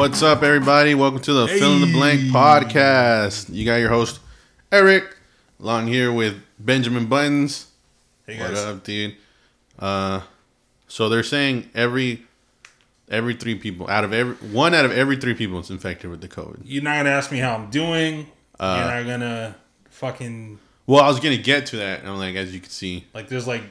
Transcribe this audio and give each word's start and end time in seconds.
What's 0.00 0.22
up, 0.22 0.42
everybody? 0.42 0.94
Welcome 0.94 1.20
to 1.20 1.32
the 1.34 1.46
Fill 1.46 1.74
in 1.74 1.82
the 1.82 1.92
Blank 1.92 2.22
podcast. 2.32 3.54
You 3.54 3.66
got 3.66 3.76
your 3.76 3.90
host 3.90 4.18
Eric, 4.72 5.14
along 5.60 5.88
here 5.88 6.10
with 6.10 6.42
Benjamin 6.58 7.04
Buttons. 7.04 7.66
Hey 8.26 8.38
guys. 8.38 8.52
What 8.52 8.58
up, 8.60 8.82
dude? 8.82 9.16
Uh, 9.78 10.22
so 10.88 11.10
they're 11.10 11.22
saying 11.22 11.68
every 11.74 12.22
every 13.10 13.34
three 13.34 13.56
people 13.56 13.90
out 13.90 14.04
of 14.04 14.14
every 14.14 14.36
one 14.48 14.72
out 14.72 14.86
of 14.86 14.92
every 14.92 15.16
three 15.16 15.34
people 15.34 15.58
is 15.58 15.68
infected 15.68 16.08
with 16.08 16.22
the 16.22 16.28
COVID. 16.28 16.62
You're 16.64 16.82
not 16.82 16.96
gonna 16.96 17.10
ask 17.10 17.30
me 17.30 17.36
how 17.36 17.54
I'm 17.54 17.68
doing. 17.68 18.26
Uh, 18.58 18.76
You're 18.78 19.02
not 19.02 19.10
gonna 19.10 19.56
fucking 19.90 20.58
Well, 20.86 21.04
I 21.04 21.08
was 21.08 21.20
gonna 21.20 21.36
get 21.36 21.66
to 21.66 21.76
that. 21.76 22.06
I'm 22.06 22.16
like, 22.16 22.36
as 22.36 22.54
you 22.54 22.60
can 22.60 22.70
see, 22.70 23.04
like. 23.12 23.28
There's 23.28 23.46
like 23.46 23.64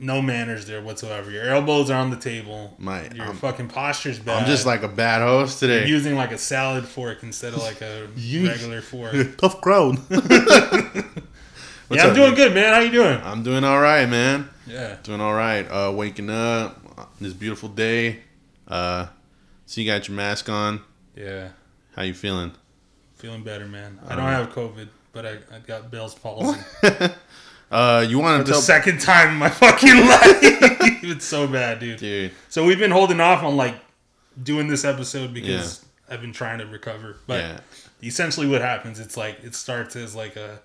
no 0.00 0.20
manners 0.22 0.66
there 0.66 0.80
whatsoever. 0.82 1.30
Your 1.30 1.44
elbows 1.50 1.90
are 1.90 2.00
on 2.00 2.10
the 2.10 2.16
table. 2.16 2.74
My- 2.78 3.08
your 3.14 3.26
I'm- 3.26 3.36
fuking 3.36 3.68
posture's 3.68 4.18
bad. 4.18 4.42
I'm 4.42 4.46
just 4.48 4.66
like 4.66 4.82
a 4.82 4.88
bad 4.88 5.20
host 5.22 5.60
You're 5.62 5.70
today. 5.70 5.88
using 5.88 6.16
like 6.16 6.32
a 6.32 6.38
salad 6.38 6.84
fork 6.86 7.22
instead 7.22 7.52
of 7.52 7.60
like 7.60 7.80
a 7.82 8.08
You- 8.16 8.48
regular 8.48 8.80
fork. 8.80 9.14
Tough 9.38 9.60
crowd. 9.60 9.98
yeah, 10.10 10.20
I'm 11.90 12.10
up, 12.10 12.14
doing 12.14 12.28
dude? 12.30 12.36
good, 12.36 12.54
man. 12.54 12.74
How 12.74 12.80
you 12.80 12.90
doing? 12.90 13.20
I'm 13.22 13.42
doing 13.42 13.64
all 13.64 13.80
right, 13.80 14.08
man. 14.08 14.48
Yeah. 14.66 14.96
Doing 15.02 15.20
all 15.20 15.34
right. 15.34 15.62
Uh, 15.70 15.92
waking 15.94 16.30
up 16.30 16.76
this 17.20 17.32
beautiful 17.32 17.68
day. 17.68 18.20
Uh, 18.68 19.06
so 19.66 19.80
you 19.80 19.86
got 19.86 20.06
your 20.08 20.16
mask 20.16 20.48
on. 20.48 20.80
Yeah. 21.16 21.48
How 21.96 22.02
you 22.02 22.14
feeling? 22.14 22.52
Feeling 23.16 23.42
better, 23.42 23.66
man. 23.66 23.98
I 24.08 24.14
don't 24.16 24.24
have 24.24 24.50
COVID, 24.50 24.88
but 25.12 25.26
I, 25.26 25.32
I 25.54 25.58
got 25.66 25.90
Bell's 25.90 26.14
palsy. 26.14 26.58
Uh, 27.70 28.04
you 28.08 28.18
want 28.18 28.38
to 28.38 28.44
the 28.44 28.52
tell, 28.54 28.60
second 28.62 29.00
time 29.00 29.28
in 29.30 29.36
my 29.36 29.48
fucking 29.62 29.96
life. 30.06 31.02
it's 31.04 31.24
so 31.24 31.46
bad, 31.46 31.78
dude. 31.78 31.98
dude? 31.98 32.32
So 32.48 32.64
we've 32.64 32.78
been 32.78 32.90
holding 32.90 33.20
off 33.20 33.42
on 33.44 33.56
like 33.56 33.74
doing 34.42 34.66
this 34.68 34.84
episode 34.84 35.32
because 35.32 35.84
I've 36.08 36.20
been 36.20 36.32
trying 36.32 36.58
to 36.58 36.66
recover. 36.66 37.16
But 37.26 37.40
yeah, 37.44 37.60
essentially 38.02 38.48
what 38.48 38.60
happens, 38.60 38.98
it's 38.98 39.16
like 39.16 39.44
it 39.44 39.54
starts 39.54 39.94
as 39.96 40.16
like 40.16 40.34
a 40.36 40.60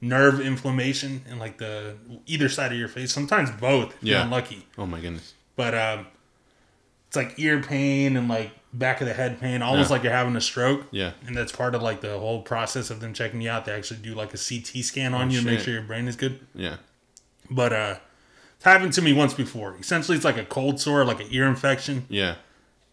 nerve 0.00 0.40
inflammation 0.40 1.22
in 1.30 1.38
like 1.38 1.58
the 1.58 1.96
either 2.26 2.48
side 2.48 2.70
of 2.72 2.78
your 2.78 2.88
face. 2.88 3.12
Sometimes 3.12 3.50
both 3.50 3.94
Yeah. 4.00 4.22
unlucky. 4.22 4.66
Oh 4.78 4.86
my 4.86 5.00
goodness. 5.00 5.34
But 5.56 5.74
um 5.74 6.06
it's 7.08 7.16
like 7.16 7.34
ear 7.38 7.60
pain 7.62 8.16
and 8.16 8.28
like 8.28 8.52
back 8.78 9.00
of 9.00 9.06
the 9.06 9.14
head 9.14 9.40
pain, 9.40 9.62
almost 9.62 9.88
Yeah. 9.88 9.94
like 9.94 10.02
you're 10.02 10.12
having 10.12 10.34
a 10.36 10.40
stroke. 10.40 10.86
Yeah. 10.90 11.12
And 11.26 11.36
that's 11.36 11.52
part 11.52 11.74
of 11.74 11.82
like 11.82 12.00
the 12.00 12.18
whole 12.18 12.42
process 12.42 12.90
of 12.90 13.00
them 13.00 13.14
checking 13.14 13.40
you 13.40 13.48
out. 13.48 13.64
They 13.64 13.72
actually 13.72 14.00
do 14.00 14.14
like 14.14 14.34
a 14.34 14.38
CT 14.38 14.82
scan 14.82 15.14
on 15.14 15.28
Oh, 15.28 15.30
you 15.32 15.40
to 15.40 15.46
make 15.46 15.60
sure 15.60 15.72
your 15.72 15.82
brain 15.82 16.08
is 16.08 16.16
good. 16.16 16.40
Yeah. 16.54 16.76
But 17.50 17.72
uh 17.72 17.96
it's 18.56 18.64
happened 18.64 18.92
to 18.94 19.02
me 19.02 19.12
once 19.12 19.32
before. 19.34 19.76
Essentially 19.78 20.16
it's 20.16 20.24
like 20.24 20.36
a 20.36 20.44
cold 20.44 20.80
sore, 20.80 21.04
like 21.04 21.20
an 21.20 21.28
ear 21.30 21.46
infection 21.46 22.06
Yeah. 22.08 22.34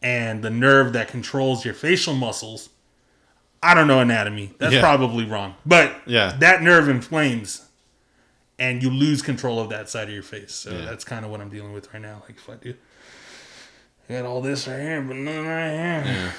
and 0.01 0.43
the 0.43 0.49
nerve 0.51 0.93
that 0.93 1.07
controls 1.07 1.65
your 1.65 1.73
facial 1.73 2.13
muscles. 2.13 2.69
I 3.63 3.73
don't 3.73 3.87
know 3.87 3.99
anatomy. 3.99 4.53
That's 4.59 4.73
Yeah. 4.75 4.81
probably 4.81 5.25
wrong. 5.25 5.55
But 5.65 5.95
Yeah. 6.05 6.35
that 6.39 6.61
nerve 6.61 6.89
inflames 6.89 7.63
and 8.59 8.83
you 8.83 8.89
lose 8.91 9.21
control 9.23 9.59
of 9.59 9.69
that 9.69 9.89
side 9.89 10.07
of 10.09 10.13
your 10.13 10.21
face. 10.23 10.53
So 10.53 10.71
Yeah. 10.71 10.85
that's 10.85 11.03
kind 11.03 11.25
of 11.25 11.31
what 11.31 11.41
I'm 11.41 11.49
dealing 11.49 11.73
with 11.73 11.91
right 11.93 12.01
now. 12.01 12.21
Like 12.27 12.37
if 12.37 12.47
I 12.49 12.55
do 12.55 12.75
I 14.11 14.21
got 14.21 14.25
all 14.25 14.41
this 14.41 14.67
right 14.67 14.79
here, 14.79 15.01
but 15.01 15.15
none 15.15 15.45
right 15.45 15.69
here. 15.71 16.03
Yeah. 16.05 16.31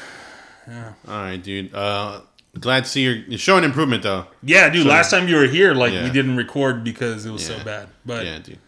Yeah. 0.69 0.93
All 1.09 1.23
right, 1.23 1.43
dude. 1.43 1.75
Uh, 1.75 2.21
glad 2.61 2.85
to 2.85 2.91
see 2.91 3.03
you're, 3.03 3.15
you're 3.17 3.39
showing 3.39 3.65
improvement 3.65 4.03
though. 4.03 4.27
Yeah, 4.43 4.69
dude, 4.69 4.87
last 4.87 5.11
time 5.11 5.27
you 5.27 5.37
were 5.37 5.47
here, 5.47 5.73
like 5.75 5.93
Yeah. 5.93 6.05
we 6.05 6.11
didn't 6.11 6.37
record 6.37 6.85
because 6.85 7.25
it 7.25 7.31
was 7.31 7.49
Yeah. 7.49 7.59
so 7.59 7.65
bad. 7.65 7.89
But 8.05 8.27
yeah. 8.27 8.39
dude. 8.39 8.59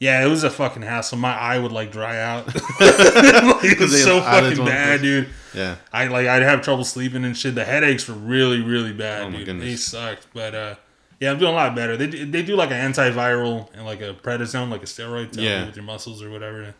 Yeah, 0.00 0.24
it 0.24 0.28
was 0.28 0.44
a 0.44 0.50
fucking 0.50 0.82
hassle. 0.82 1.18
My 1.18 1.34
eye 1.36 1.58
would 1.58 1.72
like 1.72 1.92
dry 1.92 2.18
out. 2.20 2.46
Like, 2.46 2.56
it 2.80 3.78
was 3.80 4.02
so 4.02 4.20
fucking 4.20 4.64
bad, 4.64 5.02
dude. 5.02 5.28
Yeah. 5.54 5.76
I 5.92 6.06
like 6.08 6.26
I'd 6.26 6.42
have 6.42 6.62
trouble 6.62 6.84
sleeping 6.84 7.24
and 7.24 7.36
shit. 7.36 7.54
The 7.54 7.64
headaches 7.64 8.08
were 8.08 8.14
really 8.14 8.62
really 8.62 8.92
bad, 8.92 9.24
Oh 9.24 9.30
my 9.30 9.36
dude. 9.38 9.46
goodness. 9.46 9.64
They 9.66 9.76
sucked, 9.76 10.26
but 10.34 10.54
uh, 10.54 10.74
yeah, 11.20 11.30
I'm 11.30 11.38
doing 11.38 11.52
a 11.52 11.54
lot 11.54 11.74
better. 11.76 11.96
They 11.96 12.06
do- 12.08 12.26
they 12.26 12.42
do 12.42 12.56
like 12.56 12.70
an 12.72 12.92
antiviral 12.92 13.68
and 13.74 13.84
like 13.86 14.00
a 14.00 14.14
prednisone, 14.14 14.70
like 14.70 14.82
a 14.82 14.86
steroid, 14.86 15.32
to 15.32 15.42
Yeah. 15.42 15.66
with 15.66 15.76
your 15.76 15.84
muscles 15.84 16.22
or 16.22 16.30
whatever 16.30 16.74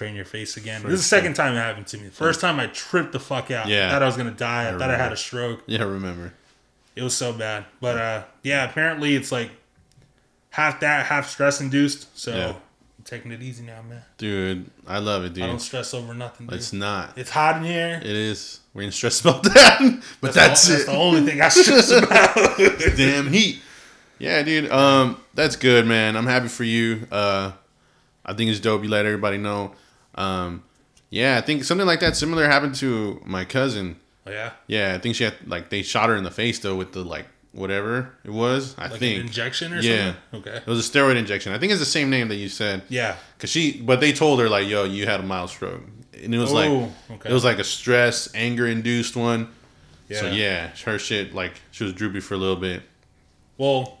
train 0.00 0.16
your 0.16 0.24
face 0.24 0.56
again. 0.56 0.82
This 0.82 0.94
is 0.94 1.00
the 1.00 1.08
second 1.08 1.34
time 1.34 1.52
it 1.52 1.58
happened 1.58 1.86
to 1.88 1.98
me. 1.98 2.04
The 2.04 2.10
first 2.10 2.40
time 2.40 2.58
I 2.58 2.68
tripped 2.68 3.12
the 3.12 3.20
fuck 3.20 3.50
out. 3.50 3.68
Yeah. 3.68 3.90
thought 3.90 4.02
I 4.02 4.06
was 4.06 4.16
gonna 4.16 4.30
die. 4.30 4.70
I, 4.70 4.74
I 4.74 4.78
thought 4.78 4.90
I 4.90 4.96
had 4.96 5.12
a 5.12 5.16
stroke. 5.16 5.62
Yeah. 5.66 5.82
Remember. 5.82 6.32
It 6.96 7.02
was 7.02 7.14
so 7.14 7.34
bad, 7.34 7.66
but 7.82 7.98
uh, 7.98 8.22
yeah, 8.42 8.68
apparently 8.68 9.14
it's 9.14 9.30
like 9.30 9.50
half 10.48 10.80
that, 10.80 11.04
half 11.06 11.28
stress 11.28 11.60
induced. 11.60 12.16
So 12.18 12.34
Yeah. 12.34 12.48
I'm 12.48 13.04
taking 13.04 13.30
it 13.30 13.42
easy 13.42 13.62
now, 13.62 13.82
man. 13.82 14.02
Dude, 14.16 14.70
I 14.86 15.00
love 15.00 15.24
it, 15.24 15.34
dude. 15.34 15.44
I 15.44 15.48
don't 15.48 15.58
stress 15.58 15.92
over 15.92 16.14
nothing. 16.14 16.46
Dude. 16.46 16.56
It's 16.56 16.72
not. 16.72 17.18
It's, 17.18 17.30
hot 17.30 17.58
in 17.58 17.64
here. 17.64 18.00
It 18.02 18.06
is. 18.06 18.60
We're 18.72 18.82
gonna 18.82 18.92
stress 18.92 19.20
about 19.20 19.42
that, 19.54 20.02
but 20.22 20.32
that's, 20.32 20.66
the, 20.66 20.74
it. 20.74 20.76
That's 20.78 20.88
the 20.88 20.96
only 20.96 21.26
thing 21.26 21.42
I 21.42 21.48
stress 21.50 21.90
about. 21.90 22.36
Damn 22.96 23.30
heat. 23.30 23.60
Yeah, 24.18 24.42
dude. 24.42 24.70
Um, 24.70 25.20
that's 25.34 25.56
good, 25.56 25.86
man. 25.86 26.16
I'm 26.16 26.26
happy 26.26 26.48
for 26.48 26.64
you. 26.64 27.06
Uh, 27.12 27.52
I 28.24 28.32
think 28.32 28.50
it's 28.50 28.60
dope. 28.60 28.82
You 28.82 28.88
let 28.88 29.04
everybody 29.04 29.36
know. 29.36 29.74
Um, 30.14 30.62
yeah, 31.10 31.36
I 31.38 31.40
think 31.40 31.64
something 31.64 31.86
like 31.86 32.00
that 32.00 32.16
similar 32.16 32.46
happened 32.46 32.74
to 32.76 33.20
my 33.24 33.44
cousin. 33.44 33.96
Oh, 34.26 34.30
yeah. 34.30 34.52
Yeah, 34.66 34.94
I 34.94 34.98
think 34.98 35.16
she 35.16 35.24
had 35.24 35.34
like 35.46 35.70
they 35.70 35.82
shot 35.82 36.08
her 36.08 36.16
in 36.16 36.24
the 36.24 36.30
face 36.30 36.58
though 36.58 36.76
with 36.76 36.92
the 36.92 37.02
like 37.04 37.26
whatever 37.52 38.12
it 38.24 38.30
was. 38.30 38.76
I 38.78 38.88
Like 38.88 39.00
think 39.00 39.20
an 39.20 39.26
injection 39.26 39.72
or 39.72 39.80
Yeah. 39.80 40.14
something? 40.30 40.52
Okay. 40.52 40.56
it 40.58 40.66
was 40.66 40.86
a 40.88 40.92
steroid 40.92 41.16
injection. 41.16 41.52
I 41.52 41.58
think 41.58 41.72
it's 41.72 41.80
the 41.80 41.86
same 41.86 42.10
name 42.10 42.28
that 42.28 42.36
you 42.36 42.48
said. 42.48 42.82
Yeah. 42.88 43.16
Cause 43.38 43.50
she, 43.50 43.80
but 43.80 44.00
they 44.00 44.12
told 44.12 44.38
her 44.40 44.48
like, 44.48 44.68
"Yo, 44.68 44.84
you 44.84 45.06
had 45.06 45.18
a 45.20 45.22
mild 45.24 45.50
stroke," 45.50 45.82
and 46.22 46.32
it 46.34 46.38
was 46.38 46.52
like 46.52 46.70
Oh, 46.70 46.92
okay. 47.12 47.30
it 47.30 47.32
was 47.32 47.44
like 47.44 47.58
a 47.58 47.64
stress, 47.64 48.28
anger 48.34 48.66
induced 48.68 49.16
one. 49.16 49.48
Yeah. 50.08 50.20
So 50.20 50.30
yeah, 50.30 50.70
her 50.84 50.98
shit 50.98 51.34
like 51.34 51.54
she 51.72 51.82
was 51.84 51.92
droopy 51.92 52.20
for 52.20 52.34
a 52.34 52.38
little 52.38 52.56
bit. 52.56 52.82
Well, 53.58 53.98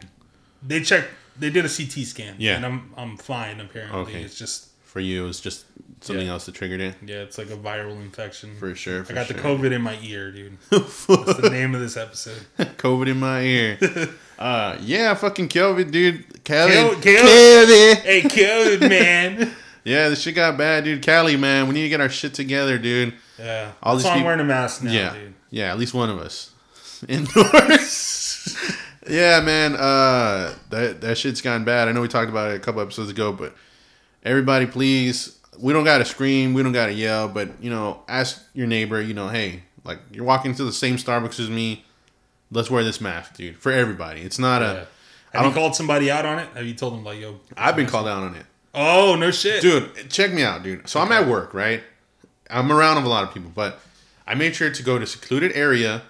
they 0.62 0.80
checked. 0.82 1.08
They 1.38 1.50
did 1.50 1.64
a 1.64 1.68
CT 1.68 2.04
scan. 2.06 2.36
Yeah. 2.38 2.56
And 2.56 2.66
I'm 2.66 2.92
I'm 2.96 3.16
fine. 3.16 3.58
Apparently, 3.60 3.98
Okay. 4.00 4.22
it's 4.22 4.38
just 4.38 4.68
For 4.84 5.00
you, 5.00 5.24
it 5.24 5.26
was 5.26 5.40
just 5.40 5.64
something 6.00 6.26
Yeah. 6.26 6.32
else 6.32 6.46
that 6.46 6.54
triggered 6.54 6.80
it. 6.80 6.94
yeah, 7.04 7.16
it's 7.18 7.38
like 7.38 7.50
a 7.50 7.56
viral 7.56 8.00
infection. 8.00 8.56
For 8.58 8.74
sure. 8.74 9.04
I 9.08 9.12
got 9.12 9.26
sure. 9.26 9.36
the 9.36 9.42
COVID 9.42 9.72
in 9.72 9.82
my 9.82 9.98
ear, 10.02 10.30
dude. 10.32 10.56
That's 10.70 11.06
the 11.06 11.50
name 11.50 11.74
of 11.74 11.80
this 11.80 11.96
episode. 11.96 12.42
COVID 12.58 13.08
in 13.08 13.18
my 13.20 13.42
ear. 13.42 13.78
uh, 14.38 14.76
yeah, 14.80 15.14
fucking 15.14 15.48
COVID, 15.48 15.90
dude. 15.90 16.42
Cali, 16.44 16.72
Kel- 16.72 16.90
Kel- 16.92 17.00
Cali. 17.00 17.94
hey, 17.96 18.22
COVID, 18.22 18.88
man. 18.88 19.52
Yeah, 19.84 20.08
this 20.10 20.20
shit 20.20 20.34
got 20.34 20.58
bad, 20.58 20.84
dude. 20.84 21.02
Cali, 21.02 21.36
man, 21.36 21.66
we 21.68 21.74
need 21.74 21.82
to 21.84 21.88
get 21.88 22.00
our 22.00 22.08
shit 22.10 22.34
together, 22.34 22.76
dude. 22.78 23.14
Yeah. 23.38 23.72
All 23.82 23.94
That's 23.94 24.04
these 24.04 24.10
why 24.12 24.18
I'm 24.18 24.24
wearing 24.24 24.40
a 24.40 24.44
mask 24.44 24.82
now, 24.82 24.92
yeah, 24.92 25.12
dude. 25.14 25.34
yeah, 25.50 25.70
at 25.72 25.78
least 25.78 25.94
one 25.94 26.10
of 26.10 26.18
us 26.18 26.52
indoors. 27.08 28.56
yeah, 29.08 29.40
man. 29.40 29.74
Uh, 29.74 30.54
that 30.70 31.00
that 31.00 31.16
shit's 31.18 31.40
gone 31.40 31.64
bad. 31.64 31.88
I 31.88 31.92
know 31.92 32.00
we 32.02 32.08
talked 32.08 32.30
about 32.30 32.50
it 32.50 32.56
a 32.56 32.60
couple 32.60 32.80
episodes 32.82 33.10
ago, 33.10 33.32
but 33.32 33.54
everybody, 34.24 34.66
please, 34.66 35.38
we 35.60 35.72
don't 35.72 35.84
gotta 35.84 36.04
scream, 36.04 36.54
we 36.54 36.62
don't 36.62 36.72
gotta 36.72 36.92
yell, 36.92 37.28
but 37.28 37.48
you 37.60 37.70
know, 37.70 38.02
ask 38.08 38.42
your 38.54 38.66
neighbor. 38.66 39.00
You 39.00 39.14
know, 39.14 39.28
hey, 39.28 39.62
like 39.84 39.98
you're 40.12 40.24
walking 40.24 40.54
to 40.54 40.64
the 40.64 40.72
same 40.72 40.96
Starbucks 40.96 41.38
as 41.40 41.50
me. 41.50 41.84
Let's 42.52 42.70
wear 42.70 42.82
this 42.82 43.00
mask, 43.00 43.36
dude, 43.36 43.56
for 43.58 43.70
everybody. 43.70 44.22
It's 44.22 44.38
not 44.38 44.62
Yeah. 44.62 44.70
a. 44.72 44.76
Have 45.36 45.44
I 45.44 45.48
you 45.48 45.54
called 45.54 45.76
somebody 45.76 46.10
out 46.10 46.26
on 46.26 46.40
it? 46.40 46.48
Have 46.54 46.66
you 46.66 46.74
told 46.74 46.94
them 46.94 47.04
like, 47.04 47.20
yo? 47.20 47.38
I've 47.56 47.76
been 47.76 47.86
called 47.86 48.08
out 48.08 48.22
on 48.24 48.34
it. 48.34 48.44
Oh 48.74 49.16
no 49.16 49.30
shit. 49.32 49.62
dude 49.62 50.08
check 50.10 50.32
me 50.32 50.44
out 50.44 50.62
dude 50.62 50.88
so 50.88 51.00
i'm 51.00 51.10
at 51.10 51.26
work 51.26 51.52
right 51.54 51.82
i'm 52.48 52.70
around 52.70 53.02
a 53.02 53.08
lot 53.08 53.24
of 53.24 53.34
people 53.34 53.50
but 53.52 53.80
i 54.28 54.34
made 54.36 54.54
sure 54.54 54.70
to 54.70 54.82
go 54.84 54.96
to 54.96 55.04
secluded 55.08 55.50
area 55.56 56.02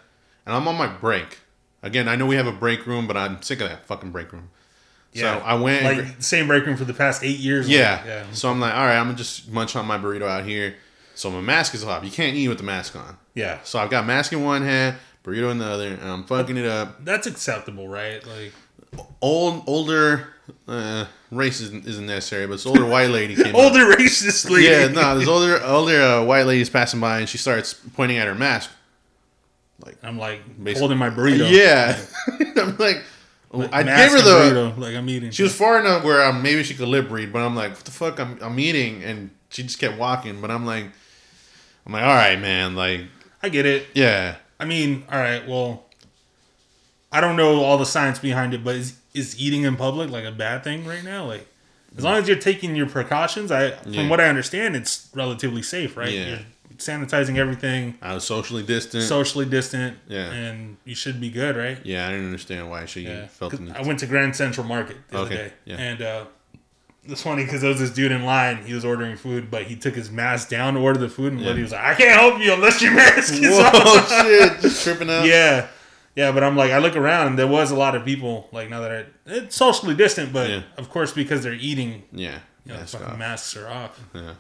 and 0.45 0.55
i'm 0.55 0.69
on 0.69 0.77
my 0.77 0.87
break 0.87 1.39
again 1.83 2.07
i 2.07 2.15
know 2.17 2.27
we 2.27 2.37
have 2.37 2.47
a 2.47 2.53
break 2.53 2.85
room 2.87 3.07
but 3.07 3.17
i'm 3.17 3.41
sick 3.41 3.63
of 3.63 3.71
that 3.71 3.87
fucking 3.87 4.11
break 4.11 4.31
room 4.31 4.51
Yeah. 5.13 5.39
so 5.41 5.45
i 5.45 5.55
went 5.55 5.85
and 5.85 6.23
same 6.25 6.47
break 6.47 6.65
room 6.67 6.77
for 6.77 6.85
the 6.85 6.95
past 6.95 7.25
eight 7.25 7.39
years. 7.39 7.69
yeah. 7.69 7.97
Like, 7.97 8.07
yeah. 8.07 8.25
so 8.33 8.49
i'm 8.51 8.61
like 8.61 8.75
all 8.75 8.85
right 8.87 8.97
i'm 8.99 9.07
gonna 9.07 9.19
just 9.19 9.51
munch 9.51 9.75
on 9.77 9.87
my 9.87 9.99
burrito 9.99 10.29
out 10.29 10.45
here 10.45 10.75
so 11.15 11.31
my 11.31 11.41
mask 11.41 11.75
is 11.75 11.83
off 11.85 12.05
you 12.05 12.11
can't 12.11 12.37
eat 12.37 12.49
with 12.49 12.59
the 12.59 12.65
mask 12.65 12.95
on 12.97 13.17
Yeah. 13.35 13.59
so 13.65 13.79
i've 13.79 13.91
got 13.91 14.07
mask 14.07 14.33
in 14.33 14.45
one 14.45 14.63
hand 14.63 14.97
burrito 15.25 15.51
in 15.51 15.59
the 15.59 15.67
other 15.67 15.89
and 15.89 16.03
i'm 16.09 16.25
fucking 16.25 16.57
it 16.57 16.67
up 16.67 17.05
That's 17.05 17.27
acceptable, 17.27 17.89
right? 17.89 18.25
Like 18.27 18.53
old 19.21 19.65
older 19.67 20.29
uh, 20.67 21.05
race 21.31 21.61
isn't, 21.61 21.87
isn't 21.87 22.07
necessary 22.07 22.47
but 22.47 22.55
this 22.55 22.67
older 22.67 22.85
white 22.85 23.11
lady 23.11 23.37
came 23.37 23.49
up. 23.55 23.63
older 23.63 23.85
racist 23.95 24.49
lady. 24.51 24.67
Yeah, 24.67 24.89
no, 24.89 25.19
this 25.19 25.29
older 25.29 25.63
older 25.65 26.01
uh, 26.03 26.25
white 26.25 26.47
lady's 26.47 26.71
passing 26.71 26.99
by 27.01 27.21
and 27.21 27.29
she 27.29 27.39
starts 27.39 27.75
pointing 27.75 28.19
at 28.19 28.27
her 28.27 28.35
mask. 28.35 28.71
Like 29.85 29.97
I'm 30.03 30.19
like 30.19 30.41
holding 30.77 30.99
my 30.99 31.09
burrito. 31.11 31.49
Yeah, 31.51 31.99
I'm 32.57 32.77
like, 32.79 33.03
I 33.53 33.83
gave 33.83 34.11
her 34.13 34.21
the. 34.23 34.31
burrito, 34.31 34.79
like 34.79 34.95
I'm 34.95 35.09
eating. 35.09 35.31
She 35.33 35.43
was 35.43 35.55
far 35.55 35.81
enough 35.81 36.05
where 36.05 36.23
I'm, 36.23 36.43
maybe 36.43 36.63
she 36.63 36.75
could 36.75 36.89
lip 36.89 37.11
read, 37.11 37.33
but 37.33 37.41
I'm 37.41 37.57
like, 37.57 37.73
what 37.73 37.85
the 37.85 37.91
fuck? 37.91 38.21
I'm 38.21 38.39
I'm 38.41 38.59
eating, 38.61 39.03
and 39.03 39.31
she 39.49 39.63
just 39.65 39.79
kept 39.79 39.99
walking. 39.99 40.41
But 40.41 40.51
I'm 40.51 40.65
like, 40.65 40.85
I'm 41.87 41.93
like, 41.93 42.03
all 42.03 42.15
right, 42.15 42.39
man, 42.41 42.77
like, 42.77 43.03
I 43.43 43.49
get 43.49 43.67
it. 43.67 43.87
yeah, 43.95 44.37
I 44.61 44.65
mean, 44.67 45.05
all 45.11 45.19
right. 45.19 45.47
Well, 45.49 45.85
I 47.11 47.21
don't 47.21 47.37
know 47.37 47.63
all 47.65 47.77
the 47.79 47.87
science 47.87 48.19
behind 48.21 48.55
it, 48.55 48.63
but 48.63 48.77
is 48.77 48.97
is 49.15 49.41
eating 49.41 49.63
in 49.65 49.75
public 49.77 50.11
like 50.11 50.25
a 50.25 50.31
bad 50.33 50.63
thing 50.63 50.87
right 50.87 51.03
now? 51.03 51.25
Like, 51.27 51.49
as 51.99 52.05
long 52.05 52.15
as 52.19 52.29
you're 52.29 52.39
taking 52.39 52.77
your 52.77 52.87
precautions, 52.89 53.51
I 53.51 53.73
from 53.73 53.93
Yeah. 53.95 54.09
what 54.09 54.21
I 54.21 54.29
understand, 54.29 54.77
it's 54.77 55.09
relatively 55.13 55.63
safe, 55.63 55.97
right? 55.97 56.13
Yeah. 56.13 56.29
You're 56.29 56.39
sanitizing 56.81 57.37
everything, 57.39 57.97
I 58.03 58.15
was 58.15 58.25
socially 58.25 58.63
distant. 58.63 59.05
socially 59.05 59.47
distant, 59.47 59.97
Yeah. 60.09 60.31
and 60.33 60.77
you 60.85 60.95
should 60.95 61.21
be 61.21 61.31
good, 61.31 61.57
right? 61.57 61.79
yeah, 61.85 62.07
I 62.09 62.11
didn't 62.11 62.27
understand 62.27 62.69
why 62.71 62.85
she 62.87 63.03
Yeah. 63.03 63.27
felt 63.29 63.53
the. 63.53 63.73
I 63.79 63.83
went 63.83 63.99
to 64.01 64.07
Grand 64.07 64.35
Central 64.37 64.67
Market 64.67 64.97
the 65.09 65.19
Okay, 65.19 65.35
other 65.35 65.45
day, 65.49 65.53
yeah. 65.65 65.77
and 65.77 66.03
uh, 66.03 66.25
it's 67.05 67.23
funny 67.23 67.45
because 67.45 67.61
there 67.63 67.71
was 67.71 67.81
this 67.81 67.91
dude 67.91 68.13
in 68.13 68.25
line. 68.25 68.65
He 68.67 68.75
was 68.75 68.85
ordering 68.85 69.17
food, 69.17 69.51
but 69.51 69.63
he 69.65 69.77
took 69.77 69.95
his 69.95 70.11
mask 70.11 70.49
down 70.51 70.75
to 70.75 70.81
order 70.81 70.99
the 70.99 71.09
food, 71.09 71.33
and 71.33 71.41
Yeah. 71.41 71.55
he 71.55 71.63
was 71.63 71.73
like, 71.73 71.83
"I 71.85 71.95
can't 71.95 72.21
help 72.21 72.41
you 72.41 72.53
unless 72.53 72.83
your 72.83 72.93
mask 72.95 73.33
is 73.35 73.41
Whoa, 73.41 73.63
on." 73.65 74.07
shit! 74.27 74.61
Just 74.61 74.83
tripping 74.85 75.09
out. 75.11 75.25
yeah, 75.27 75.69
yeah. 76.15 76.31
But 76.33 76.45
I'm 76.45 76.57
like, 76.57 76.71
I 76.73 76.79
look 76.79 76.97
around, 76.97 77.29
and 77.29 77.39
there 77.39 77.47
was 77.47 77.71
a 77.71 77.77
lot 77.77 77.95
of 77.95 78.05
people. 78.05 78.49
Like 78.53 78.69
now 78.71 78.81
that 78.81 78.91
I, 78.93 79.05
it's 79.27 79.57
socially 79.57 79.95
distant, 79.95 80.33
but 80.33 80.51
Yeah. 80.51 80.63
of 80.77 80.91
course 80.91 81.13
because 81.13 81.43
they're 81.43 81.55
eating, 81.55 82.03
yeah, 82.13 82.41
you 82.67 82.75
know, 82.75 82.81
off. 82.81 83.19
masks 83.19 83.57
are 83.57 83.69
off. 83.69 83.99
Yeah. 84.15 84.35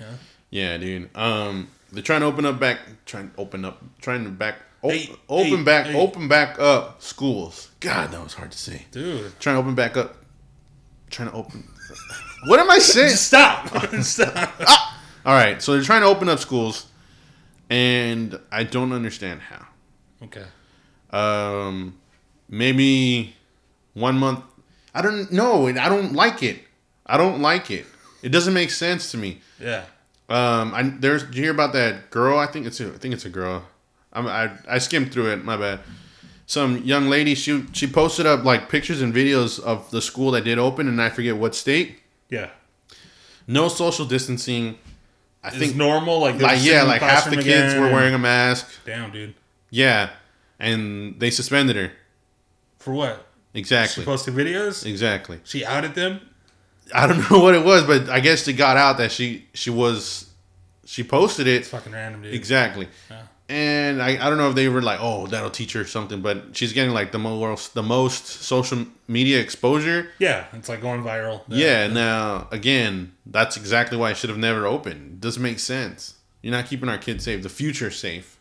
Yeah. 0.00 0.06
Yeah, 0.50 0.76
dude. 0.78 1.10
Um, 1.16 1.68
they're 1.92 2.02
trying 2.02 2.20
to 2.20 2.26
open 2.26 2.44
up 2.46 2.58
back, 2.58 2.78
trying 3.06 3.30
to 3.30 3.36
open 3.38 3.64
up, 3.64 3.82
trying 4.00 4.24
to 4.24 4.30
back, 4.30 4.56
op- 4.82 4.92
Hey, 4.92 5.10
open 5.28 5.58
hey, 5.58 5.62
back, 5.64 5.86
hey. 5.86 5.98
open 5.98 6.28
back 6.28 6.58
up 6.58 7.02
schools. 7.02 7.70
God, 7.80 8.10
that 8.12 8.22
was 8.22 8.34
hard 8.34 8.52
to 8.52 8.58
say. 8.58 8.86
Dude, 8.90 9.38
Trying 9.40 9.56
to 9.56 9.60
open 9.60 9.74
back 9.74 9.96
up, 9.96 10.16
trying 11.10 11.30
to 11.30 11.34
open. 11.34 11.68
what 12.46 12.60
am 12.60 12.70
I 12.70 12.78
saying? 12.80 13.10
just 13.10 13.26
stop. 13.28 13.68
stop. 14.02 14.52
All 15.26 15.34
right, 15.34 15.60
so 15.60 15.72
they're 15.74 15.82
trying 15.82 16.00
to 16.02 16.06
open 16.06 16.28
up 16.28 16.38
schools, 16.38 16.86
and 17.68 18.38
I 18.50 18.64
don't 18.64 18.92
understand 18.92 19.40
how. 19.42 19.66
Okay. 20.24 20.44
Um, 21.10 21.98
maybe 22.48 23.34
one 23.94 24.18
month. 24.18 24.44
I 24.94 25.02
don't 25.02 25.30
know. 25.30 25.66
and 25.66 25.78
I 25.78 25.88
don't 25.88 26.12
like 26.14 26.42
it. 26.42 26.60
I 27.06 27.16
don't 27.16 27.40
like 27.40 27.70
it. 27.70 27.86
It 28.22 28.30
doesn't 28.30 28.54
make 28.54 28.70
sense 28.70 29.10
to 29.12 29.16
me. 29.18 29.40
Yeah. 29.60 29.84
Um, 30.28 30.74
I 30.74 30.82
there's. 30.82 31.24
Did 31.24 31.36
you 31.36 31.42
hear 31.44 31.52
about 31.52 31.72
that 31.72 32.10
girl? 32.10 32.38
I 32.38 32.46
think 32.46 32.66
it's 32.66 32.80
a. 32.80 32.88
I 32.88 32.98
think 32.98 33.14
it's 33.14 33.24
a 33.24 33.30
girl. 33.30 33.64
I'm, 34.12 34.26
I 34.26 34.50
I 34.68 34.78
skimmed 34.78 35.12
through 35.12 35.32
it. 35.32 35.44
My 35.44 35.56
bad. 35.56 35.80
Some 36.46 36.78
young 36.78 37.08
lady. 37.08 37.34
She 37.34 37.64
she 37.72 37.86
posted 37.86 38.26
up 38.26 38.44
like 38.44 38.68
pictures 38.68 39.00
and 39.02 39.12
videos 39.14 39.58
of 39.60 39.90
the 39.90 40.00
school 40.02 40.30
that 40.32 40.44
did 40.44 40.58
open, 40.58 40.88
and 40.88 41.00
I 41.00 41.08
forget 41.10 41.36
what 41.36 41.54
state. 41.54 42.00
Yeah. 42.28 42.50
No 43.46 43.68
social 43.68 44.04
distancing. 44.04 44.78
I 45.42 45.48
It's 45.48 45.56
think 45.58 45.76
normal. 45.76 46.20
Like, 46.20 46.40
like 46.40 46.58
yeah, 46.62 46.82
like 46.82 47.00
half 47.00 47.24
the 47.30 47.36
kids 47.36 47.72
again 47.72 47.80
were 47.80 47.90
wearing 47.92 48.12
a 48.12 48.18
mask. 48.18 48.68
Damn, 48.84 49.10
dude. 49.10 49.34
Yeah, 49.70 50.10
and 50.58 51.18
they 51.20 51.30
suspended 51.30 51.76
her. 51.76 51.92
For 52.78 52.92
what? 52.92 53.26
She 53.54 53.60
Exactly. 53.60 54.04
posted 54.04 54.34
videos. 54.34 54.84
Exactly. 54.84 55.40
She 55.44 55.64
outed 55.64 55.94
them. 55.94 56.20
I 56.94 57.06
don't 57.06 57.18
know 57.30 57.40
what 57.40 57.54
it 57.54 57.64
was, 57.64 57.84
but 57.84 58.08
I 58.08 58.20
guess 58.20 58.46
it 58.48 58.54
got 58.54 58.76
out 58.76 58.98
that 58.98 59.12
she 59.12 59.46
she 59.54 59.70
was 59.70 60.30
she 60.84 61.04
posted 61.04 61.46
it 61.46 61.56
It's 61.56 61.68
fucking 61.68 61.92
random, 61.92 62.22
dude. 62.22 62.34
exactly. 62.34 62.88
Yeah. 63.10 63.22
And 63.50 64.02
I, 64.02 64.10
I 64.26 64.28
don't 64.28 64.36
know 64.36 64.50
if 64.50 64.54
they 64.54 64.68
were 64.68 64.82
like, 64.82 64.98
oh, 65.00 65.26
that'll 65.26 65.48
teach 65.50 65.72
her 65.72 65.84
something, 65.86 66.20
but 66.20 66.54
she's 66.54 66.74
getting 66.74 66.92
like 66.92 67.12
the 67.12 67.18
most 67.18 67.72
the 67.74 67.82
most 67.82 68.26
social 68.26 68.84
media 69.06 69.40
exposure. 69.40 70.10
Yeah, 70.18 70.44
it's 70.52 70.68
like 70.68 70.82
going 70.82 71.02
viral. 71.02 71.42
Yeah. 71.48 71.86
Now 71.88 72.48
again, 72.50 73.12
that's 73.24 73.56
exactly 73.56 73.96
why 73.96 74.10
it 74.10 74.16
should 74.18 74.28
have 74.30 74.38
never 74.38 74.66
opened. 74.66 75.12
It 75.14 75.20
doesn't 75.20 75.42
make 75.42 75.58
sense. 75.60 76.14
You're 76.42 76.52
not 76.52 76.66
keeping 76.66 76.88
our 76.88 76.98
kids 76.98 77.24
safe. 77.24 77.42
The 77.42 77.48
future 77.48 77.90
safe. 77.90 78.38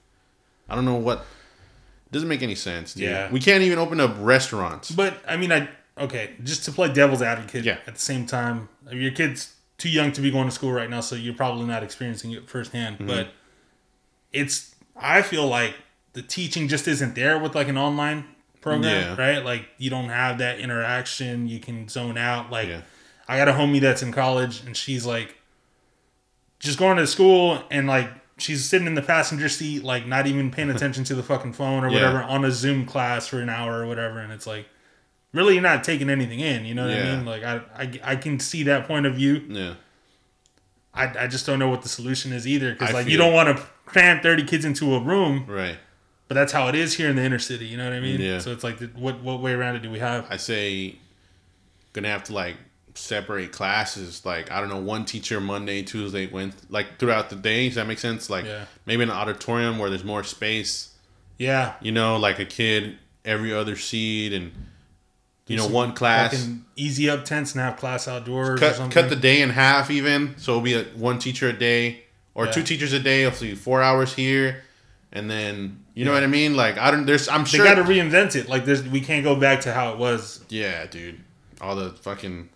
I 0.70 0.76
don't 0.76 0.86
know 0.86 0.96
what. 0.96 1.20
It 1.20 2.12
doesn't 2.12 2.28
make 2.30 2.42
any 2.44 2.56
sense. 2.56 2.94
Dude. 2.94 3.04
Yeah. 3.04 3.32
We 3.32 3.40
can't 3.40 3.64
even 3.64 3.80
open 3.80 4.00
up 4.02 4.14
restaurants. 4.20 4.92
But 4.92 5.18
I 5.28 5.38
mean, 5.38 5.52
I 5.54 5.70
okay. 6.00 6.32
Just 6.44 6.66
to 6.66 6.72
play 6.72 6.92
devil's 6.92 7.22
advocate. 7.22 7.64
Yeah. 7.66 7.78
At 7.88 7.96
the 7.96 8.02
same 8.02 8.26
time, 8.26 8.70
your 8.92 9.12
kid's 9.12 9.56
too 9.78 9.90
young 9.90 10.12
to 10.14 10.22
be 10.22 10.32
going 10.32 10.46
to 10.48 10.52
school 10.52 10.72
right 10.72 10.90
now, 10.90 11.02
so 11.02 11.16
you're 11.16 11.34
probably 11.36 11.66
not 11.66 11.84
experiencing 11.84 12.32
it 12.32 12.50
firsthand. 12.50 12.96
Mm-hmm. 12.98 13.08
But 13.08 13.28
it's. 14.34 14.76
I 14.96 15.22
feel 15.22 15.46
like 15.48 15.76
the 16.14 16.22
teaching 16.24 16.68
just 16.68 16.88
isn't 16.88 17.14
there 17.16 17.38
with 17.38 17.54
like 17.56 17.68
an 17.68 17.78
online 17.78 18.26
program, 18.62 19.18
Yeah. 19.18 19.22
right? 19.22 19.46
Like 19.46 19.68
you 19.78 19.90
don't 19.90 20.10
have 20.10 20.40
that 20.40 20.60
interaction. 20.60 21.48
You 21.48 21.60
can 21.60 21.88
zone 21.88 22.18
out. 22.18 22.52
Like 22.52 22.68
Yeah. 22.70 22.82
I 23.28 23.38
got 23.38 23.48
a 23.48 23.54
homie 23.54 23.80
that's 23.82 24.02
in 24.02 24.12
college, 24.12 24.64
and 24.66 24.76
she's 24.76 25.06
like, 25.06 25.36
just 26.60 26.80
going 26.80 26.98
to 26.98 27.08
school 27.08 27.64
and 27.72 27.88
like. 27.88 28.10
She's 28.40 28.66
sitting 28.70 28.86
in 28.86 28.94
the 28.94 29.02
passenger 29.02 29.50
seat, 29.50 29.84
like 29.84 30.06
not 30.06 30.28
even 30.28 30.52
paying 30.52 30.70
attention 30.76 31.04
to 31.06 31.16
the 31.16 31.24
fucking 31.24 31.54
phone 31.54 31.84
or 31.84 31.88
Yeah. 31.90 31.96
whatever, 31.96 32.22
on 32.22 32.46
a 32.46 32.52
Zoom 32.52 32.86
class 32.86 33.26
for 33.26 33.40
an 33.42 33.50
hour 33.50 33.82
or 33.82 33.88
whatever, 33.88 34.20
and 34.20 34.32
it's 34.32 34.46
like, 34.46 34.68
really 35.34 35.54
you're 35.54 35.64
not 35.64 35.84
taking 35.84 36.10
anything 36.10 36.40
in 36.40 36.66
you 36.66 36.74
know 36.74 36.86
what 36.88 36.94
i 36.98 37.04
mean 37.04 37.26
like 37.26 37.44
I, 37.44 37.62
I 37.76 38.00
i 38.04 38.16
can 38.16 38.40
see 38.40 38.64
that 38.64 38.88
point 38.88 39.06
of 39.06 39.16
view 39.16 39.44
Yeah. 39.50 39.74
i, 40.94 41.24
I 41.24 41.28
just 41.28 41.46
don't 41.46 41.60
know 41.60 41.70
what 41.70 41.82
the 41.82 41.90
solution 41.90 42.32
is 42.34 42.48
either 42.48 42.72
because 42.74 42.94
like 42.94 43.08
you 43.08 43.18
don't 43.18 43.34
want 43.34 43.56
to 43.56 43.64
cram 43.86 44.22
30 44.22 44.44
kids 44.46 44.66
into 44.66 44.96
a 44.96 45.00
room 45.00 45.46
Right. 45.48 45.78
but 46.28 46.36
that's 46.36 46.52
how 46.54 46.68
it 46.70 46.76
is 46.76 46.96
here 46.96 47.10
in 47.10 47.16
the 47.16 47.24
inner 47.24 47.40
city 47.40 47.66
you 47.66 47.78
know 47.78 47.84
what 47.86 47.94
i 47.94 48.00
mean 48.00 48.20
Yeah. 48.20 48.40
so 48.40 48.52
it's 48.52 48.64
like 48.64 48.80
what 48.96 49.22
what 49.22 49.42
way 49.42 49.54
around 49.54 49.76
it 49.76 49.82
do 49.82 49.90
we 49.92 50.00
have 50.00 50.26
I 50.32 50.38
say 50.38 50.98
gonna 51.94 52.10
have 52.10 52.24
to 52.26 52.34
like 52.34 52.56
separate 52.94 53.52
classes. 53.52 54.26
Like 54.26 54.50
I 54.52 54.60
don't 54.60 54.70
know, 54.70 54.80
one 54.80 55.06
teacher 55.06 55.40
Monday, 55.40 55.84
Tuesday, 55.84 56.26
Wednesday, 56.26 56.66
like 56.70 56.98
throughout 56.98 57.30
the 57.30 57.36
day. 57.36 57.68
Does 57.68 57.76
that 57.76 57.86
make 57.88 58.00
sense? 58.00 58.28
Like 58.28 58.46
Yeah. 58.46 58.66
maybe 58.88 59.04
an 59.04 59.12
auditorium 59.12 59.78
where 59.78 59.90
there's 59.92 60.04
more 60.04 60.24
space. 60.24 60.96
yeah 61.38 61.76
You 61.80 61.92
know, 61.92 62.18
like 62.18 62.40
a 62.40 62.46
kid 62.46 62.98
every 63.24 63.54
other 63.54 63.76
seat, 63.76 64.34
and 64.34 64.52
you 65.48 65.58
know 65.58 65.68
one 65.68 65.94
class. 65.94 66.50
easy 66.76 67.10
up 67.10 67.26
tents 67.26 67.54
and 67.54 67.62
have 67.64 67.78
class 67.78 68.08
outdoors 68.08 68.50
or 68.50 68.58
Cut 68.58 68.76
something 68.76 68.92
cut 68.92 69.10
the 69.10 69.16
day 69.16 69.42
in 69.42 69.50
half 69.50 69.90
even, 69.90 70.36
so 70.38 70.52
it'll 70.54 70.62
be 70.64 70.74
a, 70.76 70.84
one 70.96 71.20
teacher 71.20 71.50
a 71.50 71.54
day 71.54 72.04
or 72.36 72.46
Yeah. 72.46 72.52
two 72.52 72.64
teachers 72.64 72.94
a 72.94 73.00
day. 73.00 73.26
I'll 73.26 73.32
see 73.32 73.56
four 73.56 73.82
hours 73.82 74.14
here, 74.14 74.64
and 75.12 75.30
then 75.32 75.84
you 75.96 76.06
know 76.06 76.12
what 76.14 76.24
I 76.24 76.28
mean. 76.28 76.56
Like 76.56 76.78
I 76.78 76.92
don't. 76.92 77.06
There's 77.06 77.28
I'm 77.30 77.44
they 77.44 77.50
sure. 77.50 77.66
got 77.66 77.76
to 77.76 77.84
reinvent 77.84 78.36
it 78.36 78.48
like 78.50 78.66
there's 78.66 78.84
we 78.84 79.02
can't 79.02 79.24
go 79.24 79.36
back 79.36 79.62
to 79.62 79.74
how 79.74 79.92
it 79.94 79.98
was 79.98 80.44
Yeah, 80.50 80.86
dude. 80.86 81.20
All 81.62 81.76
the 81.76 81.90
fucking 81.92 82.50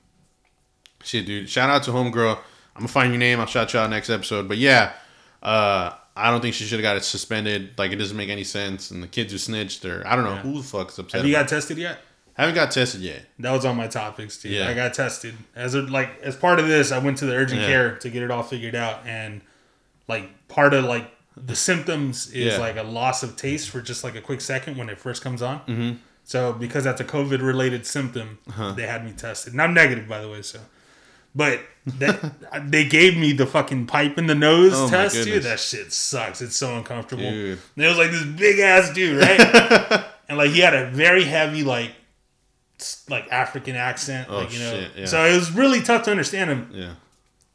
shit, 1.04 1.26
dude. 1.26 1.50
Shout 1.50 1.70
out 1.70 1.84
to 1.84 1.92
Homegirl. 1.92 2.38
I'm 2.76 2.82
gonna 2.82 2.88
find 2.88 3.12
your 3.12 3.20
name. 3.20 3.40
I'll 3.40 3.46
shout 3.48 3.74
you 3.74 3.80
out 3.80 3.90
next 3.90 4.10
episode. 4.10 4.48
But 4.48 4.58
yeah, 4.58 4.94
uh, 5.42 5.92
I 6.16 6.30
don't 6.30 6.42
think 6.42 6.54
she 6.56 6.66
should 6.66 6.80
have 6.80 6.84
got 6.84 6.98
it 6.98 7.04
suspended. 7.04 7.72
Like 7.78 7.92
it 7.92 7.96
doesn't 7.98 8.16
make 8.18 8.30
any 8.30 8.44
sense. 8.44 8.92
And 8.92 9.02
the 9.02 9.08
kids 9.08 9.32
who 9.32 9.38
snitched, 9.40 9.84
or 9.86 10.06
I 10.06 10.16
don't 10.16 10.24
know 10.26 10.34
Yeah. 10.36 10.42
who 10.42 10.54
the 10.58 10.64
fuck's 10.64 10.98
upset. 11.00 11.20
have 11.22 11.26
you 11.28 11.34
got 11.34 11.48
tested 11.48 11.78
yet 11.78 12.00
it. 12.42 12.46
Haven't 12.48 12.56
got 12.56 12.72
tested 12.72 13.02
yet. 13.02 13.26
That 13.40 13.52
was 13.52 13.66
on 13.66 13.78
my 13.78 13.88
topics, 13.88 14.38
dude. 14.42 14.52
Yeah. 14.54 14.68
I 14.68 14.74
got 14.74 14.94
tested 14.94 15.36
as 15.56 15.76
a, 15.76 15.82
like 15.82 16.20
as 16.22 16.36
part 16.36 16.60
of 16.60 16.68
this. 16.68 16.92
I 16.92 16.98
went 17.00 17.18
to 17.20 17.26
the 17.26 17.36
urgent 17.36 17.62
Yeah. 17.62 17.68
care 17.68 17.96
to 17.98 18.10
get 18.10 18.24
it 18.24 18.32
all 18.32 18.44
figured 18.44 18.76
out, 18.76 19.06
and 19.06 19.42
like 20.08 20.48
part 20.48 20.74
of 20.74 20.86
like 20.86 21.10
the 21.38 21.56
symptoms 21.56 22.28
is 22.32 22.54
Yeah. 22.54 22.58
like 22.60 22.76
a 22.78 22.84
loss 22.84 23.24
of 23.24 23.36
taste 23.38 23.70
for 23.70 23.82
just 23.82 24.04
like 24.04 24.16
a 24.16 24.22
quick 24.22 24.42
second 24.42 24.78
when 24.78 24.90
it 24.90 25.00
first 25.00 25.24
comes 25.24 25.42
on. 25.42 25.60
Mm-hmm. 25.62 25.92
So 26.24 26.54
because 26.54 26.84
that's 26.84 27.02
a 27.02 27.06
COVID 27.06 27.42
related 27.42 27.86
symptom, 27.86 28.40
Uh-huh. 28.50 28.72
they 28.74 28.86
had 28.88 29.06
me 29.06 29.12
tested, 29.14 29.54
and 29.54 29.62
I'm 29.62 29.74
negative 29.74 30.08
by 30.08 30.22
the 30.22 30.30
way. 30.30 30.42
So, 30.42 30.60
but 31.34 31.62
that, 31.86 32.34
they 32.72 32.86
gave 32.86 33.18
me 33.18 33.32
the 33.34 33.46
fucking 33.46 33.88
pipe 33.88 34.18
in 34.18 34.28
the 34.28 34.36
nose 34.36 34.74
Oh 34.76 34.90
test, 34.90 35.16
dude. 35.24 35.44
That 35.44 35.60
shit 35.60 35.92
sucks. 35.94 36.42
It's 36.42 36.56
so 36.56 36.76
uncomfortable. 36.78 37.30
Dude. 37.30 37.60
And 37.76 37.86
it 37.86 37.88
was 37.88 37.98
like 37.98 38.12
this 38.12 38.24
big 38.24 38.60
ass 38.60 38.92
dude, 38.94 39.22
right? 39.22 40.04
and 40.30 40.38
like 40.38 40.52
he 40.52 40.60
had 40.60 40.74
a 40.76 40.90
very 40.92 41.24
heavy 41.24 41.64
like 41.64 41.92
like 43.10 43.32
African 43.32 43.76
accent, 43.76 44.28
Oh, 44.30 44.38
like 44.38 44.54
you 44.54 44.60
know. 44.60 44.72
shit, 44.74 44.92
yeah. 44.96 45.06
So 45.06 45.24
it 45.26 45.36
was 45.36 45.52
really 45.52 45.82
tough 45.82 46.04
to 46.04 46.12
understand 46.12 46.50
him. 46.50 46.70
Yeah. 46.74 46.94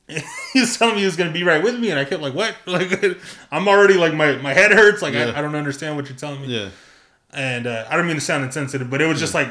he 0.52 0.60
was 0.60 0.76
telling 0.78 0.94
me 0.94 1.00
he 1.00 1.06
was 1.06 1.16
gonna 1.16 1.32
be 1.32 1.42
right 1.42 1.62
with 1.62 1.78
me, 1.80 1.90
and 1.90 1.98
I 1.98 2.04
kept 2.04 2.22
like, 2.22 2.34
"What?" 2.34 2.54
Like 2.66 3.02
I'm 3.50 3.66
already 3.68 3.94
like 3.94 4.14
my 4.14 4.36
my 4.36 4.52
head 4.54 4.72
hurts. 4.72 5.02
Like 5.02 5.14
Yeah. 5.14 5.32
I, 5.34 5.38
I 5.38 5.42
don't 5.42 5.54
understand 5.56 5.96
what 5.96 6.08
you're 6.08 6.16
telling 6.18 6.40
me. 6.42 6.48
Yeah. 6.48 6.68
And 7.32 7.66
uh, 7.66 7.86
I 7.90 7.96
don't 7.96 8.06
mean 8.06 8.14
to 8.16 8.20
sound 8.20 8.44
insensitive, 8.44 8.88
but 8.88 9.02
it 9.02 9.06
was 9.06 9.18
just 9.18 9.34
like 9.34 9.48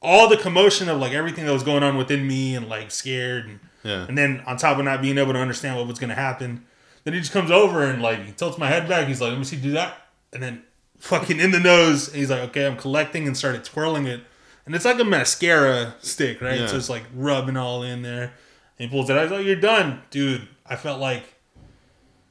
all 0.00 0.28
the 0.28 0.36
commotion 0.36 0.88
of 0.88 0.98
like 1.00 1.12
everything 1.12 1.44
that 1.46 1.52
was 1.52 1.64
going 1.64 1.82
on 1.82 1.96
within 1.96 2.26
me, 2.26 2.54
and 2.54 2.68
like 2.68 2.90
scared, 2.92 3.46
and 3.46 3.60
Yeah. 3.82 4.06
and 4.08 4.16
then 4.16 4.42
on 4.46 4.56
top 4.58 4.78
of 4.78 4.84
not 4.84 5.02
being 5.02 5.18
able 5.18 5.32
to 5.32 5.40
understand 5.40 5.76
what 5.76 5.86
was 5.88 5.98
gonna 5.98 6.14
happen, 6.14 6.64
then 7.02 7.14
he 7.14 7.18
just 7.20 7.32
comes 7.32 7.50
over 7.50 7.82
and 7.82 8.00
like 8.00 8.24
he 8.24 8.30
tilts 8.32 8.58
my 8.58 8.68
head 8.68 8.88
back. 8.88 9.08
He's 9.08 9.20
like, 9.20 9.30
"Let 9.30 9.38
me 9.38 9.44
see, 9.44 9.56
do 9.56 9.72
that," 9.72 9.96
and 10.32 10.40
then 10.40 10.62
fucking 10.98 11.40
in 11.40 11.50
the 11.50 11.58
nose. 11.60 12.06
And 12.08 12.16
he's 12.18 12.30
like, 12.30 12.42
"Okay, 12.50 12.64
I'm 12.64 12.76
collecting," 12.76 13.26
and 13.26 13.36
started 13.36 13.64
twirling 13.64 14.06
it, 14.06 14.20
and 14.66 14.74
it's 14.74 14.84
like 14.84 14.98
a 14.98 15.04
mascara 15.04 15.94
stick, 16.00 16.40
right? 16.42 16.60
Yeah. 16.60 16.66
So 16.66 16.76
it's 16.76 16.90
like 16.90 17.04
rubbing 17.14 17.56
all 17.56 17.82
in 17.82 18.02
there. 18.02 18.32
And 18.78 18.88
he 18.90 18.94
pulls 18.94 19.08
it 19.08 19.16
out. 19.16 19.22
He's 19.22 19.30
like, 19.32 19.46
"You're 19.46 19.56
done, 19.56 20.02
dude." 20.10 20.48
I 20.66 20.76
felt 20.76 21.00
like 21.00 21.22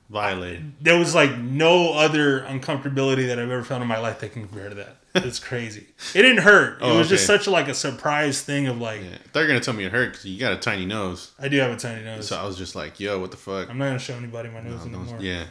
Violated. 0.10 0.74
there 0.82 1.00
was 1.00 1.15
like 1.15 1.36
no 1.39 1.94
other 1.94 2.42
uncomfortability 2.42 3.25
that 3.27 3.39
I've 3.39 3.50
ever 3.50 3.63
felt 3.63 3.82
in 3.82 3.88
my 3.88 3.98
life 3.98 4.20
that 4.20 4.34
can 4.34 4.44
compare 4.48 4.70
to 4.70 4.75
that. 4.75 4.98
It's 5.15 5.39
crazy. 5.39 5.88
It 6.13 6.22
didn't 6.22 6.44
hurt. 6.44 6.74
It 6.74 6.77
Oh, 6.84 6.98
was 7.00 7.10
just 7.10 7.27
okay. 7.27 7.38
such 7.39 7.48
like 7.48 7.68
a 7.70 7.74
surprise 7.74 8.42
thing 8.44 8.68
of 8.68 8.77
like, 8.80 9.01
Yeah. 9.01 9.18
They're 9.34 9.48
gonna 9.48 9.62
tell 9.62 9.74
me 9.74 9.86
it 9.86 9.92
hurt 9.92 10.12
because 10.12 10.25
you 10.25 10.39
got 10.39 10.51
a 10.54 10.58
tiny 10.58 10.86
nose. 10.86 11.32
I 11.39 11.48
do 11.48 11.58
have 11.58 11.72
a 11.72 11.77
tiny 11.77 12.04
nose. 12.04 12.27
So 12.27 12.38
I 12.38 12.46
was 12.46 12.56
just 12.58 12.75
like, 12.75 13.00
yo, 13.00 13.18
what 13.20 13.32
the 13.32 13.38
fuck? 13.38 13.68
I'm 13.70 13.77
not 13.80 13.86
gonna 13.88 14.00
show 14.00 14.13
anybody 14.15 14.50
my 14.50 14.62
nose 14.62 14.86
anymore. 14.86 15.18
Yeah. 15.20 15.46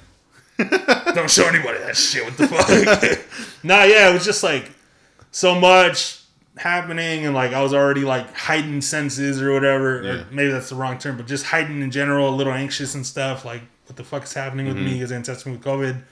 Don't 1.15 1.31
show 1.31 1.49
anybody 1.49 1.79
that 1.79 1.97
shit. 1.97 2.25
What 2.25 2.37
the 2.37 2.47
fuck? 3.27 3.65
nah, 3.65 3.83
yeah, 3.85 4.11
it 4.11 4.13
was 4.15 4.25
just 4.25 4.45
like 4.45 4.71
so 5.33 5.59
much 5.59 6.21
happening, 6.57 7.27
and 7.27 7.35
like 7.35 7.53
I 7.53 7.63
was 7.63 7.75
already 7.75 8.03
like 8.03 8.33
heightened 8.35 8.85
senses 8.85 9.41
or 9.43 9.53
whatever. 9.53 10.03
Yeah. 10.03 10.11
Or 10.11 10.27
maybe 10.31 10.53
that's 10.53 10.69
the 10.71 10.77
wrong 10.77 10.99
term, 10.99 11.17
but 11.17 11.27
just 11.27 11.47
heightened 11.47 11.83
in 11.83 11.91
general, 11.91 12.29
a 12.29 12.35
little 12.35 12.53
anxious 12.53 12.95
and 12.95 13.07
stuff. 13.07 13.45
Like 13.45 13.63
what 13.87 13.97
the 13.97 14.05
fuck 14.05 14.25
is 14.25 14.33
happening 14.33 14.67
with 14.67 14.77
Mm-hmm. 14.77 14.85
me 14.85 14.93
because 14.95 15.13
I'm 15.13 15.23
testing 15.23 15.53
with 15.53 15.63
COVID. 15.63 16.03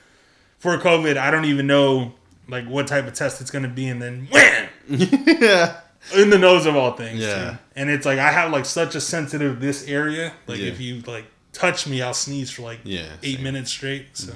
For 0.59 0.77
COVID, 0.79 1.17
I 1.17 1.31
don't 1.31 1.45
even 1.47 1.67
know 1.67 2.13
like 2.49 2.67
what 2.67 2.87
type 2.87 3.07
of 3.07 3.15
test 3.15 3.41
it's 3.41 3.51
gonna 3.51 3.69
be, 3.69 3.89
and 3.89 4.01
then 4.03 4.29
wham 4.31 4.69
yeah. 4.89 5.81
in 6.15 6.31
the 6.31 6.39
nose 6.39 6.67
of 6.67 6.77
all 6.77 6.93
things. 6.93 7.21
Yeah. 7.21 7.51
too. 7.53 7.59
and 7.77 7.89
it's 7.91 8.05
like 8.07 8.19
I 8.19 8.31
have 8.33 8.51
like 8.53 8.65
such 8.65 8.95
a 8.95 9.01
sensitive 9.01 9.61
this 9.61 9.87
area. 9.89 10.33
Like 10.47 10.59
Yeah. 10.59 10.67
if 10.67 10.81
you 10.81 11.01
like 11.03 11.25
touch 11.53 11.87
me, 11.87 12.03
I'll 12.03 12.15
sneeze 12.15 12.51
for 12.51 12.63
like 12.63 12.81
Yeah, 12.85 13.07
eight 13.23 13.37
same. 13.37 13.45
minutes 13.45 13.71
straight. 13.71 14.17
So 14.17 14.33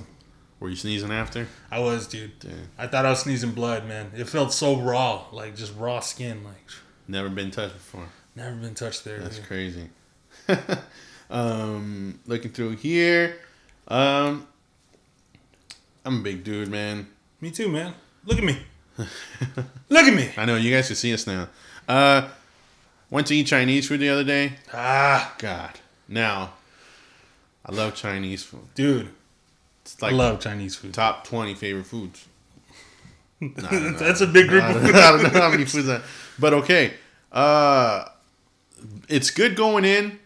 Were 0.58 0.68
you 0.70 0.76
sneezing 0.76 1.10
after? 1.10 1.46
I 1.70 1.80
was, 1.80 2.06
dude. 2.06 2.32
Yeah. 2.42 2.52
I 2.78 2.86
thought 2.86 3.04
I 3.04 3.10
was 3.10 3.20
sneezing 3.20 3.52
blood, 3.52 3.86
man. 3.86 4.10
It 4.16 4.28
felt 4.28 4.52
so 4.52 4.76
raw, 4.80 5.26
like 5.32 5.54
just 5.54 5.76
raw 5.76 6.00
skin. 6.00 6.42
Like 6.44 6.56
Never 7.08 7.28
been 7.28 7.50
touched 7.50 7.74
before. 7.74 8.08
never 8.34 8.56
been 8.56 8.74
touched 8.74 9.04
there. 9.04 9.18
That's 9.20 9.36
dude. 9.38 9.46
crazy. 9.46 9.88
um, 11.30 12.18
looking 12.26 12.50
through 12.52 12.76
here, 12.76 13.36
um, 13.88 14.46
I'm 16.04 16.20
a 16.20 16.22
big 16.22 16.42
dude, 16.44 16.68
man. 16.68 17.06
Me 17.40 17.50
too, 17.50 17.68
man. 17.68 17.94
Look 18.24 18.38
at 18.38 18.44
me. 18.44 18.58
Look 19.88 20.04
at 20.06 20.14
me. 20.14 20.30
I 20.36 20.44
know 20.46 20.56
you 20.56 20.74
guys 20.74 20.86
can 20.86 20.96
see 20.96 21.12
us 21.12 21.26
now. 21.26 21.48
Uh, 21.88 22.28
went 23.10 23.26
to 23.28 23.36
eat 23.36 23.46
Chinese 23.46 23.88
food 23.88 24.00
the 24.00 24.08
other 24.08 24.24
day. 24.24 24.54
Ah, 24.72 25.34
God, 25.38 25.78
now 26.08 26.54
I 27.64 27.72
love 27.74 27.94
Chinese 27.94 28.42
food. 28.42 28.74
dude. 28.74 29.10
It's 29.94 30.02
I 30.02 30.10
love 30.10 30.40
Chinese 30.40 30.74
food. 30.76 30.92
top 30.94 31.24
twenty 31.24 31.54
favorite 31.54 31.86
foods. 31.86 32.26
Nah, 33.40 33.48
I 33.68 33.70
don't 33.70 33.92
know. 33.92 33.98
That's 33.98 34.22
a 34.22 34.26
big 34.26 34.48
group 34.48 34.62
I 34.64 34.70
of 34.72 34.82
don't. 34.82 34.94
I 34.94 35.22
know 35.30 35.40
how 35.42 35.50
many 35.50 35.66
foods 35.66 35.86
that, 35.88 36.00
but 36.38 36.54
okay. 36.54 36.94
Uh, 37.30 38.06
it's 39.10 39.30
good 39.30 39.56
going 39.56 39.84
in. 39.84 40.18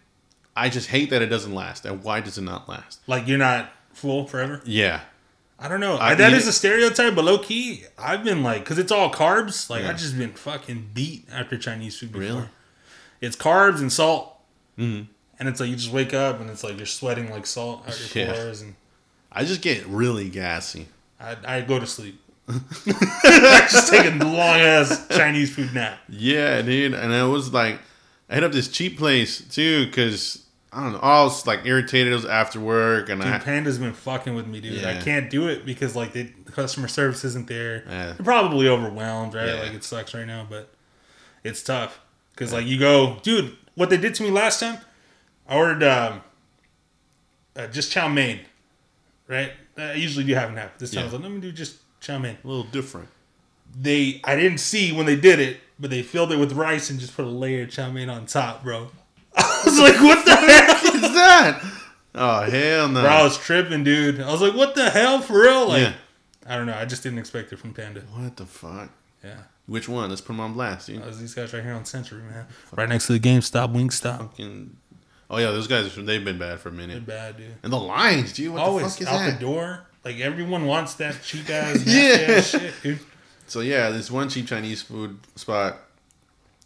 I 0.56 0.68
just 0.68 0.88
hate 0.88 1.10
that 1.10 1.20
it 1.20 1.26
doesn't 1.26 1.52
last. 1.54 1.84
And 1.84 2.04
why 2.04 2.20
does 2.20 2.38
it 2.38 2.42
not 2.42 2.68
last? 2.68 3.00
Like 3.08 3.26
you're 3.26 3.36
not 3.38 3.72
full 3.92 4.26
forever. 4.28 4.60
Yeah, 4.64 5.00
I 5.58 5.66
don't 5.68 5.80
know. 5.80 5.98
I 5.98 6.14
that 6.14 6.32
is 6.32 6.46
it- 6.46 6.50
a 6.50 6.52
stereotype, 6.52 7.16
but 7.16 7.24
low 7.24 7.38
key, 7.38 7.84
I've 7.98 8.22
been 8.22 8.42
like, 8.44 8.64
cause 8.64 8.78
it's 8.78 8.92
all 8.92 9.10
carbs. 9.12 9.68
Like 9.68 9.82
Yeah. 9.82 9.90
I've 9.90 9.98
just 9.98 10.16
been 10.16 10.32
fucking 10.32 10.90
beat 10.94 11.26
after 11.32 11.58
Chinese 11.58 11.98
food. 11.98 12.12
Before. 12.12 12.20
Really? 12.26 12.48
It's 13.20 13.34
carbs 13.36 13.80
and 13.80 13.92
salt, 13.92 14.36
Mhm. 14.78 15.08
and 15.38 15.48
it's 15.48 15.58
like 15.60 15.68
you 15.68 15.74
just 15.76 15.90
wake 15.92 16.14
up 16.14 16.40
and 16.40 16.48
it's 16.48 16.62
like 16.62 16.76
you're 16.76 16.86
sweating 16.86 17.28
like 17.30 17.44
salt 17.44 17.88
out 17.88 17.98
your 18.14 18.26
Yeah. 18.26 18.32
pores, 18.34 18.60
and 18.62 18.74
I 19.32 19.44
just 19.44 19.62
get 19.62 19.86
really 19.86 20.28
gassy. 20.28 20.86
I, 21.20 21.36
I 21.46 21.60
go 21.60 21.78
to 21.78 21.86
sleep. 21.86 22.20
I 22.48 22.52
just 23.70 23.92
take 23.92 24.06
a 24.06 24.24
long 24.24 24.58
ass 24.58 25.06
Chinese 25.08 25.54
food 25.54 25.72
nap. 25.72 25.98
Yeah, 26.08 26.62
dude. 26.62 26.94
And 26.94 27.12
it 27.12 27.22
was 27.24 27.52
like, 27.52 27.78
I 28.28 28.34
hit 28.34 28.44
up 28.44 28.52
this 28.52 28.68
cheap 28.68 28.98
place 28.98 29.40
too, 29.40 29.86
because 29.86 30.44
I 30.72 30.84
don't 30.84 30.92
know. 30.92 30.98
I 31.00 31.22
was 31.24 31.46
like 31.46 31.64
irritated. 31.64 32.12
It 32.12 32.16
was 32.16 32.24
after 32.24 32.60
work, 32.60 33.08
and 33.08 33.20
Dude, 33.20 33.32
I 33.32 33.38
Panda's 33.38 33.78
been 33.78 33.92
fucking 33.92 34.34
with 34.34 34.46
me, 34.46 34.60
dude. 34.60 34.84
I 34.84 35.00
can't 35.00 35.28
do 35.28 35.48
it 35.48 35.66
because 35.66 35.96
like 35.96 36.12
the 36.12 36.30
the 36.44 36.52
customer 36.52 36.86
service 36.86 37.24
isn't 37.24 37.48
there. 37.48 37.84
Yeah. 37.88 38.12
They're 38.12 38.24
probably 38.24 38.68
overwhelmed, 38.68 39.34
right? 39.34 39.48
Yeah. 39.48 39.62
Like 39.62 39.72
it 39.72 39.82
sucks 39.82 40.14
right 40.14 40.26
now, 40.26 40.46
but 40.48 40.72
it's 41.42 41.62
tough 41.62 42.00
because 42.32 42.52
like 42.52 42.66
you 42.66 42.78
go, 42.78 43.18
dude. 43.22 43.56
What 43.74 43.88
they 43.88 43.96
did 43.96 44.14
to 44.16 44.22
me 44.22 44.30
last 44.30 44.60
time, 44.60 44.78
I 45.48 45.56
ordered 45.56 45.82
um, 45.82 46.20
uh, 47.56 47.66
just 47.68 47.90
chow 47.92 48.08
mein, 48.08 48.40
right? 49.30 49.52
I 49.78 49.94
usually 49.94 50.24
do 50.26 50.34
have 50.34 50.50
an 50.50 50.58
app. 50.58 50.78
This 50.78 50.90
time 50.90 51.02
I 51.02 51.04
was 51.04 51.14
like, 51.14 51.22
let 51.22 51.30
me 51.30 51.40
do 51.40 51.52
just 51.52 51.76
chow 52.00 52.16
in. 52.16 52.24
a 52.26 52.38
little 52.44 52.64
different. 52.64 53.08
They, 53.80 54.20
I 54.24 54.34
didn't 54.36 54.58
see 54.58 54.92
when 54.92 55.06
they 55.06 55.16
did 55.16 55.38
it, 55.38 55.58
but 55.78 55.90
they 55.90 56.02
filled 56.02 56.32
it 56.32 56.36
with 56.38 56.52
rice 56.52 56.90
and 56.90 56.98
just 56.98 57.14
put 57.16 57.24
a 57.24 57.28
layer 57.28 57.62
of 57.62 57.70
chow 57.70 57.90
mein 57.90 58.10
on 58.10 58.26
top, 58.26 58.64
bro. 58.64 58.90
I 59.36 59.62
was 59.64 59.78
like, 59.78 60.00
what 60.00 60.24
the 60.24 60.34
heck? 60.36 60.84
is 60.94 61.00
that? 61.14 61.62
Oh 62.12 62.40
hell 62.40 62.88
no! 62.88 63.02
Bro, 63.02 63.10
I 63.10 63.22
was 63.22 63.38
tripping, 63.38 63.84
dude. 63.84 64.20
I 64.20 64.32
was 64.32 64.42
like, 64.42 64.54
what 64.54 64.74
the 64.74 64.90
hell, 64.90 65.20
for 65.20 65.42
real? 65.42 65.68
Like, 65.68 65.82
yeah. 65.82 65.92
I 66.44 66.56
don't 66.56 66.66
know. 66.66 66.74
I 66.74 66.84
just 66.84 67.04
didn't 67.04 67.20
expect 67.20 67.52
it 67.52 67.60
from 67.60 67.72
Panda. 67.72 68.00
What 68.12 68.36
the 68.36 68.46
fuck? 68.46 68.90
Yeah. 69.22 69.42
Which 69.66 69.88
one? 69.88 70.08
Let's 70.10 70.20
put 70.20 70.32
them 70.32 70.40
on 70.40 70.54
blast, 70.54 70.88
dude. 70.88 71.04
Was 71.06 71.20
these 71.20 71.34
guys 71.34 71.54
right 71.54 71.62
here 71.62 71.74
on 71.74 71.84
Century, 71.84 72.22
man. 72.22 72.46
Right 72.72 72.88
next 72.88 73.06
to 73.06 73.12
the 73.12 73.20
GameStop, 73.20 73.72
Wingstop. 73.72 74.18
Fucking. 74.18 74.76
Oh 75.30 75.38
yeah, 75.38 75.52
those 75.52 75.68
guys. 75.68 75.94
They've 75.94 76.24
been 76.24 76.38
bad 76.38 76.58
for 76.60 76.68
a 76.70 76.72
They're 76.72 76.86
minute. 76.88 77.06
bad, 77.06 77.36
dude. 77.36 77.54
And 77.62 77.72
the 77.72 77.78
lines, 77.78 78.32
dude. 78.32 78.52
What 78.52 78.62
Always 78.62 78.96
the 78.96 79.04
fuck 79.04 79.14
is 79.14 79.20
out 79.20 79.26
that? 79.26 79.38
the 79.38 79.46
door. 79.46 79.86
Like 80.04 80.18
everyone 80.18 80.66
wants 80.66 80.94
that 80.94 81.22
cheap 81.22 81.48
ass, 81.50 81.84
Yeah. 81.86 82.40
shit, 82.40 82.74
dude. 82.82 82.98
So 83.46 83.60
yeah, 83.60 83.90
this 83.90 84.10
one 84.10 84.28
cheap 84.28 84.46
Chinese 84.46 84.82
food 84.82 85.18
spot. 85.36 85.76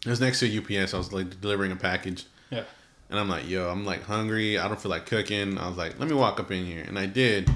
It 0.05 0.09
was 0.09 0.19
next 0.21 0.39
to 0.39 0.45
a 0.47 0.81
UPS. 0.83 0.93
I 0.93 0.97
was 0.97 1.11
like 1.13 1.39
delivering 1.41 1.71
a 1.71 1.75
package. 1.75 2.25
Yeah. 2.49 2.63
And 3.09 3.19
I'm 3.19 3.29
like, 3.29 3.47
yo, 3.47 3.69
I'm 3.69 3.85
like 3.85 4.03
hungry. 4.03 4.57
I 4.57 4.67
don't 4.67 4.79
feel 4.81 4.89
like 4.89 5.05
cooking. 5.05 5.57
I 5.59 5.67
was 5.67 5.77
like, 5.77 5.99
let 5.99 6.07
me 6.09 6.15
walk 6.15 6.39
up 6.39 6.49
in 6.51 6.65
here, 6.65 6.83
and 6.87 6.97
I 6.97 7.05
did. 7.05 7.49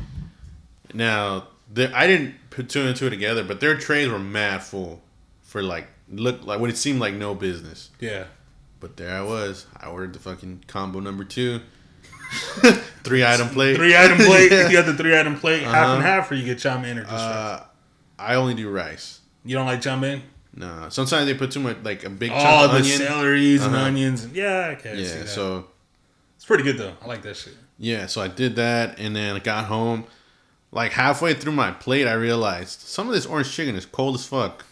Now, 0.94 1.48
the, 1.72 1.96
I 1.96 2.08
didn't 2.08 2.36
put 2.50 2.70
two 2.70 2.82
and 2.82 2.96
two 2.96 3.10
together, 3.10 3.44
but 3.44 3.60
their 3.60 3.76
trays 3.78 4.10
were 4.10 4.20
mad 4.20 4.64
full 4.64 5.02
for 5.44 5.62
like 5.64 5.88
look 6.12 6.44
like 6.46 6.60
what 6.60 6.70
it 6.70 6.78
seemed 6.78 7.00
like 7.00 7.14
no 7.14 7.34
business. 7.36 7.90
Yeah. 8.00 8.26
But 8.80 8.98
there 8.98 9.16
I 9.16 9.22
was. 9.22 9.66
I 9.80 9.88
ordered 9.88 10.14
the 10.14 10.20
fucking 10.20 10.64
combo 10.68 11.00
number 11.00 11.24
two, 11.26 11.60
three 13.04 13.26
item 13.26 13.50
plate. 13.54 13.76
Three 13.76 13.96
item 13.96 14.18
plate. 14.18 14.52
Yeah. 14.52 14.68
You 14.70 14.74
got 14.78 14.86
the 14.86 14.94
three 14.96 15.18
item 15.18 15.38
plate, 15.40 15.64
half 15.64 15.74
and 15.76 16.00
Uh-huh. 16.00 16.02
half, 16.02 16.32
or 16.32 16.36
you 16.36 16.46
get 16.46 16.60
chow 16.60 16.80
mein 16.80 16.98
or 16.98 17.02
just 17.02 17.12
rice. 17.14 17.22
Uh, 17.22 17.66
I 18.18 18.36
only 18.36 18.54
do 18.54 18.70
rice. 18.70 19.20
You 19.46 19.56
don't 19.56 19.66
like 19.66 19.82
chow 19.82 19.96
mein? 19.98 20.24
No, 20.56 20.88
sometimes 20.90 21.26
they 21.26 21.34
put 21.36 21.52
too 21.52 21.60
much, 21.60 21.78
like 21.84 22.04
a 22.04 22.10
big 22.10 22.32
Oh, 22.34 22.66
of 22.66 22.72
the 22.72 22.78
onion. 22.78 23.00
celeries 23.00 23.62
and 23.66 23.76
Uh-huh. 23.76 23.86
onions. 23.86 24.28
Yeah, 24.34 24.76
okay. 24.78 24.98
Yeah, 25.02 25.26
so 25.26 25.68
it's 26.36 26.46
pretty 26.46 26.64
good 26.64 26.78
though. 26.78 26.94
I 27.02 27.08
like 27.08 27.22
that 27.24 27.38
shit. 27.38 27.56
Yeah, 27.78 28.08
so 28.08 28.22
I 28.22 28.28
did 28.28 28.56
that, 28.58 29.00
and 29.00 29.16
then 29.16 29.36
I 29.36 29.40
got 29.40 29.66
home. 29.66 30.06
Like 30.72 30.92
halfway 30.92 31.34
through 31.34 31.54
my 31.54 31.72
plate, 31.72 32.08
I 32.08 32.14
realized 32.14 32.82
some 32.82 33.08
of 33.08 33.14
this 33.14 33.26
orange 33.26 33.52
chicken 33.52 33.76
is 33.76 33.86
cold 33.86 34.16
as 34.16 34.26
fuck. 34.26 34.66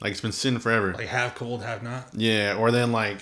Like 0.00 0.12
it's 0.12 0.20
been 0.20 0.32
sitting 0.32 0.58
forever. 0.58 0.92
Like 0.92 1.06
half 1.08 1.34
cold, 1.34 1.62
half 1.62 1.82
not. 1.82 2.08
yeah, 2.14 2.54
or 2.58 2.70
then 2.70 2.92
like, 2.92 3.18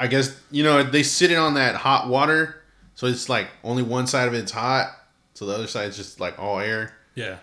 I 0.00 0.06
guess 0.06 0.36
you 0.50 0.62
know 0.64 0.82
they 0.82 1.02
sit 1.02 1.30
it 1.30 1.36
on 1.36 1.54
that 1.54 1.74
hot 1.76 2.08
water, 2.08 2.62
so 2.94 3.06
it's 3.06 3.28
like 3.28 3.48
only 3.62 3.82
one 3.82 4.06
side 4.06 4.26
of 4.28 4.34
it's 4.34 4.50
hot, 4.52 4.90
so 5.34 5.44
the 5.46 5.54
other 5.54 5.66
side's 5.66 5.96
just 5.96 6.18
like 6.20 6.38
all 6.38 6.58
air. 6.58 6.94
Yeah. 7.14 7.36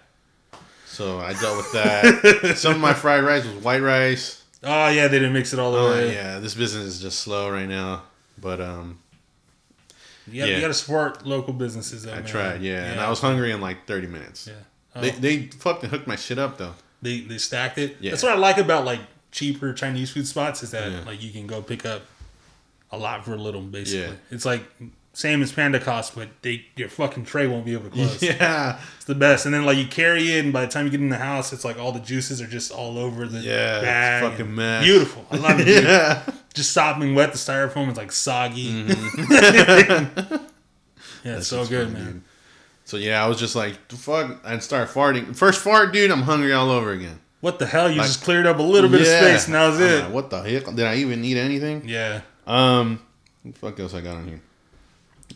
So 0.86 1.20
I 1.20 1.34
dealt 1.34 1.58
with 1.58 1.72
that. 1.74 2.56
some 2.58 2.74
of 2.74 2.80
my 2.82 2.94
fried 2.94 3.24
rice 3.24 3.46
was 3.46 3.64
white 3.64 3.82
rice. 3.82 4.44
Oh 4.64 4.88
yeah, 4.90 5.08
they 5.08 5.20
didn't 5.20 5.34
mix 5.34 5.54
it 5.54 5.60
all 5.60 5.72
the 5.72 5.78
Oh 5.78 5.90
way. 5.92 6.14
yeah, 6.14 6.40
this 6.40 6.56
business 6.56 6.84
is 6.86 7.00
just 7.02 7.20
slow 7.20 7.52
right 7.52 7.68
now. 7.70 8.04
But 8.40 8.60
um, 8.60 9.00
You 10.26 10.40
gotta, 10.42 10.52
Yeah. 10.52 10.56
you 10.58 10.62
gotta 10.62 10.74
support 10.74 11.26
local 11.28 11.54
businesses. 11.54 12.04
Though, 12.04 12.14
I 12.14 12.16
man. 12.16 12.26
tried. 12.26 12.62
Yeah, 12.62 12.84
and 12.86 13.00
I 13.00 13.10
was 13.10 13.20
hungry 13.20 13.52
in 13.52 13.62
like 13.62 13.86
thirty 13.86 14.08
minutes. 14.08 14.48
Yeah. 14.48 14.54
Oh, 14.96 15.02
They 15.02 15.12
they 15.12 15.38
fucking 15.48 15.90
hooked 15.92 16.08
my 16.08 16.16
shit 16.16 16.40
up 16.40 16.58
though. 16.58 16.74
they 17.04 17.20
they 17.22 17.38
stacked 17.38 17.78
it. 17.78 17.98
Yeah. 18.00 18.12
That's 18.12 18.24
what 18.24 18.32
I 18.32 18.36
like 18.36 18.58
about 18.58 18.84
like 18.86 19.02
cheaper 19.32 19.74
Chinese 19.74 20.10
food 20.10 20.26
spots 20.28 20.64
is 20.64 20.72
that 20.72 20.92
Yeah. 20.92 21.02
like 21.06 21.22
you 21.22 21.32
can 21.32 21.46
go 21.46 21.62
pick 21.62 21.86
up 21.86 22.02
a 22.92 22.98
lot 22.98 23.26
for 23.26 23.34
a 23.34 23.38
little. 23.38 23.62
Basically, 23.62 24.02
Yeah. 24.02 24.12
it's 24.32 24.46
like 24.46 24.64
same 25.14 25.42
as 25.42 25.52
Panda 25.52 25.80
cost, 25.80 26.14
but 26.16 26.30
they 26.44 26.66
your 26.76 26.90
fucking 26.90 27.26
tray 27.26 27.48
won't 27.48 27.66
be 27.66 27.74
able 27.74 27.86
to 27.86 27.90
close. 27.90 28.22
Yeah. 28.22 28.80
It's 28.98 29.06
the 29.06 29.16
best. 29.16 29.46
And 29.46 29.54
then 29.56 29.66
like 29.66 29.78
you 29.78 29.88
carry 29.88 30.32
it, 30.34 30.44
and 30.46 30.54
by 30.54 30.62
the 30.66 30.72
time 30.72 30.86
you 30.86 30.92
get 30.92 31.00
in 31.02 31.10
the 31.10 31.18
house, 31.18 31.52
it's 31.54 31.66
like 31.66 31.80
all 31.80 31.92
the 31.92 32.00
juices 32.00 32.42
are 32.42 32.48
just 32.48 32.72
all 32.72 32.98
over 33.00 33.26
the 33.28 33.40
Yeah, 33.40 34.20
it's 34.20 34.28
fucking 34.30 34.54
mess. 34.54 34.84
Beautiful. 34.84 35.26
I 35.32 35.38
love 35.38 35.60
it. 35.68 35.84
yeah. 35.84 36.24
Just 36.54 36.72
sopping 36.72 37.14
wet. 37.16 37.32
The 37.32 37.38
styrofoam 37.38 37.90
is 37.92 37.98
like 37.98 38.12
soggy. 38.12 38.84
Mm-hmm. 38.84 40.36
yeah, 41.24 41.38
it's 41.38 41.48
so 41.48 41.66
good, 41.66 41.88
funny, 41.90 42.00
man. 42.00 42.12
dude. 42.14 42.22
So 42.86 42.98
yeah, 42.98 43.24
I 43.24 43.28
was 43.28 43.38
just 43.40 43.56
like, 43.56 43.92
fuck, 43.92 44.40
I'd 44.46 44.64
start 44.64 44.90
farting. 44.90 45.36
First 45.36 45.62
fart, 45.62 45.92
dude, 45.94 46.10
I'm 46.12 46.22
hungry 46.22 46.54
all 46.54 46.70
over 46.70 46.92
again. 46.92 47.20
What 47.42 47.60
the 47.60 47.66
hell? 47.66 47.90
You 47.92 47.98
Like- 47.98 48.08
just 48.08 48.24
cleared 48.24 48.48
up 48.48 48.60
a 48.60 48.64
little 48.64 48.90
bit 48.90 49.02
Yeah. 49.02 49.08
of 49.08 49.24
space, 49.26 49.46
and 49.46 49.56
that 49.56 49.68
was 49.68 49.78
I'm 49.78 49.84
it. 49.84 50.04
like, 50.06 50.14
what 50.14 50.30
the 50.30 50.42
heck? 50.42 50.66
Did 50.74 50.86
I 50.86 50.96
even 50.96 51.24
eat 51.26 51.38
anything? 51.38 51.84
yeah. 51.88 52.22
Um, 52.48 53.00
what 53.44 53.54
the 53.54 53.60
fuck 53.60 53.80
else 53.80 53.94
I 53.94 54.02
got 54.02 54.16
on 54.16 54.28
here? 54.28 54.42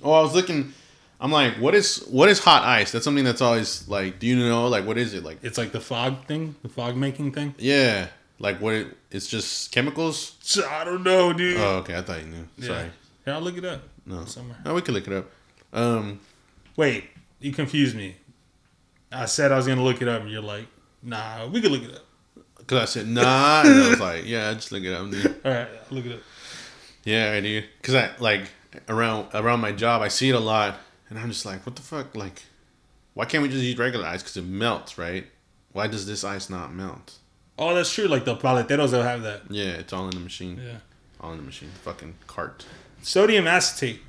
Oh, 0.04 0.14
I 0.14 0.22
was 0.22 0.34
looking. 0.34 0.74
I'm 1.20 1.32
like, 1.32 1.56
what 1.56 1.76
is 1.76 2.04
what 2.10 2.30
is 2.30 2.40
hot 2.40 2.64
ice? 2.64 2.92
That's 2.92 3.06
something 3.06 3.24
that's 3.24 3.42
always 3.42 3.88
like, 3.88 4.18
do 4.20 4.26
you 4.26 4.38
know 4.40 4.68
like 4.68 4.86
what 4.88 4.98
is 4.98 5.14
it 5.14 5.24
like? 5.24 5.38
It's 5.44 5.58
like 5.58 5.72
the 5.72 5.80
fog 5.82 6.26
thing, 6.26 6.56
the 6.64 6.70
fog 6.70 6.96
making 6.96 7.34
thing. 7.34 7.54
Yeah, 7.60 8.08
like 8.40 8.60
what? 8.60 8.74
It, 8.74 8.98
it's 9.12 9.28
just 9.28 9.72
chemicals. 9.72 10.36
So, 10.42 10.68
I 10.68 10.84
don't 10.84 11.04
know, 11.04 11.32
dude. 11.34 11.58
Oh, 11.58 11.76
okay, 11.78 11.96
I 11.98 12.02
thought 12.02 12.22
you 12.22 12.28
knew. 12.28 12.48
yeah. 12.58 12.68
Sorry, 12.68 12.90
Yeah, 13.28 13.36
I'll 13.36 13.42
look 13.42 13.58
it 13.58 13.66
up 13.66 13.82
no, 14.06 14.26
somewhere. 14.26 14.58
no, 14.66 14.74
we 14.74 14.82
could 14.82 14.96
look 14.96 15.08
it 15.08 15.14
up. 15.14 15.30
Um, 15.74 16.20
Wait, 16.76 17.04
you 17.40 17.52
confused 17.52 17.96
me. 17.96 18.16
I 19.12 19.26
said 19.26 19.52
I 19.52 19.58
was 19.58 19.68
gonna 19.68 19.84
look 19.84 20.02
it 20.02 20.08
up, 20.08 20.22
and 20.22 20.32
you're 20.32 20.42
like, 20.42 20.66
"Nah, 21.04 21.46
we 21.48 21.62
could 21.62 21.72
look 21.72 21.84
it 21.84 21.94
up." 21.94 22.06
cause 22.68 22.80
I 22.82 22.86
said 22.86 23.08
nah, 23.08 23.62
and 23.66 23.70
I 23.84 23.90
was 23.90 24.00
like, 24.00 24.26
yeah, 24.26 24.54
just 24.54 24.72
look 24.72 24.84
it 24.84 24.94
up, 24.94 25.12
dude. 25.12 25.26
All 25.46 25.52
right, 25.52 25.68
I'll 25.68 25.96
look 25.96 26.06
it 26.06 26.14
up. 26.14 26.20
Yeah, 27.04 27.32
I 27.32 27.42
do. 27.42 27.64
Cause 27.82 27.96
I 27.96 28.12
like 28.20 28.50
around 28.88 29.28
around 29.34 29.60
my 29.60 29.72
job, 29.72 30.02
I 30.02 30.08
see 30.08 30.30
it 30.30 30.36
a 30.36 30.40
lot, 30.40 30.76
and 31.10 31.18
I'm 31.20 31.30
just 31.30 31.46
like, 31.46 31.66
what 31.66 31.76
the 31.76 31.82
fuck? 31.82 32.16
Like, 32.16 32.44
why 33.14 33.26
can't 33.26 33.42
we 33.42 33.50
just 33.50 33.64
use 33.64 33.78
regular 33.78 34.06
ice? 34.08 34.22
Cause 34.24 34.38
it 34.38 34.46
melts, 34.46 34.98
right? 34.98 35.26
Why 35.72 35.88
does 35.88 36.06
this 36.06 36.24
ice 36.24 36.50
not 36.50 36.74
melt? 36.74 37.18
Oh, 37.58 37.74
that's 37.76 37.94
true. 37.94 38.06
Like 38.06 38.26
the 38.26 38.36
paleteros, 38.36 38.92
they'll 38.92 39.04
have 39.04 39.24
that. 39.24 39.44
Yeah, 39.50 39.72
it's 39.74 39.94
all 39.94 40.06
in 40.06 40.12
the 40.12 40.20
machine. 40.20 40.60
Yeah. 40.64 40.78
All 41.20 41.32
in 41.32 41.38
the 41.38 41.44
machine. 41.44 41.70
Fucking 41.84 42.16
cart. 42.28 42.66
Sodium 43.02 43.48
acetate. 43.48 44.02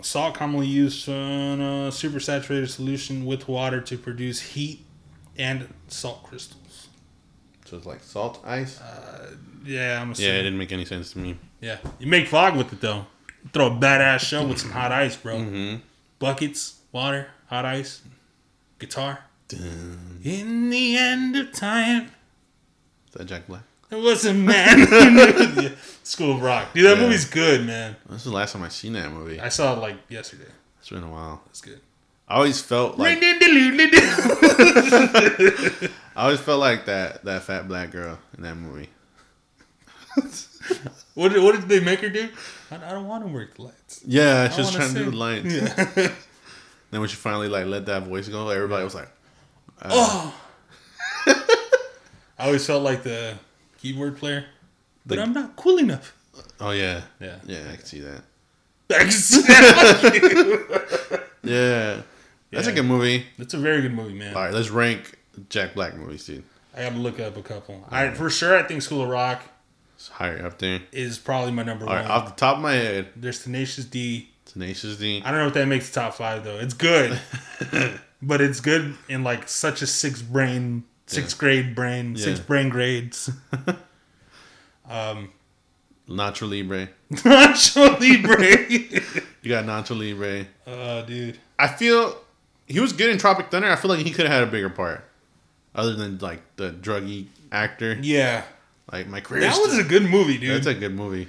Salt 0.00 0.34
commonly 0.34 0.66
used 0.66 1.06
in 1.08 1.60
a 1.60 1.90
supersaturated 1.90 2.68
solution 2.68 3.24
with 3.24 3.46
water 3.46 3.80
to 3.82 3.96
produce 3.96 4.40
heat 4.40 4.84
and 5.38 5.72
salt 5.88 6.24
crystals. 6.24 6.88
So 7.66 7.76
it's 7.76 7.86
like 7.86 8.02
salt 8.02 8.40
ice. 8.44 8.80
Uh, 8.80 9.34
yeah, 9.64 10.00
I'm 10.02 10.10
assuming. 10.10 10.32
yeah, 10.32 10.40
it 10.40 10.42
didn't 10.42 10.58
make 10.58 10.72
any 10.72 10.84
sense 10.84 11.12
to 11.12 11.18
me. 11.18 11.36
Yeah, 11.62 11.78
you 11.98 12.06
make 12.06 12.28
fog 12.28 12.56
with 12.56 12.70
it 12.72 12.80
though. 12.82 13.06
Throw 13.52 13.68
a 13.68 13.70
badass 13.70 14.20
show 14.20 14.46
with 14.46 14.58
some 14.58 14.70
hot 14.72 14.92
ice, 14.92 15.16
bro. 15.16 15.36
Mm-hmm. 15.36 15.76
Buckets, 16.18 16.80
water, 16.92 17.28
hot 17.46 17.64
ice, 17.64 18.02
guitar. 18.78 19.20
In 19.50 20.68
the 20.70 20.96
end 20.96 21.36
of 21.36 21.52
time, 21.52 22.10
Is 23.08 23.14
that 23.14 23.24
Jack 23.26 23.46
Black? 23.46 23.62
It 23.90 23.96
wasn't 24.02 24.40
man. 24.40 24.78
Yeah, 25.62 25.68
School 26.02 26.36
of 26.36 26.42
Rock, 26.42 26.72
dude. 26.74 26.84
That 26.86 26.96
Yeah. 26.96 27.02
movie's 27.04 27.24
good, 27.26 27.66
man. 27.66 27.96
This 28.08 28.18
is 28.18 28.24
the 28.24 28.30
last 28.32 28.52
time 28.54 28.62
I 28.62 28.68
seen 28.68 28.94
that 28.94 29.10
movie. 29.12 29.38
I 29.40 29.48
saw 29.50 29.74
it 29.74 29.78
like 29.80 29.96
yesterday. 30.08 30.50
It's 30.80 30.88
been 30.90 31.02
a 31.04 31.10
while. 31.10 31.42
It's 31.50 31.60
good. 31.60 31.80
I 32.26 32.36
always 32.36 32.60
felt 32.62 32.96
like 32.98 33.18
I 33.22 33.26
always 36.16 36.40
felt 36.40 36.60
like 36.60 36.86
that 36.86 37.22
that 37.24 37.42
fat 37.42 37.68
black 37.68 37.90
girl 37.90 38.18
in 38.36 38.42
that 38.44 38.54
movie. 38.56 38.88
did, 41.16 41.42
what 41.42 41.52
did 41.54 41.68
they 41.68 41.80
make 41.80 42.00
her 42.00 42.08
do? 42.08 42.28
I, 42.70 42.76
I 42.76 42.90
don't 42.90 43.06
want 43.06 43.24
to 43.26 43.32
work 43.32 43.54
the 43.56 43.62
lights. 43.62 44.02
Yeah, 44.06 44.48
she 44.48 44.60
was 44.60 44.70
trying 44.72 44.88
to 44.88 44.94
do 44.94 45.00
sing. 45.02 45.10
the 45.10 45.16
lines. 45.16 45.54
Yeah. 45.54 46.08
Then 46.90 47.00
when 47.00 47.08
she 47.08 47.16
finally 47.16 47.48
like 47.48 47.64
let 47.64 47.86
that 47.86 48.02
voice 48.02 48.28
go, 48.28 48.50
everybody 48.50 48.84
was 48.84 48.94
like, 48.94 49.08
uh, 49.80 49.88
oh. 49.90 50.34
I 52.38 52.46
always 52.46 52.66
felt 52.66 52.82
like 52.82 53.02
the 53.02 53.38
keyboard 53.78 54.18
player, 54.18 54.44
but 55.06 55.18
I'm 55.18 55.32
not 55.32 55.56
cool 55.56 55.78
enough. 55.78 56.14
"Oh 56.60 56.72
yeah, 56.72 57.00
Yeah. 57.18 57.36
yeah, 57.46 57.60
I 57.72 57.76
can 57.76 57.84
see 57.86 58.00
that." 58.00 58.22
Yeah, 61.42 62.02
that's 62.50 62.66
a 62.68 62.72
good 62.72 62.84
movie. 62.84 63.26
That's 63.38 63.54
a 63.54 63.58
very 63.58 63.82
good 63.82 63.94
movie, 63.94 64.14
man. 64.14 64.34
All 64.36 64.42
right, 64.42 64.52
let's 64.52 64.70
rank 64.70 65.18
Jack 65.48 65.74
Black 65.74 65.96
movies, 65.96 66.26
dude. 66.26 66.44
I 66.76 66.82
got 66.82 66.92
to 66.92 66.98
look 66.98 67.18
up 67.20 67.36
a 67.36 67.42
couple. 67.42 67.74
All 67.76 67.88
right, 67.90 68.16
for 68.16 68.30
sure, 68.30 68.58
I 68.58 68.62
think 68.62 68.82
School 68.82 69.02
of 69.02 69.08
Rock 69.08 69.42
It's 70.02 70.08
higher 70.08 70.44
up 70.44 70.58
there. 70.58 70.80
is 70.90 71.16
probably 71.16 71.52
my 71.52 71.62
number 71.62 71.86
All 71.86 71.94
right, 71.94 72.02
one. 72.02 72.10
off 72.10 72.34
the 72.34 72.40
top 72.40 72.56
of 72.56 72.62
my 72.64 72.72
head, 72.72 73.10
There's 73.14 73.40
Tenacious 73.44 73.84
D. 73.84 74.30
Tenacious 74.46 74.96
D. 74.96 75.22
I 75.24 75.30
don't 75.30 75.38
know 75.38 75.46
if 75.46 75.54
that 75.54 75.66
makes 75.68 75.90
the 75.90 76.00
top 76.00 76.14
five 76.14 76.42
though. 76.42 76.58
It's 76.58 76.74
good, 76.74 77.20
but 78.22 78.40
it's 78.40 78.58
good 78.58 78.96
in 79.08 79.22
like 79.22 79.48
such 79.48 79.80
a 79.80 79.86
sixth 79.86 80.28
brain, 80.28 80.82
sixth 81.06 81.38
grade 81.38 81.76
brain, 81.76 82.16
Yeah. 82.16 82.24
sixth 82.24 82.48
brain 82.48 82.68
grades. 82.68 83.30
um, 84.90 85.30
Nacho 86.08 86.50
Libre. 86.50 86.88
Nacho 87.12 88.00
Libre. 88.00 89.22
You 89.42 89.48
got 89.48 89.64
Nacho 89.66 89.96
Libre. 89.96 90.46
oh, 90.66 91.04
dude. 91.06 91.38
I 91.60 91.68
feel 91.68 92.18
he 92.66 92.80
was 92.80 92.92
good 92.92 93.08
in 93.10 93.18
Tropic 93.18 93.52
Thunder. 93.52 93.68
I 93.70 93.76
feel 93.76 93.88
like 93.90 94.04
he 94.04 94.10
could 94.10 94.26
have 94.26 94.34
had 94.34 94.42
a 94.48 94.50
bigger 94.50 94.68
part, 94.68 95.04
other 95.76 95.94
than 95.94 96.18
like 96.18 96.40
the 96.56 96.72
druggy 96.72 97.26
actor. 97.52 97.96
Yeah, 98.02 98.42
Like 98.90 99.06
my 99.06 99.20
career. 99.20 99.42
that 99.42 99.58
was 99.58 99.78
a 99.78 99.84
good 99.84 100.02
movie, 100.04 100.38
dude. 100.38 100.56
That's 100.56 100.66
a 100.66 100.74
good 100.74 100.94
movie. 100.94 101.28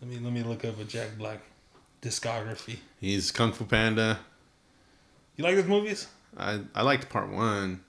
let 0.00 0.10
me 0.10 0.18
let 0.18 0.32
me 0.32 0.42
look 0.42 0.64
up 0.64 0.78
a 0.80 0.84
Jack 0.84 1.16
Black 1.18 1.40
discography. 2.02 2.78
He's 3.00 3.30
Kung 3.30 3.52
Fu 3.52 3.64
Panda. 3.64 4.18
You 5.36 5.44
like 5.44 5.56
those 5.56 5.66
movies? 5.66 6.08
I 6.36 6.60
I 6.74 6.82
liked 6.82 7.08
part 7.08 7.30
one. 7.30 7.80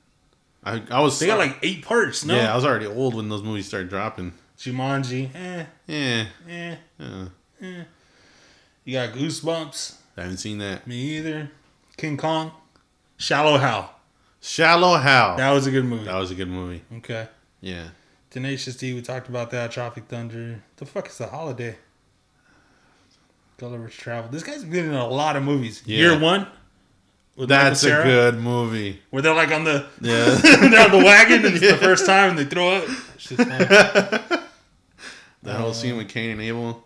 I 0.63 0.81
I 0.89 1.01
was 1.01 1.19
They 1.19 1.27
got 1.27 1.37
like 1.39 1.57
eight 1.63 1.83
parts. 1.83 2.23
No, 2.25 2.35
yeah 2.35 2.51
I 2.51 2.55
was 2.55 2.65
already 2.65 2.85
old 2.87 3.15
when 3.15 3.29
those 3.29 3.43
movies 3.43 3.67
started 3.67 3.89
dropping. 3.89 4.33
Jumanji. 4.57 5.33
Eh, 5.33 5.65
Yeah, 5.87 6.25
eh. 6.49 6.75
yeah. 6.99 7.83
You 8.83 8.93
got 8.93 9.13
Goosebumps. 9.13 9.95
I 10.17 10.21
haven't 10.23 10.37
seen 10.37 10.57
that. 10.57 10.85
Me 10.87 10.95
either. 11.17 11.51
King 11.95 12.17
Kong. 12.17 12.51
Shallow 13.17 13.57
Hal. 13.57 13.93
Shallow 14.41 14.97
Hal. 14.97 15.37
That 15.37 15.51
was 15.51 15.67
a 15.67 15.71
good 15.71 15.85
movie. 15.85 16.05
That 16.05 16.17
was 16.17 16.31
a 16.31 16.35
good 16.35 16.49
movie. 16.49 16.83
Okay. 16.97 17.27
Yeah. 17.61 17.89
Tenacious 18.29 18.75
D, 18.75 18.93
we 18.93 19.01
talked 19.01 19.27
about 19.27 19.49
that. 19.51 19.71
Tropic 19.71 20.05
Thunder. 20.07 20.61
The 20.77 20.85
fuck 20.85 21.07
is 21.07 21.17
the 21.17 21.27
holiday? 21.27 21.77
Gulliver's 23.57 23.95
Travel. 23.95 24.29
This 24.31 24.43
guy's 24.43 24.63
been 24.63 24.85
in 24.85 24.93
a 24.93 25.07
lot 25.07 25.35
of 25.35 25.43
movies. 25.43 25.81
Yeah. 25.85 25.97
Year 25.97 26.19
one. 26.19 26.47
That's 27.37 27.83
a 27.83 27.89
good 28.03 28.35
movie. 28.35 29.01
Where 29.09 29.21
they're 29.21 29.33
like 29.33 29.51
on 29.51 29.63
the 29.63 29.87
Yeah. 30.01 30.25
they're 30.69 30.85
on 30.85 30.91
the 30.91 31.03
wagon 31.03 31.45
and 31.45 31.55
it's 31.55 31.61
the 31.71 31.77
first 31.81 32.05
time 32.05 32.31
and 32.31 32.39
they 32.39 32.45
throw 32.45 32.69
up. 32.69 32.85
That 35.41 35.55
whole 35.55 35.73
scene 35.73 35.95
with 35.95 36.09
Cain 36.09 36.31
and 36.31 36.41
Abel. 36.41 36.85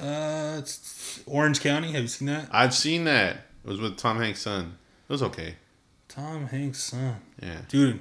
Uh, 0.00 0.56
it's 0.58 1.20
Orange 1.26 1.60
County. 1.60 1.92
Have 1.92 2.00
you 2.00 2.08
seen 2.08 2.28
that? 2.28 2.48
I've 2.50 2.72
seen 2.72 3.04
that. 3.04 3.36
It 3.64 3.68
was 3.68 3.78
with 3.78 3.98
Tom 3.98 4.18
Hanks' 4.18 4.40
son. 4.40 4.78
It 5.06 5.12
was 5.12 5.22
okay. 5.22 5.56
Tom 6.08 6.46
Hanks' 6.46 6.82
son. 6.82 7.16
Yeah. 7.42 7.58
Dude. 7.68 8.00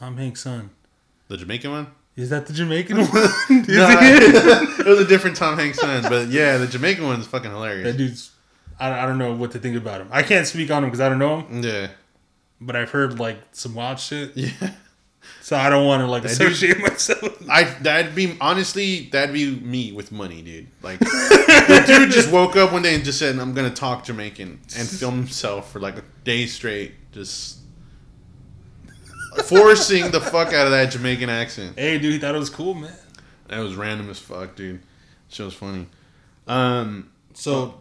Tom 0.00 0.16
Hanks' 0.16 0.40
son. 0.40 0.70
The 1.28 1.36
Jamaican 1.36 1.70
one? 1.70 1.86
Is 2.16 2.30
that 2.30 2.46
the 2.46 2.52
Jamaican 2.54 2.96
one? 3.00 3.08
No, 3.12 3.12
it? 3.68 4.86
was 4.86 4.98
a 5.00 5.04
different 5.06 5.36
Tom 5.36 5.58
Hanks 5.58 5.78
son, 5.78 6.02
but 6.02 6.28
yeah, 6.28 6.56
the 6.56 6.66
Jamaican 6.66 7.04
one's 7.04 7.26
fucking 7.26 7.50
hilarious. 7.50 7.84
That 7.84 7.96
dude's. 7.98 8.32
I, 8.78 9.02
I 9.02 9.06
don't 9.06 9.18
know 9.18 9.34
what 9.34 9.52
to 9.52 9.58
think 9.58 9.76
about 9.76 10.00
him. 10.00 10.08
I 10.10 10.22
can't 10.22 10.46
speak 10.46 10.70
on 10.70 10.82
him 10.82 10.88
because 10.90 11.00
I 11.00 11.08
don't 11.10 11.18
know 11.18 11.40
him, 11.42 11.62
Yeah. 11.62 11.88
but 12.62 12.76
I've 12.76 12.90
heard 12.90 13.20
like 13.20 13.38
some 13.52 13.74
wild 13.74 14.00
shit. 14.00 14.34
Yeah. 14.36 14.70
So 15.42 15.54
I 15.54 15.68
don't 15.68 15.86
want 15.86 16.00
to 16.00 16.06
like 16.06 16.22
dude- 16.22 16.32
associate 16.32 16.80
myself. 16.80 17.42
I 17.48 17.64
that'd 17.82 18.14
be 18.14 18.38
honestly 18.40 19.10
that'd 19.12 19.34
be 19.34 19.54
me 19.54 19.92
with 19.92 20.10
money, 20.12 20.40
dude. 20.40 20.68
Like 20.82 20.98
the 21.00 21.84
dude 21.86 22.10
just 22.10 22.32
woke 22.32 22.56
up 22.56 22.72
one 22.72 22.80
day 22.82 22.94
and 22.94 23.04
just 23.04 23.18
said, 23.18 23.38
"I'm 23.38 23.52
gonna 23.52 23.68
talk 23.70 24.04
Jamaican" 24.04 24.60
and 24.78 24.88
film 24.88 25.16
himself 25.16 25.70
for 25.70 25.78
like 25.78 25.98
a 25.98 26.02
day 26.24 26.46
straight, 26.46 26.94
just 27.12 27.58
forcing 29.44 30.10
the 30.10 30.20
fuck 30.20 30.48
out 30.52 30.66
of 30.66 30.70
that 30.72 30.90
Jamaican 30.92 31.28
accent. 31.30 31.78
Hey, 31.78 31.98
dude, 31.98 32.12
he 32.14 32.18
thought 32.18 32.34
it 32.34 32.38
was 32.38 32.50
cool, 32.50 32.74
man. 32.74 32.92
That 33.48 33.58
was 33.60 33.74
random 33.74 34.08
as 34.10 34.18
fuck, 34.18 34.54
dude. 34.56 34.80
Shit 35.28 35.44
was 35.46 35.54
funny. 35.54 35.86
Um. 36.46 37.10
So, 37.34 37.74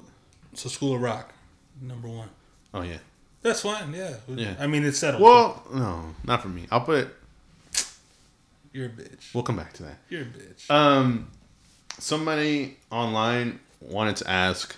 so 0.54 0.70
School 0.70 0.96
of 0.96 1.02
Rock, 1.02 1.34
number 1.82 2.08
one. 2.08 2.30
Oh 2.74 2.82
yeah. 2.82 2.98
That's 3.42 3.62
fine. 3.62 3.94
Yeah. 3.94 4.16
Yeah. 4.28 4.56
I 4.60 4.68
mean, 4.68 4.84
it's 4.84 5.00
settled. 5.00 5.24
Well, 5.24 5.64
no, 5.74 6.16
not 6.26 6.42
for 6.42 6.50
me. 6.50 6.68
I'll 6.72 6.82
put. 6.82 7.08
you're 8.74 8.88
a 8.88 8.90
bitch. 8.90 9.34
We'll 9.34 9.44
come 9.44 9.56
back 9.58 9.74
to 9.74 9.84
that. 9.84 9.98
You're 10.10 10.22
a 10.22 10.26
bitch. 10.26 10.70
Um. 10.70 11.28
Somebody 11.98 12.78
online 12.92 13.60
wanted 13.82 14.16
to 14.18 14.30
ask. 14.30 14.76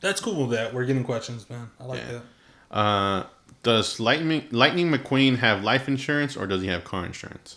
That's 0.00 0.20
cool 0.20 0.42
with 0.46 0.50
that. 0.56 0.72
We're 0.74 0.84
getting 0.86 1.04
questions, 1.04 1.48
man. 1.50 1.70
I 1.78 1.84
like 1.84 2.00
Yeah. 2.00 2.20
that. 2.70 2.76
Uh, 2.76 3.26
does 3.62 4.00
Lightning 4.00 4.46
Lightning 4.50 4.90
McQueen 4.90 5.38
have 5.38 5.62
life 5.62 5.88
insurance 5.88 6.36
or 6.36 6.46
does 6.46 6.62
he 6.62 6.68
have 6.68 6.84
car 6.84 7.04
insurance? 7.06 7.56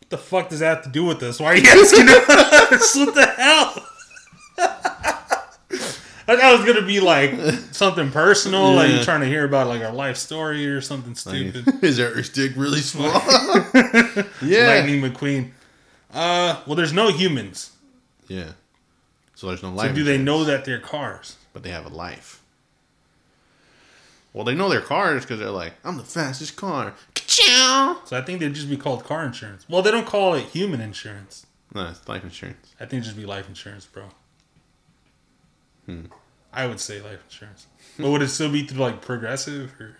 What 0.00 0.10
the 0.10 0.18
fuck 0.18 0.48
does 0.48 0.60
that 0.60 0.76
have 0.76 0.84
to 0.84 0.90
do 0.90 1.04
with 1.04 1.20
this? 1.20 1.38
Why 1.40 1.46
are 1.48 1.56
you 1.56 1.68
asking 1.68 2.08
us? 2.08 2.96
what 2.96 3.14
the 3.14 3.26
hell? 3.26 3.84
I 6.30 6.36
thought 6.36 6.54
it 6.54 6.58
was 6.58 6.66
gonna 6.74 6.86
be 6.86 7.00
like 7.00 7.32
something 7.72 8.10
personal, 8.10 8.74
like 8.74 8.90
you're 8.90 9.02
trying 9.02 9.20
to 9.22 9.26
hear 9.26 9.44
about 9.46 9.66
like 9.66 9.80
our 9.82 9.92
life 9.92 10.18
story 10.18 10.66
or 10.66 10.80
something 10.82 11.12
Like, 11.12 11.52
stupid. 11.54 11.82
is 11.82 11.98
Eric's 11.98 12.28
dick 12.28 12.52
really 12.54 12.80
small? 12.82 13.10
yeah. 14.42 14.66
Lightning 14.68 15.00
McQueen. 15.00 15.50
Uh, 16.12 16.60
well, 16.66 16.76
there's 16.76 16.92
no 16.92 17.08
humans. 17.10 17.70
Yeah. 18.28 18.52
So 19.36 19.46
there's 19.46 19.62
no 19.62 19.70
So 19.70 19.74
life. 19.76 19.94
do 19.94 20.04
they 20.04 20.18
know 20.18 20.44
that 20.44 20.64
they're 20.66 20.80
cars? 20.80 21.36
But 21.54 21.62
they 21.62 21.70
have 21.70 21.86
a 21.86 21.90
life. 21.90 22.37
Well, 24.32 24.44
they 24.44 24.54
know 24.54 24.68
they're 24.68 24.80
cars 24.80 25.22
because 25.24 25.40
they're 25.40 25.50
like, 25.50 25.74
I'm 25.84 25.96
the 25.96 26.04
fastest 26.04 26.56
car. 26.56 26.94
Ka-chow! 27.14 28.02
So 28.04 28.16
I 28.18 28.22
think 28.22 28.40
they'd 28.40 28.54
just 28.54 28.68
be 28.70 28.76
called 28.76 29.04
car 29.04 29.24
insurance. 29.24 29.64
Well, 29.68 29.82
they 29.82 29.90
don't 29.90 30.06
call 30.06 30.34
it 30.34 30.44
human 30.46 30.80
insurance. 30.80 31.46
No, 31.74 31.88
it's 31.88 32.06
life 32.08 32.22
insurance. 32.24 32.74
I 32.76 32.84
think 32.84 32.94
it'd 32.94 33.04
just 33.04 33.16
be 33.16 33.26
life 33.26 33.48
insurance, 33.48 33.86
bro. 33.86 34.04
Hmm. 35.86 36.06
I 36.52 36.66
would 36.66 36.80
say 36.80 37.00
life 37.00 37.22
insurance. 37.24 37.66
But 37.98 38.10
would 38.10 38.22
it 38.22 38.28
still 38.28 38.50
be 38.50 38.64
through 38.64 38.80
like 38.80 39.00
progressive 39.00 39.74
or 39.80 39.96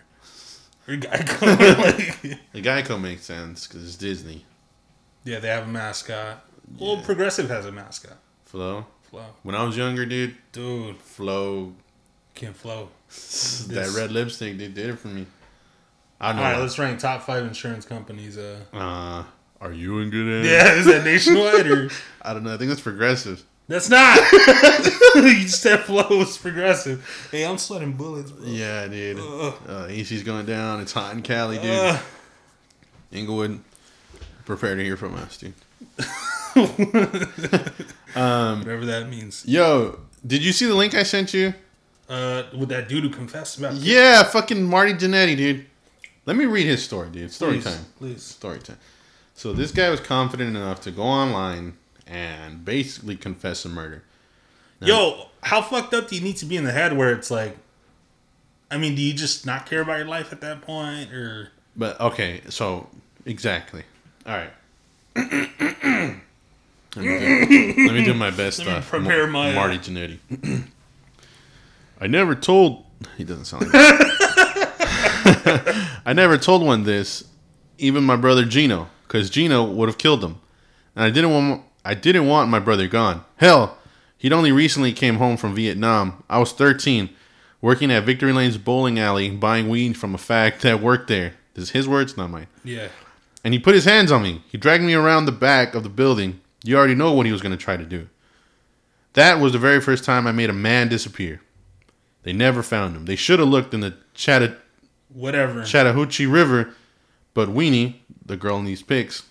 or 0.87 0.95
Geico? 0.95 1.77
like, 1.77 2.21
The 2.53 2.61
Geico 2.61 2.99
makes 3.01 3.23
sense 3.23 3.67
because 3.67 3.83
it's 3.83 3.95
Disney. 3.95 4.45
yeah, 5.23 5.39
they 5.39 5.47
have 5.49 5.65
a 5.65 5.71
mascot. 5.71 6.45
Well, 6.79 6.97
progressive 7.01 7.49
has 7.49 7.65
a 7.65 7.71
mascot. 7.71 8.17
Flo. 8.45 8.85
Flow, 9.03 9.25
When 9.41 9.55
I 9.55 9.63
was 9.63 9.75
younger, 9.75 10.05
dude, 10.05 10.35
dude, 10.51 10.97
Flo, 10.97 11.73
can't 12.35 12.55
flow. 12.55 12.89
That 13.09 13.93
red 13.95 14.11
lipstick, 14.11 14.57
dude, 14.57 14.73
did 14.73 14.89
it 14.91 14.99
for 14.99 15.07
me. 15.09 15.25
I 16.21 16.27
All 16.27 16.33
don't 16.33 16.53
know. 16.53 16.61
let's 16.61 16.77
rank 16.77 16.99
top 16.99 17.21
five 17.23 17.45
insurance 17.45 17.85
companies. 17.85 18.37
Uh, 18.37 18.59
Uh, 18.73 19.23
are 19.61 19.71
you 19.73 19.99
in 19.99 20.09
good 20.09 20.27
hands? 20.27 20.47
yeah, 20.47 20.73
is 20.75 20.85
that 20.85 21.03
nationwide 21.05 21.67
or 21.67 21.89
I 22.21 22.33
don't 22.33 22.43
know. 22.43 22.53
I 22.53 22.57
think 22.57 22.69
that's 22.69 22.81
progressive. 22.81 23.43
that's 23.67 23.89
not? 23.89 24.17
you 25.15 25.41
just 25.43 25.61
said 25.61 25.79
flow 25.81 26.05
was 26.17 26.37
progressive. 26.37 27.27
Hey, 27.31 27.45
I'm 27.45 27.57
sweating 27.57 27.93
bullets, 27.93 28.31
bro. 28.31 28.45
Yeah, 28.45 28.87
dude. 28.87 29.19
Ugh. 29.19 29.53
Uh, 29.67 29.87
AC's 29.89 30.23
going 30.23 30.45
down. 30.45 30.81
It's 30.81 30.91
hot 30.93 31.13
in 31.13 31.21
Cali, 31.21 31.57
dude. 31.57 31.69
Uh, 31.71 31.97
Inglewood. 33.11 33.59
Prepare 34.45 34.75
to 34.75 34.83
hear 34.83 34.97
from 34.97 35.15
us, 35.15 35.37
dude. 35.37 35.53
Whatever 38.13 38.85
that 38.85 39.07
means. 39.09 39.45
Yo, 39.45 39.99
did 40.25 40.43
you 40.43 40.51
see 40.51 40.65
the 40.65 40.73
link 40.75 40.93
I 40.95 41.03
sent 41.03 41.33
you? 41.33 41.53
Uh, 42.09 42.43
with 42.57 42.69
that 42.69 42.89
dude 42.89 43.03
who 43.03 43.09
confessed 43.11 43.59
about 43.59 43.75
Yeah, 43.75 44.23
fucking 44.23 44.63
Marty 44.63 44.93
Jannetty, 44.93 45.37
dude. 45.37 45.65
Let 46.25 46.35
me 46.35 46.45
read 46.45 46.65
his 46.65 46.83
story, 46.83 47.09
dude. 47.09 47.31
Story 47.31 47.53
Please, 47.53 47.63
time. 47.63 47.85
Please. 47.97 48.23
Story 48.23 48.59
time. 48.59 48.77
So 49.35 49.53
this 49.53 49.71
guy 49.71 49.89
was 49.89 49.99
confident 49.99 50.55
enough 50.55 50.81
to 50.81 50.91
go 50.91 51.03
online 51.03 51.77
and 52.07 52.65
basically 52.65 53.15
confess 53.15 53.63
a 53.63 53.69
murder. 53.69 54.03
Yo, 54.81 55.27
how 55.43 55.61
fucked 55.61 55.93
up 55.93 56.07
do 56.07 56.15
you 56.15 56.21
need 56.21 56.37
to 56.37 56.45
be 56.45 56.57
in 56.57 56.63
the 56.63 56.71
head 56.71 56.97
where 56.97 57.11
it's 57.13 57.29
like, 57.29 57.55
I 58.71 58.77
mean, 58.77 58.95
do 58.95 59.01
you 59.01 59.13
just 59.13 59.45
not 59.45 59.65
care 59.65 59.81
about 59.81 59.97
your 59.97 60.07
life 60.07 60.31
at 60.33 60.41
that 60.41 60.61
point, 60.61 61.11
or 61.13 61.51
But 61.75 61.99
okay, 61.99 62.41
so 62.49 62.89
exactly. 63.25 63.83
All 64.25 64.35
right. 64.35 64.51
let, 65.15 65.31
me 66.97 67.19
do, 67.19 67.73
let 67.85 67.93
me 67.93 68.03
do 68.03 68.13
my 68.13 68.31
best. 68.31 68.59
Let 68.59 68.67
me 68.67 68.73
uh, 68.73 68.81
prepare 68.81 69.27
Ma- 69.27 69.43
my, 69.43 69.51
uh, 69.51 69.55
Marty 69.55 69.77
Jannetty. 69.77 70.63
I 72.01 72.07
never 72.07 72.35
told. 72.35 72.85
He 73.17 73.23
doesn't 73.23 73.45
sound 73.45 73.63
like. 73.63 73.71
that. 73.71 73.99
I 76.05 76.13
never 76.13 76.37
told 76.37 76.63
one 76.63 76.83
this, 76.83 77.25
even 77.77 78.03
my 78.03 78.15
brother 78.15 78.45
Gino, 78.45 78.89
because 79.07 79.29
Gino 79.29 79.63
would 79.63 79.89
have 79.89 79.97
killed 79.97 80.23
him, 80.23 80.39
and 80.95 81.05
I 81.05 81.09
didn't 81.09 81.31
want. 81.31 81.63
I 81.85 81.93
didn't 81.93 82.27
want 82.27 82.49
my 82.49 82.59
brother 82.59 82.87
gone. 82.87 83.23
Hell, 83.37 83.77
he'd 84.17 84.33
only 84.33 84.51
recently 84.51 84.91
came 84.91 85.15
home 85.15 85.37
from 85.37 85.55
Vietnam. 85.55 86.23
I 86.29 86.39
was 86.39 86.51
13, 86.51 87.09
working 87.61 87.89
at 87.89 88.03
Victory 88.03 88.33
Lane's 88.33 88.57
bowling 88.57 88.99
alley, 88.99 89.29
buying 89.31 89.69
weed 89.69 89.95
from 89.97 90.13
a 90.13 90.17
fag 90.17 90.59
that 90.59 90.81
worked 90.81 91.07
there. 91.07 91.33
This 91.53 91.63
is 91.65 91.69
his 91.71 91.87
words, 91.87 92.17
not 92.17 92.29
mine. 92.29 92.47
yeah, 92.65 92.89
And 93.45 93.53
he 93.53 93.59
put 93.59 93.75
his 93.75 93.85
hands 93.85 94.11
on 94.11 94.23
me. 94.23 94.43
He 94.51 94.57
dragged 94.57 94.83
me 94.83 94.93
around 94.93 95.25
the 95.25 95.31
back 95.31 95.73
of 95.73 95.83
the 95.83 95.89
building. 95.89 96.41
You 96.63 96.77
already 96.77 96.95
know 96.95 97.13
what 97.13 97.25
he 97.25 97.31
was 97.31 97.41
going 97.41 97.57
to 97.57 97.63
try 97.63 97.77
to 97.77 97.85
do. 97.85 98.07
That 99.13 99.39
was 99.39 99.53
the 99.53 99.59
very 99.59 99.79
first 99.81 100.03
time 100.03 100.27
I 100.27 100.31
made 100.33 100.49
a 100.49 100.53
man 100.53 100.89
disappear. 100.89 101.41
They 102.29 102.33
never 102.33 102.61
found 102.61 102.95
him. 102.95 103.05
They 103.05 103.15
should 103.15 103.39
have 103.39 103.47
looked 103.47 103.73
in 103.73 103.79
the 103.79 103.95
Chatta- 104.13 104.57
whatever. 105.11 105.63
Chattahoochee 105.63 106.27
River, 106.27 106.75
but 107.33 107.49
Weenie, 107.49 107.95
the 108.23 108.37
girl 108.37 108.59
in 108.59 108.65
these 108.65 108.83
pics, 108.83 109.23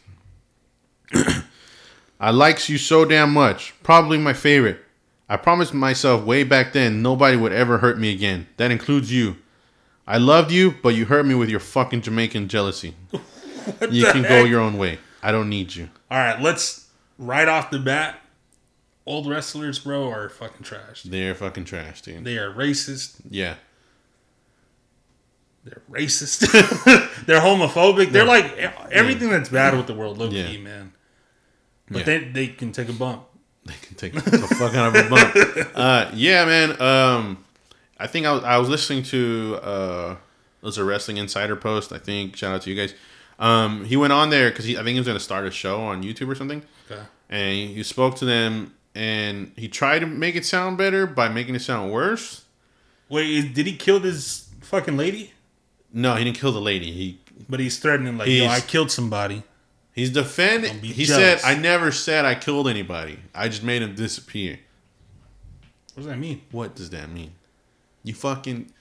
I 2.20 2.32
likes 2.32 2.68
you 2.68 2.76
so 2.76 3.04
damn 3.04 3.32
much. 3.32 3.72
Probably 3.84 4.18
my 4.18 4.32
favorite. 4.32 4.80
I 5.28 5.37
promised 5.37 5.72
myself 5.72 6.24
way 6.24 6.42
back 6.42 6.72
then 6.72 7.00
nobody 7.00 7.37
would 7.37 7.52
ever 7.52 7.78
hurt 7.78 8.00
me 8.00 8.12
again. 8.12 8.48
That 8.56 8.72
includes 8.72 9.12
you. 9.12 9.37
I 10.04 10.18
loved 10.18 10.50
you, 10.50 10.74
but 10.82 10.96
you 10.96 11.04
hurt 11.04 11.24
me 11.24 11.37
with 11.37 11.50
your 11.50 11.61
fucking 11.61 12.00
Jamaican 12.00 12.48
jealousy. 12.48 12.96
you 13.92 14.06
can 14.06 14.22
go 14.22 14.42
your 14.42 14.61
own 14.61 14.76
way. 14.76 14.98
I 15.22 15.30
don't 15.30 15.48
need 15.48 15.72
you. 15.72 15.88
All 16.11 16.18
right, 16.18 16.42
let's 16.42 16.88
right 17.16 17.46
off 17.46 17.70
the 17.70 17.78
bat. 17.78 18.20
Old 19.08 19.26
wrestlers, 19.26 19.78
bro, 19.78 20.10
are 20.10 20.28
fucking 20.28 20.62
trash. 20.64 21.02
They're 21.02 21.34
fucking 21.34 21.64
trash, 21.64 22.02
dude. 22.02 22.24
They 22.24 22.36
are 22.36 22.52
racist. 22.52 23.20
Yeah. 23.30 23.54
They're 25.64 25.82
racist. 25.90 26.40
They're 27.26 27.40
homophobic. 27.40 28.10
They're 28.10 28.24
like 28.24 28.56
everything 28.90 29.30
that's 29.30 29.48
bad 29.48 29.74
with 29.76 29.86
the 29.86 29.94
world, 29.94 30.18
low 30.18 30.28
Yeah. 30.28 30.46
key, 30.46 30.58
man. 30.58 30.92
But 31.90 32.00
Yeah. 32.00 32.04
they 32.04 32.18
they 32.24 32.46
can 32.48 32.72
take 32.72 32.88
a 32.88 32.92
bump. 32.92 33.24
They 33.64 33.74
can 33.82 33.96
take 33.96 34.12
the 34.12 34.20
fuck 34.20 34.74
out 34.74 34.94
of 34.94 35.06
a 35.06 35.08
bump. 35.08 35.68
Uh, 35.74 36.10
yeah, 36.14 36.44
man. 36.44 36.80
Um, 36.80 37.44
I 37.98 38.06
think 38.06 38.26
I 38.26 38.32
was, 38.32 38.44
I 38.44 38.56
was 38.58 38.68
listening 38.68 39.02
to 39.04 39.58
uh, 39.62 40.16
it 40.62 40.66
was 40.66 40.78
a 40.78 40.84
wrestling 40.84 41.16
insider 41.18 41.56
post. 41.56 41.92
I 41.92 41.98
think 41.98 42.36
shout 42.36 42.54
out 42.54 42.62
to 42.62 42.70
you 42.70 42.76
guys. 42.76 42.94
Um, 43.38 43.84
he 43.84 43.96
went 43.96 44.12
on 44.12 44.30
there 44.30 44.50
because 44.50 44.66
I 44.68 44.74
think 44.74 44.88
he 44.88 44.98
was 44.98 45.06
going 45.06 45.18
to 45.18 45.24
start 45.24 45.46
a 45.46 45.50
show 45.50 45.80
on 45.82 46.02
YouTube 46.02 46.28
or 46.28 46.34
something, 46.34 46.62
Okay. 46.90 47.02
and 47.30 47.70
he 47.70 47.82
spoke 47.82 48.16
to 48.16 48.24
them 48.24 48.74
and 48.98 49.52
he 49.54 49.68
tried 49.68 50.00
to 50.00 50.06
make 50.06 50.34
it 50.34 50.44
sound 50.44 50.76
better 50.76 51.06
by 51.06 51.28
making 51.28 51.54
it 51.54 51.61
sound 51.62 51.92
worse. 51.92 52.44
Wait, 53.08 53.54
did 53.54 53.64
he 53.64 53.76
kill 53.76 54.00
this 54.00 54.48
fucking 54.61 54.96
lady? 54.96 55.32
No, 55.92 56.16
he 56.16 56.24
didn't 56.24 56.37
kill 56.37 56.50
the 56.50 56.61
lady. 56.61 56.90
He 56.90 57.20
But 57.48 57.61
he's 57.61 57.78
threatening 57.78 58.18
like, 58.18 58.28
yo, 58.28 58.48
I 58.48 58.61
killed 58.61 58.90
somebody. 58.90 59.44
he's 59.92 60.11
defending. 60.11 60.80
He 60.80 61.04
jealous. 61.04 61.40
said, 61.42 61.48
"I 61.48 61.58
never 61.58 61.92
said 61.92 62.24
I 62.24 62.34
killed 62.34 62.66
anybody. 62.68 63.20
I 63.32 63.48
just 63.48 63.62
made 63.62 63.82
him 63.82 63.94
disappear." 63.94 64.58
What 65.94 66.02
does 66.02 66.06
that 66.06 66.18
mean? 66.18 66.42
What 66.50 66.74
does 66.74 66.90
that 66.90 67.08
mean? 67.08 67.30
You 68.02 68.14
fucking 68.14 68.72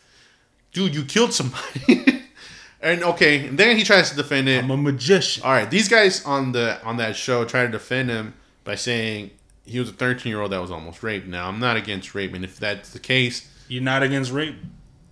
dude, 0.74 0.96
you 0.96 1.04
killed 1.06 1.32
somebody. 1.32 2.24
and 2.82 3.04
okay, 3.04 3.48
and 3.48 3.58
then 3.58 3.78
he 3.78 3.84
tries 3.84 4.10
to 4.10 4.16
defend 4.16 4.50
it. 4.50 4.64
I'm 4.64 4.72
a 4.72 4.78
magician. 4.78 5.44
All 5.44 5.52
right, 5.52 5.70
these 5.70 5.88
guys 5.88 6.26
on 6.26 6.54
the 6.54 6.84
on 6.84 6.98
that 6.98 7.16
show 7.16 7.46
try 7.46 7.64
to 7.68 7.70
defend 7.72 8.10
him 8.10 8.34
by 8.64 8.74
saying 8.74 9.30
he 9.68 9.80
was 9.80 9.90
a 9.90 9.94
13 9.94 10.30
year 10.30 10.42
old 10.42 10.52
that 10.52 10.62
was 10.62 10.72
almost 10.72 11.04
raped. 11.04 11.28
Now 11.28 11.48
I'm 11.48 11.60
not 11.60 11.78
against 11.78 12.16
rape, 12.16 12.34
and 12.34 12.44
if 12.44 12.58
that's 12.60 12.92
the 12.92 13.00
case, 13.00 13.48
You're 13.68 13.84
not 13.84 14.02
against 14.04 14.32
rape. 14.32 14.56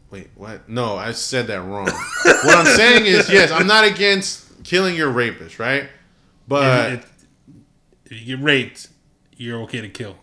wait, 0.10 0.30
what? 0.36 0.68
No, 0.70 0.96
I 0.96 1.12
said 1.12 1.48
that 1.48 1.62
wrong. 1.62 1.86
what 2.24 2.56
I'm 2.58 2.65
saying 2.65 3.06
is, 3.06 3.30
yes, 3.30 3.52
I'm 3.52 3.68
not 3.68 3.84
against 3.86 4.63
killing 4.63 4.96
your 4.96 5.10
rapist, 5.10 5.60
right? 5.60 5.89
But 6.48 6.94
if, 6.94 7.26
if 8.06 8.12
you 8.13 8.38
get 8.38 8.44
raped, 8.44 8.88
you're 9.36 9.62
okay 9.63 9.82
to 9.82 9.89
kill 9.89 10.15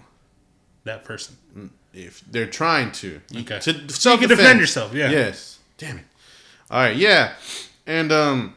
that 0.85 1.05
person. 1.05 1.37
if 1.92 2.23
they're 2.31 2.47
trying 2.47 2.90
to, 2.92 3.21
Okay. 3.37 3.59
to 3.61 3.88
So 3.92 4.12
you 4.14 4.18
can 4.18 4.29
defend 4.31 4.61
yourself. 4.61 4.95
Yeah. 4.95 5.11
Yes. 5.11 5.59
Damn 5.79 5.99
it. 5.99 6.05
All 6.71 6.79
right. 6.81 6.97
Yeah. 6.97 7.35
And 7.87 8.11
um, 8.12 8.55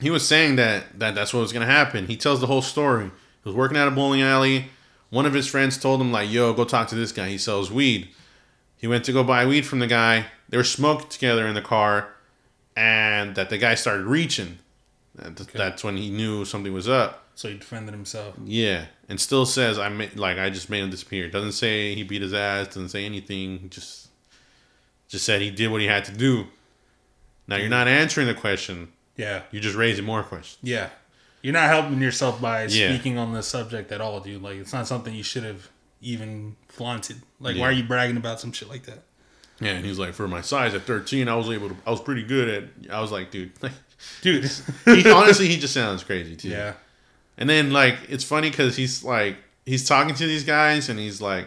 he 0.00 0.10
was 0.10 0.26
saying 0.26 0.56
that 0.56 0.98
that 0.98 1.14
that's 1.14 1.32
what 1.32 1.40
was 1.40 1.52
gonna 1.52 1.66
happen. 1.66 2.06
He 2.06 2.16
tells 2.16 2.40
the 2.40 2.46
whole 2.48 2.62
story. 2.62 3.10
Was 3.48 3.56
working 3.56 3.78
at 3.78 3.88
a 3.88 3.90
bowling 3.90 4.20
alley. 4.20 4.66
One 5.08 5.24
of 5.24 5.32
his 5.32 5.46
friends 5.46 5.78
told 5.78 6.02
him 6.02 6.12
like, 6.12 6.30
"Yo, 6.30 6.52
go 6.52 6.64
talk 6.66 6.88
to 6.88 6.94
this 6.94 7.12
guy. 7.12 7.30
He 7.30 7.38
sells 7.38 7.70
weed." 7.70 8.08
He 8.76 8.86
went 8.86 9.04
to 9.06 9.12
go 9.12 9.24
buy 9.24 9.46
weed 9.46 9.64
from 9.66 9.78
the 9.78 9.86
guy. 9.86 10.26
They 10.50 10.58
were 10.58 10.64
smoking 10.64 11.08
together 11.08 11.46
in 11.46 11.54
the 11.54 11.62
car, 11.62 12.10
and 12.76 13.34
that 13.34 13.48
the 13.48 13.56
guy 13.56 13.74
started 13.74 14.04
reaching. 14.04 14.58
That- 15.14 15.36
That's 15.54 15.82
when 15.82 15.96
he 15.96 16.10
knew 16.10 16.44
something 16.44 16.72
was 16.74 16.88
up. 16.90 17.24
So 17.34 17.48
he 17.48 17.56
defended 17.56 17.94
himself. 17.94 18.34
Yeah, 18.44 18.86
and 19.08 19.18
still 19.18 19.46
says 19.46 19.78
I 19.78 19.88
made 19.88 20.16
like 20.16 20.36
I 20.38 20.50
just 20.50 20.68
made 20.68 20.82
him 20.82 20.90
disappear. 20.90 21.28
Doesn't 21.30 21.52
say 21.52 21.94
he 21.94 22.02
beat 22.02 22.20
his 22.20 22.34
ass. 22.34 22.66
Doesn't 22.66 22.90
say 22.90 23.06
anything. 23.06 23.68
Just 23.70 24.08
just 25.08 25.24
said 25.24 25.40
he 25.40 25.50
did 25.50 25.68
what 25.70 25.80
he 25.80 25.86
had 25.86 26.04
to 26.04 26.12
do. 26.12 26.48
Now 27.46 27.56
you're 27.56 27.70
not 27.70 27.88
answering 27.88 28.26
the 28.26 28.34
question. 28.34 28.88
Yeah. 29.16 29.44
You're 29.50 29.62
just 29.62 29.74
raising 29.76 30.04
more 30.04 30.22
questions. 30.22 30.58
Yeah. 30.62 30.90
You're 31.42 31.52
not 31.54 31.68
helping 31.68 32.00
yourself 32.02 32.40
by 32.40 32.64
Yeah. 32.64 32.88
speaking 32.92 33.16
on 33.18 33.32
this 33.32 33.46
subject 33.46 33.92
at 33.92 34.00
all, 34.00 34.20
dude. 34.20 34.42
Like 34.42 34.56
it's 34.56 34.72
not 34.72 34.86
something 34.86 35.14
you 35.14 35.22
should 35.22 35.44
have 35.44 35.68
even 36.00 36.56
flaunted. 36.68 37.20
Like 37.40 37.56
Yeah. 37.56 37.62
why 37.62 37.68
are 37.68 37.72
you 37.72 37.84
bragging 37.84 38.16
about 38.16 38.40
some 38.40 38.52
shit 38.52 38.68
like 38.68 38.84
that? 38.84 39.02
Yeah, 39.60 39.72
and 39.72 39.84
he's 39.84 39.98
like, 39.98 40.14
for 40.14 40.28
my 40.28 40.40
size 40.40 40.72
at 40.74 40.82
13, 40.82 41.28
I 41.28 41.34
was 41.34 41.48
able 41.50 41.68
to. 41.70 41.76
I 41.84 41.90
was 41.90 42.00
pretty 42.00 42.22
good 42.22 42.48
at. 42.48 42.92
I 42.92 43.00
was 43.00 43.10
like, 43.12 43.30
dude. 43.30 43.52
Like, 43.62 43.72
dude. 44.22 44.48
he, 44.84 45.10
honestly, 45.10 45.48
he 45.48 45.56
just 45.58 45.74
sounds 45.74 46.04
crazy 46.04 46.36
too. 46.36 46.48
yeah. 46.50 46.74
And 47.36 47.50
then 47.50 47.72
like 47.72 47.96
it's 48.08 48.22
funny 48.24 48.50
because 48.50 48.76
he's 48.76 49.02
like 49.02 49.36
he's 49.66 49.86
talking 49.88 50.14
to 50.14 50.26
these 50.26 50.44
guys 50.44 50.88
and 50.88 50.98
he's 50.98 51.20
like 51.20 51.46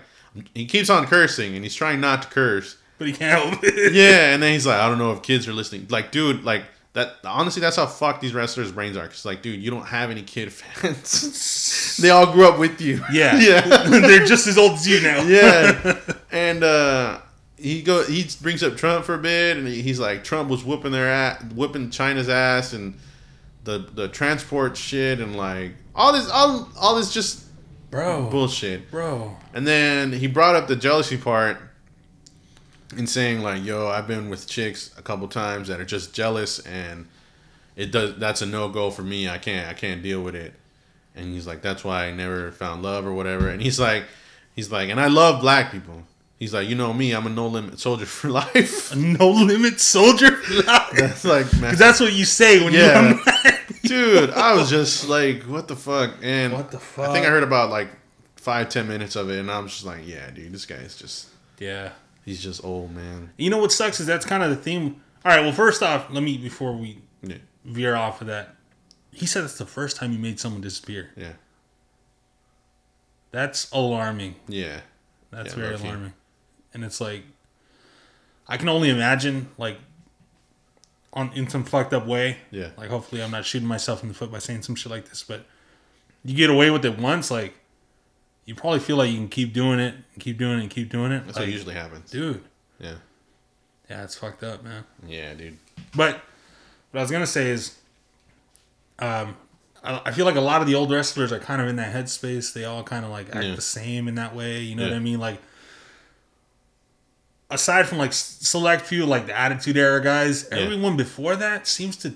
he 0.54 0.66
keeps 0.66 0.90
on 0.90 1.06
cursing 1.06 1.56
and 1.56 1.64
he's 1.64 1.76
trying 1.76 2.00
not 2.02 2.24
to 2.24 2.28
curse. 2.30 2.78
But 2.98 3.08
he 3.08 3.14
can't 3.14 3.42
help 3.52 3.64
it. 3.64 3.94
yeah, 3.94 4.34
and 4.34 4.44
then 4.44 4.52
he's 4.54 4.68
like, 4.68 4.80
I 4.80 4.88
don't 4.90 4.98
know 4.98 5.12
if 5.14 5.22
kids 5.22 5.48
are 5.48 5.54
listening. 5.54 5.88
Like, 5.90 6.12
dude, 6.12 6.44
like 6.44 6.64
that. 6.94 7.16
Honestly, 7.24 7.62
that's 7.62 7.76
how 7.76 7.86
fucked 7.86 8.22
these 8.22 8.34
wrestlers' 8.34 8.72
brains 8.72 8.98
are. 8.98 9.08
Cause 9.08 9.26
like, 9.26 9.42
dude, 9.42 9.62
you 9.62 9.72
don't 9.72 9.86
have 9.88 10.10
any 10.12 10.22
kid 10.22 10.52
fans. 10.52 11.98
they 12.02 12.10
all 12.10 12.32
grew 12.32 12.48
up 12.48 12.60
with 12.60 12.82
you. 12.82 13.04
Yeah. 13.12 13.40
yeah, 13.40 13.62
They're 13.90 14.26
just 14.26 14.48
as 14.48 14.58
old 14.58 14.74
as 14.74 14.88
you 14.88 15.02
now. 15.02 15.24
yeah. 15.24 16.00
And 16.32 16.64
uh, 16.64 17.20
he 17.58 17.82
go 17.82 18.04
he 18.04 18.28
brings 18.42 18.64
up 18.64 18.76
Trump 18.78 19.06
for 19.06 19.16
a 19.16 19.20
bit, 19.20 19.58
and 19.58 19.68
he's 19.68 20.00
like, 20.00 20.24
Trump 20.24 20.50
was 20.50 20.64
whooping 20.64 20.92
their 20.92 21.08
ass, 21.08 21.44
whooping 21.56 21.92
China's 21.92 22.30
ass, 22.30 22.74
and 22.74 22.98
the 23.64 23.80
the 23.94 24.08
transport 24.08 24.76
shit, 24.78 25.20
and 25.20 25.36
like 25.36 25.74
all 25.94 26.14
this 26.14 26.30
all 26.30 26.70
all 26.80 26.96
this 26.96 27.14
just 27.14 27.46
Bro. 27.92 28.30
bullshit. 28.30 28.90
Bro. 28.90 29.36
And 29.54 29.68
then 29.68 30.14
he 30.14 30.28
brought 30.28 30.56
up 30.56 30.68
the 30.68 30.76
jealousy 30.78 31.18
part 31.18 31.58
and 32.94 33.10
saying 33.10 33.42
like, 33.42 33.64
"Yo, 33.64 33.88
I've 33.88 34.08
been 34.08 34.30
with 34.30 34.48
chicks 34.48 34.92
a 34.98 35.02
couple 35.02 35.28
times 35.28 35.68
that 35.68 35.80
are 35.80 35.86
just 35.86 36.14
jealous, 36.14 36.60
and 36.60 37.08
it 37.76 37.92
does. 37.92 38.16
That's 38.18 38.42
a 38.42 38.46
no 38.46 38.70
go 38.70 38.92
for 38.92 39.04
me. 39.04 39.28
I 39.30 39.38
can't. 39.38 39.68
I 39.70 39.74
can't 39.74 40.02
deal 40.04 40.22
with 40.22 40.36
it." 40.36 40.54
And 41.16 41.34
he's 41.34 41.46
like, 41.48 41.62
"That's 41.62 41.84
why 41.84 42.06
I 42.06 42.12
never 42.12 42.52
found 42.52 42.84
love 42.84 43.06
or 43.06 43.14
whatever." 43.14 43.50
And 43.50 43.62
he's 43.62 43.80
like, 43.80 44.04
he's 44.56 44.72
like, 44.72 44.90
and 44.90 45.00
I 45.00 45.08
love 45.08 45.42
black 45.42 45.72
people. 45.72 46.04
He's 46.40 46.54
like, 46.56 46.68
you 46.68 46.74
know 46.74 46.92
me, 46.92 47.12
I'm 47.12 47.28
a 47.28 47.30
no 47.30 47.46
limit 47.48 47.80
soldier 47.80 48.06
for 48.08 48.30
life. 48.42 48.92
A 48.92 48.96
no 48.96 49.30
limit 49.30 49.80
soldier? 49.80 50.32
That's 50.96 51.24
like, 51.24 51.46
man, 51.62 51.76
that's 51.76 52.00
what 52.00 52.14
you 52.14 52.26
say 52.26 52.64
when 52.64 52.74
Yeah. 52.74 53.10
you're 53.10 53.20
mad. 53.26 53.60
dude. 53.84 54.30
I 54.32 54.56
was 54.56 54.70
just 54.70 55.08
like, 55.08 55.44
what 55.44 55.68
the 55.68 55.76
fuck? 55.76 56.16
And 56.24 56.54
What 56.54 56.72
the 56.72 56.80
fuck? 56.80 57.10
I 57.10 57.14
think 57.14 57.28
I 57.28 57.30
heard 57.30 57.44
about 57.44 57.70
like 57.70 57.90
five, 58.38 58.70
ten 58.70 58.88
minutes 58.88 59.16
of 59.16 59.30
it, 59.30 59.38
and 59.40 59.52
I'm 59.52 59.68
just 59.68 59.86
like, 59.86 60.08
yeah, 60.08 60.32
dude, 60.32 60.52
this 60.52 60.66
guy's 60.66 60.98
just. 60.98 61.28
Yeah. 61.60 61.92
He's 62.26 62.42
just 62.42 62.64
old, 62.64 62.92
man. 62.96 63.32
You 63.38 63.50
know 63.50 63.58
what 63.58 63.72
sucks 63.72 64.00
is 64.00 64.06
that's 64.06 64.26
kind 64.26 64.44
of 64.44 64.50
the 64.50 64.56
theme. 64.56 65.02
All 65.26 65.32
right. 65.32 65.42
Well, 65.42 65.52
first 65.54 65.82
off, 65.84 66.10
let 66.12 66.22
me 66.24 66.38
before 66.38 66.74
we 66.74 67.00
Yeah. 67.24 67.38
veer 67.66 67.96
off 67.96 68.22
of 68.22 68.28
that. 68.28 68.56
he 69.14 69.26
said 69.26 69.44
it's 69.44 69.58
the 69.58 69.66
first 69.66 69.98
time 69.98 70.12
he 70.12 70.18
made 70.18 70.40
someone 70.40 70.62
disappear. 70.62 71.10
Yeah. 71.18 71.34
That's 73.32 73.70
alarming. 73.72 74.36
Yeah. 74.48 74.82
That's 75.32 75.50
Yeah, 75.56 75.60
very 75.62 75.76
alarming. 75.76 76.14
And 76.74 76.84
it's 76.84 77.00
like 77.02 77.24
I 78.48 78.58
can 78.58 78.70
only 78.70 78.90
imagine 78.90 79.50
like 79.58 79.78
on 81.14 81.32
in 81.34 81.50
some 81.50 81.64
fucked 81.64 81.94
up 81.94 82.06
way. 82.06 82.38
Yeah. 82.52 82.70
Like 82.78 82.90
hopefully 82.90 83.22
I'm 83.22 83.32
not 83.32 83.46
shooting 83.46 83.68
myself 83.68 84.02
in 84.02 84.08
the 84.10 84.14
foot 84.16 84.32
by 84.32 84.40
saying 84.40 84.62
some 84.64 84.76
shit 84.76 84.92
like 84.92 85.10
this, 85.10 85.24
but 85.24 85.46
you 86.24 86.36
get 86.36 86.50
away 86.50 86.70
with 86.70 86.86
it 86.86 86.98
once, 86.98 87.32
like 87.32 87.56
you 88.46 88.56
probably 88.56 88.80
feel 88.80 88.98
like 88.98 89.10
you 89.12 89.18
can 89.18 89.30
keep 89.30 89.54
doing 89.54 89.80
it, 89.80 89.94
and 90.14 90.22
keep 90.24 90.38
doing 90.38 90.58
it, 90.60 90.62
and 90.62 90.70
keep 90.70 90.90
doing 90.90 91.12
it. 91.12 91.26
That's 91.26 91.38
Like, 91.38 91.46
what 91.48 91.54
usually 91.54 91.76
happens. 91.76 92.10
dude. 92.12 92.44
Yeah. 92.80 92.96
Yeah, 93.90 94.04
it's 94.04 94.16
fucked 94.16 94.44
up, 94.44 94.64
man. 94.64 94.84
Yeah, 95.06 95.34
dude. 95.34 95.58
But 95.96 96.22
what 96.92 97.00
I 97.00 97.02
was 97.04 97.12
gonna 97.12 97.28
say 97.28 97.50
is, 97.50 97.78
um, 99.00 99.36
I, 99.84 100.02
I 100.06 100.12
feel 100.12 100.26
like 100.26 100.36
a 100.36 100.42
lot 100.42 100.62
of 100.62 100.68
the 100.68 100.76
old 100.76 100.92
wrestlers 100.92 101.32
are 101.32 101.40
kind 101.40 101.62
of 101.62 101.68
in 101.68 101.76
that 101.76 101.94
headspace. 101.94 102.54
They 102.54 102.66
all 102.66 102.84
kind 102.84 103.04
of 103.06 103.12
like 103.12 103.36
act 103.36 103.46
Yeah. 103.46 103.56
the 103.56 103.62
same 103.62 104.08
in 104.08 104.16
that 104.16 104.34
way. 104.36 104.60
You 104.62 104.76
know 104.76 104.84
what 104.84 104.94
I 104.94 105.00
mean? 105.00 105.20
Like, 105.20 105.42
aside 107.50 107.88
from 107.88 107.98
like 107.98 108.14
select 108.14 108.86
few 108.86 109.06
like 109.06 109.26
the 109.28 109.38
Attitude 109.38 109.78
Era 109.78 110.02
guys, 110.02 110.48
Yeah. 110.52 110.60
everyone 110.60 110.98
before 110.98 111.36
that 111.36 111.68
seems 111.68 111.98
to 111.98 112.14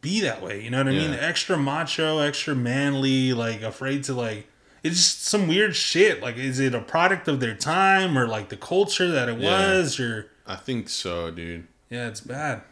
be 0.00 0.20
that 0.20 0.42
way. 0.42 0.60
You 0.62 0.70
know 0.70 0.78
what 0.78 0.88
I 0.88 0.92
mean? 0.92 1.14
Extra 1.14 1.56
macho, 1.56 2.18
extra 2.18 2.54
manly, 2.54 3.32
like 3.32 3.62
afraid 3.62 4.04
to 4.04 4.14
like. 4.14 4.46
It's 4.84 4.96
just 4.96 5.24
some 5.24 5.48
weird 5.48 5.74
shit. 5.74 6.22
Like, 6.22 6.36
is 6.36 6.60
it 6.60 6.74
a 6.74 6.80
product 6.80 7.26
of 7.26 7.40
their 7.40 7.54
time 7.54 8.16
or 8.16 8.28
like 8.28 8.50
the 8.50 8.56
culture 8.56 9.10
that 9.10 9.28
it 9.28 9.38
Yeah. 9.40 9.70
was? 9.76 9.98
Or 9.98 10.30
I 10.46 10.54
think 10.56 10.88
so, 10.90 11.30
dude. 11.30 11.66
yeah, 11.90 12.06
it's 12.06 12.20
bad. 12.20 12.62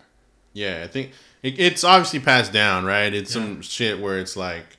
Yeah, 0.53 0.83
I 0.85 0.87
think 0.88 1.12
it, 1.42 1.59
it's 1.59 1.83
obviously 1.83 2.20
passed 2.20 2.53
down, 2.53 2.85
right? 2.85 3.12
It's 3.12 3.33
some 3.33 3.62
shit 3.62 3.98
where 3.98 4.18
it's 4.18 4.37
like 4.37 4.77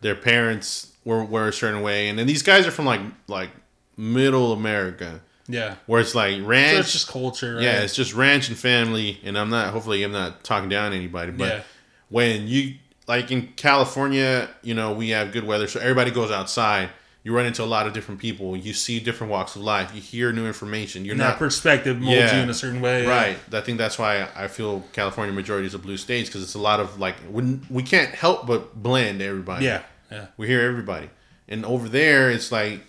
their 0.00 0.14
parents 0.14 0.92
were, 1.04 1.24
were 1.24 1.48
a 1.48 1.52
certain 1.52 1.82
way, 1.82 2.08
and 2.08 2.18
then 2.18 2.26
these 2.28 2.42
guys 2.42 2.66
are 2.66 2.70
from 2.70 2.86
like 2.86 3.00
like 3.26 3.50
middle 3.96 4.52
America, 4.52 5.20
Yeah. 5.48 5.74
where 5.86 6.00
it's 6.00 6.14
like 6.14 6.36
So 6.36 6.44
ranch. 6.44 6.78
it's 6.78 6.92
just 6.92 7.08
culture. 7.08 7.56
Right? 7.56 7.64
yeah, 7.64 7.80
it's 7.82 7.96
just 7.96 8.14
ranch 8.14 8.48
and 8.48 8.56
family, 8.56 9.20
and 9.24 9.36
I'm 9.36 9.50
not. 9.50 9.72
Hopefully, 9.72 10.04
I'm 10.04 10.12
not 10.12 10.44
talking 10.44 10.68
down 10.68 10.92
anybody, 10.92 11.32
but 11.32 11.48
Yeah. 11.48 11.62
when 12.10 12.46
you 12.46 12.74
like 13.06 13.30
in 13.30 13.48
California, 13.56 14.48
you 14.62 14.74
know, 14.74 14.92
we 14.92 15.10
have 15.10 15.32
good 15.32 15.44
weather, 15.44 15.68
so 15.68 15.80
everybody 15.80 16.10
goes 16.10 16.30
outside. 16.30 16.90
You 17.22 17.34
run 17.34 17.46
into 17.46 17.62
a 17.62 17.66
lot 17.66 17.86
of 17.86 17.94
different 17.94 18.20
people. 18.20 18.54
You 18.54 18.74
see 18.74 19.00
different 19.00 19.30
walks 19.30 19.56
of 19.56 19.62
life. 19.62 19.94
You 19.94 20.00
hear 20.02 20.30
new 20.30 20.46
information. 20.46 21.06
You're 21.06 21.12
and 21.12 21.20
not 21.20 21.30
that 21.30 21.38
perspective 21.38 21.98
molds 21.98 22.18
Yeah. 22.18 22.36
you 22.36 22.42
in 22.42 22.50
a 22.50 22.54
certain 22.54 22.82
way. 22.82 23.06
Right. 23.06 23.38
I 23.50 23.62
think 23.62 23.78
that's 23.78 23.98
why 23.98 24.28
I 24.36 24.46
feel 24.46 24.80
California 24.92 25.32
majority 25.34 25.66
is 25.66 25.72
a 25.72 25.78
blue 25.78 25.96
states 25.96 26.28
because 26.28 26.42
it's 26.42 26.52
a 26.54 26.58
lot 26.58 26.80
of 26.80 27.00
like 27.00 27.16
we, 27.30 27.60
we 27.70 27.82
can't 27.82 28.10
help 28.10 28.46
but 28.46 28.74
blend 28.82 29.22
everybody. 29.22 29.64
Yeah. 29.64 29.84
Yeah. 30.12 30.26
We 30.36 30.48
hear 30.48 30.60
everybody. 30.68 31.08
And 31.48 31.64
over 31.64 31.88
there 31.88 32.30
it's 32.30 32.52
like 32.52 32.80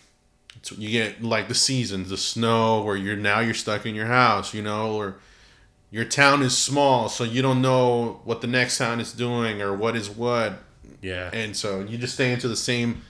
it's, 0.58 0.70
you 0.74 0.90
get 0.90 1.24
like 1.24 1.48
the 1.48 1.56
seasons, 1.56 2.10
the 2.10 2.18
snow 2.18 2.84
where 2.84 2.98
you're 2.98 3.16
now 3.16 3.40
you're 3.40 3.54
stuck 3.54 3.86
in 3.86 3.96
your 3.96 4.08
house, 4.08 4.54
you 4.54 4.62
know, 4.62 4.98
or 4.98 5.16
your 5.96 6.04
town 6.04 6.42
is 6.42 6.58
small 6.58 7.08
so 7.08 7.24
you 7.24 7.42
don't 7.42 7.62
know 7.62 8.20
what 8.26 8.42
the 8.42 8.48
next 8.48 8.78
town 8.78 9.00
is 9.00 9.14
doing 9.14 9.62
or 9.62 9.74
what 9.74 9.96
is 9.96 10.10
what. 10.10 10.60
Yeah. 11.02 11.30
And 11.32 11.56
so 11.56 11.80
you 11.80 11.98
just 11.98 12.16
stay 12.16 12.34
into 12.34 12.50
the 12.50 12.56
same 12.58 13.02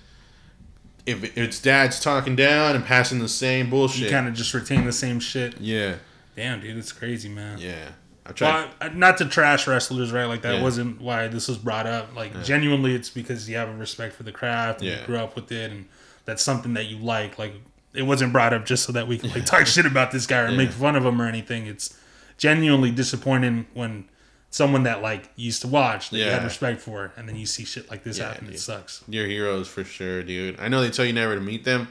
if 1.07 1.35
it's 1.35 1.59
dad's 1.59 1.99
talking 1.99 2.35
down 2.35 2.75
and 2.75 2.85
passing 2.85 3.17
the 3.19 3.27
same 3.27 3.69
bullshit, 3.71 4.03
you 4.03 4.09
kind 4.11 4.27
of 4.27 4.35
just 4.35 4.53
retain 4.53 4.85
the 4.85 4.91
same 4.91 5.19
shit. 5.19 5.59
yeah. 5.59 5.95
Damn, 6.35 6.59
dude, 6.61 6.77
it's 6.77 6.91
crazy, 6.91 7.27
man. 7.29 7.57
Yeah. 7.59 7.87
I 8.25 8.31
tried 8.33 8.69
Well, 8.81 8.91
not 8.93 9.17
to 9.19 9.25
trash 9.25 9.65
wrestlers, 9.67 10.11
right? 10.11 10.25
Like 10.25 10.41
that 10.43 10.55
Yeah. 10.55 10.61
wasn't 10.61 11.01
why 11.01 11.27
this 11.27 11.47
was 11.47 11.57
brought 11.57 11.87
up. 11.87 12.15
Like 12.15 12.43
genuinely, 12.43 12.93
it's 12.93 13.09
because 13.09 13.49
you 13.49 13.55
have 13.55 13.69
a 13.69 13.73
respect 13.75 14.15
for 14.15 14.21
the 14.23 14.31
craft 14.31 14.81
and 14.81 14.89
Yeah. 14.89 14.99
you 15.01 15.05
grew 15.07 15.17
up 15.17 15.35
with 15.35 15.51
it, 15.51 15.71
and 15.71 15.85
that's 16.25 16.43
something 16.43 16.73
that 16.75 16.85
you 16.85 16.97
like. 16.97 17.39
Like 17.39 17.53
it 17.95 18.03
wasn't 18.03 18.31
brought 18.33 18.53
up 18.53 18.65
just 18.65 18.83
so 18.83 18.91
that 18.91 19.07
we 19.07 19.17
can 19.17 19.29
like 19.31 19.45
talk 19.55 19.65
shit 19.65 19.85
about 19.87 20.11
this 20.11 20.27
guy 20.27 20.39
or 20.41 20.51
make 20.51 20.69
fun 20.71 20.95
of 20.95 21.03
him 21.05 21.19
or 21.21 21.27
anything. 21.27 21.65
It's 21.67 21.95
genuinely 22.37 22.91
disappointing 22.91 23.65
when 23.73 24.05
someone 24.49 24.83
that 24.83 25.01
like 25.01 25.29
used 25.35 25.61
to 25.61 25.67
watch 25.67 26.09
that 26.11 26.17
you 26.17 26.23
had 26.25 26.43
respect 26.43 26.79
for, 26.81 27.11
and 27.17 27.27
then 27.27 27.35
you 27.35 27.45
see 27.45 27.65
shit 27.65 27.89
like 27.89 28.03
this 28.03 28.17
Yeah, 28.17 28.29
happen. 28.33 28.47
It 28.49 28.59
sucks. 28.59 29.03
Your 29.07 29.27
heroes 29.27 29.67
for 29.67 29.83
sure, 29.83 30.23
dude. 30.23 30.59
I 30.59 30.67
know 30.69 30.81
they 30.81 30.89
tell 30.89 31.05
you 31.05 31.13
never 31.13 31.35
to 31.35 31.41
meet 31.41 31.63
them. 31.65 31.89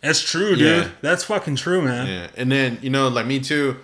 That's 0.00 0.20
true, 0.22 0.54
dude. 0.54 0.84
Yeah. 0.84 0.88
That's 1.00 1.24
fucking 1.24 1.56
true, 1.56 1.80
man. 1.82 2.06
Yeah. 2.06 2.28
And 2.36 2.52
then, 2.52 2.78
you 2.82 2.90
know, 2.90 3.08
like 3.08 3.26
me 3.26 3.40
too, 3.40 3.76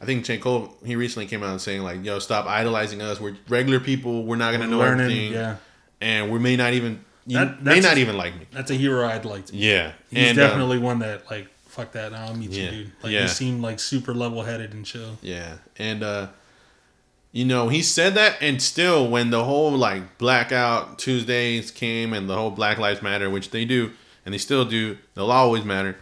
I 0.00 0.04
think 0.04 0.24
J. 0.24 0.38
Cole, 0.38 0.72
he 0.84 0.94
recently 0.96 1.26
came 1.26 1.42
out 1.42 1.60
saying, 1.60 1.82
like, 1.82 2.04
yo, 2.04 2.20
stop 2.20 2.46
idolizing 2.46 3.02
us. 3.02 3.20
We're 3.20 3.36
regular 3.48 3.80
people. 3.80 4.24
We're 4.24 4.36
not 4.36 4.50
going 4.52 4.60
to 4.60 4.66
know 4.68 4.78
Learning, 4.78 5.00
everything. 5.06 5.32
yeah. 5.32 5.56
And 6.00 6.30
we 6.30 6.38
may 6.38 6.56
not 6.56 6.74
even, 6.74 7.04
you 7.26 7.38
That- 7.38 7.62
may 7.62 7.80
not 7.80 7.96
a- 7.96 8.00
even 8.00 8.16
like 8.16 8.38
me. 8.38 8.46
That's 8.52 8.70
a 8.70 8.74
hero 8.74 9.04
I'd 9.06 9.24
like 9.24 9.46
to. 9.46 9.56
Yeah. 9.56 9.92
He's 10.10 10.30
and, 10.30 10.38
um, 10.38 10.46
definitely 10.46 10.78
one 10.78 11.00
that 11.00 11.28
like 11.30 11.48
fuck 11.74 11.92
that. 11.92 12.14
I'll 12.14 12.34
meet 12.34 12.50
Yeah. 12.50 12.64
you, 12.64 12.70
dude. 12.70 12.92
Like 13.02 13.12
Yeah. 13.12 13.22
you 13.22 13.28
seem 13.28 13.60
like 13.62 13.78
super 13.80 14.14
level 14.14 14.42
headed 14.42 14.72
and 14.72 14.84
chill. 14.86 15.18
Yeah. 15.22 15.56
And, 15.78 16.02
uh, 16.02 16.28
you 17.32 17.44
know, 17.44 17.68
he 17.68 17.82
said 17.82 18.14
that, 18.14 18.36
and 18.40 18.62
still, 18.62 19.08
when 19.08 19.30
the 19.30 19.44
whole 19.44 19.72
like 19.72 20.18
blackout 20.18 20.98
Tuesdays 20.98 21.70
came 21.72 22.12
and 22.12 22.30
the 22.30 22.34
whole 22.36 22.50
Black 22.52 22.78
Lives 22.78 23.02
Matter, 23.02 23.28
which 23.28 23.50
they 23.50 23.64
do, 23.64 23.90
and 24.24 24.32
they 24.32 24.38
still 24.38 24.64
do, 24.64 24.98
they'll 25.14 25.32
always 25.32 25.64
matter. 25.64 25.96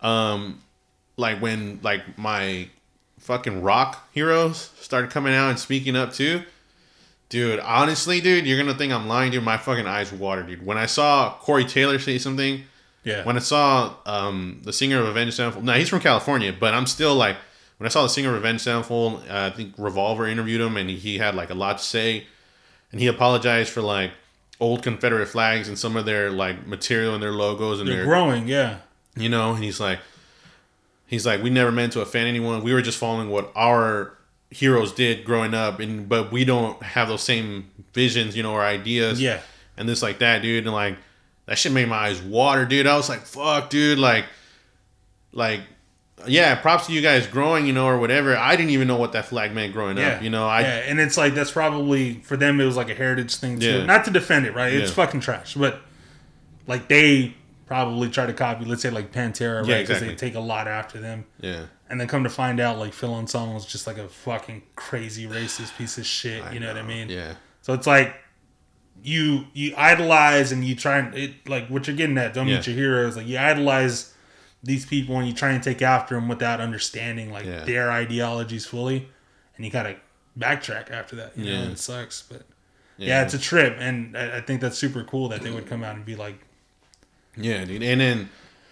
Um, 0.00 0.62
like 1.16 1.40
when 1.42 1.80
like 1.82 2.16
my 2.18 2.68
fucking 3.18 3.60
rock 3.62 4.08
heroes 4.12 4.70
started 4.80 5.10
coming 5.10 5.34
out 5.34 5.50
and 5.50 5.58
speaking 5.58 5.94
up 5.96 6.12
too. 6.14 6.42
Dude, 7.28 7.60
honestly, 7.60 8.22
dude, 8.22 8.46
you're 8.46 8.56
gonna 8.58 8.76
think 8.78 8.90
I'm 8.90 9.06
lying, 9.06 9.30
dude. 9.32 9.42
My 9.44 9.58
fucking 9.58 9.86
eyes 9.86 10.10
watered, 10.10 10.46
dude. 10.46 10.64
When 10.64 10.78
I 10.78 10.86
saw 10.86 11.34
Corey 11.40 11.66
Taylor 11.66 11.98
say 11.98 12.16
something, 12.16 12.64
Yeah. 13.04 13.24
when 13.24 13.36
I 13.36 13.40
saw 13.40 13.94
um, 14.06 14.60
the 14.64 14.72
singer 14.72 15.00
of 15.00 15.06
Avenged 15.06 15.34
Sevenfold, 15.34 15.64
now 15.64 15.74
he's 15.74 15.88
from 15.88 16.00
California, 16.00 16.52
but 16.58 16.74
I'm 16.74 16.86
still 16.86 17.14
like, 17.14 17.36
when 17.78 17.86
I 17.86 17.90
saw 17.90 18.02
the 18.02 18.08
singer 18.08 18.30
of 18.30 18.36
Avenged 18.36 18.62
Sevenfold, 18.62 19.22
uh, 19.30 19.50
I 19.52 19.56
think 19.56 19.74
Revolver 19.78 20.26
interviewed 20.26 20.60
him, 20.60 20.76
and 20.76 20.90
he 20.90 21.18
had 21.18 21.34
like 21.34 21.48
a 21.50 21.54
lot 21.54 21.78
to 21.78 21.84
say, 21.84 22.26
and 22.92 23.00
he 23.00 23.06
apologized 23.06 23.70
for 23.70 23.80
like 23.82 24.10
old 24.60 24.82
Confederate 24.82 25.26
flags 25.28 25.68
and 25.68 25.78
some 25.78 25.96
of 25.96 26.04
their 26.04 26.30
like 26.30 26.66
material 26.66 27.14
and 27.14 27.22
their 27.22 27.30
logos 27.32 27.78
and 27.80 27.88
They're 27.88 27.98
their 27.98 28.04
growing, 28.06 28.48
yeah. 28.48 28.78
you 29.16 29.28
know 29.28 29.54
and 29.54 29.62
he's 29.62 29.78
like 29.78 30.00
he's 31.06 31.24
like 31.24 31.40
we 31.42 31.48
never 31.50 31.70
meant 31.70 31.92
to 31.92 32.00
offend 32.00 32.26
anyone 32.26 32.64
we 32.64 32.72
were 32.74 32.82
just 32.82 32.98
following 32.98 33.30
what 33.30 33.52
our 33.54 34.14
heroes 34.50 34.92
did 34.92 35.24
growing 35.24 35.54
up 35.54 35.78
and 35.78 36.08
but 36.08 36.32
we 36.32 36.44
don't 36.44 36.82
have 36.82 37.06
those 37.06 37.22
same 37.22 37.70
visions 37.94 38.36
you 38.36 38.42
know 38.42 38.52
or 38.52 38.62
ideas 38.62 39.20
Yeah. 39.20 39.40
and 39.76 39.88
this 39.88 40.02
like 40.02 40.18
that 40.18 40.42
dude 40.42 40.64
and 40.64 40.74
like 40.74 40.96
that 41.48 41.58
shit 41.58 41.72
made 41.72 41.88
my 41.88 41.96
eyes 41.96 42.22
water 42.22 42.64
dude 42.64 42.86
i 42.86 42.96
was 42.96 43.08
like 43.08 43.22
fuck 43.22 43.68
dude 43.70 43.98
like 43.98 44.24
like 45.32 45.60
yeah 46.26 46.54
props 46.56 46.86
to 46.86 46.92
you 46.92 47.00
guys 47.00 47.26
growing 47.26 47.66
you 47.66 47.72
know 47.72 47.86
or 47.86 47.98
whatever 47.98 48.36
i 48.36 48.56
didn't 48.56 48.70
even 48.70 48.88
know 48.88 48.96
what 48.96 49.12
that 49.12 49.24
flag 49.24 49.54
meant 49.54 49.72
growing 49.72 49.96
Yeah. 49.96 50.08
up 50.16 50.22
you 50.22 50.30
know 50.30 50.46
i 50.46 50.60
yeah, 50.62 50.68
and 50.86 50.98
it's 51.00 51.16
like 51.16 51.34
that's 51.34 51.50
probably 51.50 52.14
for 52.20 52.36
them 52.36 52.60
it 52.60 52.64
was 52.64 52.76
like 52.76 52.90
a 52.90 52.94
heritage 52.94 53.34
thing 53.36 53.58
too. 53.60 53.78
Yeah. 53.80 53.84
Not 53.86 54.04
to 54.06 54.10
defend 54.10 54.46
it, 54.46 54.54
right? 54.54 54.72
It's 54.72 54.90
Yeah. 54.90 54.94
fucking 54.96 55.20
trash, 55.20 55.54
but 55.54 55.80
like 56.66 56.88
they 56.88 57.34
probably 57.66 58.08
try 58.10 58.26
to 58.26 58.32
copy, 58.32 58.64
let's 58.64 58.82
say 58.82 58.90
like 58.90 59.12
Pantera, 59.12 59.60
right? 59.60 59.68
Yeah, 59.68 59.76
Because 59.80 59.90
exactly. 59.90 60.08
they 60.08 60.14
take 60.16 60.34
a 60.34 60.40
lot 60.40 60.66
after 60.66 60.98
them, 61.00 61.24
yeah 61.40 61.66
and 61.90 61.98
then 61.98 62.06
come 62.06 62.22
to 62.24 62.28
find 62.30 62.60
out 62.60 62.78
like 62.78 62.92
Phil 62.92 63.14
Anselmo 63.14 63.54
was 63.54 63.64
just 63.64 63.86
like 63.86 63.96
a 63.96 64.08
fucking 64.08 64.60
crazy 64.76 65.26
racist 65.26 65.74
piece 65.78 65.96
of 65.98 66.04
shit. 66.04 66.42
you 66.52 66.60
know, 66.60 66.66
what 66.68 66.76
I 66.76 66.82
mean? 66.82 67.08
yeah 67.08 67.34
So 67.62 67.72
it's 67.74 67.86
like 67.86 68.14
you 69.02 69.46
you 69.54 69.74
idolize 69.76 70.52
and 70.52 70.64
you 70.64 70.74
try 70.74 70.98
and 70.98 71.14
it 71.14 71.48
like 71.48 71.68
what 71.68 71.86
you're 71.86 71.96
getting 71.96 72.18
at. 72.18 72.34
Don't 72.34 72.48
Yeah. 72.48 72.56
meet 72.56 72.66
your 72.66 72.76
heroes. 72.76 73.16
Like 73.16 73.26
you 73.26 73.38
idolize 73.38 74.14
these 74.62 74.84
people 74.86 75.16
and 75.18 75.26
you 75.28 75.32
try 75.34 75.50
and 75.50 75.62
take 75.62 75.82
after 75.82 76.14
them 76.14 76.28
without 76.28 76.60
understanding 76.60 77.30
like 77.32 77.44
Yeah. 77.46 77.64
their 77.64 77.90
ideologies 77.92 78.66
fully, 78.66 79.08
and 79.56 79.64
you 79.64 79.70
gotta 79.70 79.96
backtrack 80.38 80.90
after 80.90 81.16
that. 81.16 81.32
You 81.36 81.44
Yeah. 81.52 81.58
and 81.60 81.72
it 81.72 81.78
sucks, 81.78 82.22
but 82.22 82.42
yeah. 82.96 83.22
it's 83.22 83.34
a 83.34 83.38
trip, 83.38 83.76
and 83.78 84.16
I, 84.16 84.38
I 84.38 84.40
think 84.40 84.60
that's 84.60 84.76
super 84.78 85.04
cool 85.04 85.28
that 85.28 85.42
they 85.42 85.50
would 85.50 85.66
come 85.66 85.84
out 85.84 85.94
and 85.96 86.04
be 86.04 86.16
like, 86.16 86.40
Yeah, 87.36 87.64
dude. 87.64 87.82
And 87.84 88.00
then 88.00 88.28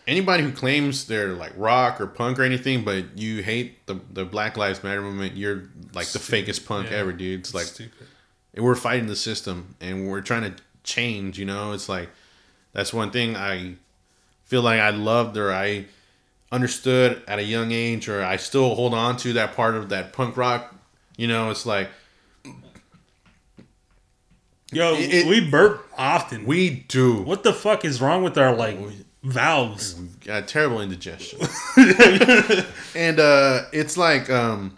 anybody 0.09 0.43
who 0.43 0.51
claims 0.51 1.07
they're 1.07 1.35
like 1.35 1.53
rock 1.57 2.01
or 2.01 2.07
punk 2.09 2.39
or 2.41 2.43
anything, 2.43 2.83
but 2.85 3.17
you 3.17 3.43
hate 3.43 3.87
the 3.87 4.01
the 4.12 4.25
Black 4.25 4.57
Lives 4.57 4.83
Matter 4.83 5.03
movement, 5.03 5.37
you're 5.37 5.65
like 5.95 6.09
the 6.09 6.19
fakest 6.19 6.67
punk 6.67 6.91
Yeah. 6.91 6.97
ever, 6.99 7.12
dude. 7.12 7.41
It's 7.41 7.55
like 7.55 7.67
stupid. 7.67 8.09
We're 8.57 8.75
fighting 8.75 9.07
the 9.07 9.16
system 9.16 9.75
and 9.81 10.09
we're 10.09 10.21
trying 10.21 10.42
to 10.42 10.55
change. 10.83 11.38
You 11.38 11.45
know, 11.47 11.73
it's 11.73 11.88
like 11.88 12.09
that's 12.73 12.92
one 12.92 13.11
thing 13.11 13.37
I 13.37 13.75
feel 14.45 14.62
like 14.62 14.81
I 14.81 14.90
loved 14.90 15.37
or 15.37 15.53
I 15.53 15.87
understood 16.53 17.23
at 17.27 17.38
a 17.38 17.42
young 17.42 17.73
age, 17.73 18.09
or 18.09 18.23
I 18.25 18.37
still 18.37 18.75
hold 18.77 18.95
on 18.95 19.16
to 19.19 19.33
that 19.35 19.57
part 19.57 19.75
of 19.75 19.88
that 19.88 20.12
punk 20.12 20.37
rock. 20.37 20.75
You 21.16 21.27
know, 21.27 21.51
it's 21.51 21.66
like 21.66 21.88
Yo, 24.73 24.95
it- 24.97 25.27
we 25.27 25.49
burp 25.49 25.88
often. 25.97 26.45
we 26.45 26.71
do. 26.88 27.23
what 27.23 27.42
the 27.45 27.53
fuck 27.53 27.85
is 27.85 28.01
wrong 28.01 28.23
with 28.23 28.37
our 28.37 28.55
like 28.55 28.79
valves? 29.23 29.95
got 30.25 30.49
terrible 30.49 30.81
indigestion. 30.81 31.40
and 32.95 33.19
uh 33.21 33.62
it's 33.73 33.97
like 33.97 34.29
um 34.29 34.77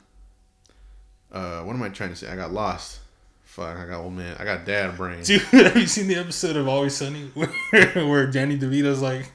uh 1.33 1.63
what 1.63 1.75
am 1.75 1.83
I 1.83 1.89
trying 1.89 2.11
to 2.11 2.17
say? 2.17 2.29
I 2.29 2.37
got 2.37 2.53
lost. 2.53 3.01
Fuck, 3.59 3.77
I 3.77 3.87
got 3.87 3.99
old 4.03 4.13
man. 4.13 4.37
I 4.39 4.45
got 4.45 4.65
dad 4.65 4.97
brain. 4.97 5.25
Dude, 5.25 5.41
have 5.51 5.77
you 5.77 5.89
seen 5.89 6.07
the 6.07 6.15
episode 6.15 6.55
of 6.55 6.69
Always 6.69 6.95
Sunny 6.95 7.23
where, 7.35 7.49
where 8.07 8.25
Danny 8.29 8.57
DeVito's 8.57 9.03
like, 9.03 9.33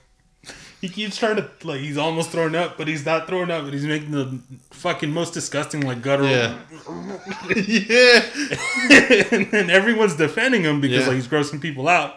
he 0.80 0.88
keeps 0.88 1.18
trying 1.18 1.36
to 1.36 1.50
like 1.66 1.82
he's 1.82 1.98
almost 1.98 2.30
throwing 2.30 2.56
up, 2.56 2.78
but 2.78 2.88
he's 2.88 3.06
not 3.06 3.28
throwing 3.28 3.52
up, 3.52 3.66
but 3.66 3.74
he's 3.74 3.86
making 3.86 4.12
the 4.12 4.40
fucking 4.72 5.12
most 5.12 5.34
disgusting 5.34 5.82
like 5.82 6.02
guttural. 6.02 6.30
Yeah. 6.30 6.58
yeah. 7.54 8.22
and 9.32 9.52
then 9.52 9.70
everyone's 9.70 10.16
defending 10.16 10.64
him 10.64 10.80
because 10.80 11.02
Yeah. 11.02 11.08
like 11.08 11.16
he's 11.16 11.28
grossing 11.28 11.60
people 11.62 11.90
out. 11.90 12.16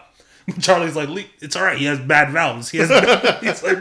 Charlie's 0.61 0.95
like, 0.95 1.09
"Le- 1.09 1.25
it's 1.41 1.57
all 1.57 1.63
right. 1.63 1.77
He 1.77 1.85
has 1.85 1.99
bad 1.99 2.31
valves. 2.31 2.69
He 2.69 2.77
has. 2.77 2.87
he's 3.41 3.63
like, 3.63 3.77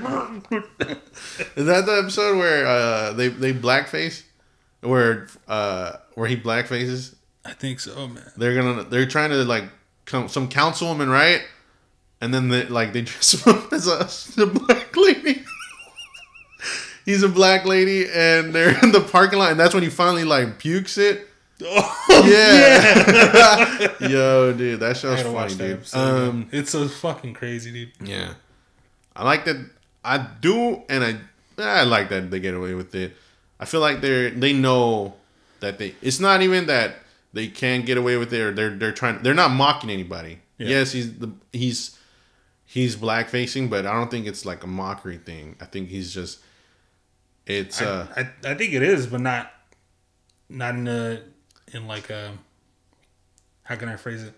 Is 1.57 1.67
that 1.67 1.87
the 1.87 2.01
episode 2.03 2.39
where 2.39 2.67
uh, 2.67 3.13
they 3.13 3.29
they 3.29 3.53
blackface, 3.53 4.25
where 4.81 5.29
uh, 5.47 5.93
where 6.15 6.27
he 6.29 6.37
blackfaces? 6.37 7.16
I 7.47 7.53
think 7.53 7.81
so, 7.81 8.09
man. 8.09 8.31
They're 8.37 8.55
gonna 8.55 8.83
they're 8.85 9.07
trying 9.07 9.31
to 9.31 9.45
like 9.45 9.65
come 10.05 10.29
some 10.29 10.49
councilwoman, 10.49 11.11
right? 11.11 11.43
And 12.21 12.33
then 12.35 12.49
they 12.49 12.65
like 12.67 12.93
they 12.93 13.03
dress 13.11 13.33
him 13.45 13.55
up 13.55 13.73
as 13.73 13.87
a, 13.87 14.43
a 14.43 14.47
black 14.47 14.97
lady. 14.97 15.45
He's 17.05 17.23
a 17.23 17.29
black 17.29 17.65
lady, 17.65 18.07
and 18.13 18.53
they're 18.53 18.77
in 18.83 18.91
the 18.91 19.01
parking 19.01 19.39
lot, 19.39 19.53
and 19.53 19.61
that's 19.61 19.73
when 19.75 19.83
he 19.85 19.89
finally 19.91 20.25
like 20.25 20.59
pukes 20.59 20.99
it. 20.99 21.29
Oh, 21.63 22.27
Yeah, 22.29 24.09
yo, 24.09 24.53
dude, 24.53 24.79
that 24.81 24.91
I 24.91 25.23
funny, 25.23 25.55
that 25.55 25.59
dude. 25.59 25.73
episode. 25.79 25.99
Um, 25.99 26.39
man. 26.41 26.49
it's 26.53 26.71
so 26.71 26.87
fucking 26.87 27.33
crazy, 27.33 27.73
dude. 27.73 27.93
Yeah, 28.09 28.35
I 29.15 29.25
like 29.25 29.45
that. 29.47 29.65
I 30.05 30.19
do, 30.41 30.83
and 30.91 31.03
I 31.03 31.17
I 31.59 31.85
like 31.85 32.11
that 32.11 32.31
they 32.31 32.41
get 32.41 32.53
away 32.55 32.75
with 32.75 32.95
it. 32.95 33.17
I 33.59 33.65
feel 33.65 33.81
like 33.81 34.03
they're 34.03 34.29
they 34.31 34.53
know 34.53 35.15
that 35.61 35.79
they. 35.79 35.95
It's 36.03 36.21
not 36.21 36.43
even 36.43 36.67
that 36.67 36.97
they 37.37 37.47
can't 37.49 37.87
get 37.87 37.97
away 37.99 38.17
with 38.17 38.33
it, 38.33 38.57
they're 38.57 38.71
they're 38.71 38.93
trying. 38.93 39.23
They're 39.23 39.35
not 39.35 39.51
mocking 39.53 39.91
anybody. 39.91 40.41
Yeah. 40.59 40.69
Yes, 40.69 40.93
he's 40.93 41.19
the 41.19 41.31
he's 41.53 41.97
he's 42.65 42.97
black 42.97 43.29
facing, 43.29 43.69
but 43.69 43.87
I 43.87 43.93
don't 43.93 44.11
think 44.11 44.27
it's 44.27 44.45
like 44.45 44.65
a 44.65 44.67
mockery 44.67 45.19
thing. 45.19 45.57
I 45.61 45.67
think 45.67 45.89
he's 45.89 46.13
just. 46.13 46.41
It's 47.47 47.81
uh 47.81 48.09
I, 48.17 48.21
I 48.49 48.53
I 48.53 48.55
think 48.55 48.73
it 48.73 48.83
is, 48.83 49.07
but 49.07 49.21
not 49.21 49.53
not 50.49 50.75
in 50.75 50.89
a 50.89 51.21
in 51.73 51.87
like 51.87 52.11
a 52.11 52.33
how 53.65 53.77
can 53.77 53.89
I 53.89 53.97
phrase 53.97 54.23
it? 54.23 54.33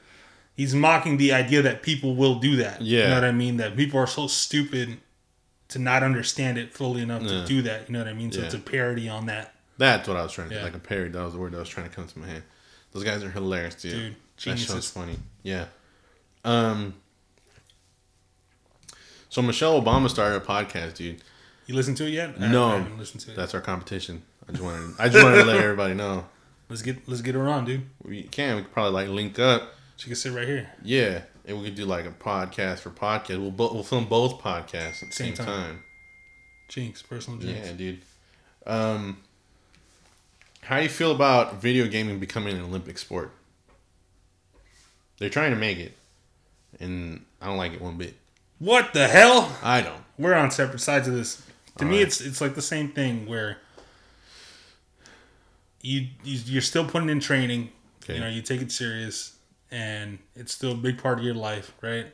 He's 0.54 0.74
mocking 0.74 1.16
the 1.18 1.32
idea 1.32 1.62
that 1.62 1.82
people 1.82 2.16
will 2.16 2.36
do 2.40 2.56
that. 2.56 2.82
Yeah. 2.82 3.02
You 3.02 3.08
know 3.08 3.14
what 3.14 3.24
I 3.24 3.32
mean? 3.32 3.56
That 3.58 3.76
people 3.76 4.00
are 4.00 4.06
so 4.06 4.26
stupid 4.26 4.98
to 5.68 5.78
not 5.78 6.02
understand 6.02 6.58
it 6.58 6.72
fully 6.74 7.00
enough 7.02 7.22
Yeah. 7.22 7.28
to 7.42 7.46
do 7.46 7.62
that. 7.62 7.88
You 7.88 7.92
know 7.92 8.00
what 8.00 8.08
I 8.08 8.12
mean? 8.14 8.32
So 8.32 8.40
Yeah. 8.40 8.46
it's 8.46 8.54
a 8.54 8.58
parody 8.58 9.08
on 9.08 9.26
that. 9.26 9.54
that's 9.78 10.08
what 10.08 10.16
I 10.16 10.22
was 10.24 10.32
trying 10.32 10.48
to 10.48 10.56
Yeah. 10.56 10.64
like 10.64 10.74
a 10.74 10.80
parody. 10.80 11.10
That 11.12 11.22
was 11.22 11.34
the 11.34 11.38
word 11.38 11.52
that 11.52 11.58
was 11.58 11.68
trying 11.68 11.88
to 11.88 11.94
come 11.94 12.06
to 12.08 12.18
my 12.18 12.26
head. 12.26 12.42
Those 12.92 13.04
guys 13.04 13.22
are 13.22 13.30
hilarious, 13.30 13.74
dude. 13.76 13.92
Dude, 13.92 14.16
that 14.54 14.58
show's 14.58 14.90
funny. 14.90 15.16
Yeah. 15.42 15.66
Um. 16.44 16.94
So 19.28 19.42
Michelle 19.42 19.80
Obama 19.80 20.08
started 20.08 20.36
a 20.36 20.44
podcast, 20.44 20.94
dude. 20.94 21.22
You 21.66 21.74
listen 21.74 21.94
to 21.96 22.06
it 22.06 22.10
yet? 22.10 22.34
I- 22.40 22.48
No. 22.48 22.68
I 22.68 22.78
haven't 22.78 22.98
listened 22.98 23.20
to 23.22 23.32
it. 23.32 23.36
That's 23.36 23.54
our 23.54 23.60
competition. 23.60 24.22
I 24.48 24.52
just 24.52 24.64
wanted, 24.64 24.94
I 24.98 25.08
just 25.10 25.22
wanted 25.22 25.38
to 25.40 25.44
let 25.44 25.56
everybody 25.58 25.92
know. 25.94 26.26
Let's 26.70 26.80
get 26.82 27.06
let's 27.08 27.20
get 27.20 27.34
her 27.34 27.48
on, 27.48 27.64
dude. 27.66 27.82
We 28.02 28.22
can. 28.24 28.56
We 28.56 28.62
could 28.62 28.72
probably 28.72 28.92
like 28.92 29.08
link 29.08 29.38
up. 29.38 29.74
She 29.96 30.06
can 30.06 30.16
sit 30.16 30.32
right 30.32 30.46
here. 30.46 30.70
Yeah, 30.82 31.22
and 31.44 31.58
we 31.58 31.64
could 31.66 31.74
do 31.74 31.84
like 31.84 32.06
a 32.06 32.10
podcast 32.10 32.78
for 32.78 32.90
podcast. 32.90 33.40
We'll 33.40 33.50
bo- 33.50 33.72
we'll 33.74 33.82
film 33.82 34.06
both 34.06 34.40
podcasts 34.40 35.02
at 35.02 35.08
the 35.10 35.14
same, 35.14 35.34
Same 35.34 35.34
time. 35.34 35.46
time. 35.46 35.82
Jinx, 36.68 37.02
personal 37.02 37.38
jinx. 37.38 37.66
Yeah, 37.68 37.72
dude. 37.74 38.00
Um, 38.66 39.18
how 40.68 40.76
do 40.76 40.82
you 40.82 40.90
feel 40.90 41.12
about 41.12 41.62
video 41.62 41.86
gaming 41.86 42.18
becoming 42.18 42.54
an 42.54 42.62
Olympic 42.62 42.98
sport? 42.98 43.32
They're 45.18 45.30
trying 45.30 45.52
to 45.52 45.56
make 45.56 45.78
it, 45.78 45.96
and 46.78 47.24
I 47.40 47.46
don't 47.46 47.56
like 47.56 47.72
it 47.72 47.80
one 47.80 47.96
bit. 47.96 48.16
What 48.58 48.92
the 48.92 49.08
hell? 49.08 49.56
I 49.62 49.80
don't. 49.80 50.02
We're 50.18 50.34
on 50.34 50.50
separate 50.50 50.80
sides 50.80 51.08
of 51.08 51.14
this. 51.14 51.42
To 51.78 51.86
me, 51.86 51.92
Alright. 51.92 52.08
it's 52.08 52.20
it's 52.20 52.40
like 52.42 52.54
the 52.54 52.60
same 52.60 52.90
thing 52.90 53.26
where 53.26 53.56
you, 55.80 56.08
you 56.22 56.38
you're 56.44 56.60
still 56.60 56.84
putting 56.84 57.08
in 57.08 57.20
training. 57.20 57.70
Okay. 58.04 58.16
You 58.16 58.20
know, 58.20 58.28
you 58.28 58.42
take 58.42 58.60
it 58.60 58.70
serious, 58.70 59.38
and 59.70 60.18
it's 60.36 60.52
still 60.52 60.72
a 60.72 60.76
big 60.76 61.02
part 61.02 61.18
of 61.18 61.24
your 61.24 61.34
life, 61.34 61.72
right? 61.80 62.08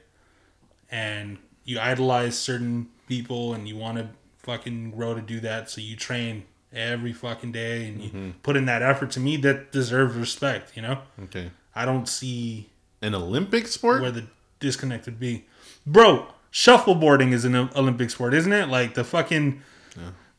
And 0.92 1.38
you 1.64 1.80
idolize 1.80 2.38
certain 2.38 2.86
people, 3.08 3.52
and 3.52 3.66
you 3.66 3.76
want 3.76 3.98
to 3.98 4.10
fucking 4.38 4.92
grow 4.92 5.12
to 5.12 5.20
do 5.20 5.40
that, 5.40 5.70
so 5.70 5.80
you 5.80 5.96
train 5.96 6.44
every 6.74 7.12
fucking 7.12 7.52
day, 7.52 7.86
and 7.86 8.00
you 8.00 8.08
mm-hmm. 8.08 8.30
put 8.42 8.56
in 8.56 8.66
that 8.66 8.82
effort. 8.82 9.10
To 9.12 9.20
me, 9.20 9.36
that 9.38 9.72
deserves 9.72 10.16
respect. 10.16 10.76
You 10.76 10.82
know, 10.82 10.98
Okay. 11.24 11.50
I 11.74 11.84
don't 11.84 12.08
see 12.08 12.70
An 13.02 13.14
Olympic 13.14 13.66
sport? 13.66 14.02
where 14.02 14.10
the 14.10 14.24
disconnect 14.60 15.06
would 15.06 15.18
be. 15.18 15.44
Bro, 15.86 16.26
shuffleboarding 16.52 17.32
is 17.32 17.44
an 17.44 17.54
Olympic 17.56 18.10
sport, 18.10 18.34
isn't 18.34 18.52
it? 18.52 18.68
Like 18.68 18.94
the 18.94 19.04
fucking 19.04 19.62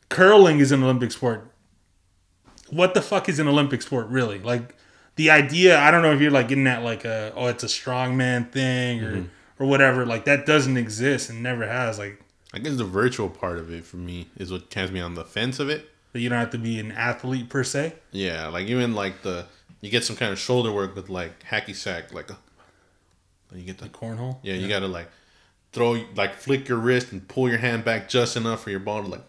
curling 0.08 0.60
is 0.60 0.72
an 0.72 0.82
Olympic 0.82 1.12
sport. 1.12 1.50
What 2.70 2.94
the 2.94 3.02
fuck 3.02 3.28
is 3.28 3.38
an 3.38 3.48
Olympic 3.48 3.82
sport 3.82 4.08
really? 4.08 4.38
Like 4.38 4.74
the 5.16 5.30
idea, 5.30 5.78
I 5.78 5.90
don't 5.90 6.02
know 6.02 6.12
if 6.12 6.20
you're 6.20 6.30
like 6.30 6.48
getting 6.48 6.66
at 6.66 6.82
like 6.82 7.04
a 7.04 7.32
oh 7.36 7.46
it's 7.46 7.62
a 7.64 7.68
strongman 7.68 8.50
thing 8.50 9.02
or 9.02 9.16
mm-hmm. 9.16 9.62
or 9.62 9.66
whatever. 9.66 10.04
Like 10.04 10.24
that 10.24 10.46
doesn't 10.46 10.76
exist 10.76 11.30
and 11.30 11.42
never 11.42 11.66
has. 11.66 11.98
Like 11.98 12.20
I 12.52 12.58
guess 12.58 12.76
the 12.76 12.84
virtual 12.84 13.28
part 13.28 13.58
of 13.58 13.70
it 13.70 13.84
for 13.84 13.98
me 13.98 14.28
is 14.36 14.50
what 14.50 14.72
has 14.74 14.90
me 14.90 15.00
on 15.00 15.14
the 15.14 15.24
fence 15.24 15.58
of 15.60 15.68
it. 15.68 15.90
That 16.16 16.22
you 16.22 16.30
don't 16.30 16.38
have 16.38 16.50
to 16.50 16.58
be 16.58 16.80
an 16.80 16.92
athlete 16.92 17.50
per 17.50 17.62
se. 17.62 17.92
Yeah, 18.10 18.48
like 18.48 18.68
even 18.68 18.94
like 18.94 19.20
the 19.22 19.44
you 19.82 19.90
get 19.90 20.02
some 20.02 20.16
kind 20.16 20.32
of 20.32 20.38
shoulder 20.38 20.72
work 20.72 20.96
with 20.96 21.10
like 21.10 21.42
hacky 21.44 21.74
sack, 21.74 22.14
like 22.14 22.30
a, 22.30 22.38
you 23.54 23.64
get 23.64 23.76
the 23.76 23.84
Like 23.84 23.92
cornhole. 23.92 24.38
yeah, 24.42 24.54
you 24.54 24.66
gotta 24.66 24.86
like 24.88 25.08
throw 25.72 26.02
like 26.14 26.34
flick 26.34 26.68
your 26.68 26.78
wrist 26.78 27.12
and 27.12 27.28
pull 27.28 27.50
your 27.50 27.58
hand 27.58 27.84
back 27.84 28.08
just 28.08 28.34
enough 28.34 28.62
for 28.62 28.70
your 28.70 28.80
ball 28.80 29.02
to 29.02 29.08
like 29.08 29.22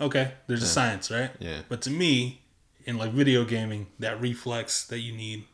Okay, 0.00 0.32
there's 0.46 0.62
a 0.62 0.66
science, 0.66 1.10
right? 1.10 1.30
Yeah. 1.38 1.58
But 1.68 1.82
to 1.82 1.90
me, 1.90 2.40
in 2.86 2.96
like 2.96 3.12
video 3.12 3.44
gaming, 3.44 3.88
that 3.98 4.18
reflex 4.18 4.86
that 4.86 5.00
you 5.00 5.12
need 5.14 5.44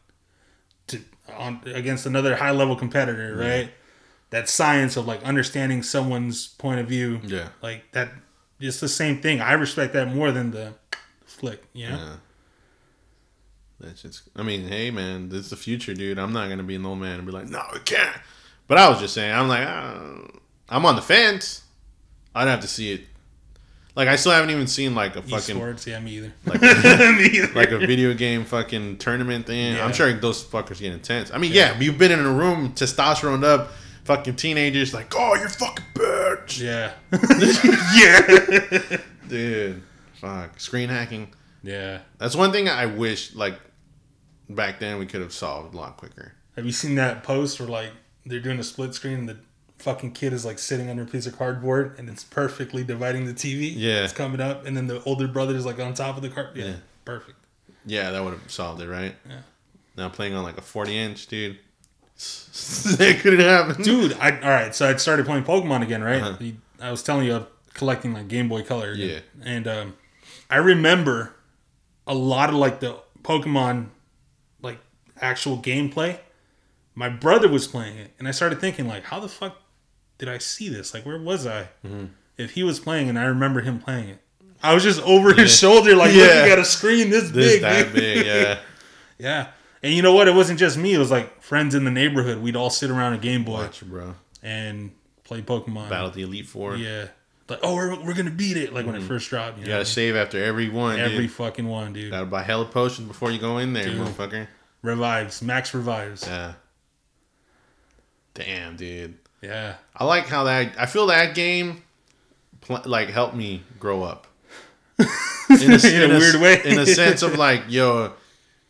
to 0.86 1.00
on 1.36 1.60
against 1.66 2.06
another 2.06 2.36
high 2.36 2.52
level 2.52 2.76
competitor, 2.76 3.34
right? 3.36 3.70
That 4.30 4.48
science 4.48 4.96
of 4.96 5.04
like 5.08 5.24
understanding 5.24 5.82
someone's 5.82 6.46
point 6.46 6.78
of 6.78 6.86
view, 6.86 7.20
yeah 7.24 7.48
like 7.60 7.90
that. 7.90 8.10
It's 8.58 8.80
the 8.80 8.88
same 8.88 9.20
thing. 9.20 9.40
I 9.40 9.52
respect 9.52 9.92
that 9.92 10.14
more 10.14 10.32
than 10.32 10.50
the 10.50 10.74
flick. 11.24 11.62
You 11.72 11.90
know? 11.90 11.96
yeah. 11.96 12.16
That's 13.80 14.02
just. 14.02 14.22
I 14.34 14.42
mean, 14.42 14.66
hey 14.68 14.90
man, 14.90 15.28
this 15.28 15.40
is 15.40 15.50
the 15.50 15.56
future, 15.56 15.94
dude. 15.94 16.18
I'm 16.18 16.32
not 16.32 16.48
gonna 16.48 16.62
be 16.62 16.76
an 16.76 16.86
old 16.86 16.98
man 16.98 17.18
and 17.18 17.26
be 17.26 17.32
like, 17.32 17.48
no, 17.48 17.62
it 17.74 17.84
can't. 17.84 18.16
But 18.68 18.78
I 18.78 18.88
was 18.88 18.98
just 18.98 19.14
saying, 19.14 19.32
I'm 19.32 19.48
like, 19.48 19.66
uh, 19.66 20.38
I'm 20.68 20.86
on 20.86 20.96
the 20.96 21.02
fence. 21.02 21.62
I'd 22.34 22.48
have 22.48 22.60
to 22.60 22.68
see 22.68 22.92
it. 22.92 23.02
Like 23.94 24.08
I 24.08 24.16
still 24.16 24.32
haven't 24.32 24.50
even 24.50 24.66
seen 24.66 24.94
like 24.94 25.16
a 25.16 25.22
fucking 25.22 25.56
Esports, 25.56 25.86
yeah, 25.86 25.98
me 26.00 26.18
either. 26.18 26.32
like 26.44 26.60
me 26.62 27.24
either. 27.38 27.52
like 27.54 27.70
a 27.70 27.78
video 27.78 28.12
game 28.12 28.44
fucking 28.44 28.98
tournament 28.98 29.46
thing. 29.46 29.76
Yeah. 29.76 29.84
I'm 29.84 29.94
sure 29.94 30.12
those 30.12 30.44
fuckers 30.44 30.80
get 30.80 30.92
intense. 30.92 31.30
I 31.32 31.38
mean, 31.38 31.52
yeah, 31.52 31.78
you've 31.78 31.96
been 31.96 32.12
in 32.12 32.20
a 32.20 32.32
room, 32.32 32.72
testosterone 32.74 33.42
up, 33.42 33.72
fucking 34.06 34.36
teenagers 34.36 34.94
like, 34.94 35.12
oh, 35.16 35.34
you're 35.36 35.48
fucking 35.48 35.84
bitch, 35.94 36.60
yeah, 36.60 36.92
yeah, 38.90 38.98
dude. 39.28 39.82
Fuck, 40.14 40.58
screen 40.58 40.88
hacking. 40.88 41.28
yeah. 41.62 41.98
That's 42.18 42.34
one 42.34 42.52
thing 42.52 42.68
I 42.68 42.86
wish 42.86 43.34
like 43.34 43.58
back 44.48 44.78
then 44.80 44.98
we 44.98 45.06
could 45.06 45.20
have 45.20 45.32
solved 45.32 45.74
a 45.74 45.76
lot 45.76 45.96
quicker. 45.98 46.32
Have 46.56 46.64
you 46.64 46.72
seen 46.72 46.94
that 46.94 47.22
post 47.22 47.60
where 47.60 47.68
like 47.68 47.90
they're 48.24 48.40
doing 48.40 48.58
a 48.58 48.64
split 48.64 48.94
screen 48.94 49.18
and 49.18 49.28
the 49.28 49.36
fucking 49.78 50.12
kid 50.12 50.32
is 50.32 50.44
like 50.46 50.58
sitting 50.58 50.88
under 50.88 51.02
a 51.02 51.06
piece 51.06 51.26
of 51.26 51.36
cardboard 51.36 51.98
and 51.98 52.08
it's 52.08 52.24
perfectly 52.24 52.82
dividing 52.82 53.26
the 53.26 53.34
TV? 53.34 53.72
Yeah. 53.76 54.04
It's 54.04 54.12
coming 54.14 54.40
up 54.40 54.64
and 54.64 54.74
then 54.76 54.86
the 54.86 55.02
older 55.04 55.28
brother 55.28 55.54
is 55.54 55.66
like 55.66 55.78
on 55.78 55.92
top 55.92 56.16
of 56.16 56.22
the 56.22 56.30
card. 56.30 56.56
Yeah. 56.56 56.64
Yeah. 56.64 56.74
Perfect. 57.04 57.36
Yeah, 57.84 58.10
that 58.12 58.24
would 58.24 58.32
have 58.32 58.50
solved 58.50 58.80
it, 58.80 58.88
right? 58.88 59.14
Yeah. 59.28 59.40
Now 59.98 60.08
playing 60.08 60.34
on 60.34 60.44
like 60.44 60.56
a 60.56 60.62
40 60.62 60.96
inch, 60.96 61.26
dude. 61.26 61.58
that 62.98 63.18
couldn't 63.20 63.40
happen, 63.40 63.82
Dude, 63.82 64.14
I 64.14 64.30
all 64.40 64.48
right, 64.48 64.74
so 64.74 64.88
I 64.88 64.96
started 64.96 65.26
playing 65.26 65.44
Pokemon 65.44 65.82
again, 65.82 66.02
right? 66.02 66.22
Uh-huh. 66.22 66.44
I 66.80 66.90
was 66.90 67.02
telling 67.02 67.26
you 67.26 67.36
I'm 67.36 67.46
collecting 67.74 68.12
like 68.14 68.28
Game 68.28 68.48
Boy 68.48 68.62
Color 68.62 68.92
again. 68.92 69.22
Yeah. 69.38 69.44
And 69.44 69.68
um 69.68 69.94
I 70.48 70.56
remember 70.56 71.34
a 72.06 72.14
lot 72.14 72.48
of 72.48 72.54
like 72.56 72.80
the 72.80 72.96
Pokemon 73.22 73.88
like 74.62 74.78
actual 75.20 75.58
gameplay. 75.58 76.18
My 76.94 77.08
brother 77.10 77.48
was 77.48 77.66
playing 77.66 77.98
it 77.98 78.12
and 78.18 78.26
I 78.26 78.30
started 78.30 78.60
thinking 78.60 78.86
like 78.88 79.04
how 79.04 79.20
the 79.20 79.28
fuck 79.28 79.56
did 80.18 80.28
I 80.28 80.38
see 80.38 80.68
this? 80.68 80.94
Like 80.94 81.04
where 81.04 81.20
was 81.20 81.46
I? 81.46 81.68
Mm-hmm. 81.84 82.06
If 82.38 82.52
he 82.52 82.62
was 82.62 82.80
playing 82.80 83.08
and 83.10 83.18
I 83.18 83.24
remember 83.24 83.60
him 83.60 83.78
playing 83.78 84.08
it. 84.10 84.18
I 84.62 84.72
was 84.72 84.82
just 84.82 85.02
over 85.02 85.34
his 85.34 85.56
shoulder 85.56 85.94
like 85.94 86.14
Yeah. 86.14 86.22
looking 86.24 86.52
at 86.52 86.58
a 86.58 86.64
screen 86.64 87.10
this, 87.10 87.30
This 87.30 87.52
big. 87.54 87.62
that 87.62 87.84
dude. 87.86 87.94
big, 87.94 88.26
yeah. 88.26 88.58
yeah. 89.18 89.48
And 89.82 89.92
you 89.92 90.02
know 90.02 90.14
what? 90.14 90.28
It 90.28 90.34
wasn't 90.34 90.58
just 90.58 90.76
me. 90.76 90.94
It 90.94 90.98
was 90.98 91.10
like 91.10 91.42
friends 91.42 91.74
in 91.74 91.84
the 91.84 91.90
neighborhood. 91.90 92.38
We'd 92.38 92.56
all 92.56 92.70
sit 92.70 92.90
around 92.90 93.14
a 93.14 93.18
Game 93.18 93.44
Boy 93.44 93.52
Watch, 93.64 93.82
bro. 93.82 94.14
and 94.42 94.92
play 95.24 95.42
Pokemon. 95.42 95.88
Battle 95.90 96.10
the 96.10 96.22
Elite 96.22 96.46
Four. 96.46 96.76
Yeah. 96.76 97.08
Like, 97.48 97.60
oh, 97.62 97.76
we're, 97.76 97.94
we're 98.04 98.14
gonna 98.14 98.30
beat 98.30 98.56
it. 98.56 98.72
Like 98.72 98.86
when 98.86 98.94
it 98.96 98.98
mm-hmm. 98.98 99.08
first 99.08 99.30
dropped. 99.30 99.58
You, 99.58 99.62
You 99.62 99.68
know? 99.68 99.74
gotta 99.74 99.84
save 99.84 100.16
after 100.16 100.42
every 100.42 100.68
one. 100.68 100.98
every 100.98 101.18
dude. 101.18 101.32
fucking 101.32 101.66
one, 101.68 101.92
dude. 101.92 102.10
Gotta 102.10 102.26
buy 102.26 102.42
hella 102.42 102.64
potions 102.64 103.06
before 103.06 103.30
you 103.30 103.38
go 103.38 103.58
in 103.58 103.72
there, 103.72 103.84
Dude. 103.84 104.00
motherfucker. 104.00 104.48
Revives. 104.82 105.42
Max 105.42 105.72
revives. 105.74 106.26
Yeah. 106.26 106.54
Damn, 108.34 108.76
dude. 108.76 109.18
Yeah. 109.42 109.76
I 109.94 110.04
like 110.04 110.26
how 110.26 110.44
that. 110.44 110.72
I 110.78 110.86
feel 110.86 111.06
that 111.06 111.34
game, 111.34 111.82
pl- 112.60 112.82
like, 112.84 113.08
helped 113.08 113.34
me 113.34 113.62
grow 113.78 114.02
up. 114.02 114.26
In 114.98 115.72
a, 115.72 116.04
In 116.04 116.10
a 116.10 116.18
weird 116.18 116.40
way. 116.40 116.60
In 116.64 116.78
a 116.78 116.86
sense 116.86 117.22
of 117.22 117.38
like, 117.38 117.64
yo, 117.68 118.12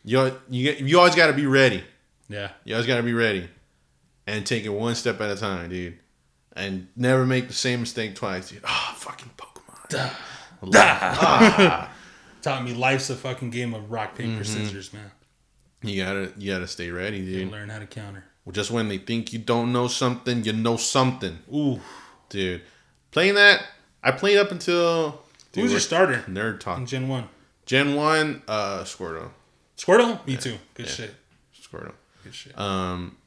yo, 0.07 0.37
you 0.49 0.63
get, 0.63 0.79
you 0.79 0.97
always 0.97 1.15
got 1.15 1.27
to 1.27 1.33
be 1.33 1.45
ready. 1.45 1.83
Yeah. 2.29 2.51
You 2.63 2.73
always 2.75 2.87
got 2.87 2.97
to 2.97 3.03
be 3.03 3.13
ready, 3.13 3.47
and 4.25 4.45
take 4.45 4.63
it 4.65 4.69
one 4.69 4.95
step 4.95 5.19
at 5.21 5.29
a 5.29 5.35
time, 5.35 5.69
dude. 5.69 5.99
And 6.55 6.87
never 6.95 7.25
make 7.25 7.47
the 7.47 7.53
same 7.53 7.81
mistake 7.81 8.15
twice, 8.15 8.49
dude. 8.49 8.61
Ah, 8.65 8.95
fucking 8.97 9.29
Pokemon. 9.37 10.11
Ah. 10.75 11.91
Taught 12.41 12.63
me 12.63 12.73
life's 12.73 13.09
a 13.09 13.15
fucking 13.15 13.49
game 13.51 13.73
of 13.73 13.91
rock, 13.91 14.15
paper, 14.15 14.29
Mm-hmm. 14.29 14.43
scissors, 14.43 14.93
man. 14.93 15.11
You 15.83 16.03
gotta, 16.03 16.33
you 16.37 16.51
gotta 16.51 16.67
stay 16.67 16.89
ready, 16.89 17.17
You 17.19 17.39
dude. 17.43 17.51
learn 17.51 17.69
how 17.69 17.79
to 17.79 17.85
counter. 17.85 18.23
Just 18.51 18.71
when 18.71 18.87
they 18.87 18.97
think 18.97 19.33
you 19.33 19.39
don't 19.39 19.73
know 19.73 19.87
something, 19.87 20.43
you 20.45 20.53
know 20.53 20.77
something, 20.77 21.39
Ooh. 21.53 21.81
dude. 22.29 22.61
Playing 23.11 23.35
that, 23.35 23.63
I 24.03 24.11
played 24.11 24.37
up 24.37 24.51
until. 24.51 25.21
Who 25.53 25.63
was 25.63 25.71
your 25.71 25.79
starter 25.81 26.23
Nerd 26.27 26.59
talk. 26.59 26.77
in 26.77 26.85
Gen 26.85 27.07
1? 27.07 27.27
Gen 27.65 27.95
one, 27.95 28.41
uh, 28.47 28.83
Squirtle, 28.83 29.31
Squirtle? 29.77 30.25
Me 30.25 30.37
too. 30.37 30.57
Good 30.73 30.87
shit. 30.87 31.13
Squirtle. 31.55 31.93
Good 32.23 32.33
shit. 32.33 32.57
Um, 32.57 33.17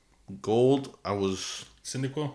gold, 0.42 0.96
I 1.04 1.12
was. 1.12 1.64
Cyndaquil? 1.84 2.32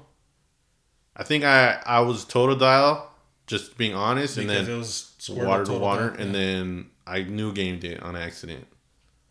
I 1.16 1.24
think 1.24 1.44
I 1.44 1.82
I 1.86 2.00
was 2.02 2.26
Totodile, 2.26 3.04
just 3.48 3.78
being 3.78 3.94
honest, 3.94 4.38
and 4.38 4.50
then 4.50 4.70
it 4.70 4.78
was 4.78 5.14
Squirtle. 5.20 5.46
water 5.46 5.66
to 5.66 5.74
water, 5.74 6.10
and 6.10 6.34
yeah. 6.34 6.40
then 6.40 6.90
I 7.08 7.24
new 7.24 7.54
gamed 7.54 7.84
it 7.84 8.02
on 8.02 8.16
accident. 8.16 8.68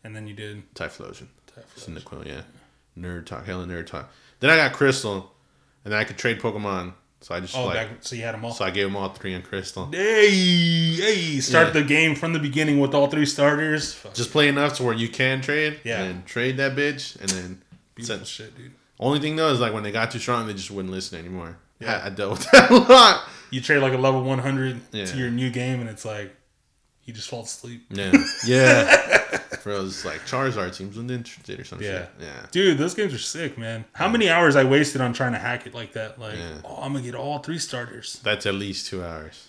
and 0.03 0.15
then 0.15 0.27
you 0.27 0.35
did. 0.35 0.75
Typhlosion, 0.75 1.29
Typhlosion. 1.47 2.01
Cyndaquil, 2.03 2.27
yeah. 2.27 2.43
Nerd 2.99 3.27
talk, 3.27 3.45
hella 3.47 3.67
nerd 3.67 3.87
talk. 3.87 4.11
Then 4.41 4.51
I 4.51 4.57
got 4.57 4.73
Crystal, 4.73 5.33
and 5.85 5.93
then 5.93 6.01
I 6.01 6.05
could 6.05 6.17
trade 6.17 6.41
Pokemon, 6.41 6.95
so 7.25 7.35
I 7.35 7.41
just 7.41 7.57
Oh, 7.57 7.65
like, 7.65 7.75
back, 7.75 7.89
so 8.01 8.17
you 8.17 8.23
had 8.23 8.35
them 8.35 8.45
all. 8.45 8.53
so 8.53 8.65
I 8.67 8.71
gave 8.71 8.85
them 8.85 8.97
all 8.97 9.09
three 9.09 9.35
on 9.35 9.41
Crystal. 9.41 9.89
Hey, 9.91 10.95
hey! 10.95 11.41
Start 11.41 11.69
Yeah. 11.69 11.73
the 11.73 11.83
game 11.85 12.15
from 12.15 12.35
the 12.35 12.39
beginning 12.39 12.79
with 12.81 12.93
all 12.95 13.07
three 13.07 13.25
starters. 13.25 13.95
Fuck, 13.95 14.13
Just 14.15 14.31
play 14.31 14.49
enough 14.49 14.75
to 14.77 14.83
where 14.83 14.95
you 14.95 15.09
can 15.09 15.41
trade, 15.41 15.81
Yeah. 15.85 16.03
and 16.03 16.15
then 16.17 16.25
trade 16.25 16.59
that 16.59 16.77
bitch, 16.77 17.19
and 17.21 17.31
then 17.31 17.63
beautiful 17.95 18.19
send- 18.19 18.29
shit, 18.29 18.57
dude. 18.57 18.73
Only 19.01 19.21
thing 19.21 19.37
though 19.37 19.49
is 19.51 19.59
like 19.61 19.73
when 19.73 19.83
they 19.83 19.91
got 19.93 20.11
too 20.11 20.19
strong, 20.19 20.47
they 20.47 20.53
just 20.53 20.71
wouldn't 20.71 20.93
listen 20.93 21.19
anymore. 21.19 21.57
Yeah. 21.81 22.01
I, 22.05 22.07
I 22.07 22.11
dealt 22.11 22.33
with 22.33 22.51
that 22.53 22.71
a 22.71 22.75
lot. 22.77 23.25
You 23.51 23.61
trade 23.63 23.79
like 23.79 23.93
a 23.95 23.99
level 23.99 24.23
100 24.23 24.81
Yeah. 24.93 25.07
to 25.07 25.17
your 25.17 25.31
new 25.31 25.49
game, 25.51 25.81
and 25.81 25.89
it's 25.89 26.05
like 26.05 26.35
you 27.05 27.13
just 27.15 27.29
fall 27.29 27.43
asleep. 27.43 27.85
Yeah, 27.91 28.13
yeah. 28.47 29.23
For 29.65 29.71
those 29.71 30.05
like 30.05 30.21
Charizard 30.27 30.77
teams 30.77 30.99
and 30.99 31.11
interested 31.11 31.59
or 31.59 31.65
something. 31.65 31.89
Yeah. 31.89 32.05
yeah. 32.21 32.45
Dude, 32.51 32.77
those 32.77 32.93
games 32.93 33.15
are 33.15 33.19
sick, 33.19 33.57
man. 33.57 33.87
How 33.95 34.11
many 34.11 34.29
hours 34.29 34.57
I 34.57 34.65
wasted 34.65 35.01
on 35.01 35.15
trying 35.15 35.33
to 35.33 35.39
hack 35.39 35.67
it 35.67 35.73
like 35.73 35.95
that? 35.95 36.21
Like, 36.21 36.37
Yeah. 36.37 36.59
oh, 36.67 36.83
I'm 36.83 36.93
gonna 36.93 37.03
get 37.03 37.15
all 37.15 37.39
three 37.39 37.59
starters 37.59 38.21
That's 38.23 38.45
at 38.45 38.53
least 38.57 38.89
two 38.89 39.03
hours. 39.03 39.49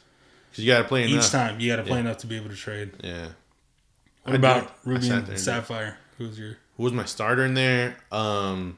Cause 0.54 0.60
you 0.60 0.72
got 0.72 0.84
to 0.84 0.88
play 0.88 1.04
enough. 1.04 1.26
each 1.26 1.32
time. 1.32 1.60
You 1.60 1.70
got 1.70 1.76
to 1.76 1.84
play 1.84 1.96
Yeah. 1.96 2.00
enough 2.00 2.20
to 2.20 2.28
be 2.28 2.38
able 2.38 2.48
to 2.48 2.56
trade. 2.56 2.92
Yeah. 3.04 3.28
What 4.24 4.36
I 4.36 4.38
about. 4.38 4.72
Ruby 4.86 5.10
and. 5.10 5.38
Sapphire? 5.38 5.98
Who's 6.18 6.40
your? 6.40 6.56
Who 6.78 6.84
was 6.84 6.94
my 6.94 7.04
starter 7.04 7.44
in 7.44 7.54
there? 7.54 7.98
Um. 8.10 8.78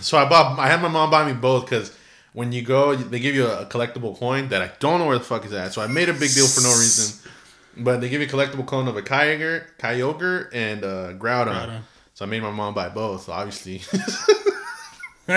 So 0.00 0.16
I 0.16 0.26
bought. 0.26 0.58
I 0.58 0.68
had 0.68 0.80
my 0.80 0.88
mom 0.88 1.10
buy 1.10 1.30
me 1.30 1.34
both 1.34 1.66
because 1.66 1.94
when 2.32 2.52
you 2.52 2.62
go, 2.62 2.96
they 2.96 3.20
give 3.20 3.34
you 3.34 3.48
a 3.48 3.66
collectible 3.66 4.16
coin 4.16 4.48
that 4.48 4.62
I 4.62 4.70
don't 4.80 4.98
know 4.98 5.04
where 5.04 5.18
the 5.18 5.24
fuck 5.24 5.44
is 5.44 5.52
at. 5.52 5.74
So 5.74 5.82
I 5.82 5.88
made 5.88 6.08
a 6.08 6.14
big 6.14 6.32
deal 6.32 6.46
for 6.46 6.62
no 6.62 6.70
reason. 6.70 7.30
But 7.76 8.00
they 8.00 8.08
give 8.08 8.20
you 8.20 8.26
a 8.26 8.30
collectible 8.30 8.66
clone 8.66 8.88
of 8.88 8.96
a 8.96 9.02
Kyogre, 9.02 9.64
Kyogre, 9.78 10.48
and 10.52 10.84
uh, 10.84 11.12
Groudon. 11.14 11.54
Groudon. 11.54 11.80
So 12.14 12.24
I 12.24 12.28
made 12.28 12.42
my 12.42 12.50
mom 12.50 12.74
buy 12.74 12.88
both, 12.88 13.28
obviously. 13.28 13.78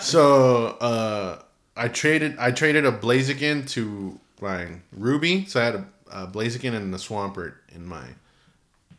so 0.00 0.66
uh, 0.80 1.42
I 1.76 1.88
traded 1.88 2.38
I 2.38 2.52
traded 2.52 2.86
a 2.86 2.92
Blaziken 2.92 3.68
to 3.70 4.18
my 4.40 4.68
Ruby. 4.92 5.46
So 5.46 5.60
I 5.60 5.64
had 5.64 5.74
a, 5.74 5.86
a 6.10 6.26
Blaziken 6.26 6.74
and 6.74 6.94
a 6.94 6.98
Swampert 6.98 7.54
in 7.74 7.86
my 7.86 8.06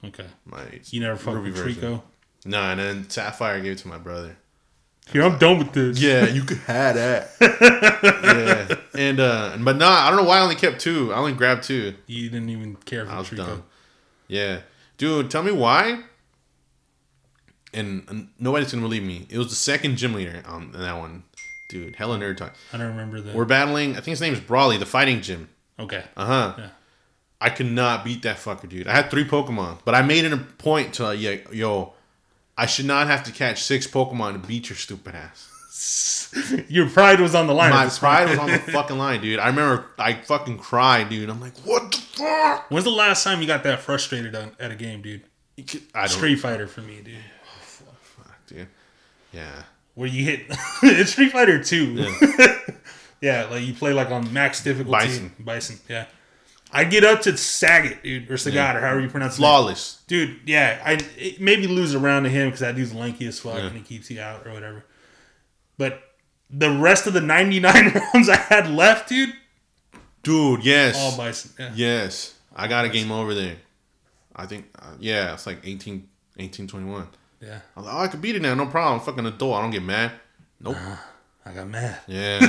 okay. 0.03 0.25
my 0.45 0.63
You 0.89 0.99
never 0.99 1.15
fuck 1.15 1.35
Ruby 1.35 1.51
with. 1.51 1.77
Treecko. 1.77 2.01
No, 2.45 2.61
and 2.61 2.79
then 2.79 3.09
Sapphire 3.09 3.61
gave 3.61 3.73
it 3.73 3.77
to 3.79 3.87
my 3.87 3.97
brother. 3.97 4.35
Here, 5.11 5.21
I'm 5.23 5.37
done 5.37 5.59
with 5.59 5.73
this. 5.73 5.99
Yeah, 6.01 6.25
you 6.27 6.43
could 6.43 6.57
have 6.59 6.95
that. 6.95 7.29
yeah, 8.93 8.99
and 8.99 9.19
uh, 9.19 9.57
but 9.59 9.75
no, 9.77 9.87
I 9.87 10.09
don't 10.09 10.17
know 10.17 10.27
why 10.27 10.37
I 10.39 10.41
only 10.41 10.55
kept 10.55 10.79
two. 10.79 11.13
I 11.13 11.17
only 11.17 11.33
grabbed 11.33 11.63
two. 11.63 11.93
You 12.07 12.29
didn't 12.29 12.49
even 12.49 12.75
care 12.77 13.05
for 13.05 13.11
I 13.11 13.19
was 13.19 13.29
Treecko. 13.29 13.37
dumb. 13.37 13.63
Yeah, 14.27 14.61
dude, 14.97 15.29
tell 15.29 15.43
me 15.43 15.51
why. 15.51 15.99
And, 17.75 18.03
and 18.07 18.27
nobody's 18.39 18.71
gonna 18.71 18.83
believe 18.83 19.03
me. 19.03 19.25
It 19.29 19.37
was 19.37 19.49
the 19.49 19.55
second 19.55 19.97
gym 19.97 20.13
leader 20.13 20.41
on 20.47 20.71
that 20.73 20.97
one, 20.97 21.23
dude. 21.69 21.95
Hella 21.95 22.17
nerd 22.19 22.37
talk. 22.37 22.55
I 22.71 22.77
don't 22.77 22.87
remember 22.87 23.19
that. 23.21 23.35
We're 23.35 23.45
battling. 23.45 23.91
I 23.91 23.95
think 23.95 24.05
his 24.07 24.21
name 24.21 24.33
is 24.33 24.39
Brawly, 24.39 24.77
the 24.77 24.85
fighting 24.85 25.21
gym. 25.21 25.49
okay. 25.79 26.03
Uh 26.15 26.25
huh. 26.25 26.53
Yeah. 26.57 26.69
I 27.41 27.49
could 27.49 27.65
not 27.65 28.05
beat 28.05 28.21
that 28.23 28.37
fucker, 28.37 28.69
dude. 28.69 28.87
I 28.87 28.93
had 28.95 29.11
three 29.11 29.25
Pokemon, 29.25 29.79
but 29.83 29.93
I 29.95 30.01
made 30.01 30.23
it 30.23 30.31
a 30.31 30.37
point 30.37 30.93
to 30.93 31.03
like, 31.03 31.51
yo, 31.51 31.93
I 32.57 32.65
should 32.65 32.85
not 32.85 33.07
have 33.07 33.23
to 33.23 33.31
catch 33.31 33.63
six 33.63 33.87
Pokemon 33.87 34.33
to 34.33 34.39
beat 34.47 34.69
your 34.69 34.75
stupid 34.77 35.15
ass. 35.15 35.49
Your 36.67 36.89
pride 36.89 37.19
was 37.19 37.35
on 37.35 37.45
the 37.47 37.53
line. 37.53 37.71
My 37.71 37.87
pride 37.89 38.29
was 38.29 38.39
on 38.39 38.49
the 38.49 38.57
fucking 38.71 38.97
line, 38.97 39.21
dude. 39.21 39.39
I 39.39 39.47
remember 39.47 39.85
I 39.99 40.13
fucking 40.13 40.57
cried, 40.57 41.09
dude. 41.09 41.29
I'm 41.29 41.39
like, 41.41 41.55
what 41.59 41.91
the 41.91 41.97
fuck? 41.97 42.71
When's 42.71 42.85
the 42.85 42.91
last 42.91 43.23
time 43.23 43.41
you 43.41 43.47
got 43.47 43.63
that 43.63 43.81
frustrated 43.81 44.33
on, 44.35 44.51
at 44.59 44.71
a 44.71 44.75
game, 44.75 45.01
dude? 45.01 45.21
Could- 45.67 45.83
I 45.93 46.07
don't, 46.07 46.09
Street 46.09 46.35
Fighter 46.37 46.67
for 46.67 46.81
me, 46.81 47.01
dude. 47.01 47.15
Oh, 47.17 47.93
fuck, 47.99 48.45
dude. 48.47 48.67
Yeah, 49.31 49.63
Where 49.95 50.07
you 50.07 50.23
hit 50.25 50.45
it's 50.83 51.11
Street 51.11 51.31
Fighter 51.31 51.63
2. 51.63 51.85
Yeah. 51.93 52.57
Yeah, 53.21 53.45
like 53.45 53.63
you 53.63 53.73
play 53.73 53.93
like 53.93 54.11
on 54.11 54.31
max 54.33 54.63
difficulty. 54.63 55.05
Bison. 55.05 55.31
Bison, 55.39 55.79
yeah. 55.87 56.05
I 56.75 56.83
get 56.85 57.03
up 57.03 57.21
to 57.21 57.33
Sagat, 57.33 58.01
dude, 58.03 58.29
or 58.31 58.33
Sagat, 58.33 58.75
or 58.75 58.79
however 58.81 58.99
you 59.01 59.09
pronounce 59.09 59.35
it. 59.35 59.37
flawless. 59.37 60.01
Dude, 60.07 60.39
yeah, 60.45 60.81
I 60.83 60.93
it 61.17 61.39
maybe 61.39 61.67
lose 61.67 61.93
a 61.93 61.99
round 61.99 62.25
to 62.25 62.29
him 62.31 62.47
because 62.47 62.61
that 62.61 62.75
dude's 62.75 62.93
lanky 62.93 63.27
as 63.27 63.39
fuck 63.39 63.59
and 63.59 63.75
he 63.75 63.81
keeps 63.81 64.09
you 64.09 64.19
out 64.19 64.45
or 64.47 64.51
whatever. 64.53 64.83
But 65.77 66.01
the 66.49 66.71
rest 66.71 67.05
of 67.07 67.13
the 67.13 67.21
99 67.21 67.93
rounds 68.13 68.27
I 68.29 68.37
had 68.37 68.69
left, 68.69 69.09
dude, 69.09 69.33
Dude, 70.23 70.63
yes, 70.65 70.95
all 70.97 71.17
Bison. 71.17 71.51
Yeah. 71.59 71.71
yes. 71.75 72.33
I 72.55 72.67
got 72.67 72.85
a 72.85 72.89
game 72.89 73.11
over 73.11 73.33
there. 73.35 73.57
I 74.35 74.45
think, 74.45 74.65
uh, 74.79 74.93
yeah, 74.99 75.33
it's 75.33 75.45
like 75.45 75.59
18, 75.63 76.07
18, 76.39 76.67
21. 76.67 77.07
yeah. 77.41 77.59
I 77.75 77.79
was 77.79 77.85
like, 77.85 77.95
oh, 77.95 77.99
I 77.99 78.07
could 78.07 78.21
beat 78.21 78.35
it 78.35 78.41
now, 78.41 78.53
no 78.55 78.65
problem. 78.67 78.99
I'm 78.99 79.05
fucking 79.05 79.25
adult. 79.25 79.55
I 79.55 79.61
don't 79.61 79.71
get 79.71 79.83
mad. 79.83 80.11
Nope. 80.61 80.77
I 81.45 81.51
got 81.51 81.67
mad. 81.67 81.99
Yeah, 82.07 82.39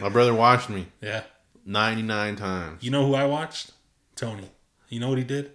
my 0.00 0.08
brother 0.08 0.32
watched 0.32 0.70
me 0.70 0.86
Yeah. 1.00 1.24
99 1.66 2.36
times. 2.36 2.82
You 2.82 2.90
know 2.90 3.06
who 3.06 3.14
I 3.14 3.24
watched? 3.24 3.72
Tony. 4.14 4.50
You 4.88 5.00
know 5.00 5.08
what 5.08 5.18
he 5.18 5.24
did? 5.24 5.50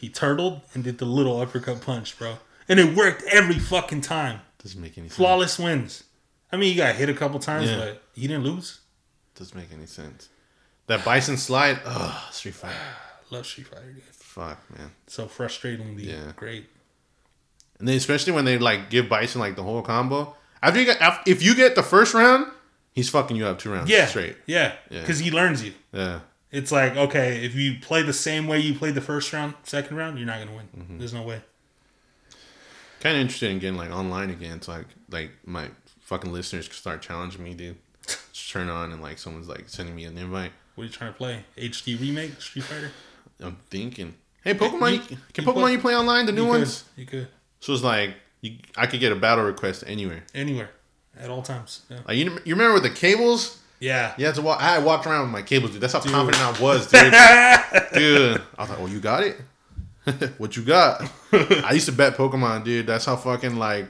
He 0.00 0.08
turtled 0.08 0.62
and 0.74 0.82
did 0.82 0.98
the 0.98 1.04
little 1.04 1.40
uppercut 1.40 1.80
punch, 1.82 2.18
bro. 2.18 2.38
And 2.68 2.80
it 2.80 2.96
worked 2.96 3.22
every 3.30 3.58
fucking 3.58 4.00
time. 4.00 4.40
Doesn't 4.62 4.80
make 4.80 4.96
any 4.98 5.08
sense. 5.08 5.16
Flawless 5.16 5.58
wins. 5.58 6.04
I 6.50 6.56
mean, 6.56 6.70
he 6.70 6.76
got 6.76 6.94
hit 6.96 7.08
a 7.08 7.14
couple 7.14 7.38
times, 7.40 7.70
Yeah. 7.70 7.76
but 7.78 8.02
he 8.14 8.26
didn't 8.26 8.44
lose. 8.44 8.80
Doesn't 9.34 9.56
make 9.56 9.72
any 9.72 9.86
sense. 9.86 10.28
That 10.86 11.04
Bison 11.04 11.36
slide, 11.36 11.80
ugh, 11.84 12.32
Street 12.32 12.54
Fighter. 12.54 12.74
Love 13.30 13.46
Street 13.46 13.66
Fighter, 13.66 13.92
dude. 13.92 14.02
Fuck, 14.12 14.58
man. 14.76 14.92
So 15.06 15.26
frustratingly 15.26 16.04
Yeah. 16.06 16.32
great. 16.36 16.68
And 17.78 17.88
then 17.88 17.96
especially 17.96 18.32
when 18.32 18.44
they 18.44 18.56
like 18.58 18.88
give 18.90 19.08
Bison 19.08 19.40
like 19.40 19.56
the 19.56 19.62
whole 19.62 19.82
combo. 19.82 20.36
After 20.62 20.80
you 20.80 20.86
get, 20.86 20.98
if 21.26 21.42
you 21.42 21.54
get 21.54 21.74
the 21.74 21.82
first 21.82 22.14
round, 22.14 22.46
he's 22.94 23.08
fucking 23.10 23.36
you 23.36 23.46
up 23.46 23.58
two 23.58 23.70
rounds 23.72 23.90
Yeah. 23.90 24.06
straight. 24.06 24.36
Yeah. 24.46 24.74
Yeah. 24.90 25.00
Because 25.00 25.18
he 25.18 25.30
learns 25.30 25.62
you. 25.64 25.72
Yeah, 25.92 26.20
It's 26.50 26.70
like, 26.72 26.96
okay, 26.96 27.44
if 27.44 27.54
you 27.54 27.78
play 27.80 28.02
the 28.02 28.12
same 28.12 28.46
way 28.46 28.60
you 28.60 28.74
played 28.78 28.94
the 28.94 29.00
first 29.00 29.32
round, 29.32 29.54
second 29.64 29.96
round, 29.96 30.18
you're 30.18 30.26
not 30.26 30.36
going 30.36 30.48
to 30.48 30.54
win. 30.54 30.68
Mm-hmm. 30.78 30.98
There's 30.98 31.12
no 31.14 31.22
way. 31.22 31.42
kind 33.00 33.16
of 33.16 33.20
interested 33.20 33.50
in 33.50 33.58
getting 33.58 33.76
like 33.76 33.90
online 33.90 34.30
again. 34.30 34.60
So 34.62 34.72
like, 34.72 34.86
like 35.10 35.30
my 35.44 35.68
fucking 36.00 36.32
listeners 36.32 36.68
can 36.68 36.76
start 36.76 37.02
challenging 37.02 37.42
me, 37.42 37.54
dude. 37.54 37.76
Just 38.06 38.50
turn 38.50 38.68
on 38.68 38.92
and 38.92 39.02
like 39.02 39.18
someone's 39.18 39.48
like 39.48 39.68
sending 39.68 39.94
me 39.94 40.04
an 40.04 40.16
invite. 40.16 40.52
What 40.74 40.84
are 40.84 40.86
you 40.86 40.92
trying 40.92 41.12
to 41.12 41.16
play? 41.18 41.44
HD 41.56 42.00
remake 42.00 42.40
Street 42.40 42.64
Fighter? 42.64 42.90
I'm 43.40 43.56
thinking, 43.70 44.14
hey 44.42 44.54
Pokemon, 44.54 44.92
you- 44.92 44.96
you, 45.10 45.16
can 45.32 45.44
you 45.44 45.50
Pokemon 45.52 45.54
play- 45.54 45.72
you 45.72 45.78
play 45.78 45.96
online? 45.96 46.26
The 46.26 46.32
new 46.32 46.42
you 46.44 46.48
ones. 46.48 46.84
Could, 46.94 47.00
you 47.00 47.06
could. 47.06 47.28
So 47.60 47.72
it's 47.72 47.82
like 47.82 48.14
you, 48.40 48.56
I 48.76 48.86
could 48.86 49.00
get 49.00 49.12
a 49.12 49.16
battle 49.16 49.44
request 49.44 49.84
anywhere. 49.86 50.24
Anywhere. 50.34 50.70
At 51.20 51.30
all 51.30 51.42
times. 51.42 51.82
Yeah. 51.88 51.98
Like 52.06 52.16
you, 52.16 52.38
you 52.44 52.54
remember 52.54 52.74
with 52.74 52.82
the 52.82 52.90
cables? 52.90 53.60
Yeah. 53.80 54.14
You 54.18 54.26
had 54.26 54.34
to 54.36 54.42
walk. 54.42 54.62
I 54.62 54.78
walked 54.78 55.06
around 55.06 55.22
with 55.22 55.30
my 55.32 55.42
cables, 55.42 55.72
dude. 55.72 55.80
That's 55.80 55.92
how 55.92 56.00
confident 56.00 56.42
I 56.42 56.60
was, 56.62 56.86
dude. 56.90 57.12
dude, 57.92 58.42
I 58.58 58.62
was 58.62 58.70
like, 58.70 58.78
"Oh, 58.80 58.86
you 58.86 59.00
got 59.00 59.22
it? 59.22 59.36
what 60.38 60.56
you 60.56 60.62
got?" 60.62 61.02
I 61.32 61.72
used 61.72 61.86
to 61.86 61.92
bet 61.92 62.14
Pokemon, 62.16 62.64
dude. 62.64 62.86
That's 62.86 63.04
how 63.04 63.16
fucking 63.16 63.56
like 63.56 63.86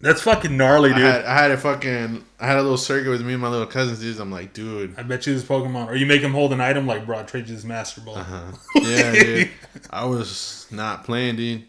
That's 0.00 0.22
fucking 0.22 0.56
gnarly, 0.56 0.90
I 0.92 0.96
dude. 0.96 1.04
had. 1.04 1.24
I 1.24 1.42
had 1.42 1.50
a 1.52 1.56
fucking. 1.56 2.24
I 2.40 2.46
had 2.46 2.56
a 2.56 2.62
little 2.62 2.76
circuit 2.76 3.10
with 3.10 3.22
me 3.24 3.32
and 3.34 3.42
my 3.42 3.48
little 3.48 3.66
cousins, 3.66 4.00
dude. 4.00 4.18
I'm 4.20 4.30
like, 4.30 4.52
dude. 4.52 4.98
I 4.98 5.02
bet 5.02 5.26
you 5.26 5.34
this 5.34 5.44
Pokemon, 5.44 5.88
or 5.88 5.96
you 5.96 6.06
make 6.06 6.20
him 6.22 6.32
hold 6.32 6.52
an 6.52 6.60
item 6.60 6.86
like, 6.86 7.04
bro, 7.06 7.18
I 7.20 7.22
trade 7.24 7.48
you 7.48 7.54
this 7.54 7.64
Master 7.64 8.00
Ball. 8.00 8.16
Uh-huh. 8.18 8.42
Yeah, 8.82 9.12
dude. 9.12 9.50
I 9.90 10.04
was 10.06 10.66
not 10.70 11.04
playing, 11.04 11.36
dude. 11.36 11.64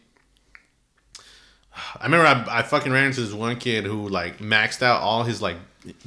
I 1.99 2.05
remember 2.05 2.25
I, 2.25 2.59
I 2.59 2.61
fucking 2.63 2.91
ran 2.91 3.05
into 3.07 3.21
this 3.21 3.33
one 3.33 3.57
kid 3.57 3.85
who 3.85 4.07
like 4.09 4.39
maxed 4.39 4.81
out 4.81 5.01
all 5.01 5.23
his 5.23 5.41
like 5.41 5.57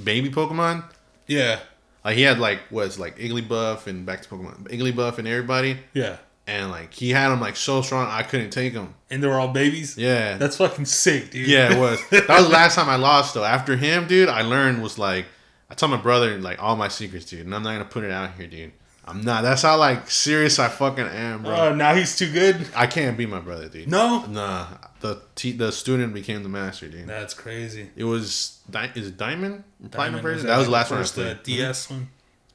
baby 0.02 0.30
Pokemon. 0.30 0.84
Yeah, 1.26 1.60
Like 2.04 2.16
he 2.16 2.22
had 2.22 2.38
like 2.38 2.60
was 2.70 2.98
like 2.98 3.18
Igglybuff 3.18 3.86
and 3.86 4.04
back 4.04 4.22
to 4.22 4.28
Pokemon 4.28 4.68
Igglybuff 4.68 5.18
and 5.18 5.26
everybody, 5.28 5.78
yeah, 5.94 6.16
and 6.46 6.70
like 6.70 6.92
he 6.92 7.10
had 7.10 7.28
them 7.30 7.40
like 7.40 7.56
so 7.56 7.80
strong 7.82 8.08
I 8.10 8.22
couldn't 8.22 8.50
take 8.50 8.74
them. 8.74 8.94
and 9.10 9.22
they 9.22 9.26
were 9.28 9.38
all 9.40 9.48
babies. 9.52 9.96
Yeah, 9.96 10.36
That's 10.36 10.56
fucking 10.56 10.84
sick, 10.86 11.30
dude. 11.30 11.46
yeah, 11.48 11.72
it 11.74 11.78
was. 11.78 12.00
That 12.10 12.28
was 12.28 12.46
the 12.46 12.52
last 12.52 12.74
time 12.74 12.88
I 12.88 12.96
lost 12.96 13.34
though. 13.34 13.44
After 13.44 13.76
him, 13.76 14.06
dude, 14.06 14.28
I 14.28 14.42
learned 14.42 14.82
was 14.82 14.98
like 14.98 15.26
I 15.70 15.74
told 15.74 15.90
my 15.92 15.96
brother 16.00 16.38
like 16.38 16.62
all 16.62 16.76
my 16.76 16.88
secrets, 16.88 17.24
dude, 17.26 17.46
and 17.46 17.54
I'm 17.54 17.62
not 17.62 17.72
gonna 17.72 17.84
put 17.86 18.04
it 18.04 18.10
out 18.10 18.32
here, 18.34 18.46
dude. 18.46 18.72
I'm 19.04 19.22
not. 19.22 19.42
That's 19.42 19.62
how 19.62 19.76
like 19.78 20.08
serious 20.10 20.58
I 20.58 20.68
fucking 20.68 21.06
am, 21.06 21.42
bro. 21.42 21.54
Oh, 21.56 21.74
now 21.74 21.94
he's 21.94 22.16
too 22.16 22.30
good. 22.32 22.66
I 22.74 22.86
can't 22.86 23.16
be 23.18 23.26
my 23.26 23.40
brother, 23.40 23.68
dude. 23.68 23.88
No, 23.88 24.24
Nah, 24.26 24.66
the 25.00 25.20
t- 25.34 25.52
the 25.52 25.72
student 25.72 26.14
became 26.14 26.42
the 26.44 26.48
master, 26.48 26.88
dude. 26.88 27.08
that's 27.08 27.34
crazy. 27.34 27.90
It 27.96 28.04
was 28.04 28.60
Di- 28.70 28.92
is 28.94 29.08
it 29.08 29.16
Diamond 29.16 29.64
Diamond, 29.90 30.22
version? 30.22 30.46
That 30.46 30.58
was 30.58 30.66
the 30.66 30.72
last 30.72 30.90
one 30.90 31.00
I 31.00 31.02
first, 31.02 31.18
uh. 31.18 31.34
DS 31.42 31.90
one. 31.90 32.08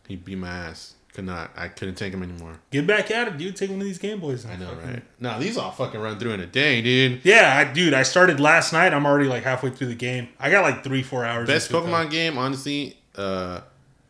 He 0.07 0.15
beat 0.15 0.37
my 0.37 0.47
ass. 0.47 0.93
Could 1.13 1.25
not. 1.25 1.51
I 1.57 1.67
couldn't 1.67 1.95
take 1.95 2.13
him 2.13 2.21
anymore. 2.23 2.59
Get 2.71 2.85
back 2.87 3.09
at 3.11 3.27
it, 3.27 3.37
dude. 3.37 3.55
Take 3.55 3.71
one 3.71 3.79
of 3.81 3.85
these 3.85 3.97
Game 3.97 4.19
Boys. 4.19 4.45
I 4.45 4.55
know, 4.55 4.69
Fucking- 4.69 4.87
right? 4.89 5.03
No, 5.19 5.39
these 5.39 5.57
all 5.57 5.71
fucking 5.71 5.99
run 5.99 6.17
through 6.19 6.31
in 6.31 6.39
a 6.41 6.45
day, 6.45 6.81
dude. 6.81 7.21
Yeah, 7.25 7.57
I, 7.57 7.73
dude. 7.73 7.93
I 7.95 8.03
started 8.03 8.39
last 8.39 8.71
night. 8.71 8.93
I'm 8.93 9.05
already 9.05 9.27
like 9.27 9.43
halfway 9.43 9.71
through 9.71 9.87
the 9.87 9.95
game. 9.95 10.29
I 10.39 10.49
got 10.51 10.61
like 10.61 10.83
three, 10.83 11.01
four 11.03 11.25
hours. 11.25 11.47
Best 11.47 11.71
Pokemon 11.71 12.11
game, 12.11 12.37
honestly. 12.37 12.97
Uh, 13.15 13.61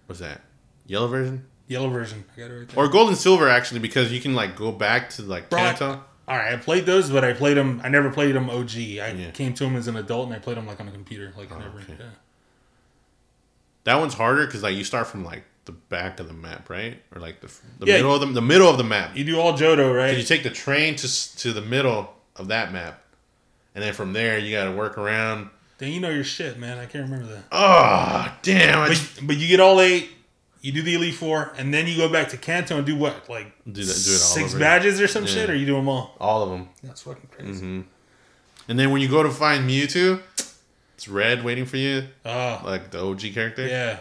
what's 0.05 0.19
that? 0.19 0.41
Yellow 0.85 1.07
version. 1.07 1.45
Yellow 1.67 1.89
version. 1.89 2.23
I 2.35 2.39
got 2.39 2.51
it 2.51 2.53
right 2.59 2.67
there. 2.67 2.83
or 2.85 2.87
Gold 2.87 3.09
and 3.09 3.17
Silver 3.17 3.49
actually 3.49 3.79
because 3.79 4.11
you 4.11 4.19
can 4.21 4.33
like 4.35 4.55
go 4.55 4.71
back 4.71 5.09
to 5.11 5.21
like 5.21 5.49
Bro, 5.49 5.59
I- 5.59 5.73
All 6.29 6.35
right, 6.37 6.53
I 6.53 6.57
played 6.57 6.85
those, 6.85 7.09
but 7.09 7.23
I 7.23 7.33
played 7.33 7.55
them. 7.57 7.79
I 7.83 7.89
never 7.89 8.09
played 8.09 8.35
them 8.35 8.49
OG. 8.49 8.75
I 8.75 9.11
Yeah. 9.11 9.27
Oh, 9.29 9.31
came 9.31 9.53
to 9.53 9.63
them 9.63 9.75
as 9.75 9.87
an 9.87 9.95
adult, 9.95 10.27
and 10.27 10.35
I 10.35 10.39
played 10.39 10.57
them 10.57 10.67
like 10.67 10.79
on 10.79 10.87
a 10.87 10.91
computer. 10.91 11.33
Like 11.37 11.51
I 11.51 11.59
never. 11.59 11.79
okay. 11.79 11.95
Yeah. 11.99 12.05
That 13.85 13.95
one's 13.99 14.13
harder 14.13 14.45
because 14.45 14.63
like 14.63 14.75
you 14.75 14.83
start 14.83 15.07
from 15.07 15.23
like 15.23 15.43
the 15.65 15.71
back 15.71 16.19
of 16.19 16.27
the 16.27 16.33
map, 16.33 16.69
right? 16.69 17.01
Or 17.15 17.21
like 17.21 17.39
the 17.41 17.47
the 17.79 17.85
Yeah. 17.87 17.97
middle 17.97 18.13
of 18.15 18.19
the 18.21 18.27
the 18.27 18.41
middle 18.41 18.69
of 18.69 18.77
the 18.77 18.83
map. 18.83 19.15
You 19.15 19.23
do 19.23 19.39
all 19.39 19.53
Johto, 19.57 19.95
right? 19.95 20.17
You 20.17 20.23
take 20.23 20.43
the 20.43 20.49
train 20.49 20.95
to 20.97 21.37
to 21.37 21.53
the 21.53 21.61
middle 21.61 22.13
of 22.35 22.49
that 22.49 22.73
map, 22.73 23.01
and 23.75 23.83
then 23.83 23.93
from 23.93 24.13
there 24.13 24.37
you 24.37 24.55
got 24.55 24.65
to 24.65 24.71
work 24.71 24.97
around. 24.97 25.49
then 25.77 25.91
you 25.91 25.99
know 26.01 26.09
your 26.09 26.23
shit, 26.23 26.57
man. 26.59 26.77
I 26.77 26.85
can't 26.85 27.09
remember 27.09 27.27
that. 27.33 27.43
Oh 27.51 28.33
damn! 28.41 28.89
But, 28.89 29.19
but 29.23 29.37
you 29.37 29.47
get 29.47 29.59
all 29.61 29.79
eight. 29.79 30.09
You 30.61 30.71
do 30.71 30.81
the 30.81 30.95
Elite 30.95 31.13
Four, 31.15 31.53
and 31.57 31.73
then 31.73 31.87
you 31.87 31.95
go 31.97 32.09
back 32.11 32.29
to 32.29 32.37
Kanto 32.37 32.77
and 32.77 32.85
do 32.85 32.95
what? 32.95 33.29
Like 33.29 33.51
Do 33.65 33.83
that- 33.83 33.93
do 33.93 34.11
it 34.11 34.13
all 34.13 34.17
six 34.19 34.49
over. 34.51 34.59
badges 34.59 34.99
or 34.99 35.07
some 35.07 35.25
Yeah. 35.25 35.29
shit, 35.31 35.49
or 35.49 35.55
you 35.55 35.65
do 35.65 35.75
them 35.75 35.87
all? 35.87 36.15
all 36.19 36.43
of 36.43 36.49
them. 36.49 36.69
That's 36.83 37.01
fucking 37.01 37.29
crazy. 37.31 37.51
Mm-hmm. 37.53 37.81
And 38.69 38.79
then 38.79 38.91
when 38.91 39.01
you 39.01 39.07
go 39.07 39.23
to 39.23 39.29
find 39.29 39.69
Mewtwo, 39.69 40.21
it's 40.95 41.07
red 41.07 41.43
waiting 41.43 41.65
for 41.65 41.77
you, 41.77 42.07
Oh, 42.25 42.61
like 42.65 42.91
the 42.91 42.99
OG 43.01 43.31
character. 43.33 43.65
yeah. 43.67 43.99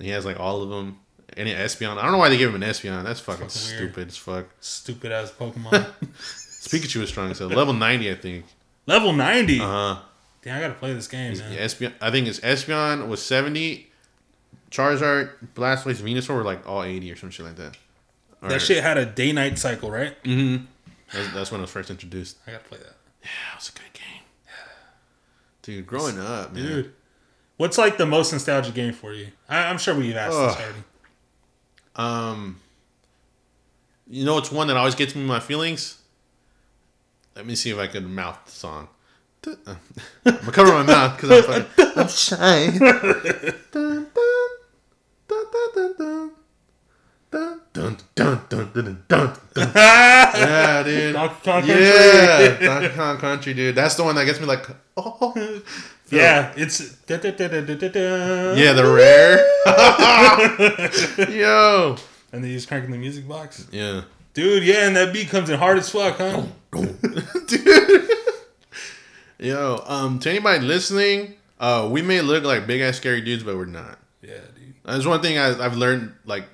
He 0.00 0.10
has 0.10 0.24
like 0.24 0.38
all 0.38 0.62
of 0.62 0.68
them. 0.70 0.98
Any 1.36 1.52
Espeon. 1.52 1.98
I 1.98 2.02
don't 2.02 2.12
know 2.12 2.18
why 2.18 2.28
they 2.28 2.36
give 2.36 2.54
him 2.54 2.62
an 2.62 2.68
Espeon. 2.68 3.02
That's 3.02 3.18
fucking, 3.18 3.48
Fucking 3.48 3.68
weird. 3.78 3.90
stupid 3.92 4.08
as 4.08 4.16
fuck. 4.16 4.44
Stupid 4.60 5.10
ass 5.10 5.32
Pokemon. 5.32 5.86
Pikachu 6.68 7.02
is 7.02 7.08
strong, 7.08 7.34
so 7.34 7.46
level 7.48 7.74
ninety, 7.74 8.10
I 8.10 8.14
think. 8.14 8.44
Level 8.86 9.12
90. 9.12 9.60
Uh 9.60 9.64
huh. 9.66 9.96
Damn, 10.42 10.58
I 10.58 10.60
gotta 10.60 10.74
play 10.74 10.92
this 10.92 11.08
game, 11.08 11.36
man. 11.38 11.56
Espeon. 11.58 11.92
I 12.00 12.10
think 12.10 12.28
it's 12.28 12.38
Espeon 12.40 13.08
was 13.08 13.20
seventy. 13.22 13.90
Charizard, 14.74 15.30
Blastoise, 15.54 16.02
Venusaur 16.02 16.34
were 16.34 16.42
like 16.42 16.68
all 16.68 16.82
eighty 16.82 17.10
or 17.12 17.16
some 17.16 17.30
shit 17.30 17.46
like 17.46 17.54
that. 17.56 17.76
Or- 18.42 18.48
That 18.48 18.60
shit 18.60 18.82
had 18.82 18.98
a 18.98 19.06
day 19.06 19.30
night 19.32 19.56
cycle, 19.58 19.88
right? 19.90 20.20
Mhm. 20.24 20.66
That's, 21.12 21.32
that's 21.32 21.50
when 21.52 21.60
it 21.60 21.62
was 21.62 21.70
first 21.70 21.90
introduced. 21.90 22.38
I 22.46 22.50
gotta 22.52 22.64
play 22.64 22.78
that. 22.78 22.96
Yeah, 23.22 23.28
it 23.52 23.56
was 23.56 23.68
a 23.68 23.72
good 23.72 23.92
game. 23.92 24.22
Dude, 25.62 25.86
growing 25.86 26.18
up, 26.18 26.52
man. 26.52 26.66
Dude. 26.66 26.92
What's 27.56 27.78
like 27.78 27.98
the 27.98 28.04
most 28.06 28.32
nostalgic 28.32 28.74
game 28.74 28.92
for 28.92 29.12
you? 29.12 29.28
I, 29.48 29.66
I'm 29.70 29.78
sure 29.78 29.94
we've 29.94 30.16
asked 30.16 30.36
this 30.36 30.56
Ugh. 30.56 30.60
already. 30.60 30.84
Um, 31.96 32.60
you 34.10 34.24
know, 34.24 34.38
it's 34.38 34.50
one 34.50 34.66
that 34.66 34.76
always 34.76 34.96
gets 34.96 35.14
me 35.14 35.22
my 35.22 35.38
feelings. 35.38 35.98
Let 37.36 37.46
me 37.46 37.54
see 37.54 37.70
if 37.70 37.78
I 37.78 37.86
can 37.86 38.12
mouth 38.12 38.40
the 38.44 38.50
song. 38.50 38.88
I'm 39.46 39.78
gonna 40.24 40.52
cover 40.52 40.72
my 40.72 40.82
mouth 40.82 41.16
because 41.20 41.48
I'm 41.48 41.62
fucking. 41.76 42.00
I'm 42.02 42.08
shy. 42.08 44.00
dun 45.98 46.30
dun 47.30 47.60
dun 47.72 47.96
dun 48.14 48.40
dun 48.48 48.70
dun 48.72 48.84
dun. 48.84 48.98
dun. 49.08 49.72
yeah, 49.74 50.82
dude. 50.82 51.12
Donkey 51.12 51.34
Kong 51.44 51.62
Country. 51.62 51.84
Yeah, 51.84 52.58
Donkey 52.60 52.88
Kong 52.96 53.18
Country, 53.18 53.54
dude. 53.54 53.74
That's 53.74 53.94
the 53.94 54.04
one 54.04 54.14
that 54.16 54.24
gets 54.24 54.40
me 54.40 54.46
like, 54.46 54.66
oh. 54.96 55.62
Yeah, 56.10 56.52
it's 56.56 56.80
yeah 58.56 58.72
the 58.74 58.84
rare. 58.86 59.38
Yo, 61.30 61.96
and 62.32 62.44
then 62.44 62.50
just 62.52 62.68
cranking 62.68 62.90
the 62.90 62.98
music 62.98 63.26
box. 63.26 63.66
Yeah, 63.72 64.02
dude. 64.34 64.64
Yeah, 64.64 64.86
and 64.86 64.96
that 64.96 65.12
beat 65.12 65.28
comes 65.28 65.48
in 65.48 65.58
hard 65.58 65.78
as 65.78 65.88
fuck, 65.88 66.18
huh? 66.18 66.42
dude. 67.46 68.10
Yo, 69.38 69.82
um, 69.86 70.18
to 70.20 70.30
anybody 70.30 70.64
listening, 70.64 71.34
uh, 71.58 71.88
we 71.90 72.02
may 72.02 72.20
look 72.20 72.44
like 72.44 72.66
big 72.66 72.82
ass 72.82 72.96
scary 72.96 73.22
dudes, 73.22 73.42
but 73.42 73.56
we're 73.56 73.64
not. 73.64 73.98
Yeah, 74.22 74.40
that's 74.84 75.06
one 75.06 75.20
thing 75.22 75.38
I, 75.38 75.64
I've 75.64 75.76
learned, 75.76 76.12
like 76.26 76.44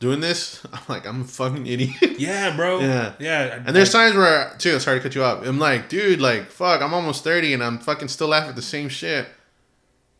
doing 0.00 0.20
this. 0.20 0.60
I'm 0.72 0.80
like, 0.88 1.06
I'm 1.06 1.20
a 1.22 1.24
fucking 1.24 1.66
idiot. 1.66 2.18
Yeah, 2.18 2.54
bro. 2.56 2.80
Yeah. 2.80 3.12
Yeah. 3.18 3.62
And 3.66 3.74
there's 3.76 3.92
times 3.92 4.16
where, 4.16 4.54
too, 4.58 4.78
sorry 4.80 4.98
to 4.98 5.02
cut 5.02 5.14
you 5.14 5.22
off. 5.22 5.46
I'm 5.46 5.58
like, 5.58 5.88
dude, 5.88 6.20
like, 6.20 6.46
fuck, 6.50 6.82
I'm 6.82 6.92
almost 6.92 7.22
30 7.24 7.54
and 7.54 7.62
I'm 7.62 7.78
fucking 7.78 8.08
still 8.08 8.28
laughing 8.28 8.50
at 8.50 8.56
the 8.56 8.62
same 8.62 8.88
shit. 8.88 9.28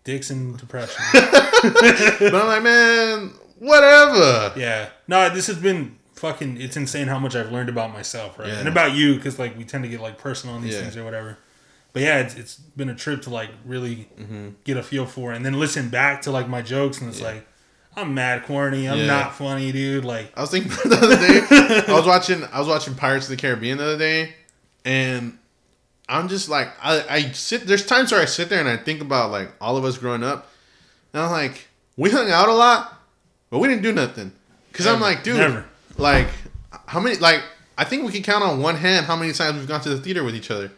dicks 0.05 0.30
and 0.30 0.57
depression. 0.57 1.03
But 1.62 2.34
I'm 2.34 2.47
like, 2.49 2.62
man, 2.64 3.30
whatever. 3.59 4.53
yeah. 4.59 4.88
No, 5.07 5.28
this 5.32 5.47
has 5.47 5.57
been 5.59 5.97
fucking. 6.14 6.61
It's 6.61 6.76
insane 6.76 7.07
how 7.07 7.18
much 7.20 7.36
I've 7.36 7.53
learned 7.53 7.68
about 7.68 7.93
myself, 7.93 8.36
right? 8.38 8.49
Yeah. 8.49 8.59
And 8.59 8.68
about 8.68 8.93
you, 8.95 9.14
because 9.14 9.38
like 9.38 9.57
we 9.57 9.64
tend 9.64 9.84
to 9.84 9.88
get 9.90 10.01
like 10.01 10.18
personal 10.18 10.57
on 10.57 10.62
these 10.62 10.74
Yeah. 10.74 10.80
things 10.80 10.97
or 10.97 11.05
whatever. 11.05 11.38
But 11.93 12.03
yeah, 12.03 12.18
it's, 12.20 12.34
it's 12.36 12.57
been 12.57 12.88
a 12.88 12.95
trip 12.95 13.22
to 13.22 13.30
like 13.30 13.51
really 13.66 14.09
Mm-hmm. 14.18 14.49
get 14.64 14.76
a 14.76 14.82
feel 14.82 15.05
for, 15.07 15.32
it. 15.32 15.36
and 15.36 15.45
then 15.45 15.59
listen 15.59 15.88
back 15.90 16.22
to 16.22 16.30
like 16.30 16.49
my 16.49 16.62
jokes, 16.62 17.01
and 17.01 17.11
it's 17.11 17.20
like, 17.20 17.47
I'm 17.95 18.14
mad 18.14 18.45
corny. 18.45 18.88
I'm 18.88 18.99
Yeah. 18.99 19.07
not 19.07 19.34
funny, 19.34 19.70
dude. 19.72 20.05
Like, 20.05 20.32
I 20.36 20.40
was 20.40 20.51
thinking 20.51 20.70
the 20.70 20.97
other 20.97 21.16
day. 21.16 21.84
I 21.93 21.95
was 21.97 22.07
watching. 22.07 22.43
I 22.53 22.59
was 22.59 22.68
watching 22.68 22.95
Pirates 22.95 23.26
of 23.26 23.30
the 23.30 23.36
Caribbean 23.36 23.76
the 23.78 23.84
other 23.84 23.99
day, 23.99 24.32
and 24.86 25.38
I'm 26.09 26.28
just 26.28 26.49
like, 26.49 26.68
I, 26.82 27.05
I 27.09 27.22
sit. 27.32 27.66
There's 27.66 27.84
times 27.84 28.11
where 28.12 28.20
I 28.22 28.24
sit 28.24 28.49
there 28.49 28.61
and 28.61 28.68
I 28.68 28.76
think 28.78 29.01
about 29.03 29.30
like 29.30 29.51
all 29.61 29.76
of 29.76 29.84
us 29.84 29.99
growing 29.99 30.22
up, 30.24 30.49
and 31.12 31.22
I'm 31.22 31.30
like, 31.30 31.66
we 31.99 32.09
hung 32.11 32.30
out 32.30 32.49
a 32.49 32.55
lot, 32.55 32.99
but 33.51 33.59
we 33.59 33.68
didn't 33.68 33.82
do 33.82 33.93
nothing. 33.93 34.32
Cause 34.72 34.86
I'm 34.86 35.01
like, 35.01 35.22
dude, 35.22 35.36
Never. 35.36 35.66
like, 35.99 36.28
how 36.86 36.99
many? 37.01 37.16
Like, 37.16 37.43
I 37.76 37.84
think 37.84 38.07
we 38.07 38.12
can 38.12 38.22
count 38.22 38.43
on 38.43 38.62
one 38.62 38.76
hand 38.76 39.05
how 39.05 39.16
many 39.16 39.34
times 39.34 39.59
we've 39.59 39.68
gone 39.68 39.82
to 39.82 39.90
the 39.90 40.01
theater 40.01 40.24
with 40.24 40.34
each 40.34 40.51
other. 40.51 40.70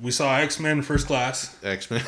We 0.00 0.10
saw 0.10 0.36
X 0.38 0.60
Men 0.60 0.82
First 0.82 1.06
Class. 1.06 1.56
X 1.62 1.90
Men. 1.90 2.02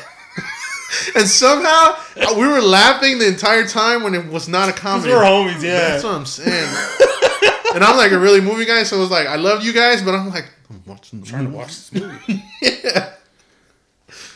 and 1.15 1.27
somehow 1.27 1.95
uh, 2.17 2.33
we 2.37 2.47
were 2.47 2.61
laughing 2.61 3.19
the 3.19 3.27
entire 3.27 3.65
time 3.67 4.03
when 4.03 4.13
it 4.13 4.25
was 4.27 4.47
not 4.47 4.69
a 4.69 4.73
comedy. 4.73 5.11
we're 5.11 5.23
homies, 5.23 5.61
yeah. 5.61 5.89
That's 5.89 6.03
what 6.03 6.13
I'm 6.13 6.25
saying. 6.25 6.69
and 7.75 7.83
I'm 7.83 7.97
like 7.97 8.11
a 8.11 8.19
really 8.19 8.41
movie 8.41 8.65
guy, 8.65 8.83
so 8.83 8.97
it 8.97 8.99
was 8.99 9.11
like 9.11 9.27
I 9.27 9.35
love 9.35 9.63
you 9.63 9.73
guys, 9.73 10.01
but 10.01 10.15
I'm 10.15 10.29
like 10.29 10.49
I'm 10.69 10.81
watching 10.85 11.21
the 11.21 11.27
trying 11.27 11.45
to 11.45 11.51
watch 11.51 11.67
this 11.67 11.93
movie. 11.93 12.43
Yeah, 12.61 13.13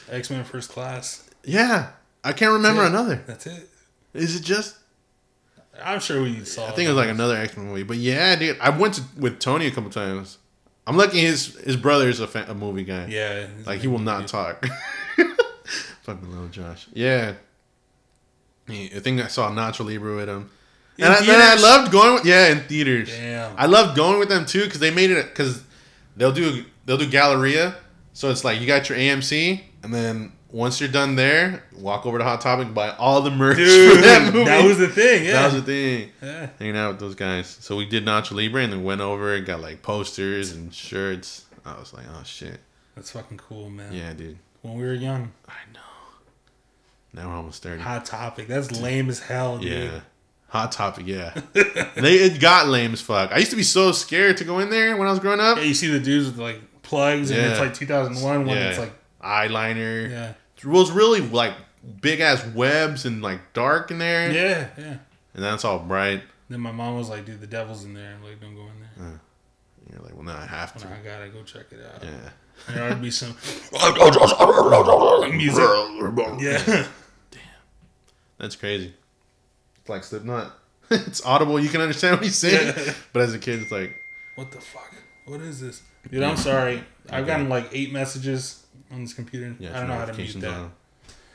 X 0.09 0.29
Men 0.29 0.43
First 0.43 0.69
Class. 0.71 1.29
yeah. 1.43 1.91
I 2.25 2.33
can't 2.33 2.53
remember 2.53 2.81
another. 2.83 3.23
That's 3.27 3.45
it. 3.45 3.69
Is 4.15 4.35
it 4.35 4.43
just? 4.43 4.75
I'm 5.83 5.99
sure 5.99 6.23
we 6.23 6.43
saw. 6.43 6.65
I 6.65 6.71
think 6.71 6.87
it 6.87 6.89
was 6.89 6.97
like 6.97 7.09
another 7.09 7.35
X 7.35 7.55
Men 7.55 7.67
movie. 7.67 7.83
But 7.83 7.97
yeah, 7.97 8.35
dude, 8.35 8.57
I 8.59 8.71
went 8.71 8.95
to, 8.95 9.03
with 9.19 9.39
Tony 9.39 9.67
a 9.67 9.71
couple 9.71 9.91
times. 9.91 10.39
I'm 10.87 10.97
lucky 10.97 11.19
his 11.21 11.55
his 11.63 11.75
brother 11.75 12.09
is 12.09 12.19
a, 12.19 12.27
fa- 12.27 12.45
a 12.47 12.53
movie 12.53 12.83
guy. 12.83 13.07
Yeah. 13.07 13.47
Like 13.65 13.81
he 13.81 13.87
will 13.87 13.99
not 13.99 14.27
talk. 14.27 14.65
Fucking 16.03 16.29
little 16.29 16.47
Josh. 16.47 16.87
Yeah. 16.93 17.33
I 18.69 18.99
think 18.99 19.21
I 19.21 19.27
saw 19.27 19.49
Nacho 19.51 19.85
Libre 19.85 20.15
with 20.15 20.29
him. 20.29 20.49
In 20.97 21.05
And 21.05 21.13
I, 21.13 21.25
then 21.25 21.41
I 21.41 21.61
loved 21.61 21.91
going 21.91 22.13
with 22.15 22.25
yeah 22.25 22.47
in 22.51 22.59
theaters. 22.61 23.09
Damn. 23.09 23.55
I 23.57 23.65
loved 23.65 23.95
going 23.95 24.19
with 24.19 24.29
them 24.29 24.45
too 24.45 24.63
because 24.63 24.79
they 24.79 24.91
made 24.91 25.11
it 25.11 25.25
because 25.27 25.63
they'll 26.15 26.31
do 26.31 26.65
they'll 26.85 26.97
do 26.97 27.09
Galleria, 27.09 27.75
so 28.13 28.29
it's 28.29 28.43
like 28.43 28.61
you 28.61 28.67
got 28.67 28.87
your 28.89 28.97
AMC 28.97 29.61
and 29.83 29.93
then 29.93 30.31
once 30.55 30.79
you're 30.79 30.89
done 30.89 31.17
there, 31.17 31.63
walk 31.75 32.05
over 32.05 32.17
to 32.17 32.23
Hot 32.23 32.39
Topic 32.39 32.73
buy 32.73 32.91
all 32.91 33.21
the 33.21 33.29
merch 33.29 33.57
Dude, 33.57 34.01
that 34.05 34.33
movie. 34.33 34.45
that 34.45 34.63
was 34.63 34.77
the 34.77 34.87
thing. 34.87 35.25
Yeah. 35.25 35.33
That 35.33 35.45
was 35.53 35.55
the 35.55 35.61
thing. 35.61 36.11
yeah. 36.21 36.49
Hanging 36.57 36.77
out 36.77 36.91
with 36.91 36.99
those 37.01 37.15
guys. 37.15 37.47
So 37.59 37.75
we 37.75 37.85
did 37.85 38.05
Nacho 38.05 38.31
Libre 38.31 38.63
and 38.63 38.71
then 38.71 38.85
went 38.85 39.01
over 39.01 39.35
and 39.35 39.45
got 39.45 39.59
like 39.59 39.81
posters 39.81 40.53
and 40.53 40.73
shirts. 40.73 41.43
I 41.65 41.77
was 41.77 41.93
like, 41.93 42.05
oh 42.09 42.23
shit, 42.23 42.61
That's 42.95 43.11
fucking 43.11 43.37
cool, 43.37 43.69
man. 43.69 43.91
yeah, 43.91 44.13
dude. 44.13 44.37
When 44.61 44.75
we 44.77 44.83
were 44.85 44.93
young, 44.93 45.33
I 45.47 45.57
know. 45.73 45.79
Now 47.13 47.29
we're 47.29 47.35
almost 47.35 47.61
thirty. 47.61 47.81
hot 47.81 48.05
topic. 48.05 48.47
That's 48.47 48.71
lame 48.79 49.09
as 49.09 49.19
hell, 49.19 49.57
dude. 49.57 49.71
Yeah. 49.71 49.99
Hot 50.47 50.71
topic, 50.71 51.05
yeah. 51.05 51.33
they 51.53 52.15
it 52.15 52.39
got 52.39 52.67
lame 52.69 52.93
as 52.93 53.01
fuck. 53.01 53.33
I 53.33 53.39
used 53.39 53.51
to 53.51 53.57
be 53.57 53.63
so 53.63 53.91
scared 53.91 54.37
to 54.37 54.45
go 54.45 54.59
in 54.59 54.69
there 54.69 54.95
when 54.95 55.05
I 55.05 55.11
was 55.11 55.19
growing 55.19 55.41
up. 55.41 55.57
Yeah, 55.57 55.63
you 55.63 55.73
see 55.73 55.87
the 55.89 55.99
dudes 55.99 56.27
with 56.27 56.37
like 56.39 56.61
plugs, 56.81 57.29
and 57.29 57.41
it's 57.41 57.59
like 57.59 57.73
2001 57.73 58.45
when 58.45 58.55
yeah, 58.55 58.69
it's 58.69 58.79
like 58.79 58.93
eyeliner. 59.21 60.09
yeah, 60.09 60.33
It 60.65 60.71
was 60.71 60.91
really 60.91 61.21
like 61.21 61.53
big 62.01 62.19
ass 62.19 62.45
webs 62.55 63.05
and 63.05 63.21
like 63.21 63.53
dark 63.53 63.91
in 63.91 63.99
there. 63.99 64.31
yeah, 64.31 64.67
yeah. 64.77 64.97
and 65.33 65.43
that's 65.43 65.63
all 65.63 65.79
bright. 65.79 66.23
Then 66.49 66.59
my 66.59 66.71
mom 66.71 66.97
was 66.97 67.09
like, 67.09 67.25
"Dude, 67.25 67.39
the 67.41 67.47
devil's 67.47 67.85
in 67.85 67.93
there." 67.93 68.15
I'm 68.15 68.23
like, 68.23 68.39
"Don't 68.41 68.55
go 68.55 68.61
in 68.61 68.79
there." 68.79 69.19
And 69.85 69.93
you're 69.93 70.01
like, 70.01 70.15
well, 70.15 70.23
now 70.23 70.37
I 70.37 70.45
have 70.45 70.75
to. 70.77 70.87
I 70.87 70.97
gotta 71.03 71.29
go 71.29 71.43
check 71.43 71.65
it 71.71 71.79
out. 71.85 72.03
Yeah. 72.03 72.29
And 72.67 72.77
there'd 72.77 73.01
be 73.01 73.11
some 73.11 73.29
music. 75.37 75.63
Yeah, 76.39 76.87
Damn, 77.31 77.41
That's 78.37 78.55
crazy. 78.55 78.93
It's 79.79 79.89
like 79.89 80.03
Slipknot. 80.03 80.51
it's 80.89 81.23
audible. 81.25 81.59
You 81.59 81.69
can 81.69 81.81
understand 81.81 82.17
what 82.17 82.23
he's 82.23 82.37
saying. 82.37 82.73
Yeah. 82.77 82.93
But 83.13 83.23
as 83.23 83.33
a 83.33 83.39
kid, 83.39 83.61
it's 83.61 83.71
like, 83.71 83.95
what 84.35 84.51
the 84.51 84.61
fuck? 84.61 84.95
What 85.25 85.41
is 85.41 85.59
this? 85.61 85.81
Dude, 86.09 86.23
I'm 86.23 86.37
sorry. 86.37 86.83
I've 87.09 87.25
gotten 87.27 87.49
like 87.49 87.69
eight 87.71 87.91
messages 87.91 88.64
on 88.91 89.01
this 89.01 89.13
computer. 89.13 89.55
yeah, 89.59 89.75
I 89.75 89.79
don't 89.79 89.89
know 89.89 89.95
how 89.97 90.05
to 90.05 90.13
mute 90.13 90.33
that. 90.41 90.53
on. 90.53 90.71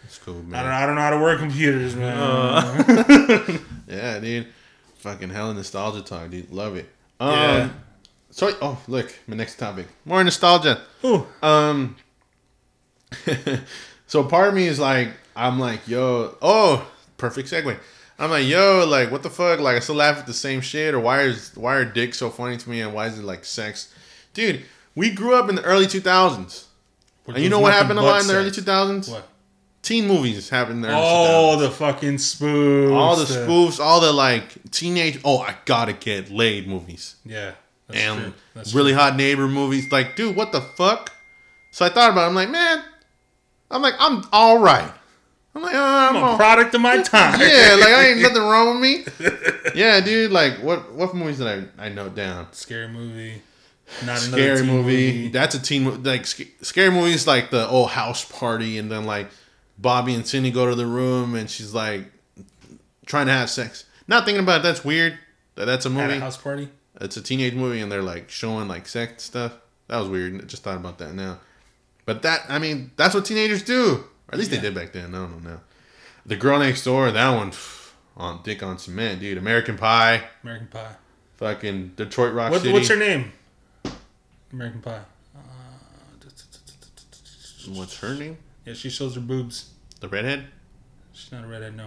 It's 0.04 0.18
cool, 0.18 0.34
I 0.34 0.38
don't. 0.38 0.48
man. 0.50 0.66
I 0.66 0.86
don't 0.86 0.94
know 0.94 1.00
how 1.02 1.10
to 1.10 1.18
work 1.20 1.38
computers, 1.40 1.94
man. 1.96 2.16
Uh. 2.18 3.58
Yeah, 3.88 4.20
dude. 4.20 4.46
Fucking 4.98 5.30
hella 5.30 5.52
nostalgia 5.54 6.02
talk, 6.02 6.30
dude. 6.30 6.50
Love 6.52 6.76
it. 6.76 6.88
Um, 7.18 7.32
Yeah. 7.34 7.68
So, 8.30 8.56
oh, 8.62 8.80
look, 8.86 9.12
my 9.26 9.34
next 9.36 9.56
topic. 9.56 9.86
More 10.04 10.22
nostalgia. 10.22 10.80
Ooh. 11.04 11.26
Um. 11.42 11.96
so 14.06 14.24
part 14.24 14.48
of 14.48 14.54
me 14.54 14.66
is 14.66 14.78
like, 14.78 15.08
I'm 15.34 15.58
like, 15.58 15.86
yo, 15.88 16.36
oh, 16.40 16.88
perfect 17.16 17.50
segue. 17.50 17.76
I'm 18.18 18.30
like, 18.30 18.46
yo, 18.46 18.86
like, 18.86 19.10
what 19.10 19.22
the 19.22 19.30
fuck? 19.30 19.60
Like, 19.60 19.76
I 19.76 19.80
still 19.80 19.94
laugh 19.96 20.18
at 20.18 20.26
the 20.26 20.34
same 20.34 20.60
shit, 20.60 20.94
or 20.94 21.00
why 21.00 21.22
is 21.22 21.52
why 21.56 21.76
are 21.76 21.84
dicks 21.84 22.18
so 22.18 22.30
funny 22.30 22.56
to 22.56 22.70
me, 22.70 22.80
and 22.80 22.92
why 22.94 23.06
is 23.06 23.18
it 23.18 23.24
like 23.24 23.44
sex, 23.44 23.92
dude? 24.34 24.62
We 24.94 25.10
grew 25.10 25.34
up 25.34 25.48
in 25.48 25.54
the 25.54 25.62
early 25.62 25.86
2000s, 25.86 26.64
and 27.26 27.38
you 27.38 27.48
know 27.48 27.60
what 27.60 27.72
happened 27.72 27.98
a 27.98 28.02
lot 28.02 28.20
in 28.22 28.26
the 28.26 28.34
early 28.34 28.50
2000s? 28.50 29.10
What? 29.10 29.26
Teen 29.82 30.06
movies 30.06 30.48
happened 30.50 30.84
there. 30.84 30.92
Oh, 30.94 31.56
2000s. 31.56 31.60
the 31.60 31.70
fucking 31.70 32.14
spoofs. 32.16 32.94
all 32.94 33.16
the 33.16 33.24
spoofs, 33.24 33.80
all 33.80 34.00
the 34.00 34.12
like 34.12 34.70
teenage. 34.70 35.18
Oh, 35.24 35.38
I 35.38 35.56
gotta 35.64 35.92
get 35.94 36.30
laid 36.30 36.68
movies 36.68 37.16
Yeah. 37.24 37.52
That's 37.88 38.00
and 38.00 38.34
true. 38.54 38.62
Really 38.78 38.92
hot 38.92 39.16
neighbor 39.16 39.48
movies. 39.48 39.90
Like, 39.90 40.16
dude, 40.16 40.36
what 40.36 40.52
the 40.52 40.60
fuck? 40.60 41.12
So 41.72 41.84
I 41.86 41.88
thought 41.88 42.10
about. 42.10 42.24
it. 42.24 42.28
I'm 42.28 42.34
like, 42.34 42.50
man, 42.50 42.84
I'm 43.70 43.82
like, 43.82 43.94
I'm 43.98 44.22
all 44.32 44.58
right. 44.58 44.92
I'm 45.54 45.62
like, 45.62 45.74
uh, 45.74 45.78
I'm. 45.78 46.16
I'm 46.16 46.22
all, 46.22 46.34
a 46.34 46.36
product 46.36 46.74
of 46.74 46.80
my 46.80 47.02
time. 47.02 47.40
yeah, 47.40 47.76
like 47.80 47.88
I 47.88 48.08
ain't 48.10 48.20
nothing 48.22 48.42
wrong 48.42 48.80
with 48.80 48.82
me. 48.82 49.04
Yeah, 49.74 50.00
dude. 50.00 50.30
Like, 50.30 50.58
what 50.58 50.92
what 50.92 51.14
movies 51.14 51.38
did 51.38 51.46
I 51.78 51.86
I 51.86 51.88
note 51.88 52.14
down? 52.14 52.52
Scary 52.52 52.86
movie. 52.88 53.42
Not 54.06 54.26
another 54.26 54.42
Scary 54.42 54.58
teen 54.60 54.66
movie. 54.66 55.28
That's 55.28 55.54
a 55.54 55.60
teen. 55.62 56.02
Like 56.02 56.26
sc- 56.26 56.42
scary 56.62 56.90
movies, 56.90 57.26
like 57.26 57.50
the 57.50 57.68
old 57.68 57.90
house 57.90 58.24
party, 58.24 58.78
and 58.78 58.90
then 58.90 59.04
like 59.04 59.28
Bobby 59.78 60.14
and 60.14 60.26
Cindy 60.26 60.50
go 60.50 60.68
to 60.68 60.74
the 60.74 60.86
room, 60.86 61.34
and 61.34 61.50
she's 61.50 61.74
like 61.74 62.04
trying 63.06 63.26
to 63.26 63.32
have 63.32 63.50
sex. 63.50 63.84
Not 64.06 64.24
thinking 64.24 64.42
about 64.42 64.60
it, 64.60 64.62
that's 64.62 64.84
weird. 64.84 65.18
That 65.56 65.64
that's 65.66 65.86
a 65.86 65.90
movie. 65.90 66.14
a 66.14 66.20
house 66.20 66.36
party. 66.36 66.68
It's 67.00 67.16
a 67.16 67.22
teenage 67.22 67.54
movie, 67.54 67.80
and 67.80 67.90
they're 67.90 68.02
like 68.02 68.30
showing 68.30 68.68
like 68.68 68.86
sex 68.88 69.22
stuff. 69.24 69.54
That 69.88 69.98
was 69.98 70.08
weird. 70.08 70.34
I 70.40 70.44
just 70.44 70.62
thought 70.62 70.76
about 70.76 70.98
that 70.98 71.14
now. 71.14 71.40
But 72.06 72.22
that, 72.22 72.44
I 72.48 72.58
mean, 72.58 72.92
that's 72.96 73.14
what 73.14 73.24
teenagers 73.24 73.62
do. 73.62 74.04
Or 74.28 74.34
at 74.34 74.38
least 74.38 74.50
Yeah. 74.50 74.58
they 74.60 74.68
did 74.68 74.74
back 74.74 74.92
then. 74.92 75.14
I 75.14 75.18
don't 75.18 75.42
know 75.44 75.50
now. 75.50 75.60
The 76.26 76.36
girl 76.36 76.58
next 76.58 76.84
door, 76.84 77.10
that 77.10 77.30
one, 77.36 77.52
on 78.16 78.40
dick 78.42 78.62
on 78.62 78.78
cement, 78.78 79.20
dude. 79.20 79.38
American 79.38 79.76
Pie, 79.76 80.22
American 80.42 80.68
Pie. 80.68 80.94
fucking 81.36 81.92
Detroit 81.96 82.34
Rock 82.34 82.52
What, 82.52 82.60
City. 82.62 82.72
what's 82.72 82.88
her 82.88 82.96
name? 82.96 83.32
American 84.52 84.80
Pie. 84.80 85.00
Uh, 85.34 85.38
What's 87.68 87.98
her 88.00 88.14
name? 88.14 88.38
yeah, 88.64 88.74
she 88.74 88.90
shows 88.90 89.14
her 89.14 89.20
boobs. 89.20 89.70
The 90.00 90.08
redhead? 90.08 90.46
She's 91.12 91.30
not 91.30 91.44
a 91.44 91.46
redhead, 91.46 91.76
no. 91.76 91.86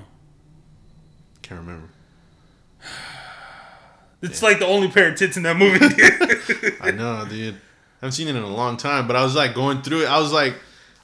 Can't 1.41 1.59
remember. 1.61 1.89
It's 4.21 4.41
like 4.41 4.59
the 4.59 4.65
only 4.65 4.87
pair 4.87 5.09
of 5.11 5.17
tits 5.17 5.35
in 5.35 5.43
that 5.43 5.57
movie. 5.57 5.85
I 6.81 6.91
know, 6.91 7.25
dude. 7.29 7.55
I 7.55 7.57
haven't 7.99 8.13
seen 8.13 8.29
it 8.29 8.37
in 8.37 8.41
a 8.41 8.47
long 8.47 8.77
time, 8.77 9.05
but 9.05 9.17
I 9.17 9.23
was 9.23 9.35
like 9.35 9.53
going 9.53 9.81
through 9.81 10.03
it. 10.03 10.05
I 10.07 10.17
was 10.17 10.31
like, 10.31 10.55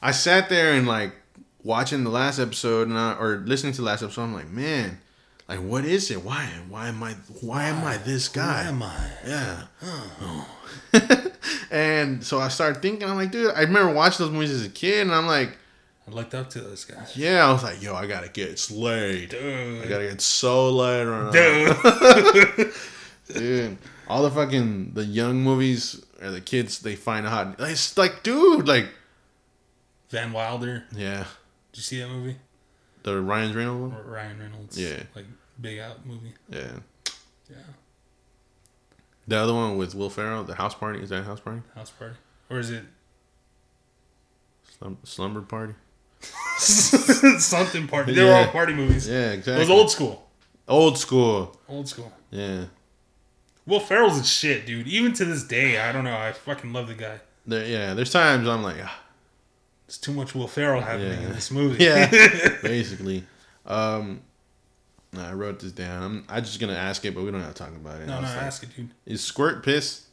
I 0.02 0.12
sat 0.12 0.48
there 0.48 0.72
and 0.72 0.88
like 0.88 1.12
watching 1.62 2.06
the 2.06 2.10
last 2.12 2.40
episode 2.40 2.88
and 2.88 2.98
I, 2.98 3.16
or 3.20 3.40
listening 3.46 3.74
to 3.74 3.82
the 3.82 3.88
last 3.88 4.04
episode. 4.04 4.22
I'm 4.22 4.34
like, 4.34 4.48
man, 4.50 5.00
like 5.50 5.60
what 5.60 5.84
is 5.84 6.10
it? 6.12 6.24
Why? 6.24 6.46
Why 6.70 6.88
am 6.88 7.04
I? 7.04 7.12
Why 7.42 7.66
am 7.66 7.84
I 7.84 7.98
this 7.98 8.30
guy? 8.30 8.64
Who 8.64 8.70
am 8.70 8.84
I? 8.84 9.10
Yeah. 9.28 11.26
and 11.72 12.24
so 12.24 12.40
I 12.40 12.48
started 12.50 12.82
thinking. 12.82 13.10
I'm 13.10 13.16
like, 13.18 13.32
dude, 13.32 13.54
I 13.54 13.62
remember 13.62 13.94
watching 13.94 14.26
those 14.26 14.34
movies 14.34 14.52
as 14.52 14.66
a 14.66 14.70
kid, 14.70 15.02
and 15.02 15.12
I'm 15.14 15.28
like, 15.28 15.58
I 16.08 16.12
looked 16.12 16.34
up 16.34 16.50
to 16.52 16.62
those 16.62 16.86
guys. 16.86 17.16
yeah. 17.16 17.48
I 17.48 17.52
was 17.52 17.64
like, 17.64 17.82
yo, 17.82 17.94
I 17.96 18.08
gotta 18.08 18.30
get 18.30 18.58
slayed. 18.60 19.30
Dude. 19.30 19.84
I 19.86 19.88
gotta 19.88 20.08
get 20.08 20.22
so 20.22 20.70
laid 20.72 21.04
right. 21.06 21.32
Dude. 21.32 22.74
dude. 23.34 23.78
All 24.08 24.24
the 24.24 24.32
fucking 24.32 24.94
the 24.96 25.06
young 25.06 25.42
movies 25.44 26.04
or 26.22 26.32
the 26.32 26.42
kids 26.42 26.80
they 26.80 26.96
find 26.96 27.28
hot. 27.28 27.56
It's 27.60 27.96
like, 27.98 28.24
dude, 28.24 28.68
like, 28.68 28.88
Van 30.10 30.32
Wilder. 30.32 30.86
yeah, 30.92 31.26
Did 31.72 31.78
you 31.78 31.84
see 31.84 32.00
that 32.02 32.10
movie? 32.10 32.38
the 33.04 33.22
Ryan 33.22 33.56
Reynolds 33.56 33.94
one. 33.94 34.06
Ryan 34.08 34.40
Reynolds. 34.40 34.78
Yeah. 34.82 35.04
Like 35.16 35.26
big 35.62 35.78
out 35.80 36.06
movie. 36.06 36.34
Yeah, 36.50 36.72
Yeah. 37.50 37.56
The 39.30 39.38
other 39.38 39.54
one 39.54 39.78
with 39.78 39.96
Will 39.96 40.10
Ferrell, 40.10 40.44
the 40.44 40.56
house 40.56 40.76
party. 40.76 41.00
Is 41.02 41.10
that 41.10 41.24
house 41.24 41.40
party? 41.40 41.62
House 41.76 41.92
party. 41.92 42.16
Or 42.50 42.60
is 42.60 42.70
it 42.72 42.84
Slum, 44.78 44.98
slumber 45.04 45.42
party. 45.42 45.74
something 46.58 47.88
party? 47.88 48.14
They 48.14 48.24
were 48.24 48.34
all 48.34 48.48
party 48.48 48.74
movies. 48.74 49.08
Yeah, 49.08 49.32
It 49.32 49.40
exactly. 49.40 49.60
was 49.60 49.70
old 49.70 49.92
school. 49.92 50.28
Old 50.68 50.98
school. 50.98 51.58
Old 51.68 51.88
school. 51.88 52.12
Yeah. 52.32 52.66
Will 53.66 53.80
Ferrell's 53.80 54.20
a 54.20 54.24
shit, 54.24 54.66
dude. 54.66 54.88
Even 54.88 55.14
to 55.14 55.26
this 55.26 55.44
day, 55.44 55.80
I 55.80 55.92
don't 55.92 56.04
know. 56.04 56.16
I 56.18 56.32
fucking 56.32 56.74
love 56.74 56.88
the 56.88 56.94
guy. 56.96 57.20
There, 57.46 57.66
yeah. 57.66 57.94
There's 57.94 58.12
times 58.12 58.48
I'm 58.48 58.64
like, 58.64 58.78
ah, 58.84 59.00
There's 59.88 59.98
too 59.98 60.12
much 60.14 60.34
Will 60.36 60.48
Ferrell 60.48 60.82
happening 60.82 61.22
Yeah. 61.22 61.28
in 61.28 61.34
this 61.34 61.52
movie. 61.52 61.84
yeah, 61.84 62.10
basically. 62.64 63.24
Um, 63.66 64.22
no, 65.14 65.22
I 65.22 65.34
wrote 65.34 65.60
this 65.60 65.72
down. 65.72 66.04
I'm, 66.04 66.26
I'm 66.30 66.44
just 66.44 66.60
gonna 66.60 66.74
ask 66.74 67.04
it, 67.06 67.16
but 67.16 67.24
we 67.24 67.32
don't 67.32 67.42
have 67.42 67.54
to 67.54 67.64
talk 67.64 67.76
about 67.76 68.02
it. 68.02 68.08
no, 68.08 68.16
no, 68.16 68.28
like, 68.28 68.38
ask 68.38 68.64
it, 68.64 68.70
dude. 68.76 68.90
Is 69.06 69.24
squirt 69.24 69.64
piss? 69.64 70.06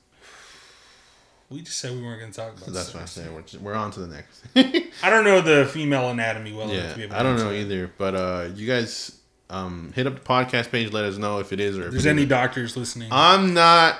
We 1.48 1.60
just 1.62 1.78
said 1.78 1.92
we 1.92 2.02
weren't 2.02 2.18
going 2.18 2.32
to 2.32 2.36
talk 2.36 2.56
about 2.56 2.66
it. 2.66 2.74
That's 2.74 2.92
what 2.92 3.04
I 3.04 3.06
sex. 3.06 3.10
said. 3.12 3.32
We're, 3.32 3.42
just- 3.42 3.62
we're 3.62 3.74
on 3.74 3.92
to 3.92 4.00
the 4.00 4.08
next. 4.08 4.42
I 5.04 5.10
don't 5.10 5.22
know 5.22 5.40
the 5.40 5.64
female 5.66 6.10
anatomy 6.10 6.52
well 6.52 6.68
enough 6.68 6.82
yeah, 6.84 6.90
to 6.90 6.96
be 6.96 7.02
able 7.04 7.14
I 7.14 7.22
don't 7.22 7.36
know 7.36 7.50
that. 7.50 7.54
either. 7.54 7.88
But 7.96 8.14
uh, 8.16 8.48
you 8.56 8.66
guys, 8.66 9.16
um, 9.48 9.92
hit 9.94 10.08
up 10.08 10.14
the 10.16 10.20
podcast 10.22 10.72
page. 10.72 10.92
Let 10.92 11.04
us 11.04 11.18
know 11.18 11.38
if 11.38 11.52
it 11.52 11.60
is 11.60 11.78
or 11.78 11.82
If 11.82 11.86
if 11.86 11.92
there's 11.92 12.06
any 12.06 12.26
doctors 12.26 12.76
listening, 12.76 13.10
I'm 13.12 13.54
not 13.54 13.96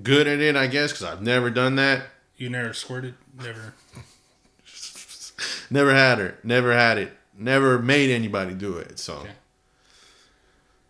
good 0.00 0.28
at 0.28 0.38
it, 0.38 0.54
I 0.54 0.68
guess, 0.68 0.92
because 0.92 1.06
I've 1.06 1.22
never 1.22 1.50
done 1.50 1.74
that. 1.74 2.04
you 2.36 2.48
never 2.48 2.72
squirted, 2.72 3.14
never. 3.36 3.74
Never 5.70 5.92
had 5.94 6.18
her. 6.18 6.38
Never 6.44 6.72
had 6.72 6.98
it. 6.98 7.16
Never 7.36 7.78
made 7.80 8.10
anybody 8.10 8.54
do 8.54 8.76
it. 8.76 8.98
So 8.98 9.14
Okay. 9.16 9.30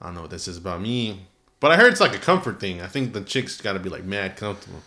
I 0.03 0.07
don't 0.07 0.15
know 0.17 0.23
what 0.23 0.31
this 0.31 0.49
is 0.49 0.57
about 0.59 0.81
me. 0.83 1.27
But 1.61 1.71
I 1.71 1.77
heard 1.77 1.93
it's 1.93 2.01
like 2.01 2.15
a 2.15 2.19
comfort 2.19 2.59
thing. 2.61 2.83
I 2.83 2.89
think 2.89 3.13
the 3.15 3.21
chick's 3.23 3.61
got 3.61 3.75
to 3.75 3.79
be 3.79 3.89
like 3.89 4.05
mad 4.05 4.37
comfortable. 4.37 4.81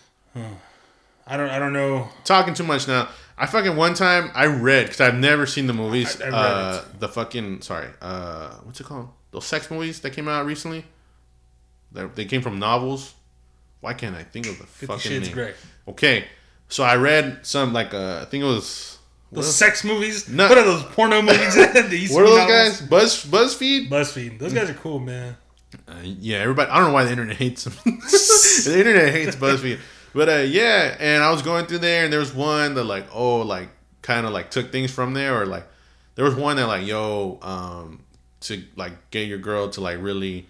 I 1.28 1.38
don't. 1.38 1.50
I 1.50 1.58
don't 1.58 1.74
know. 1.74 2.10
Talking 2.26 2.54
too 2.54 2.66
much 2.66 2.88
now. 2.88 3.08
I 3.38 3.46
fucking 3.48 3.76
one 3.76 3.94
time 3.96 4.30
I 4.36 4.46
read 4.46 4.86
because 4.86 5.02
I've 5.02 5.16
never 5.16 5.46
seen 5.46 5.68
the 5.68 5.74
movies. 5.74 6.22
I- 6.22 6.26
I 6.28 6.30
uh, 6.32 6.86
the 7.00 7.08
fucking 7.08 7.62
sorry. 7.62 7.88
Uh, 8.02 8.50
what's 8.64 8.80
it 8.80 8.86
called? 8.86 9.10
Those 9.32 9.46
sex 9.46 9.72
movies 9.72 10.02
that 10.02 10.12
came 10.12 10.28
out 10.28 10.46
recently. 10.46 10.86
They, 11.92 12.06
they 12.06 12.26
came 12.26 12.42
from 12.42 12.60
novels. 12.60 13.14
Why 13.82 13.94
can't 13.94 14.16
I 14.16 14.24
think 14.24 14.48
of 14.48 14.58
the 14.58 14.66
Fifty 14.66 14.86
fucking 14.88 15.12
Shades 15.12 15.26
name? 15.28 15.34
Grey. 15.36 15.54
Okay, 15.88 16.26
so 16.70 16.84
I 16.84 16.96
read 16.98 17.40
some 17.44 17.72
like 17.74 17.94
uh, 17.94 18.20
I 18.22 18.26
think 18.26 18.44
it 18.44 18.48
was 18.48 18.95
Those 19.36 19.56
sex 19.56 19.84
movies. 19.84 20.30
No. 20.30 20.48
What 20.48 20.58
are 20.58 20.64
those 20.64 20.84
porno 20.84 21.22
movies? 21.22 21.56
used 21.56 22.14
what 22.14 22.24
are 22.24 22.28
those 22.28 22.38
novels? 22.38 22.50
guys? 22.50 22.82
Buzz 22.82 23.26
BuzzFeed. 23.26 23.90
BuzzFeed. 23.90 24.40
Those 24.40 24.54
guys 24.54 24.70
are 24.70 24.76
cool, 24.76 25.00
man. 25.00 25.38
Uh, 25.88 25.96
yeah, 26.04 26.38
everybody. 26.38 26.72
I 26.72 26.78
don't 26.78 26.88
know 26.88 26.94
why 26.94 27.04
the 27.04 27.12
internet 27.12 27.36
hates 27.38 27.66
them. 27.66 27.74
the 27.86 28.76
internet 28.78 29.14
hates 29.14 29.36
BuzzFeed. 29.36 29.80
But 30.14 30.30
uh, 30.30 30.44
yeah, 30.48 30.96
and 31.00 31.22
I 31.22 31.32
was 31.32 31.42
going 31.42 31.66
through 31.66 31.80
there, 31.80 32.06
and 32.06 32.14
there 32.14 32.20
was 32.20 32.34
one 32.34 32.76
that 32.76 32.86
like, 32.86 33.08
oh, 33.14 33.42
like 33.42 33.70
kind 34.02 34.26
of 34.26 34.32
like 34.32 34.50
took 34.52 34.72
things 34.72 34.92
from 34.92 35.14
there, 35.14 35.42
or 35.42 35.46
like 35.46 35.68
there 36.16 36.24
was 36.24 36.36
one 36.36 36.56
that 36.56 36.68
like, 36.68 36.88
yo, 36.88 37.38
um, 37.42 38.04
to 38.42 38.64
like 38.76 39.12
get 39.12 39.28
your 39.28 39.40
girl 39.40 39.70
to 39.72 39.82
like 39.82 40.02
really. 40.02 40.48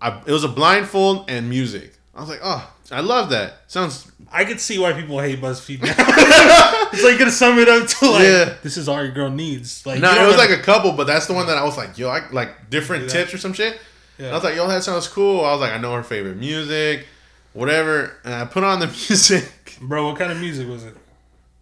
I, 0.00 0.22
it 0.24 0.32
was 0.32 0.44
a 0.44 0.48
blindfold 0.48 1.28
and 1.28 1.50
music. 1.50 1.94
I 2.14 2.20
was 2.20 2.28
like, 2.28 2.40
oh, 2.42 2.72
I 2.92 3.00
love 3.00 3.30
that. 3.30 3.62
Sounds 3.66 4.10
I 4.32 4.44
could 4.44 4.60
see 4.60 4.78
why 4.78 4.92
people 4.92 5.18
hate 5.20 5.40
BuzzFeed 5.40 5.82
now. 5.82 5.94
it's 6.92 7.04
like 7.04 7.18
gonna 7.18 7.30
sum 7.30 7.58
it 7.58 7.68
up 7.68 7.86
to 7.88 8.10
like, 8.10 8.22
Yeah. 8.22 8.54
this 8.62 8.76
is 8.76 8.88
all 8.88 9.02
your 9.02 9.12
girl 9.12 9.30
needs. 9.30 9.84
Like, 9.86 10.00
no, 10.00 10.10
it 10.24 10.26
was 10.26 10.36
like 10.36 10.50
a 10.50 10.62
couple, 10.62 10.92
but 10.92 11.06
that's 11.06 11.26
the 11.26 11.34
one 11.34 11.46
that 11.46 11.56
I 11.58 11.64
was 11.64 11.76
like, 11.76 11.98
yo, 11.98 12.08
I 12.08 12.28
like 12.30 12.70
different 12.70 13.10
tips 13.10 13.32
or 13.34 13.38
some 13.38 13.52
shit. 13.52 13.78
Yeah. 14.18 14.26
And 14.26 14.34
I 14.34 14.36
was 14.36 14.44
like, 14.44 14.54
yo, 14.56 14.66
that 14.68 14.82
sounds 14.84 15.08
cool. 15.08 15.44
I 15.44 15.52
was 15.52 15.60
like, 15.60 15.72
I 15.72 15.78
know 15.78 15.94
her 15.94 16.02
favorite 16.02 16.36
music. 16.36 17.06
whatever. 17.52 18.16
And 18.24 18.34
I 18.34 18.44
put 18.44 18.64
on 18.64 18.80
the 18.80 18.86
music. 19.08 19.76
Bro, 19.80 20.06
what 20.08 20.18
kind 20.18 20.30
of 20.30 20.38
music 20.38 20.68
was 20.68 20.84
it? 20.84 20.94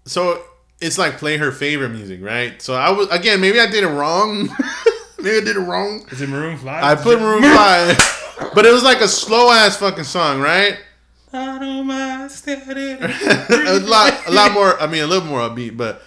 So 0.06 0.42
it's 0.80 0.98
like 0.98 1.18
play 1.18 1.36
her 1.36 1.52
favorite 1.52 1.90
music, 1.90 2.20
right? 2.22 2.60
So 2.60 2.74
I 2.74 2.90
was 2.90 3.08
again, 3.10 3.40
maybe 3.40 3.60
I 3.60 3.66
did 3.70 3.84
it 3.84 3.88
wrong. 3.88 4.48
maybe 5.18 5.36
I 5.36 5.40
did 5.40 5.56
it 5.56 5.60
wrong. 5.60 6.06
Is 6.10 6.20
it 6.20 6.28
Maroon 6.28 6.56
5? 6.58 6.66
I 6.84 6.94
put 7.00 7.20
Maroon 7.20 7.42
Five, 7.42 7.96
but 8.54 8.64
it 8.66 8.72
was 8.72 8.82
like 8.82 9.00
a 9.00 9.08
slow 9.08 9.50
ass 9.52 9.76
fucking 9.76 10.04
song, 10.04 10.40
right? 10.40 10.78
I 11.32 11.58
don't 11.58 11.86
mind 11.86 12.30
steady. 12.30 12.92
a 12.92 13.80
lot, 13.80 14.26
a 14.26 14.30
lot 14.30 14.52
more. 14.52 14.80
I 14.80 14.86
mean, 14.86 15.02
a 15.02 15.06
little 15.06 15.28
more 15.28 15.40
upbeat, 15.40 15.76
but 15.76 16.02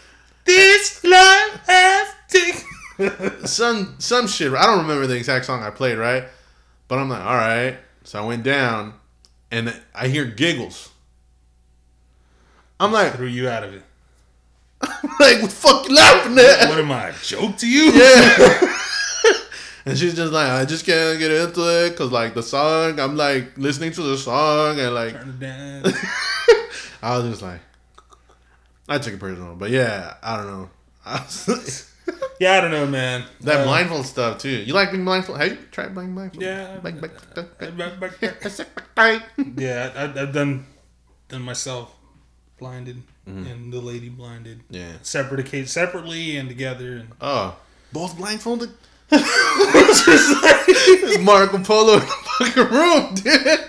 This 0.46 1.04
life 1.04 1.62
has 1.68 2.08
taken. 2.28 3.46
some 3.48 3.96
some 4.00 4.28
shit. 4.28 4.54
I 4.54 4.66
don't 4.66 4.80
remember 4.80 5.08
the 5.08 5.16
exact 5.16 5.46
song 5.46 5.64
I 5.64 5.70
played, 5.70 5.98
right? 5.98 6.26
But 6.88 7.00
I'm 7.00 7.10
like, 7.10 7.24
all 7.24 7.36
right. 7.36 7.78
So 8.04 8.22
I 8.22 8.26
went 8.26 8.44
down, 8.44 8.96
and 9.52 9.80
I 9.94 10.08
hear 10.08 10.26
giggles. 10.26 10.90
I'm 12.80 12.92
like, 12.92 13.14
Threw 13.14 13.28
you 13.28 13.48
out 13.48 13.64
of 13.64 13.74
it. 13.76 13.84
like, 14.82 15.42
what 15.42 15.42
the 15.42 15.48
fuck 15.50 15.88
you 15.88 15.96
laughing 15.96 16.38
at? 16.40 16.68
What 16.70 16.80
am 16.80 16.92
I, 16.92 17.10
a 17.10 17.14
joke 17.14 17.58
to 17.58 17.70
you? 17.70 17.92
Yeah. 17.92 18.78
and 19.86 19.98
she's 19.98 20.16
just 20.16 20.32
like, 20.34 20.50
I 20.50 20.66
just 20.66 20.86
can't 20.86 21.18
get 21.20 21.32
into 21.32 21.62
it 21.86 21.90
because, 21.92 22.12
like, 22.12 22.34
the 22.34 22.44
song, 22.44 23.00
I'm 23.00 23.16
like 23.18 23.58
listening 23.58 23.92
to 23.94 24.02
the 24.02 24.18
song 24.18 24.80
and, 24.80 24.94
like. 24.94 25.16
I 27.04 27.18
was 27.18 27.30
just 27.30 27.42
like, 27.42 27.62
I 28.88 28.98
took 29.00 29.14
it 29.14 29.20
personal. 29.20 29.56
But 29.56 29.72
yeah, 29.72 30.16
I 30.22 30.38
don't 30.38 30.48
know. 30.48 30.70
I 31.06 31.26
Yeah, 32.40 32.54
I 32.58 32.62
don't 32.62 32.72
know, 32.72 32.88
man. 32.88 33.24
that 33.42 33.62
Uh, 33.62 33.64
blindfold 33.66 34.06
stuff, 34.06 34.40
too. 34.40 34.50
You 34.50 34.74
like 34.74 34.92
being 34.92 35.06
blindfold? 35.06 35.40
Have 35.40 35.52
you 35.52 35.58
tried 35.72 35.94
being 35.96 36.14
blindfold? 36.16 36.42
Yeah. 36.44 36.80
Yeah, 39.58 39.92
I, 39.96 40.22
I've 40.22 40.34
done 40.34 40.66
done 41.30 41.42
myself 41.44 41.96
blinded 42.58 43.04
Mm-hmm. 43.30 43.46
and 43.52 43.72
the 43.72 43.80
lady 43.80 44.10
blinded. 44.10 44.62
Yeah. 44.72 44.94
Separate 45.04 45.70
separately 45.70 46.38
and 46.38 46.50
together. 46.50 46.98
And 46.98 47.10
Oh. 47.22 47.56
Both 47.94 48.18
blindfolded? 48.18 48.72
Marco 51.22 51.60
Polo 51.60 51.94
in 51.96 52.00
the 52.00 52.06
fucking 52.06 52.70
room, 52.70 53.14
dude. 53.16 53.60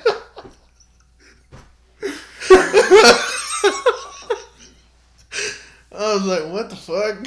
I 5.95 6.15
was 6.15 6.25
like, 6.25 6.45
what 6.53 6.71
the 6.71 6.77
fuck? 6.77 7.19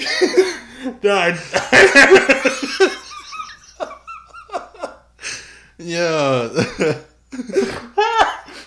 died. 1.02 1.38
yeah. 5.78 6.50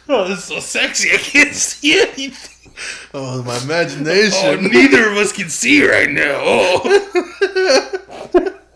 oh, 0.09 0.29
this 0.29 0.39
is 0.39 0.45
so 0.45 0.61
sexy. 0.61 1.11
I 1.11 1.17
can't 1.17 1.55
see 1.55 2.01
anything. 2.01 2.73
oh, 3.15 3.43
my 3.43 3.57
imagination. 3.63 4.39
Oh, 4.45 4.53
imagination. 4.53 4.91
neither 4.91 5.09
of 5.11 5.17
us 5.17 5.33
can 5.33 5.49
see 5.49 5.89
right 5.89 6.11
now. 6.11 6.39
Oh. 6.43 6.95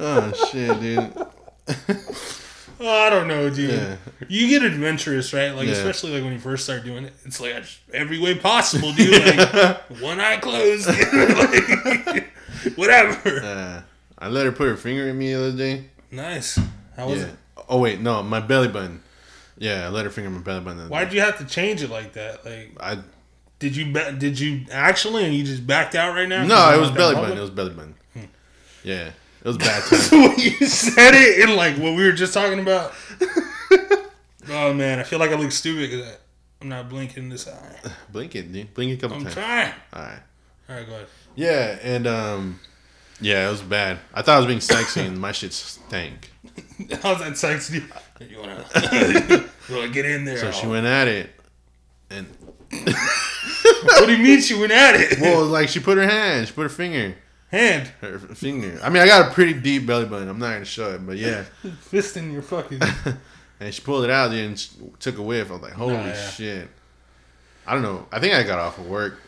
oh, 0.00 0.32
shit, 0.50 0.80
dude. 0.80 1.12
Oh, 2.80 2.88
I 2.88 3.10
don't 3.10 3.26
know, 3.26 3.50
dude. 3.50 3.70
Yeah. 3.70 3.96
You 4.28 4.46
get 4.48 4.62
adventurous, 4.62 5.32
right? 5.32 5.50
Like 5.50 5.66
Yeah. 5.66 5.72
especially 5.72 6.12
like 6.12 6.22
when 6.22 6.32
you 6.32 6.38
first 6.38 6.62
start 6.62 6.84
doing 6.84 7.06
it, 7.06 7.12
it's 7.24 7.40
like 7.40 7.64
every 7.92 8.20
way 8.20 8.36
possible, 8.36 8.92
dude. 8.92 9.10
Like 9.36 9.78
one 10.00 10.20
eye 10.20 10.36
closed, 10.36 10.86
like, 11.12 12.28
whatever. 12.76 13.40
Uh, 13.42 13.82
I 14.16 14.28
let 14.28 14.46
her 14.46 14.52
put 14.52 14.68
her 14.68 14.76
finger 14.76 15.08
in 15.08 15.18
me 15.18 15.32
the 15.34 15.40
other 15.48 15.56
day. 15.56 15.86
Nice. 16.12 16.56
How 16.96 17.08
was 17.08 17.18
Yeah. 17.18 17.26
it? 17.26 17.34
Oh, 17.68 17.80
wait, 17.80 17.98
no, 18.00 18.22
my 18.22 18.38
belly 18.38 18.68
button. 18.68 19.02
Yeah, 19.58 19.86
I 19.86 19.88
let 19.88 20.04
her 20.04 20.10
finger 20.12 20.30
my 20.30 20.38
belly 20.40 20.60
button. 20.60 20.88
Why'd 20.88 21.10
day. 21.10 21.16
you 21.16 21.20
have 21.22 21.38
to 21.38 21.44
change 21.46 21.82
it 21.82 21.90
like 21.90 22.12
that? 22.12 22.44
Like, 22.46 22.76
I 22.78 22.98
did 23.58 23.74
you 23.74 23.92
ba- 23.92 24.12
did 24.12 24.38
you 24.38 24.66
actually, 24.70 25.24
and 25.24 25.34
you 25.34 25.42
just 25.42 25.66
backed 25.66 25.96
out 25.96 26.14
right 26.14 26.28
now? 26.28 26.46
No, 26.46 26.72
it 26.76 26.80
was 26.80 26.92
belly 26.92 27.16
button. 27.16 27.36
It 27.36 27.40
was 27.40 27.50
belly 27.50 27.70
button. 27.70 27.96
Yeah, 28.84 29.08
it 29.08 29.14
was 29.48 29.58
bad. 29.58 29.82
So 29.98 30.20
when 30.20 30.38
you 30.38 30.50
said 30.66 31.14
it 31.14 31.44
and 31.48 31.56
like 31.56 31.76
what 31.76 31.94
we 31.96 32.04
were 32.04 32.12
just 32.12 32.34
talking 32.34 32.60
about. 32.60 32.92
oh 34.50 34.72
man, 34.72 35.00
I 35.00 35.02
feel 35.02 35.18
like 35.18 35.30
I 35.30 35.34
look 35.34 35.52
stupid 35.52 35.90
because 35.90 36.16
I'm 36.62 36.68
not 36.68 36.88
blinking 36.88 37.28
this 37.28 37.48
eye. 37.48 37.76
Blink 38.12 38.34
it, 38.36 38.52
dude. 38.52 38.72
Blink 38.74 38.92
it 38.92 38.94
a 38.94 38.98
couple 38.98 39.16
I'm 39.16 39.22
times. 39.24 39.34
trying. 39.34 39.72
All 39.92 40.02
right. 40.02 40.20
All 40.68 40.76
right, 40.76 40.86
go 40.86 40.94
ahead. 40.94 41.06
Yeah, 41.34 41.78
and 41.82 42.06
um, 42.06 42.60
yeah, 43.20 43.48
it 43.48 43.50
was 43.50 43.62
bad. 43.62 43.98
I 44.12 44.22
thought 44.22 44.34
I 44.34 44.38
was 44.38 44.46
being 44.46 44.60
sexy, 44.60 45.00
and 45.00 45.18
my 45.18 45.32
shit 45.32 45.52
stank. 45.52 46.30
How's 47.02 47.20
that 47.20 47.38
sexy? 47.38 47.84
You 48.20 48.40
wanna, 48.40 48.64
you 49.68 49.74
wanna 49.74 49.88
get 49.88 50.04
in 50.04 50.24
there? 50.24 50.38
So 50.38 50.50
she 50.50 50.66
went 50.66 50.86
at 50.86 51.08
it, 51.08 51.30
and 52.10 52.26
what 52.70 54.06
do 54.06 54.12
you 54.16 54.22
mean 54.22 54.40
she 54.40 54.58
went 54.58 54.72
at 54.72 54.96
it? 54.96 55.20
well, 55.20 55.44
like 55.44 55.68
she 55.68 55.80
put 55.80 55.96
her 55.96 56.06
hand, 56.06 56.48
she 56.48 56.52
put 56.52 56.62
her 56.64 56.68
finger, 56.68 57.14
Hand, 57.50 57.90
her 58.02 58.18
finger. 58.18 58.78
I 58.82 58.90
mean, 58.90 59.02
I 59.02 59.06
got 59.06 59.30
a 59.30 59.34
pretty 59.34 59.54
deep 59.54 59.86
belly 59.86 60.04
button. 60.04 60.28
I'm 60.28 60.38
not 60.38 60.52
gonna 60.52 60.64
show 60.66 60.90
it, 60.94 61.06
but 61.06 61.16
yeah. 61.16 61.44
fist 61.82 62.16
in 62.16 62.32
your 62.32 62.42
fucking. 62.42 62.80
And 63.60 63.74
she 63.74 63.82
pulled 63.82 64.04
it 64.04 64.10
out 64.10 64.30
and 64.30 64.56
took 65.00 65.18
a 65.18 65.22
whiff. 65.22 65.50
I 65.50 65.54
was 65.54 65.62
like, 65.62 65.72
holy 65.72 65.94
Nah, 65.94 66.04
yeah. 66.04 66.28
shit. 66.30 66.68
I 67.66 67.74
don't 67.74 67.82
know. 67.82 68.06
I 68.12 68.20
think 68.20 68.32
I 68.34 68.44
got 68.44 68.60
off 68.60 68.78
of 68.78 68.86
work, 68.86 69.18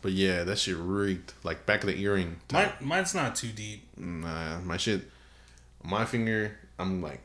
but 0.00 0.12
yeah, 0.12 0.42
that 0.44 0.58
shit 0.58 0.74
reeked. 0.78 1.34
Like 1.44 1.66
back 1.66 1.82
of 1.82 1.88
the 1.88 2.00
earring. 2.00 2.36
Mine, 2.50 2.72
mine's 2.80 3.14
not 3.14 3.36
too 3.36 3.48
deep. 3.48 3.86
Nah, 3.98 4.58
my 4.60 4.78
shit, 4.78 5.02
my 5.84 6.06
finger, 6.06 6.56
I'm 6.78 7.02
like 7.02 7.20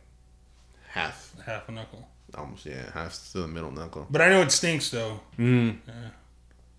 half, 0.89 1.34
Half 1.45 1.69
a 1.69 1.71
knuckle. 1.71 2.09
almost 2.38 2.65
yeah, 2.65 2.91
half 2.93 3.17
to 3.31 3.38
the 3.39 3.47
middle 3.47 3.71
knuckle. 3.71 4.05
But 4.11 4.21
I 4.21 4.27
know 4.27 4.41
it 4.41 4.51
stinks 4.51 4.89
though. 4.89 5.21
Mm. 5.39 5.77
Yeah. 5.88 5.93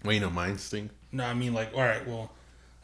Well, 0.04 0.12
you 0.12 0.20
know 0.20 0.28
mine 0.28 0.58
stink. 0.58 0.90
No, 1.10 1.24
I 1.24 1.32
mean 1.32 1.54
like, 1.54 1.72
all 1.72 1.80
right, 1.80 2.06
well, 2.06 2.30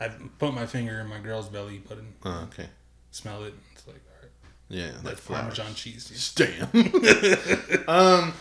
I 0.01 0.09
put 0.39 0.55
my 0.55 0.65
finger 0.67 0.99
in 1.01 1.07
my 1.09 1.19
girl's 1.19 1.49
belly, 1.49 1.79
put 1.79 1.99
it, 1.99 2.05
Oh, 2.25 2.49
okay. 2.51 2.69
smell 3.11 3.45
it. 3.45 3.55
It's 3.75 3.87
like, 3.87 4.01
all 4.09 4.23
right, 4.23 4.31
Yeah, 4.69 4.93
like 5.05 5.05
like. 5.05 5.25
Parmesan 5.25 5.75
cheese. 5.75 6.33
Damn. 6.37 6.69
um, 7.89 8.33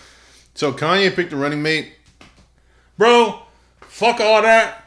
so 0.55 0.71
Kanye 0.71 1.13
picked 1.13 1.33
a 1.33 1.37
running 1.37 1.61
mate. 1.61 1.91
Bro, 2.97 3.41
fuck 3.81 4.19
all 4.19 4.41
that. 4.41 4.83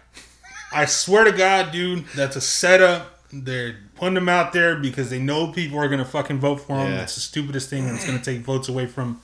I 0.73 0.87
swear 0.87 1.25
to 1.25 1.33
God, 1.33 1.70
dude, 1.73 2.07
that's 2.16 2.37
a 2.37 2.41
setup. 2.41 3.09
They're 3.33 3.77
putting 3.97 4.16
him 4.16 4.29
out 4.29 4.53
there 4.53 4.77
because 4.77 5.11
they 5.11 5.18
know 5.18 5.53
people 5.53 5.79
are 5.79 5.89
gonna 5.89 6.05
fucking 6.05 6.39
vote 6.41 6.57
for 6.61 6.77
him. 6.79 6.91
Yeah. 6.93 6.97
That's 6.99 7.14
the 7.14 7.20
stupidest 7.20 7.68
thing, 7.70 7.87
and 7.87 7.97
it's 7.97 8.07
gonna 8.07 8.18
take 8.23 8.41
votes 8.41 8.68
away 8.68 8.87
from 8.87 9.20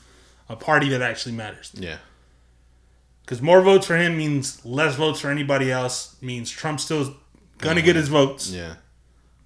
a 0.49 0.57
party 0.57 0.89
that 0.91 1.03
actually 1.03 1.35
matters. 1.35 1.73
Yeah, 1.75 1.97
Because 3.23 3.41
more 3.43 3.61
votes 3.63 3.87
for 3.87 3.97
him 3.97 4.17
means 4.17 4.65
less 4.65 4.95
votes 4.97 5.21
for 5.21 5.29
anybody 5.31 5.71
else. 5.71 6.17
Means 6.23 6.51
Trump 6.51 6.81
still 6.81 7.17
gonna 7.59 7.83
get 7.83 7.97
his 7.97 8.09
votes 8.09 8.51
yeah, 8.51 8.75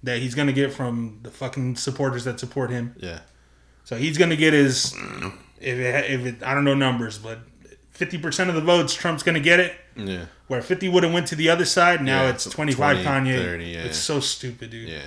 that 0.03 0.19
he's 0.19 0.35
gonna 0.35 0.53
get 0.53 0.71
from 0.73 1.19
the 1.23 1.29
fucking 1.31 1.75
supporters 1.75 2.23
that 2.25 2.39
support 2.39 2.69
him. 2.71 2.95
yeah, 2.99 3.19
So 3.83 3.95
he's 3.95 4.17
gonna 4.17 4.35
get 4.35 4.53
his 4.53 4.93
if 5.59 5.77
it, 5.79 6.11
if 6.11 6.25
it 6.25 6.43
I 6.43 6.53
don't 6.53 6.63
know 6.65 6.75
numbers, 6.75 7.17
but 7.17 7.39
fifty 7.91 8.17
percent 8.17 8.49
of 8.49 8.55
the 8.55 8.61
votes 8.61 8.93
Trump's 8.93 9.23
gonna 9.23 9.39
get 9.39 9.59
it. 9.59 9.75
yeah, 9.95 10.25
Where 10.47 10.61
fifty 10.61 10.89
would 10.89 11.03
have 11.03 11.13
went 11.13 11.27
to 11.27 11.35
the 11.35 11.49
other 11.49 11.65
side, 11.65 12.01
now 12.03 12.23
Yeah, 12.23 12.29
it's 12.29 12.45
twenty 12.49 12.73
five 12.73 12.97
Kanye. 13.05 13.37
30, 13.37 13.65
yeah. 13.65 13.79
It's 13.83 13.97
so 13.97 14.19
stupid, 14.19 14.69
dude. 14.71 14.89
yeah. 14.89 15.01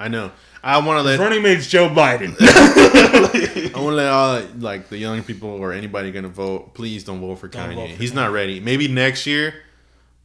I 0.00 0.06
know. 0.06 0.30
I 0.62 0.78
want 0.78 0.98
to 0.98 1.02
let 1.02 1.18
Running 1.18 1.42
mate's 1.42 1.66
Joe 1.66 1.88
Biden. 1.88 2.36
I 2.40 3.70
want 3.80 3.92
to 3.92 3.96
let 3.96 4.08
all 4.08 4.42
like 4.58 4.88
the 4.88 4.96
young 4.96 5.22
people 5.24 5.48
or 5.50 5.72
anybody 5.72 6.10
gonna 6.12 6.28
vote. 6.28 6.74
Please 6.74 7.02
don't 7.04 7.20
vote 7.20 7.36
for 7.36 7.48
Don't 7.48 7.70
Kanye. 7.70 7.74
vote 7.74 7.90
for 7.90 7.96
he's 7.96 8.14
not 8.14 8.30
ready. 8.32 8.60
Maybe 8.60 8.86
next 8.88 9.26
year, 9.26 9.54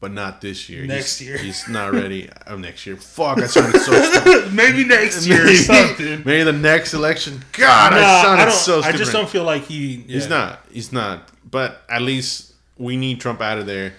but 0.04 0.12
not 0.12 0.42
this 0.42 0.68
year. 0.68 0.86
Next 0.86 1.18
He's- 1.20 1.30
year. 1.30 1.38
he's 1.38 1.70
not 1.70 1.94
ready. 1.94 2.30
Oh, 2.46 2.58
next 2.58 2.86
year. 2.86 2.98
Fuck, 2.98 3.38
I 3.38 3.48
sounded 3.48 3.80
so 3.80 3.94
stupid. 4.12 4.54
Maybe 4.54 4.84
next 4.84 5.26
year 5.26 5.44
or 5.44 5.46
maybe, 5.46 5.56
something. 5.74 6.24
maybe 6.26 6.44
the 6.44 6.52
next 6.52 6.94
election. 6.94 7.42
God, 7.54 7.94
Nah, 7.94 7.98
I 8.00 8.22
sounded 8.22 8.48
I 8.48 8.50
so 8.52 8.82
I 8.84 8.92
just 8.92 9.14
don't 9.14 9.30
feel 9.30 9.46
like 9.46 9.64
he. 9.64 9.96
yeah. 10.06 10.14
He's 10.16 10.28
not. 10.28 10.60
He's 10.70 10.92
not. 10.92 11.30
But 11.50 11.84
at 11.90 12.02
least 12.02 12.52
we 12.78 12.98
need 12.98 13.22
Trump 13.22 13.40
out 13.40 13.58
of 13.60 13.66
there. 13.66 13.94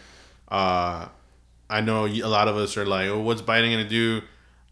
Uh, 0.47 1.09
I 1.71 1.81
know 1.81 2.05
a 2.07 2.29
lot 2.29 2.49
of 2.49 2.57
us 2.59 2.77
are 2.77 2.85
like, 2.85 3.09
"Oh, 3.09 3.21
what's 3.21 3.41
Biden 3.41 3.71
gonna 3.71 3.89
do?" 3.89 4.21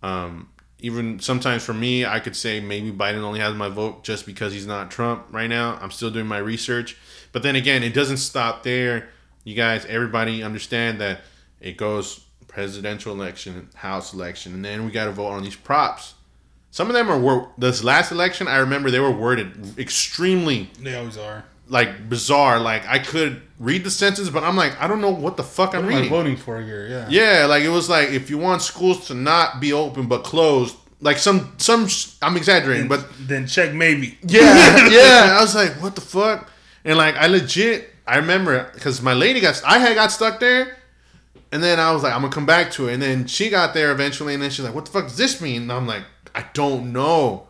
Um, 0.03 0.51
even 0.81 1.19
sometimes 1.19 1.65
for 1.65 1.73
me, 1.73 2.05
I 2.05 2.21
could 2.21 2.37
say 2.37 2.61
maybe 2.61 2.93
Biden 2.93 3.23
only 3.23 3.41
has 3.41 3.55
my 3.55 3.71
vote 3.71 4.05
just 4.05 4.27
because 4.27 4.53
he's 4.53 4.67
not 4.67 4.91
Trump 4.91 5.25
right 5.31 5.49
now. 5.49 5.79
I'm 5.81 5.91
still 5.93 6.11
doing 6.11 6.27
my 6.27 6.39
research, 6.39 6.99
but 7.33 7.43
then 7.43 7.57
again, 7.57 7.83
it 7.83 7.95
doesn't 7.95 8.19
stop 8.19 8.65
there. 8.65 9.09
You 9.45 9.55
guys, 9.55 9.85
everybody, 9.87 10.43
understand 10.43 11.01
that 11.01 11.21
it 11.61 11.77
goes 11.77 12.21
presidential 12.49 13.13
election, 13.15 13.69
House 13.75 14.13
election, 14.15 14.55
and 14.55 14.65
then 14.65 14.85
we 14.85 14.93
got 14.93 15.07
to 15.07 15.11
vote 15.13 15.29
on 15.29 15.43
these 15.43 15.57
props. 15.57 16.15
Some 16.71 16.89
of 16.89 16.95
them 16.95 17.11
are 17.11 17.19
wor- 17.19 17.51
this 17.59 17.83
last 17.85 18.13
election. 18.13 18.47
I 18.49 18.59
remember 18.59 18.91
they 18.91 19.01
were 19.01 19.11
worded 19.11 19.79
extremely 19.79 20.71
They 20.81 20.95
always 20.97 21.19
are. 21.19 21.45
like 21.69 22.09
bizarre. 22.09 22.59
Like 22.61 22.87
I 22.87 22.99
could 22.99 23.43
read 23.59 23.85
the 23.85 23.91
sentence, 23.91 24.29
but 24.31 24.43
I'm 24.45 24.57
like, 24.57 24.81
I 24.81 24.87
don't 24.87 25.01
know 25.01 25.11
what 25.11 25.37
the 25.37 25.43
fuck 25.43 25.75
I'm 25.75 25.85
What 25.85 25.91
am 25.93 25.93
I 25.93 25.97
reading. 26.03 26.11
voting 26.11 26.37
for 26.37 26.63
here? 26.63 26.87
Yeah. 26.89 27.09
Yeah, 27.11 27.47
like 27.47 27.63
it 27.65 27.69
was 27.69 27.89
like 27.91 28.11
if 28.11 28.31
you 28.31 28.39
want 28.39 28.63
schools 28.63 29.07
to 29.09 29.15
not 29.15 29.61
be 29.61 29.73
open 29.73 30.07
but 30.09 30.25
closed, 30.25 30.77
like 31.01 31.19
some 31.19 31.53
some 31.59 31.89
I'm 32.23 32.37
exaggerating, 32.37 32.89
but 32.89 33.07
then 33.21 33.47
check 33.47 33.75
maybe. 33.75 34.19
yeah, 34.23 34.89
yeah. 34.89 35.37
I 35.39 35.41
was 35.43 35.55
like, 35.55 35.73
what 35.83 35.95
the 35.95 36.01
fuck? 36.01 36.49
And 36.85 36.97
like 36.97 37.17
I 37.17 37.27
legit, 37.27 37.92
I 38.07 38.17
remember 38.17 38.71
because 38.75 39.01
my 39.01 39.13
lady 39.13 39.41
got, 39.41 39.63
I 39.65 39.79
had 39.79 39.95
got 39.95 40.11
stuck 40.11 40.41
there, 40.41 40.77
and 41.53 41.63
then 41.63 41.79
I 41.79 41.93
was 41.93 42.03
like, 42.03 42.15
I'm 42.15 42.23
gonna 42.23 42.33
come 42.33 42.47
back 42.47 42.73
to 42.73 42.89
it. 42.89 42.95
And 42.95 43.03
then 43.03 43.27
she 43.27 43.51
got 43.51 43.75
there 43.75 43.93
eventually, 43.93 44.35
and 44.35 44.43
then 44.43 44.51
she's 44.51 44.65
like, 44.65 44.75
"What 44.75 44.87
the 44.87 44.91
fuck 44.91 45.05
does 45.05 45.17
this 45.17 45.41
mean?" 45.41 45.63
And 45.63 45.73
I'm 45.73 45.87
like, 45.87 46.03
"I 46.35 46.47
don't 46.55 46.93
know." 46.93 47.49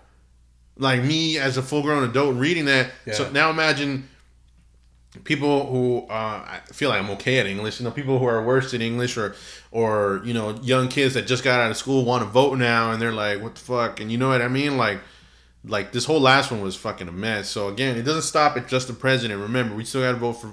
Like 0.78 1.02
me 1.04 1.38
as 1.38 1.56
a 1.56 1.62
full 1.62 1.82
grown 1.82 2.02
adult 2.08 2.36
reading 2.36 2.64
that. 2.66 2.90
So 3.12 3.30
now 3.30 3.50
imagine 3.50 4.08
people 5.24 5.66
who 5.66 6.06
uh, 6.10 6.44
I 6.46 6.60
feel 6.72 6.88
like 6.88 6.98
I'm 7.02 7.10
okay 7.10 7.38
at 7.38 7.46
English. 7.46 7.78
You 7.78 7.84
know, 7.84 7.90
people 7.92 8.18
who 8.18 8.24
are 8.24 8.42
worse 8.44 8.72
at 8.74 8.80
English, 8.80 9.16
or 9.16 9.34
or 9.70 10.22
you 10.24 10.34
know, 10.34 10.58
young 10.62 10.88
kids 10.88 11.14
that 11.14 11.26
just 11.26 11.44
got 11.44 11.60
out 11.60 11.70
of 11.70 11.76
school 11.76 12.04
want 12.04 12.24
to 12.24 12.28
vote 12.28 12.58
now, 12.58 12.90
and 12.90 13.00
they're 13.00 13.12
like, 13.12 13.40
"What 13.42 13.54
the 13.54 13.60
fuck?" 13.60 14.00
And 14.00 14.10
you 14.10 14.18
know 14.18 14.28
what 14.28 14.42
I 14.42 14.48
mean? 14.48 14.76
Like, 14.76 15.00
like 15.64 15.92
this 15.92 16.04
whole 16.04 16.20
last 16.20 16.50
one 16.50 16.60
was 16.60 16.76
fucking 16.76 17.08
a 17.08 17.12
mess. 17.12 17.48
So 17.48 17.68
again, 17.68 17.96
it 17.96 18.02
doesn't 18.02 18.22
stop 18.22 18.56
at 18.56 18.68
just 18.68 18.88
the 18.88 18.94
president. 18.94 19.40
Remember, 19.40 19.74
we 19.74 19.84
still 19.84 20.02
got 20.02 20.12
to 20.12 20.18
vote 20.18 20.34
for 20.34 20.52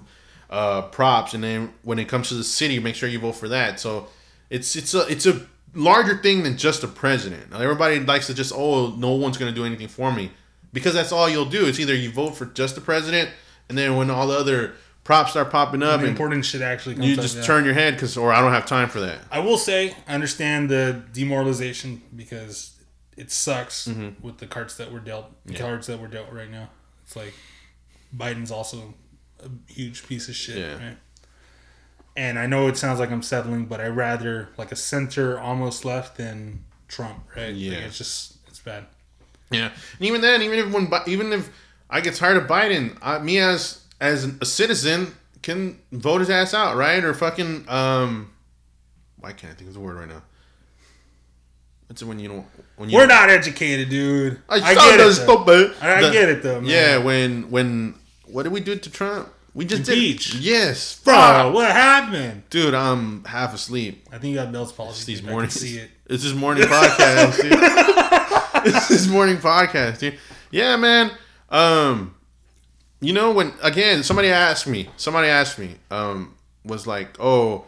uh, 0.49 0.84
props, 0.84 1.34
and 1.34 1.43
then 1.43 1.74
when 1.84 1.99
it 1.99 2.07
comes 2.07 2.30
to 2.30 2.36
the 2.36 2.43
city, 2.43 2.80
make 2.80 2.95
sure 2.95 3.10
you 3.10 3.20
vote 3.20 3.34
for 3.34 3.47
that. 3.49 3.80
So 3.80 4.07
it's 4.49 4.76
it's 4.76 4.93
a 4.93 5.07
it's 5.07 5.26
a 5.26 5.45
larger 5.74 6.18
thing 6.18 6.43
than 6.43 6.57
just 6.57 6.82
the 6.82 6.88
president. 6.88 7.51
Now, 7.51 7.60
everybody 7.60 7.99
likes 7.99 8.28
to 8.28 8.34
just 8.34 8.53
oh, 8.55 8.95
no 8.97 9.12
one's 9.12 9.38
gonna 9.38 9.51
do 9.51 9.66
anything 9.66 9.88
for 9.88 10.12
me 10.12 10.32
because 10.74 10.93
that's 10.93 11.12
all 11.12 11.30
you'll 11.30 11.45
do. 11.45 11.66
It's 11.66 11.80
either 11.80 11.95
you 11.95 12.12
vote 12.12 12.32
for 12.36 12.45
just 12.45 12.76
the 12.76 12.82
president, 12.82 13.30
and 13.68 13.78
then 13.78 13.95
when 13.95 14.10
all 14.10 14.28
the 14.28 14.38
other 14.38 14.74
props 15.03 15.32
start 15.32 15.51
popping 15.51 15.82
up, 15.82 16.01
and 16.01 16.10
important 16.10 16.45
shit 16.45 16.62
actually 16.62 17.03
you 17.03 17.14
up, 17.14 17.22
just 17.22 17.38
yeah. 17.38 17.43
turn 17.43 17.66
your 17.66 17.74
head 17.74 17.95
because 17.95 18.18
or 18.18 18.32
I 18.32 18.41
don't 18.41 18.53
have 18.53 18.66
time 18.66 18.89
for 18.89 18.99
that. 18.99 19.20
I 19.32 19.39
will 19.39 19.57
say 19.57 19.95
I 20.07 20.14
understand 20.14 20.70
the 20.70 21.03
demoralization 21.14 22.01
because 22.16 22.79
it 23.20 23.32
sucks 23.32 23.88
Mm-hmm. 23.88 24.26
with 24.26 24.38
the 24.38 24.48
cards 24.48 24.78
that 24.78 24.92
were 24.92 25.00
dealt, 25.00 25.26
the 25.46 25.54
cards 25.56 25.88
that 25.88 26.00
were 26.00 26.08
dealt 26.08 26.32
right 26.32 26.50
now. 26.50 26.70
It's 27.04 27.16
like 27.16 27.34
Biden's 28.16 28.52
also 28.52 28.94
a 29.44 29.50
huge 29.72 30.08
piece 30.08 30.28
of 30.30 30.36
shit, 30.36 30.58
Yeah. 30.58 30.74
right? 30.88 30.98
And 32.16 32.38
I 32.40 32.48
know 32.48 32.68
it 32.68 32.76
sounds 32.78 33.00
like 33.00 33.12
I'm 33.12 33.22
settling, 33.22 33.66
but 33.66 33.80
I 33.80 33.88
rather 33.88 34.50
like 34.58 34.72
a 34.72 34.76
center 34.76 35.40
almost 35.40 35.86
left 35.86 36.18
than 36.18 36.66
Trump, 36.88 37.24
right? 37.36 37.54
Yeah. 37.54 37.78
like 37.78 37.86
it's 37.88 37.98
just 37.98 38.38
it's 38.48 38.60
bad. 38.60 38.86
Yeah, 39.52 39.72
and 39.98 40.06
even 40.08 40.22
then, 40.22 40.42
even 40.42 40.60
if 40.60 40.72
when 40.74 40.92
even 41.08 41.32
if 41.34 41.50
I 41.90 42.02
get 42.02 42.16
tired 42.16 42.38
of 42.38 42.44
Biden, 42.48 42.98
I, 43.02 43.20
me 43.20 43.40
as 43.40 43.84
as 44.02 44.26
a 44.26 44.46
citizen 44.46 45.16
can 45.42 45.80
vote 45.92 46.20
his 46.20 46.30
ass 46.30 46.54
out, 46.54 46.76
right? 46.76 47.04
Or 47.04 47.14
fucking 47.14 47.66
um, 47.70 48.32
why 49.20 49.32
can't 49.34 49.54
I 49.54 49.56
think 49.56 49.70
of 49.70 49.74
the 49.74 49.80
word 49.80 49.98
right 49.98 50.08
now? 50.10 50.22
It's 51.90 52.04
when 52.04 52.20
you 52.20 52.28
don't 52.30 52.46
when 52.76 52.90
you 52.90 52.98
We're 52.98 53.08
not 53.08 53.30
educated, 53.30 53.90
dude. 53.90 54.40
I, 54.48 54.56
I, 54.58 54.74
get 54.76 54.94
it. 54.96 54.98
though. 55.04 55.12
stupid. 55.12 55.74
I 55.82 56.02
The- 56.02 56.12
get 56.12 56.30
it 56.30 56.44
though, 56.44 56.62
man. 56.62 56.70
Yeah, 56.70 56.98
when 56.98 57.50
when 57.50 57.96
what 58.26 58.44
did 58.44 58.52
we 58.52 58.60
do 58.60 58.76
to 58.76 58.90
Trump? 58.92 59.30
We 59.56 59.66
just 59.66 59.90
Impeach. 59.90 60.32
did. 60.34 60.42
Yes, 60.42 61.00
Bro, 61.04 61.16
fuck. 61.16 61.54
what 61.56 61.72
happened? 61.72 62.44
dude. 62.52 62.76
I'm 62.76 63.24
half 63.26 63.54
asleep. 63.56 64.06
I 64.14 64.20
think 64.20 64.32
you 64.32 64.36
got 64.36 64.52
Bell's 64.52 64.72
palsy. 64.72 64.92
It's 64.92 65.06
these 65.06 65.22
dude. 65.22 65.30
Mornings. 65.32 65.54
see 65.54 65.78
it. 65.80 65.90
It's 66.10 66.24
this 66.24 66.34
morning 66.34 66.64
podcast, 66.64 67.40
dude. 67.42 67.54
it's 68.74 68.88
this 68.88 69.08
morning 69.08 69.38
podcast, 69.38 70.00
dude. 70.00 70.18
Yeah, 70.52 70.76
man. 70.76 71.12
Um, 71.50 72.16
you 73.02 73.14
know 73.14 73.32
when 73.32 73.54
again 73.64 74.04
somebody 74.04 74.30
asked 74.30 74.66
me, 74.68 74.90
somebody 74.98 75.28
asked 75.28 75.58
me, 75.60 75.76
um, 75.92 76.36
was 76.66 76.86
like, 76.88 77.16
oh, 77.20 77.66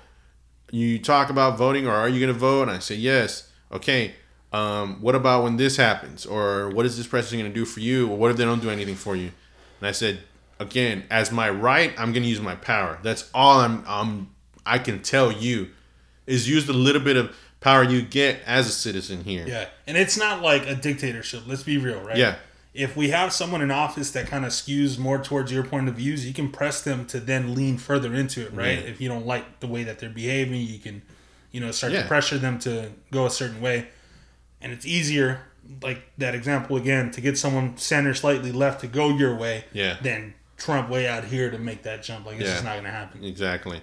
you 0.71 0.97
talk 0.99 1.29
about 1.29 1.57
voting 1.57 1.87
or 1.87 1.93
are 1.93 2.09
you 2.09 2.19
gonna 2.19 2.37
vote? 2.37 2.63
And 2.63 2.71
I 2.71 2.79
said 2.79 2.97
yes. 2.97 3.47
Okay. 3.71 4.13
Um, 4.53 5.01
what 5.01 5.15
about 5.15 5.43
when 5.43 5.57
this 5.57 5.77
happens? 5.77 6.25
Or 6.25 6.69
what 6.69 6.85
is 6.85 6.97
this 6.97 7.07
president 7.07 7.43
gonna 7.43 7.53
do 7.53 7.65
for 7.65 7.79
you? 7.79 8.09
Or 8.09 8.17
what 8.17 8.31
if 8.31 8.37
they 8.37 8.43
don't 8.43 8.61
do 8.61 8.69
anything 8.69 8.95
for 8.95 9.15
you? 9.15 9.31
And 9.79 9.87
I 9.87 9.91
said, 9.91 10.19
again, 10.59 11.03
as 11.09 11.31
my 11.31 11.49
right, 11.49 11.93
I'm 11.97 12.13
gonna 12.13 12.25
use 12.25 12.41
my 12.41 12.55
power. 12.55 12.99
That's 13.03 13.29
all 13.33 13.59
I'm. 13.59 13.83
I'm. 13.87 14.29
I 14.65 14.77
can 14.77 15.01
tell 15.01 15.31
you 15.31 15.69
is 16.27 16.47
use 16.47 16.67
the 16.67 16.73
little 16.73 17.01
bit 17.01 17.17
of 17.17 17.35
power 17.61 17.83
you 17.83 18.01
get 18.01 18.41
as 18.45 18.67
a 18.67 18.71
citizen 18.71 19.23
here. 19.23 19.45
Yeah, 19.47 19.67
and 19.87 19.97
it's 19.97 20.17
not 20.17 20.41
like 20.41 20.67
a 20.67 20.75
dictatorship. 20.75 21.43
Let's 21.47 21.63
be 21.63 21.77
real, 21.77 22.01
right? 22.01 22.17
Yeah. 22.17 22.35
If 22.73 22.95
we 22.95 23.09
have 23.09 23.33
someone 23.33 23.61
in 23.61 23.69
office 23.69 24.11
that 24.11 24.27
kind 24.27 24.45
of 24.45 24.51
skews 24.51 24.97
more 24.97 25.21
towards 25.21 25.51
your 25.51 25.63
point 25.63 25.89
of 25.89 25.95
views, 25.95 26.25
you 26.25 26.33
can 26.33 26.49
press 26.49 26.81
them 26.81 27.05
to 27.07 27.19
then 27.19 27.53
lean 27.53 27.77
further 27.77 28.13
into 28.13 28.41
it, 28.45 28.53
right? 28.53 28.79
Yeah. 28.79 28.89
If 28.89 29.01
you 29.01 29.09
don't 29.09 29.25
like 29.25 29.59
the 29.59 29.67
way 29.67 29.83
that 29.83 29.99
they're 29.99 30.09
behaving, 30.09 30.61
you 30.61 30.79
can, 30.79 31.01
you 31.51 31.59
know, 31.59 31.71
start 31.71 31.93
Yeah. 31.93 32.01
to 32.03 32.07
pressure 32.07 32.37
them 32.37 32.59
to 32.59 32.91
go 33.11 33.25
a 33.25 33.29
certain 33.29 33.61
way, 33.61 33.87
and 34.61 34.71
it's 34.71 34.85
easier, 34.85 35.41
like 35.81 36.01
that 36.17 36.33
example 36.35 36.75
again, 36.77 37.11
to 37.11 37.21
get 37.21 37.37
someone 37.37 37.77
center 37.77 38.13
slightly 38.13 38.51
left 38.51 38.81
to 38.81 38.87
go 38.87 39.09
your 39.09 39.35
way, 39.35 39.65
Yeah. 39.73 39.97
than 40.01 40.33
Trump 40.57 40.89
way 40.89 41.07
out 41.07 41.25
here 41.25 41.49
to 41.49 41.57
make 41.57 41.83
that 41.83 42.03
jump. 42.03 42.25
Like 42.25 42.35
it's 42.37 42.45
Yeah. 42.47 42.53
just 42.53 42.63
not 42.63 42.75
gonna 42.75 42.91
happen. 42.91 43.23
Exactly. 43.23 43.81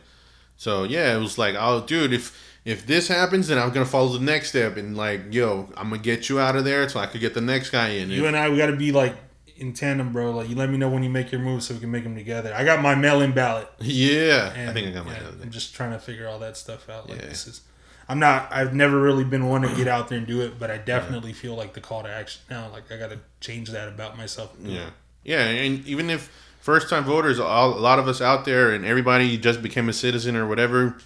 So 0.56 0.84
yeah, 0.84 1.14
it 1.16 1.18
was 1.20 1.38
like, 1.38 1.54
oh, 1.58 1.84
dude, 1.86 2.12
if 2.12 2.36
if 2.64 2.86
this 2.86 3.08
happens, 3.08 3.48
then 3.48 3.56
I'm 3.58 3.70
gonna 3.70 3.86
follow 3.86 4.12
the 4.18 4.24
next 4.24 4.50
step, 4.50 4.76
and 4.76 4.96
like, 4.96 5.32
yo, 5.32 5.72
I'm 5.76 5.88
gonna 5.90 6.02
get 6.02 6.28
you 6.28 6.38
out 6.38 6.54
of 6.56 6.64
there 6.64 6.86
so 6.88 7.00
I 7.00 7.06
could 7.06 7.20
get 7.20 7.32
the 7.34 7.40
next 7.40 7.70
guy 7.70 7.90
in. 7.90 8.10
You 8.10 8.26
and 8.26 8.36
I, 8.36 8.48
we 8.50 8.58
got 8.58 8.66
to 8.66 8.76
be 8.76 8.92
like 8.92 9.14
in 9.58 9.72
tandem, 9.72 10.12
bro. 10.12 10.30
Like 10.32 10.48
you 10.48 10.56
let 10.56 10.70
me 10.70 10.76
know 10.78 10.88
when 10.88 11.02
you 11.02 11.10
make 11.10 11.30
your 11.32 11.40
moves 11.40 11.66
so 11.66 11.74
we 11.74 11.80
can 11.80 11.90
make 11.90 12.04
them 12.04 12.14
together. 12.14 12.52
I 12.54 12.64
got 12.64 12.80
my 12.82 12.94
mail-in 12.94 13.32
ballot. 13.32 13.68
yeah, 13.80 14.52
And, 14.54 14.70
I 14.70 14.72
think 14.72 14.88
I 14.88 14.90
got 14.92 15.06
my. 15.06 15.12
yeah, 15.12 15.20
I'm 15.42 15.50
just 15.50 15.74
trying 15.74 15.92
to 15.92 15.98
figure 15.98 16.28
all 16.28 16.38
that 16.40 16.56
stuff 16.56 16.88
out. 16.88 17.08
Like 17.08 17.20
Yeah. 17.20 17.28
this 17.28 17.46
is, 17.46 17.60
I'm 18.08 18.18
not. 18.18 18.48
I've 18.50 18.72
never 18.74 19.00
really 19.00 19.24
been 19.24 19.46
one 19.48 19.62
to 19.62 19.74
get 19.74 19.86
out 19.88 20.08
there 20.08 20.16
and 20.18 20.26
do 20.26 20.40
it, 20.40 20.58
but 20.58 20.70
I 20.70 20.78
definitely 20.78 21.32
feel 21.34 21.54
like 21.54 21.74
the 21.74 21.80
call 21.80 22.02
to 22.04 22.08
action 22.08 22.40
now. 22.48 22.68
Like 22.72 22.90
I 22.90 22.96
got 22.96 23.10
to 23.10 23.18
change 23.40 23.68
that 23.70 23.88
about 23.88 24.16
myself. 24.16 24.54
Yeah, 24.62 24.90
yeah, 25.24 25.40
and 25.44 25.84
even 25.86 26.08
if 26.08 26.30
first 26.60 26.88
time 26.88 27.04
voters, 27.04 27.38
all, 27.38 27.74
a 27.76 27.80
lot 27.80 27.98
of 27.98 28.08
us 28.08 28.20
out 28.22 28.44
there, 28.46 28.72
and 28.72 28.84
everybody 28.86 29.36
just 29.36 29.60
became 29.62 29.88
a 29.88 29.92
citizen 29.92 30.36
or 30.36 30.46
whatever, 30.46 30.96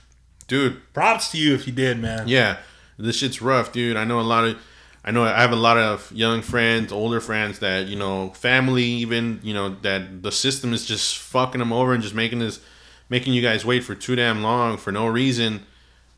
dude, 0.46 0.80
Props 0.94 1.30
to 1.32 1.38
you 1.38 1.54
if 1.54 1.66
you 1.66 1.72
did, 1.72 1.98
man. 1.98 2.28
Yeah, 2.28 2.58
this 2.98 3.16
shit's 3.16 3.42
rough, 3.42 3.72
dude. 3.72 3.96
I 3.96 4.04
know 4.04 4.20
a 4.20 4.22
lot 4.22 4.44
of, 4.44 4.58
I 5.04 5.10
know 5.10 5.24
I 5.24 5.40
have 5.40 5.52
a 5.52 5.56
lot 5.56 5.78
of 5.78 6.12
young 6.12 6.42
friends, 6.42 6.92
older 6.92 7.20
friends 7.20 7.58
that 7.58 7.86
you 7.88 7.96
know, 7.96 8.30
family 8.30 8.84
even, 8.84 9.40
you 9.42 9.52
know, 9.52 9.70
that 9.82 10.22
the 10.22 10.30
system 10.30 10.72
is 10.72 10.84
just 10.84 11.18
fucking 11.18 11.58
them 11.58 11.72
over 11.72 11.92
and 11.92 12.02
just 12.02 12.14
making 12.14 12.38
this, 12.38 12.60
making 13.08 13.32
you 13.32 13.42
guys 13.42 13.64
wait 13.64 13.82
for 13.82 13.94
too 13.94 14.14
damn 14.14 14.42
long 14.42 14.76
for 14.76 14.92
no 14.92 15.06
reason. 15.06 15.62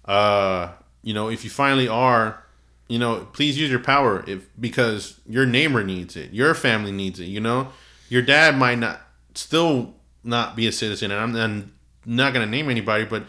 Uh, 0.04 0.72
you 1.02 1.14
know, 1.14 1.30
if 1.30 1.44
you 1.44 1.50
finally 1.50 1.88
are, 1.88 2.42
you 2.88 2.98
know, 2.98 3.26
please 3.32 3.58
use 3.58 3.70
your 3.70 3.80
power 3.80 4.22
if 4.26 4.46
because 4.60 5.18
your 5.26 5.46
neighbor 5.46 5.82
needs 5.82 6.14
it, 6.16 6.32
your 6.32 6.54
family 6.54 6.92
needs 6.92 7.18
it. 7.18 7.26
You 7.26 7.40
know, 7.40 7.68
your 8.10 8.20
dad 8.20 8.58
might 8.58 8.78
not 8.78 9.00
still 9.34 9.94
not 10.22 10.56
be 10.56 10.66
a 10.66 10.72
citizen, 10.72 11.10
and 11.10 11.20
I'm, 11.20 11.36
I'm 11.36 11.72
not 12.04 12.34
gonna 12.34 12.46
name 12.46 12.68
anybody, 12.68 13.06
but 13.06 13.24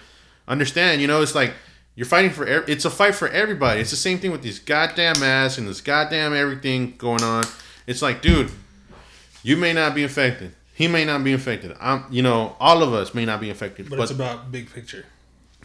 understand, 0.49 0.99
you 0.99 1.07
know, 1.07 1.21
it's 1.21 1.35
like 1.35 1.53
you're 1.95 2.05
fighting 2.05 2.31
for. 2.31 2.45
ev- 2.45 2.69
It's 2.69 2.85
a 2.85 2.89
fight 2.89 3.15
for 3.15 3.27
everybody. 3.29 3.81
It's 3.81 3.89
the 3.91 3.95
same 3.95 4.19
thing 4.19 4.31
with 4.31 4.41
these 4.41 4.59
goddamn 4.59 5.19
masks 5.19 5.57
and 5.57 5.67
this 5.67 5.81
goddamn 5.81 6.33
everything 6.33 6.95
going 6.97 7.23
on. 7.23 7.45
It's 7.87 8.01
like, 8.01 8.21
dude, 8.21 8.51
you 9.43 9.57
may 9.57 9.73
not 9.73 9.95
be 9.95 10.03
infected. 10.03 10.53
He 10.73 10.87
may 10.87 11.05
not 11.05 11.23
be 11.23 11.31
infected. 11.31 11.75
I'm, 11.79 12.03
you 12.09 12.21
know, 12.21 12.55
all 12.59 12.83
of 12.83 12.93
us 12.93 13.13
may 13.13 13.23
not 13.25 13.39
be 13.39 13.49
infected, 13.49 13.89
But, 13.89 13.97
but 13.97 14.03
it's 14.03 14.11
about 14.11 14.51
big 14.51 14.71
picture. 14.73 15.05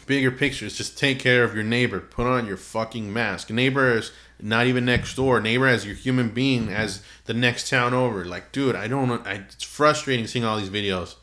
bigger 0.07 0.31
picture 0.31 0.67
is 0.67 0.77
just 0.77 0.97
take 0.99 1.19
care 1.19 1.43
of 1.43 1.55
your 1.55 1.65
neighbor. 1.65 1.99
Put 1.99 2.27
on 2.27 2.47
your 2.47 2.57
fucking 2.57 3.13
mask. 3.13 3.51
Neighbor 3.51 3.97
is 3.97 4.13
not 4.41 4.67
even 4.67 4.85
next 4.85 5.17
door. 5.17 5.41
Neighbor 5.41 5.67
as 5.67 5.85
your 5.85 5.97
human 5.97 6.29
being 6.29 6.69
as 6.69 7.03
the 7.25 7.35
next 7.35 7.69
town 7.69 7.93
over. 7.93 8.25
Like, 8.25 8.53
dude, 8.53 8.77
I 8.77 8.87
don't 8.87 9.09
know. 9.09 9.21
I, 9.25 9.35
it's 9.35 9.65
frustrating 9.65 10.27
seeing 10.29 10.45
all 10.45 10.59
these 10.59 10.71
videos. 10.71 11.17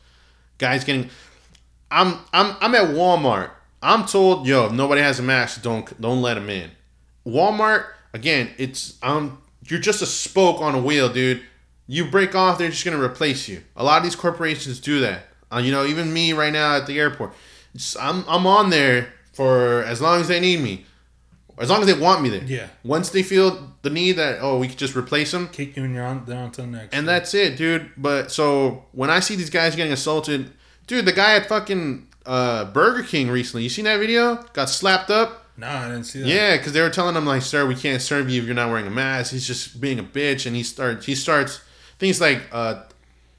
Guys 0.58 0.84
getting. 0.84 1.08
I'm 1.90 2.18
I'm 2.34 2.56
I'm 2.60 2.74
at 2.74 2.88
Walmart. 2.94 3.50
I'm 3.82 4.06
told, 4.06 4.46
yo, 4.46 4.66
if 4.66 4.72
nobody 4.72 5.00
has 5.00 5.18
a 5.18 5.22
mask, 5.22 5.62
don't 5.62 6.00
don't 6.00 6.20
let 6.22 6.34
them 6.34 6.48
in. 6.50 6.70
Walmart 7.26 7.86
again. 8.12 8.50
It's 8.58 8.98
um, 9.02 9.40
you're 9.66 9.80
just 9.80 10.02
a 10.02 10.06
spoke 10.06 10.60
on 10.60 10.74
a 10.74 10.80
wheel, 10.80 11.08
dude. 11.08 11.42
You 11.86 12.10
break 12.10 12.34
off, 12.34 12.58
they're 12.58 12.70
just 12.70 12.84
gonna 12.84 13.02
replace 13.02 13.48
you. 13.48 13.62
A 13.76 13.84
lot 13.84 13.98
of 13.98 14.02
these 14.02 14.16
corporations 14.16 14.80
do 14.80 15.00
that. 15.00 15.24
Uh, 15.52 15.58
you 15.58 15.70
know, 15.72 15.84
even 15.86 16.12
me 16.12 16.32
right 16.32 16.52
now 16.52 16.76
at 16.76 16.86
the 16.86 16.98
airport. 16.98 17.32
I'm 17.98 18.24
I'm 18.28 18.46
on 18.46 18.70
there 18.70 19.12
for 19.32 19.82
as 19.84 20.00
long 20.00 20.20
as 20.20 20.28
they 20.28 20.40
need 20.40 20.60
me, 20.60 20.84
as 21.58 21.70
long 21.70 21.80
as 21.80 21.86
they 21.86 21.94
want 21.98 22.22
me 22.22 22.28
there. 22.28 22.42
Yeah. 22.44 22.66
Once 22.82 23.10
they 23.10 23.22
feel 23.22 23.72
the 23.82 23.90
need 23.90 24.12
that 24.12 24.38
oh 24.42 24.58
we 24.58 24.68
could 24.68 24.78
just 24.78 24.96
replace 24.96 25.30
them, 25.30 25.48
Kick 25.48 25.76
you 25.76 25.84
and 25.84 25.94
you're 25.94 26.04
on 26.04 26.24
down 26.24 26.50
to 26.52 26.62
the 26.62 26.66
next. 26.66 26.94
and 26.94 27.06
that's 27.06 27.32
it, 27.34 27.56
dude. 27.56 27.90
But 27.96 28.30
so 28.32 28.84
when 28.92 29.08
I 29.10 29.20
see 29.20 29.36
these 29.36 29.50
guys 29.50 29.76
getting 29.76 29.92
assaulted, 29.92 30.50
dude, 30.86 31.04
the 31.04 31.12
guy 31.12 31.36
at 31.36 31.46
fucking 31.48 32.08
uh, 32.26 32.66
Burger 32.66 33.02
King 33.02 33.30
recently, 33.30 33.62
you 33.62 33.68
seen 33.68 33.84
that 33.86 33.98
video? 33.98 34.36
Got 34.52 34.68
slapped 34.68 35.10
up. 35.10 35.46
nah, 35.56 35.80
I 35.84 35.88
didn't 35.88 36.04
see 36.04 36.20
that. 36.20 36.28
Yeah, 36.28 36.56
because 36.56 36.72
they 36.72 36.80
were 36.80 36.90
telling 36.90 37.16
him 37.16 37.26
like, 37.26 37.42
"Sir, 37.42 37.66
we 37.66 37.74
can't 37.74 38.02
serve 38.02 38.28
you 38.30 38.40
if 38.40 38.46
you're 38.46 38.54
not 38.54 38.70
wearing 38.70 38.86
a 38.86 38.90
mask." 38.90 39.32
He's 39.32 39.46
just 39.46 39.80
being 39.80 39.98
a 39.98 40.02
bitch, 40.04 40.46
and 40.46 40.54
he 40.54 40.62
starts 40.62 41.06
he 41.06 41.14
starts 41.14 41.60
things 41.98 42.20
like 42.20 42.42
uh, 42.52 42.82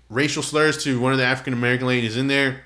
racial 0.09 0.43
slurs 0.43 0.84
to 0.84 0.99
one 0.99 1.11
of 1.11 1.17
the 1.19 1.25
African 1.25 1.53
American 1.53 1.88
ladies 1.88 2.17
in 2.17 2.27
there. 2.27 2.61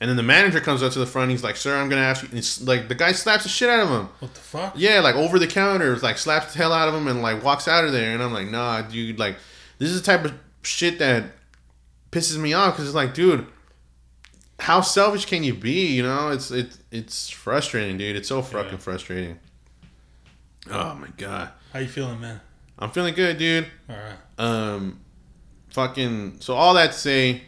And 0.00 0.10
then 0.10 0.16
the 0.16 0.22
manager 0.24 0.60
comes 0.60 0.82
up 0.82 0.92
to 0.92 0.98
the 0.98 1.06
front. 1.06 1.30
He's 1.30 1.44
like, 1.44 1.56
"Sir, 1.56 1.76
I'm 1.76 1.88
gonna 1.88 2.02
ask 2.02 2.22
you." 2.22 2.28
And 2.30 2.38
it's 2.38 2.60
like 2.60 2.88
the 2.88 2.94
guy 2.96 3.12
slaps 3.12 3.44
the 3.44 3.48
shit 3.48 3.70
out 3.70 3.80
of 3.80 3.88
him. 3.88 4.08
What 4.18 4.34
the 4.34 4.40
fuck? 4.40 4.74
Yeah, 4.76 5.00
like 5.00 5.14
over 5.14 5.38
the 5.38 5.46
counter, 5.46 5.96
like 5.98 6.18
slaps 6.18 6.52
the 6.52 6.58
hell 6.58 6.72
out 6.72 6.88
of 6.88 6.94
him 6.94 7.06
and 7.06 7.22
like 7.22 7.42
walks 7.42 7.68
out 7.68 7.84
of 7.84 7.92
there. 7.92 8.12
And 8.12 8.22
I'm 8.22 8.32
like, 8.32 8.48
nah, 8.48 8.82
dude, 8.82 9.18
like 9.18 9.36
this 9.78 9.88
is 9.88 10.02
the 10.02 10.04
type 10.04 10.24
of 10.24 10.34
shit 10.62 10.98
that 10.98 11.24
pisses 12.10 12.36
me 12.36 12.52
off 12.52 12.74
because 12.74 12.86
it's 12.86 12.94
like, 12.94 13.14
dude, 13.14 13.46
how 14.64 14.80
selfish 14.80 15.26
can 15.26 15.44
you 15.44 15.54
be? 15.54 15.86
You 15.94 16.02
know, 16.02 16.30
it's 16.30 16.50
it 16.50 16.76
it's 16.90 17.30
frustrating, 17.30 17.98
dude. 17.98 18.16
It's 18.16 18.28
so 18.28 18.42
fucking 18.42 18.72
Yeah. 18.72 18.78
frustrating. 18.78 19.38
Oh 20.70 20.94
my 20.94 21.08
god, 21.18 21.50
How 21.72 21.78
you 21.80 21.88
feeling, 21.88 22.20
man? 22.20 22.40
I'm 22.78 22.90
feeling 22.90 23.14
good, 23.14 23.38
dude. 23.38 23.66
All 23.88 23.96
right. 23.96 24.16
Um, 24.38 25.00
fucking. 25.70 26.38
So 26.40 26.54
all 26.54 26.74
that 26.74 26.92
to 26.92 26.98
say, 26.98 27.42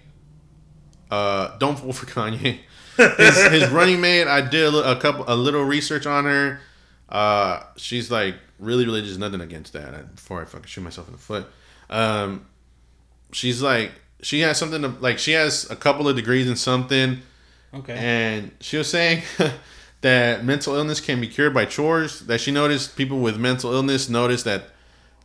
uh, 1.10 1.56
don't 1.58 1.78
fall 1.78 1.92
for 1.92 2.06
Kanye. 2.14 2.58
His, 2.96 3.46
his 3.50 3.68
running 3.70 4.00
mate, 4.00 4.26
I 4.28 4.40
did 4.40 4.72
a, 4.72 4.92
a 4.92 4.96
couple, 4.96 5.24
a 5.28 5.34
little 5.36 5.64
research 5.64 6.06
on 6.06 6.24
her. 6.26 6.60
Uh, 7.08 7.62
she's 7.76 8.10
like 8.10 8.36
really 8.58 8.84
religious. 8.84 9.16
Nothing 9.16 9.40
against 9.40 9.72
that. 9.72 9.94
I, 9.94 10.02
before 10.02 10.42
I 10.42 10.44
fucking 10.44 10.66
shoot 10.66 10.82
myself 10.82 11.06
in 11.08 11.12
the 11.12 11.18
foot. 11.18 11.46
Um, 11.90 12.46
she's 13.32 13.62
like 13.62 13.92
she 14.26 14.40
has 14.40 14.58
something 14.58 14.82
to, 14.82 14.88
like 14.88 15.18
she 15.18 15.32
has 15.32 15.70
a 15.70 15.76
couple 15.76 16.08
of 16.08 16.16
degrees 16.16 16.48
in 16.48 16.56
something, 16.56 17.22
Okay. 17.72 17.94
and 17.96 18.50
she 18.60 18.76
was 18.76 18.88
saying. 18.90 19.22
That 20.02 20.44
mental 20.44 20.76
illness 20.76 21.00
can 21.00 21.20
be 21.20 21.26
cured 21.26 21.54
by 21.54 21.64
chores. 21.64 22.20
That 22.20 22.40
she 22.40 22.52
noticed 22.52 22.96
people 22.96 23.18
with 23.20 23.38
mental 23.38 23.72
illness 23.72 24.08
notice 24.08 24.42
that 24.44 24.68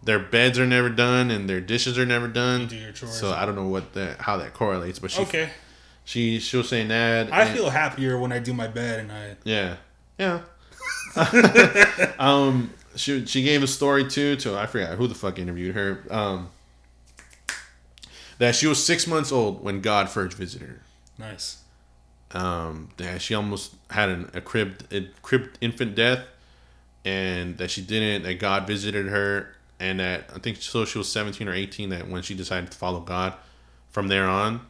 their 0.02 0.18
beds 0.18 0.58
are 0.58 0.66
never 0.66 0.90
done 0.90 1.30
and 1.30 1.48
their 1.48 1.62
dishes 1.62 2.00
are 2.00 2.06
never 2.06 2.28
done. 2.28 2.68
do 2.68 2.78
your 2.78 2.94
chores. 2.94 3.14
So 3.14 3.32
I 3.32 3.46
don't 3.46 3.56
know 3.56 3.68
what 3.68 3.94
that 3.94 4.22
how 4.22 4.38
that 4.38 4.54
correlates, 4.54 4.98
but 4.98 5.12
she 5.12 5.22
okay. 5.24 5.50
she 6.06 6.40
she 6.40 6.58
was 6.58 6.70
saying 6.70 6.88
that. 6.88 7.32
I 7.32 7.44
and- 7.44 7.56
feel 7.56 7.70
happier 7.70 8.18
when 8.18 8.32
I 8.32 8.40
do 8.40 8.54
my 8.54 8.68
bed 8.68 9.02
and 9.02 9.12
I. 9.12 9.36
yeah 9.44 9.76
yeah. 10.18 10.40
um, 12.18 12.72
she 12.96 13.26
she 13.26 13.44
gave 13.44 13.62
a 13.64 13.68
story 13.68 14.08
too 14.08 14.38
to 14.38 14.58
I 14.58 14.66
forgot 14.66 14.98
who 14.98 15.06
the 15.08 15.16
fuck 15.16 15.38
interviewed 15.38 15.76
her. 15.76 16.04
Um, 16.10 16.50
that 18.42 18.56
she 18.56 18.66
was 18.66 18.84
six 18.84 19.06
months 19.06 19.32
old 19.32 19.64
when 19.64 19.82
God 19.82 20.10
first 20.10 20.36
visited 20.36 20.68
her. 20.68 20.82
Nice. 21.20 21.60
um, 22.32 22.90
that 22.98 23.22
she 23.22 23.36
almost 23.36 23.76
had 23.92 24.10
an, 24.10 24.32
a 24.34 24.42
crib 24.42 24.82
a 24.92 25.08
crib 25.22 25.52
infant 25.62 25.94
death, 25.96 26.26
and 27.06 27.58
that 27.60 27.70
she 27.70 27.82
didn't. 27.82 28.24
That 28.24 28.40
God 28.40 28.66
visited 28.66 29.06
her, 29.08 29.54
and 29.80 30.00
that 30.00 30.30
I 30.36 30.40
think 30.40 30.58
so. 30.62 30.86
She 30.86 30.98
was 30.98 31.08
seventeen 31.12 31.48
or 31.48 31.54
eighteen. 31.54 31.90
That 31.90 32.08
when 32.08 32.24
she 32.24 32.34
decided 32.34 32.72
to 32.72 32.78
follow 32.78 33.00
God, 33.02 33.34
from 33.92 34.08
there 34.08 34.28
on. 34.28 34.62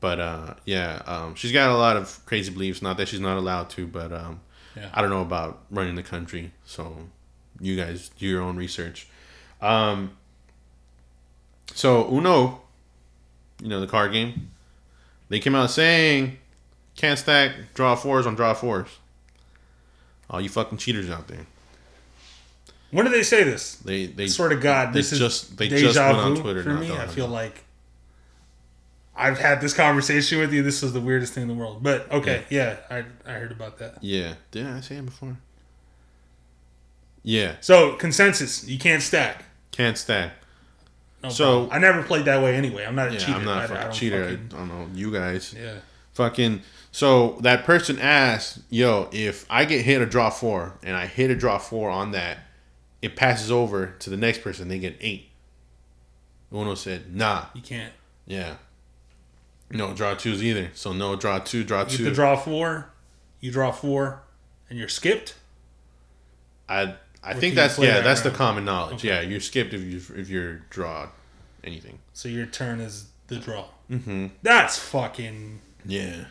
But 0.00 0.20
uh, 0.20 0.54
yeah, 0.66 1.00
um, 1.06 1.34
she's 1.34 1.50
got 1.52 1.70
a 1.70 1.76
lot 1.76 1.96
of 1.96 2.20
crazy 2.26 2.52
beliefs. 2.52 2.82
Not 2.82 2.96
that 2.98 3.08
she's 3.08 3.20
not 3.20 3.38
allowed 3.38 3.70
to, 3.70 3.86
but 3.86 4.12
um, 4.12 4.40
Yeah. 4.76 4.90
I 4.92 5.00
don't 5.00 5.10
know 5.10 5.22
about 5.22 5.62
running 5.70 5.94
the 5.94 6.02
country. 6.02 6.52
So 6.66 7.08
you 7.58 7.74
guys 7.76 8.10
do 8.10 8.26
your 8.26 8.42
own 8.42 8.56
research. 8.56 9.06
Um, 9.62 10.16
so 11.72 12.06
Uno, 12.12 12.60
you 13.64 13.70
know 13.70 13.80
the 13.80 13.86
card 13.86 14.12
game, 14.12 14.50
they 15.30 15.40
came 15.40 15.54
out 15.54 15.70
saying 15.70 16.36
can't 16.96 17.18
stack 17.18 17.52
draw 17.74 17.96
fours 17.96 18.26
on 18.26 18.34
draw 18.34 18.52
fours. 18.54 18.88
All 20.28 20.40
you 20.40 20.50
fucking 20.50 20.76
cheaters 20.78 21.08
out 21.10 21.26
there. 21.28 21.46
When 22.90 23.06
did 23.06 23.14
they 23.14 23.22
say 23.22 23.42
this? 23.42 23.76
They 23.76 24.06
they 24.06 24.26
Swear 24.28 24.50
to 24.50 24.56
God, 24.56 24.92
this 24.92 25.12
is 25.12 25.18
just 25.18 25.56
they 25.56 25.68
deja 25.68 25.86
just 25.86 25.98
went 25.98 26.18
on 26.18 26.36
Twitter. 26.36 26.62
for 26.62 26.74
me. 26.74 26.92
I 26.92 27.06
feel 27.06 27.26
like 27.26 27.64
I've 29.16 29.38
had 29.38 29.60
this 29.62 29.72
conversation 29.72 30.38
with 30.40 30.52
you. 30.52 30.62
This 30.62 30.82
was 30.82 30.92
the 30.92 31.00
weirdest 31.00 31.32
thing 31.32 31.42
in 31.42 31.48
the 31.48 31.54
world. 31.54 31.82
But 31.82 32.12
okay, 32.12 32.44
yeah, 32.50 32.76
I 32.90 33.04
I 33.26 33.32
heard 33.38 33.50
about 33.52 33.78
that. 33.78 33.96
Yeah, 34.04 34.34
did 34.50 34.66
I 34.66 34.80
say 34.80 34.96
it 34.96 35.06
before? 35.06 35.38
Yeah, 37.22 37.54
So 37.62 37.94
consensus: 37.94 38.68
you 38.68 38.78
can't 38.78 39.02
stack. 39.02 39.44
can't 39.72 39.96
stack. 39.96 40.32
No 41.24 41.30
So- 41.30 41.66
problem. 41.66 41.70
I 41.72 41.78
never 41.78 42.02
played 42.02 42.24
that 42.26 42.42
way 42.42 42.54
anyway. 42.54 42.84
I'm 42.84 42.94
not 42.94 43.08
a 43.08 43.12
Yeah, 43.14 43.18
cheater. 43.18 43.38
I'm 43.38 43.44
not 43.44 43.70
I, 43.70 43.74
a 43.74 43.78
I 43.78 43.82
don't 43.84 43.92
cheater. 43.92 44.22
fucking- 44.24 44.50
I 44.54 44.56
don't 44.58 44.68
know 44.68 44.88
you 44.94 45.12
guys. 45.12 45.54
yeah. 45.58 45.74
Fucking 46.14 46.62
so 46.92 47.38
that 47.40 47.64
person 47.64 47.98
asked, 47.98 48.60
"Yo, 48.70 49.08
if 49.10 49.46
I 49.50 49.64
get 49.64 49.84
hit 49.84 50.00
a 50.00 50.06
draw 50.06 50.30
four 50.30 50.74
and 50.84 50.96
I 50.96 51.06
hit 51.06 51.28
a 51.30 51.34
draw 51.34 51.58
four 51.58 51.90
on 51.90 52.12
that, 52.12 52.38
it 53.02 53.16
passes 53.16 53.50
over 53.50 53.88
to 53.98 54.10
the 54.10 54.16
next 54.16 54.42
person. 54.42 54.68
They 54.68 54.78
get 54.78 54.96
eight. 55.00 55.28
Uno 56.52 56.76
said, 56.76 57.14
"Nah, 57.16 57.46
You 57.54 57.62
can't. 57.62 57.92
yeah, 58.26 58.54
no 59.70 59.92
draw 59.92 60.14
twos 60.14 60.40
either. 60.42 60.70
So 60.74 60.92
no 60.92 61.16
draw 61.16 61.40
two, 61.40 61.64
draw 61.64 61.80
You 61.80 61.96
two. 61.96 62.04
to 62.04 62.14
draw 62.14 62.36
four. 62.36 62.90
You 63.40 63.50
draw 63.50 63.72
four, 63.72 64.22
and 64.70 64.78
you're 64.78 64.88
skipped. 64.88 65.34
I 66.68 66.94
I 67.24 67.34
think 67.34 67.54
that's 67.54 67.78
yeah, 67.78 67.94
that 67.94 68.04
that's 68.04 68.20
the 68.20 68.30
common 68.30 68.64
knowledge. 68.64 68.96
Okay. 68.96 69.08
Yeah, 69.08 69.20
you're 69.22 69.40
skipped 69.40 69.72
if 69.72 69.80
you 69.82 69.96
if 70.20 70.28
you're 70.28 70.56
draw 70.70 71.08
anything. 71.62 71.98
So 72.12 72.28
your 72.28 72.46
turn 72.46 72.80
is 72.80 73.06
the 73.28 73.36
draw. 73.36 73.66
Mm-hmm. 73.90 74.26
That's 74.42 74.78
fucking 74.78 75.60
Yeah, 75.86 76.24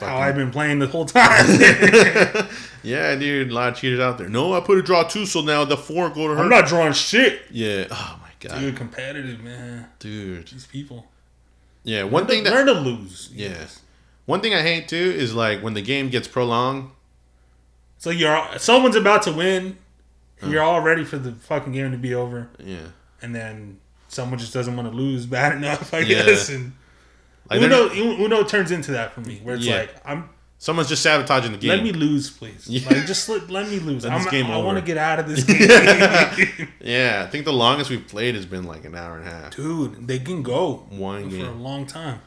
how 0.00 0.16
I've 0.16 0.34
been 0.36 0.50
playing 0.50 0.78
the 0.78 0.86
whole 0.86 1.04
time. 1.04 1.46
yeah, 2.82 3.14
dude. 3.16 3.50
A 3.50 3.54
lot 3.54 3.72
of 3.72 3.76
cheaters 3.78 4.00
out 4.00 4.18
there. 4.18 4.28
No, 4.28 4.52
I 4.54 4.60
put 4.60 4.78
a 4.78 4.82
draw 4.82 5.02
two, 5.04 5.26
so 5.26 5.40
now 5.42 5.64
the 5.64 5.76
four 5.76 6.08
go 6.10 6.28
to 6.28 6.34
her. 6.34 6.42
I'm 6.42 6.48
not 6.48 6.66
drawing 6.66 6.92
shit. 6.92 7.42
Yeah. 7.50 7.86
Oh 7.90 8.18
my 8.22 8.30
god, 8.40 8.60
Dude, 8.60 8.76
competitive 8.76 9.40
man. 9.40 9.88
dude. 9.98 10.48
These 10.48 10.66
people. 10.66 11.06
Yeah, 11.82 12.04
one 12.04 12.26
thing 12.26 12.44
that 12.44 12.52
learn 12.52 12.66
to 12.66 12.72
lose. 12.72 13.30
Yeah. 13.34 13.66
One 14.26 14.40
thing 14.40 14.54
I 14.54 14.62
hate 14.62 14.88
too 14.88 14.96
is 14.96 15.34
like 15.34 15.60
when 15.60 15.74
the 15.74 15.82
game 15.82 16.08
gets 16.08 16.26
prolonged. 16.28 16.90
So 17.98 18.10
you're 18.10 18.42
someone's 18.58 18.96
about 18.96 19.22
to 19.24 19.32
win. 19.32 19.76
You're 20.48 20.62
all 20.62 20.80
ready 20.80 21.04
for 21.04 21.18
the 21.18 21.32
fucking 21.32 21.72
game 21.72 21.90
to 21.92 21.98
be 21.98 22.14
over, 22.14 22.48
Yeah. 22.64 22.78
and 23.22 23.34
then 23.34 23.78
someone 24.08 24.38
just 24.38 24.52
doesn't 24.54 24.76
want 24.76 24.90
to 24.90 24.96
lose 24.96 25.26
bad 25.38 25.56
enough, 25.56 25.92
I 25.94 25.98
Yeah. 26.00 26.24
guess. 26.24 26.48
And 26.48 26.72
Like 27.50 27.60
Uno, 27.62 27.90
Uno 27.92 28.42
turns 28.44 28.70
into 28.70 28.92
that 28.92 29.12
for 29.12 29.20
me, 29.20 29.40
where 29.42 29.56
it's 29.56 29.64
Yeah. 29.64 29.80
like 29.80 29.94
I'm 30.04 30.28
someone's 30.58 30.88
just 30.88 31.02
sabotaging 31.02 31.52
the 31.52 31.58
game. 31.58 31.68
let 31.70 31.82
me 31.82 31.92
lose, 31.92 32.30
please. 32.30 32.66
Yeah. 32.66 32.88
Like 32.88 33.06
just 33.06 33.28
let, 33.28 33.50
let 33.50 33.68
me 33.68 33.78
lose. 33.80 34.04
Let 34.04 34.12
I'm, 34.14 34.22
this 34.22 34.30
game 34.30 34.46
I 34.46 34.56
want 34.56 34.78
to 34.78 34.84
get 34.84 34.96
out 34.96 35.18
of 35.18 35.28
this 35.28 35.44
game, 35.44 36.68
yeah, 36.80 37.22
I 37.26 37.30
think 37.30 37.44
the 37.44 37.52
longest 37.52 37.90
we've 37.90 38.06
played 38.06 38.34
has 38.34 38.46
been 38.46 38.64
like 38.64 38.84
an 38.86 38.94
hour 38.94 39.18
and 39.18 39.28
a 39.28 39.30
half. 39.30 39.54
dude. 39.56 40.06
They 40.08 40.20
can 40.20 40.42
go 40.42 40.86
One 40.90 41.28
for 41.30 41.36
a 41.46 41.50
long 41.50 41.84
time. 41.86 42.20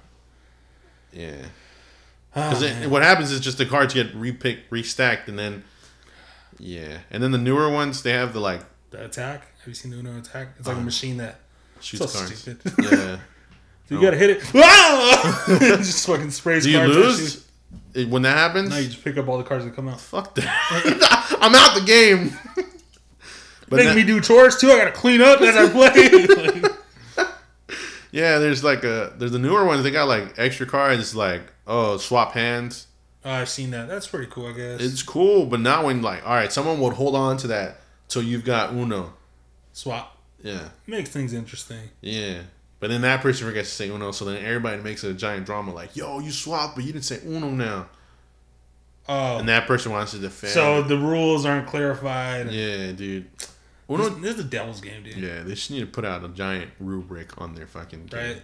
Yeah. 1.11 1.35
Ah, 2.35 2.49
because 2.49 2.61
man. 2.61 2.89
what 2.91 3.01
happens 3.01 3.31
is 3.31 3.39
just 3.39 3.57
the 3.57 3.65
cards 3.65 3.93
get 3.95 4.13
repicked, 4.13 4.69
restacked, 4.69 5.27
and 5.27 5.39
then 5.39 5.63
yeah, 6.59 6.99
and 7.11 7.21
then 7.23 7.31
the 7.31 7.37
newer 7.37 7.69
ones 7.69 8.03
they 8.03 8.11
have 8.11 8.33
the 8.33 8.39
like 8.39 8.61
the 8.91 9.03
attack. 9.05 9.41
Have 9.59 9.67
you 9.67 9.73
seen 9.73 9.91
the 9.91 9.97
Uno 9.97 10.17
attack? 10.17 10.49
It's 10.57 10.67
like 10.67 10.77
Uh, 10.77 10.79
a 10.81 10.83
machine 10.83 11.17
that 11.17 11.39
shoots 11.81 12.11
so 12.11 12.19
cards. 12.19 12.37
stupid. 12.39 12.73
Yeah. 12.91 13.17
you 13.89 13.97
Oh. 13.97 14.01
gotta 14.01 14.17
hit 14.17 14.29
it. 14.31 14.43
Ah! 14.55 15.43
just 15.59 16.05
fucking 16.07 16.31
sprays 16.31 16.63
Do 16.63 16.71
you 16.71 16.77
cards 16.77 16.95
lose 16.95 17.45
It- 17.93 18.09
when 18.09 18.21
that 18.23 18.35
happens? 18.37 18.69
No, 18.69 18.77
you 18.77 18.87
just 18.89 19.03
pick 19.03 19.17
up 19.17 19.27
all 19.27 19.37
the 19.37 19.43
cards 19.43 19.65
that 19.65 19.75
come 19.75 19.87
out. 19.87 19.99
Fuck 19.99 20.35
that. 20.35 21.37
I'm 21.41 21.53
out 21.55 21.75
the 21.79 21.85
game. 21.85 22.31
but 23.69 23.77
Make 23.77 23.87
that- 23.87 23.95
me 23.95 24.03
do 24.03 24.19
chores 24.21 24.57
too. 24.57 24.69
I 24.71 24.77
gotta 24.77 24.91
clean 24.91 25.21
up 25.21 25.41
as 25.41 25.55
I 25.55 25.69
play. 25.69 26.09
Like, 27.17 27.27
yeah, 28.11 28.39
there's 28.39 28.63
like 28.63 28.83
a 28.83 29.13
there's 29.17 29.31
the 29.33 29.39
newer 29.39 29.65
ones. 29.65 29.83
They 29.83 29.91
got 29.91 30.07
like 30.07 30.37
extra 30.39 30.65
cards, 30.65 31.13
like 31.15 31.41
oh 31.67 31.97
swap 31.97 32.31
hands. 32.33 32.87
Oh, 33.27 33.31
I've 33.31 33.49
seen 33.49 33.71
that. 33.71 33.87
That's 33.87 34.07
pretty 34.07 34.27
cool, 34.31 34.47
I 34.47 34.53
guess. 34.53 34.81
It's 34.81 35.03
cool, 35.03 35.45
but 35.45 35.59
not 35.59 35.83
when 35.85 36.01
like 36.01 36.25
all 36.25 36.33
right, 36.35 36.51
someone 36.51 36.79
would 36.79 36.93
hold 36.93 37.15
on 37.15 37.37
to 37.37 37.47
that 37.47 37.81
till 38.07 38.23
you've 38.23 38.45
got 38.45 38.71
Uno. 38.73 39.13
Swap 39.73 40.17
Yeah, 40.41 40.69
makes 40.87 41.09
things 41.09 41.33
interesting. 41.33 41.89
yeah. 42.01 42.39
But 42.79 42.91
then 42.91 43.01
that 43.01 43.21
person 43.21 43.47
forgets 43.47 43.69
to 43.69 43.75
say 43.75 43.89
Uno, 43.89 44.11
so 44.11 44.23
then 44.25 44.37
everybody 44.45 44.79
makes 44.83 45.03
it 45.03 45.09
a 45.09 45.13
giant 45.15 45.47
drama. 45.47 45.73
Like, 45.73 45.95
yo, 45.95 46.19
you 46.19 46.29
swapped, 46.31 46.75
but 46.75 46.83
you 46.85 46.93
didn't 46.93 47.05
say 47.05 47.19
Uno 47.25 47.49
now. 47.49 47.87
Oh, 49.09 49.37
And 49.39 49.49
that 49.49 49.65
person 49.65 49.91
wants 49.91 50.11
to 50.11 50.19
defend. 50.19 50.53
so 50.53 50.83
the 50.83 50.97
rules 50.97 51.43
aren't 51.45 51.65
clarified. 51.67 52.51
yeah, 52.51 52.91
dude. 52.91 53.25
This, 53.37 53.49
Uno. 53.89 54.09
this 54.09 54.31
is 54.31 54.37
the 54.37 54.43
devil's 54.43 54.79
game, 54.81 55.01
dude. 55.03 55.17
Yeah, 55.17 55.41
they 55.41 55.55
just 55.55 55.71
need 55.71 55.79
to 55.79 55.85
put 55.87 56.05
out 56.05 56.23
a 56.23 56.27
giant 56.27 56.69
rubric 56.79 57.41
on 57.41 57.55
their 57.55 57.65
fucking 57.65 58.05
game. 58.07 58.19
Right. 58.33 58.41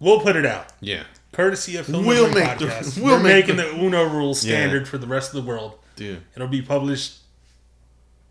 We'll 0.00 0.20
put 0.20 0.34
it 0.34 0.44
out. 0.46 0.72
Yeah, 0.80 1.04
Courtesy 1.34 1.76
of 1.76 1.86
Film 1.86 2.06
We'll 2.06 2.24
we'll 2.24 2.32
make 2.34 2.58
the- 2.58 2.98
we'll 3.02 3.16
We're 3.16 3.22
make 3.22 3.46
making 3.48 3.56
the 3.56 3.70
Uno 3.78 4.04
rules 4.08 4.44
Yeah. 4.44 4.56
standard 4.56 4.88
for 4.88 4.98
the 4.98 5.06
rest 5.06 5.34
of 5.34 5.42
the 5.42 5.48
world. 5.48 5.78
dude. 5.96 6.22
It'll 6.34 6.48
be 6.48 6.62
published 6.62 7.18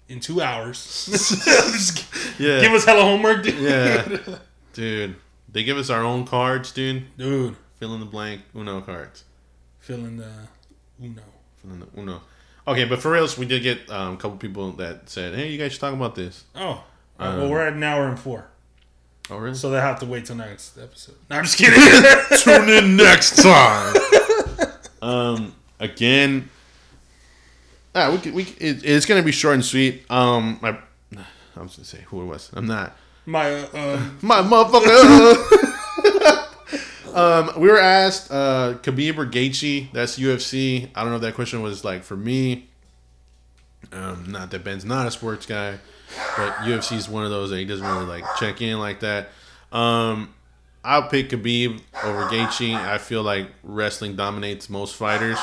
in 0.09 0.19
two 0.19 0.41
hours. 0.41 0.79
Yeah, 2.39 2.61
Give 2.61 2.71
us 2.73 2.85
hella 2.85 3.03
homework, 3.03 3.43
dude. 3.43 3.59
Yeah. 3.59 4.17
dude. 4.73 5.15
They 5.51 5.63
give 5.63 5.77
us 5.77 5.89
our 5.91 6.01
own 6.03 6.25
cards, 6.25 6.71
dude. 6.71 7.15
Dude, 7.15 7.55
Fill 7.77 7.93
in 7.93 7.99
the 7.99 8.05
blank 8.07 8.41
Uno 8.55 8.81
cards. 8.81 9.23
fill 9.79 9.99
in 10.05 10.17
the 10.17 10.31
Uno. 11.01 11.21
Fill 11.61 11.71
in 11.73 11.79
the 11.81 11.87
Uno. 11.97 12.21
Okay, 12.67 12.85
but 12.85 13.01
for 13.01 13.11
reals, 13.11 13.37
we 13.37 13.45
did 13.45 13.61
get 13.61 13.87
um, 13.91 14.13
a 14.13 14.17
couple 14.17 14.37
people 14.37 14.71
that 14.73 15.09
said, 15.09 15.35
"Hey, 15.35 15.49
you 15.51 15.57
guys 15.59 15.73
should 15.73 15.81
talk 15.81 15.93
about 15.93 16.15
this." 16.15 16.45
Oh, 16.55 16.83
Um, 17.19 17.37
well, 17.41 17.49
we're 17.51 17.67
at 17.67 17.73
an 17.73 17.83
hour 17.83 18.07
and 18.07 18.17
four. 18.17 18.47
Oh, 19.29 19.37
really? 19.37 19.55
So 19.55 19.69
they 19.69 19.79
have 19.79 19.99
to 20.01 20.05
wait 20.05 20.25
till 20.25 20.35
next 20.35 20.77
episode. 20.77 21.15
No, 21.29 21.37
I'm 21.37 21.45
just 21.45 21.57
kidding. 21.57 21.79
Tune 22.39 22.69
in 22.69 22.97
next 22.97 23.41
time. 23.41 23.95
um, 25.01 25.55
again, 25.79 26.49
ah, 27.95 28.11
we 28.11 28.17
could, 28.17 28.33
we 28.33 28.43
could- 28.45 28.61
it, 28.61 28.83
it's 28.85 29.05
gonna 29.05 29.23
be 29.23 29.31
short 29.31 29.55
and 29.55 29.63
sweet. 29.65 30.03
Um, 30.11 30.59
my, 30.61 30.71
I 31.55 31.61
was 31.61 31.75
gonna 31.75 31.85
say 31.85 32.01
who 32.07 32.21
it 32.21 32.25
was. 32.25 32.51
I'm 32.53 32.67
not. 32.67 32.97
My 33.25 33.53
uh, 33.53 33.95
um, 33.95 34.17
My 34.21 34.41
motherfucker. 34.41 35.59
Um, 37.13 37.51
we 37.57 37.67
were 37.67 37.79
asked 37.79 38.31
uh, 38.31 38.73
Khabib 38.81 39.17
or 39.19 39.25
Gaethje. 39.27 39.91
That's 39.93 40.17
UFC. 40.17 40.89
I 40.95 41.01
don't 41.01 41.11
know 41.11 41.17
if 41.17 41.21
that 41.21 41.35
question 41.35 41.61
was 41.61 41.85
like 41.85 42.03
for 42.03 42.17
me. 42.17 42.69
Um, 43.91 44.25
not 44.31 44.49
that 44.51 44.63
Ben's 44.63 44.83
not 44.83 45.05
a 45.05 45.11
sports 45.11 45.45
guy, 45.45 45.77
but 46.37 46.53
UFC 46.57 46.97
is 46.97 47.09
one 47.09 47.23
of 47.23 47.31
those 47.31 47.49
that 47.49 47.57
he 47.57 47.65
doesn't 47.65 47.85
really 47.85 48.05
like 48.05 48.23
check 48.37 48.61
in 48.61 48.79
like 48.79 49.01
that. 49.01 49.29
Um, 49.71 50.33
I'll 50.83 51.07
pick 51.07 51.29
Khabib 51.29 51.81
over 52.03 52.25
Gaethje. 52.25 52.75
I 52.75 52.97
feel 52.97 53.23
like 53.23 53.47
wrestling 53.63 54.15
dominates 54.15 54.69
most 54.69 54.95
fighters, 54.95 55.39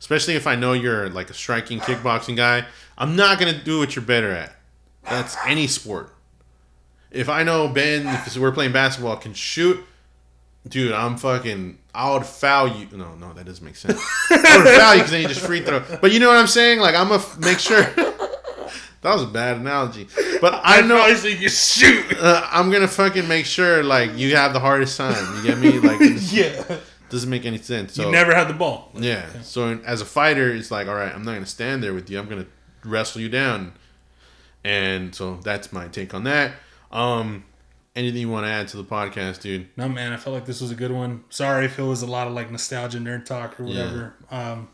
especially 0.00 0.34
if 0.34 0.46
I 0.46 0.56
know 0.56 0.72
you're 0.72 1.10
like 1.10 1.30
a 1.30 1.34
striking 1.34 1.78
kickboxing 1.80 2.36
guy. 2.36 2.66
I'm 2.96 3.16
not 3.16 3.38
gonna 3.38 3.62
do 3.62 3.78
what 3.78 3.94
you're 3.94 4.04
better 4.04 4.32
at. 4.32 4.54
That's 5.04 5.36
any 5.46 5.66
sport. 5.66 6.14
If 7.10 7.28
I 7.28 7.42
know 7.42 7.68
Ben, 7.68 8.06
if 8.06 8.36
we're 8.36 8.52
playing 8.52 8.72
basketball, 8.72 9.16
can 9.16 9.34
shoot, 9.34 9.84
dude, 10.66 10.92
I'm 10.92 11.18
fucking. 11.18 11.78
I 11.94 12.10
would 12.14 12.24
foul 12.24 12.68
you. 12.68 12.88
No, 12.92 13.14
no, 13.16 13.34
that 13.34 13.44
doesn't 13.44 13.64
make 13.64 13.76
sense. 13.76 14.00
I 14.30 14.56
would 14.56 14.68
foul 14.80 14.94
you 14.94 15.00
because 15.00 15.10
then 15.10 15.22
you 15.22 15.28
just 15.28 15.44
free 15.44 15.60
throw. 15.60 15.84
But 16.00 16.12
you 16.12 16.20
know 16.20 16.28
what 16.28 16.38
I'm 16.38 16.46
saying? 16.46 16.80
Like 16.80 16.94
I'm 16.94 17.08
gonna 17.08 17.22
make 17.40 17.58
sure. 17.58 17.82
That 19.02 19.12
was 19.12 19.22
a 19.22 19.26
bad 19.26 19.58
analogy, 19.58 20.08
but 20.40 20.60
I 20.64 20.80
know 20.80 20.96
I 20.96 21.00
Obviously, 21.12 21.36
you 21.36 21.48
shoot. 21.48 22.04
uh, 22.20 22.48
I'm 22.50 22.70
gonna 22.70 22.88
fucking 22.88 23.28
make 23.28 23.46
sure 23.46 23.82
like 23.82 24.16
you 24.16 24.34
have 24.36 24.52
the 24.52 24.60
hardest 24.60 24.96
time. 24.96 25.36
You 25.36 25.42
get 25.42 25.58
me? 25.58 25.78
Like 25.82 26.00
yeah. 26.32 26.78
doesn't 27.10 27.28
make 27.28 27.44
any 27.44 27.58
sense. 27.58 27.94
So 27.94 28.06
You 28.06 28.10
never 28.12 28.34
had 28.34 28.48
the 28.48 28.54
ball. 28.54 28.90
yeah. 28.94 29.26
So 29.42 29.78
as 29.84 30.00
a 30.00 30.06
fighter, 30.06 30.50
it's 30.54 30.70
like, 30.70 30.88
all 30.88 30.94
right, 30.94 31.14
I'm 31.14 31.22
not 31.22 31.34
gonna 31.34 31.46
stand 31.46 31.82
there 31.82 31.92
with 31.92 32.08
you. 32.08 32.18
I'm 32.18 32.28
gonna 32.28 32.46
wrestle 32.84 33.20
you 33.20 33.28
down. 33.28 33.74
And 34.64 35.14
so 35.14 35.36
that's 35.42 35.72
my 35.72 35.88
take 35.88 36.14
on 36.14 36.24
that. 36.24 36.52
Um, 36.92 37.44
anything 37.96 38.20
you 38.20 38.28
want 38.28 38.46
to 38.46 38.50
add 38.50 38.68
to 38.68 38.76
the 38.76 38.84
podcast, 38.84 39.40
dude? 39.40 39.68
No, 39.76 39.88
man, 39.88 40.12
I 40.12 40.16
felt 40.16 40.34
like 40.34 40.46
this 40.46 40.60
was 40.60 40.70
a 40.70 40.74
good 40.76 40.92
one. 40.92 41.24
Sorry 41.30 41.66
if 41.66 41.78
it 41.78 41.82
was 41.82 42.02
a 42.02 42.06
lot 42.06 42.28
of 42.28 42.32
like 42.32 42.50
nostalgia 42.50 42.98
nerd 42.98 43.24
talk 43.24 43.58
or 43.58 43.64
whatever. 43.64 44.14
Um, 44.30 44.68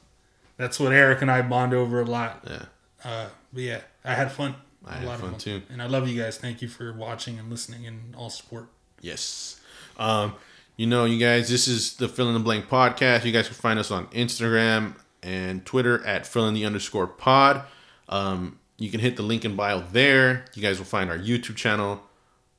that's 0.57 0.79
what 0.79 0.93
Eric 0.93 1.23
and 1.23 1.31
I 1.31 1.41
bond 1.43 1.73
over 1.73 2.01
a 2.01 2.05
lot. 2.05 2.45
Yeah. 2.47 2.63
Uh, 3.05 3.29
but 3.53 3.63
yeah, 3.63 3.81
I 4.05 4.15
had 4.15 4.33
fun. 4.33 4.55
I 4.87 4.95
had 4.95 5.21
fun, 5.21 5.37
too. 5.39 5.63
And 5.71 5.83
I 5.83 5.87
love 5.87 6.09
you 6.09 6.21
guys. 6.21 6.39
Thank 6.39 6.63
you 6.63 6.69
for 6.69 6.93
watching 6.93 7.39
and 7.39 7.51
listening 7.51 7.87
and 7.87 8.15
all 8.15 8.31
support. 8.31 8.69
Yes. 9.01 9.61
Um, 9.99 10.35
you 10.77 10.87
know, 10.87 11.05
you 11.05 11.19
guys, 11.19 11.49
this 11.49 11.67
is 11.67 11.97
the 11.97 12.09
Fill 12.09 12.29
in 12.29 12.35
the 12.35 12.41
Blank 12.41 12.69
podcast. 12.69 13.25
You 13.25 13.33
guys 13.33 13.47
can 13.47 13.57
find 13.57 13.79
us 13.79 13.91
on 13.91 14.07
Instagram 14.09 14.95
and 15.23 15.67
Twitter 15.67 16.05
at 16.07 16.27
fill 16.27 16.47
in 16.47 16.55
the 16.55 16.65
underscore 16.65 17.07
pod. 17.07 17.63
Um, 18.09 18.59
you 18.77 18.91
can 18.91 19.01
hit 19.01 19.17
the 19.17 19.23
link 19.23 19.45
in 19.45 19.57
bio 19.57 19.81
there. 19.81 20.45
You 20.55 20.63
guys 20.63 20.79
will 20.79 20.87
find 20.87 21.11
our 21.11 21.19
YouTube 21.19 21.57
channel. 21.57 22.01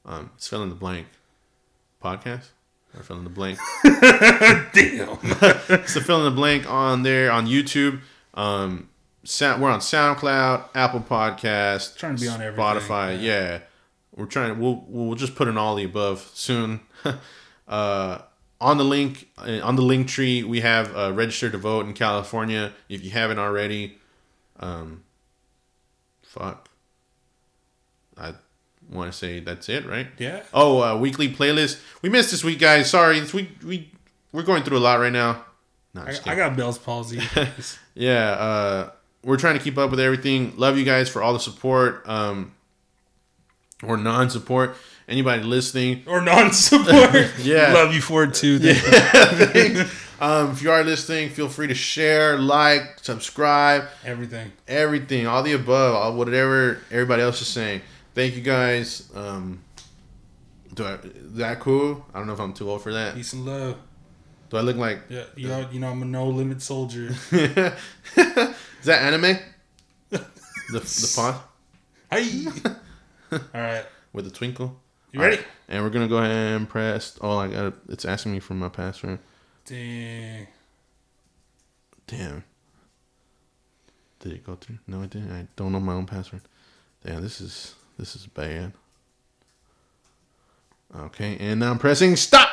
Um, 0.05 0.31
it's 0.35 0.47
Fill 0.47 0.63
in 0.63 0.69
the 0.69 0.75
Blank 0.75 1.07
podcast 2.03 2.49
or 2.95 3.03
Fill 3.03 3.17
in 3.17 3.23
the 3.23 3.29
Blank. 3.29 3.57
Damn. 3.83 5.17
it's 5.69 5.93
the 5.93 6.01
Fill 6.05 6.19
in 6.19 6.25
the 6.25 6.35
Blank 6.35 6.69
on 6.69 7.03
there 7.03 7.31
on 7.31 7.47
YouTube. 7.47 8.01
Um, 8.33 8.88
sound, 9.29 9.61
we're 9.61 9.69
on 9.69 9.79
SoundCloud, 9.79 10.69
Apple 10.75 11.01
Podcast, 11.01 11.97
Trying 11.97 12.15
to 12.15 12.21
be 12.21 12.27
on 12.27 12.41
everything, 12.41 12.63
Spotify. 12.63 13.21
Yeah. 13.21 13.59
we're 14.15 14.25
trying. 14.25 14.59
We'll 14.59 14.83
we'll 14.87 15.15
just 15.15 15.35
put 15.35 15.47
in 15.47 15.57
all 15.57 15.75
the 15.75 15.83
above 15.83 16.29
soon. 16.33 16.81
uh, 17.67 18.19
on 18.59 18.77
the 18.77 18.83
link 18.83 19.29
uh, 19.37 19.59
on 19.63 19.75
the 19.75 19.81
link 19.81 20.07
tree, 20.07 20.43
we 20.43 20.61
have 20.61 20.95
uh, 20.95 21.13
registered 21.13 21.53
to 21.53 21.57
vote 21.57 21.85
in 21.85 21.93
California. 21.93 22.73
If 22.89 23.03
you 23.03 23.11
haven't 23.11 23.39
already, 23.39 23.97
um, 24.59 25.03
fuck. 26.23 26.67
I 28.17 28.33
want 28.91 29.11
to 29.11 29.17
say 29.17 29.39
that's 29.39 29.69
it, 29.69 29.85
right? 29.85 30.07
Yeah. 30.17 30.43
Oh, 30.53 30.81
uh, 30.81 30.97
weekly 30.97 31.29
playlist. 31.29 31.79
We 32.01 32.09
missed 32.09 32.31
this 32.31 32.43
week, 32.43 32.59
guys. 32.59 32.89
Sorry, 32.89 33.19
this 33.19 33.33
week 33.33 33.49
we 33.63 33.91
we're 34.33 34.43
going 34.43 34.63
through 34.63 34.77
a 34.77 34.79
lot 34.79 34.99
right 34.99 35.13
now. 35.13 35.45
No, 35.93 36.01
I, 36.01 36.19
I 36.25 36.35
got 36.35 36.55
Bell's 36.55 36.77
palsy. 36.77 37.19
yeah. 37.95 38.31
Uh, 38.31 38.89
we're 39.23 39.37
trying 39.37 39.57
to 39.57 39.63
keep 39.63 39.77
up 39.77 39.91
with 39.91 39.99
everything. 39.99 40.53
Love 40.57 40.77
you 40.77 40.85
guys 40.85 41.09
for 41.09 41.21
all 41.21 41.33
the 41.33 41.39
support, 41.39 42.07
um, 42.07 42.53
or 43.83 43.97
non-support. 43.97 44.75
Anybody 45.07 45.43
listening, 45.43 46.03
or 46.07 46.21
non-support. 46.21 47.31
Yeah. 47.39 47.73
Love 47.73 47.93
you 47.93 48.01
for 48.01 48.23
it 48.25 48.33
too. 48.33 48.59
Thanks. 48.59 49.91
um, 50.21 50.51
if 50.51 50.61
you 50.61 50.71
are 50.71 50.83
listening, 50.83 51.29
feel 51.29 51.49
free 51.49 51.67
to 51.67 51.73
share, 51.73 52.37
like, 52.37 52.99
subscribe, 53.01 53.85
Everything. 54.05 54.51
everything, 54.67 55.25
all 55.27 55.41
the 55.43 55.53
above, 55.53 55.95
all 55.95 56.13
whatever 56.15 56.79
everybody 56.91 57.21
else 57.23 57.41
is 57.41 57.47
saying. 57.47 57.81
Thank 58.13 58.35
you 58.35 58.41
guys. 58.41 59.09
Um, 59.15 59.61
do 60.73 60.83
I, 60.85 60.93
is 60.95 61.33
that 61.35 61.59
cool? 61.59 62.05
I 62.13 62.19
don't 62.19 62.27
know 62.27 62.33
if 62.33 62.39
I'm 62.39 62.53
too 62.53 62.69
old 62.69 62.83
for 62.83 62.93
that. 62.93 63.15
Peace 63.15 63.33
and 63.33 63.45
love. 63.45 63.77
Do 64.49 64.57
I 64.57 64.61
look 64.61 64.77
like? 64.77 65.01
Yeah, 65.09 65.25
you 65.35 65.47
know, 65.47 65.67
you 65.71 65.79
know 65.79 65.89
I'm 65.91 66.01
a 66.01 66.05
no 66.05 66.27
limit 66.27 66.61
soldier. 66.61 67.09
is 67.31 67.73
that 68.85 69.01
anime? 69.01 69.37
The 70.71 70.79
the 70.81 71.13
pod 71.15 71.41
Hey. 72.11 72.45
All 73.31 73.39
right. 73.53 73.85
with 74.13 74.27
a 74.27 74.29
twinkle. 74.29 74.79
You 75.11 75.19
ready? 75.21 75.37
Alright, 75.37 75.47
And 75.67 75.83
we're 75.83 75.89
gonna 75.89 76.07
go 76.07 76.17
ahead 76.17 76.55
and 76.57 76.69
press. 76.69 77.17
Oh, 77.21 77.37
I 77.39 77.47
got. 77.47 77.73
It's 77.87 78.05
asking 78.05 78.33
me 78.33 78.39
for 78.39 78.53
my 78.53 78.69
password. 78.69 79.17
Dang. 79.65 80.47
Damn. 82.05 82.43
Did 84.19 84.33
it 84.33 84.45
go 84.45 84.55
through? 84.55 84.77
No, 84.85 85.01
it 85.01 85.09
didn't. 85.09 85.31
I 85.31 85.47
don't 85.55 85.71
know 85.71 85.79
my 85.79 85.93
own 85.93 86.05
password. 86.05 86.41
Damn, 87.03 87.21
this 87.23 87.41
is 87.41 87.73
this 87.97 88.15
is 88.15 88.27
bad. 88.27 88.73
Okay, 90.95 91.37
and 91.39 91.59
now 91.59 91.71
I'm 91.71 91.79
pressing 91.79 92.15
stop. 92.15 92.49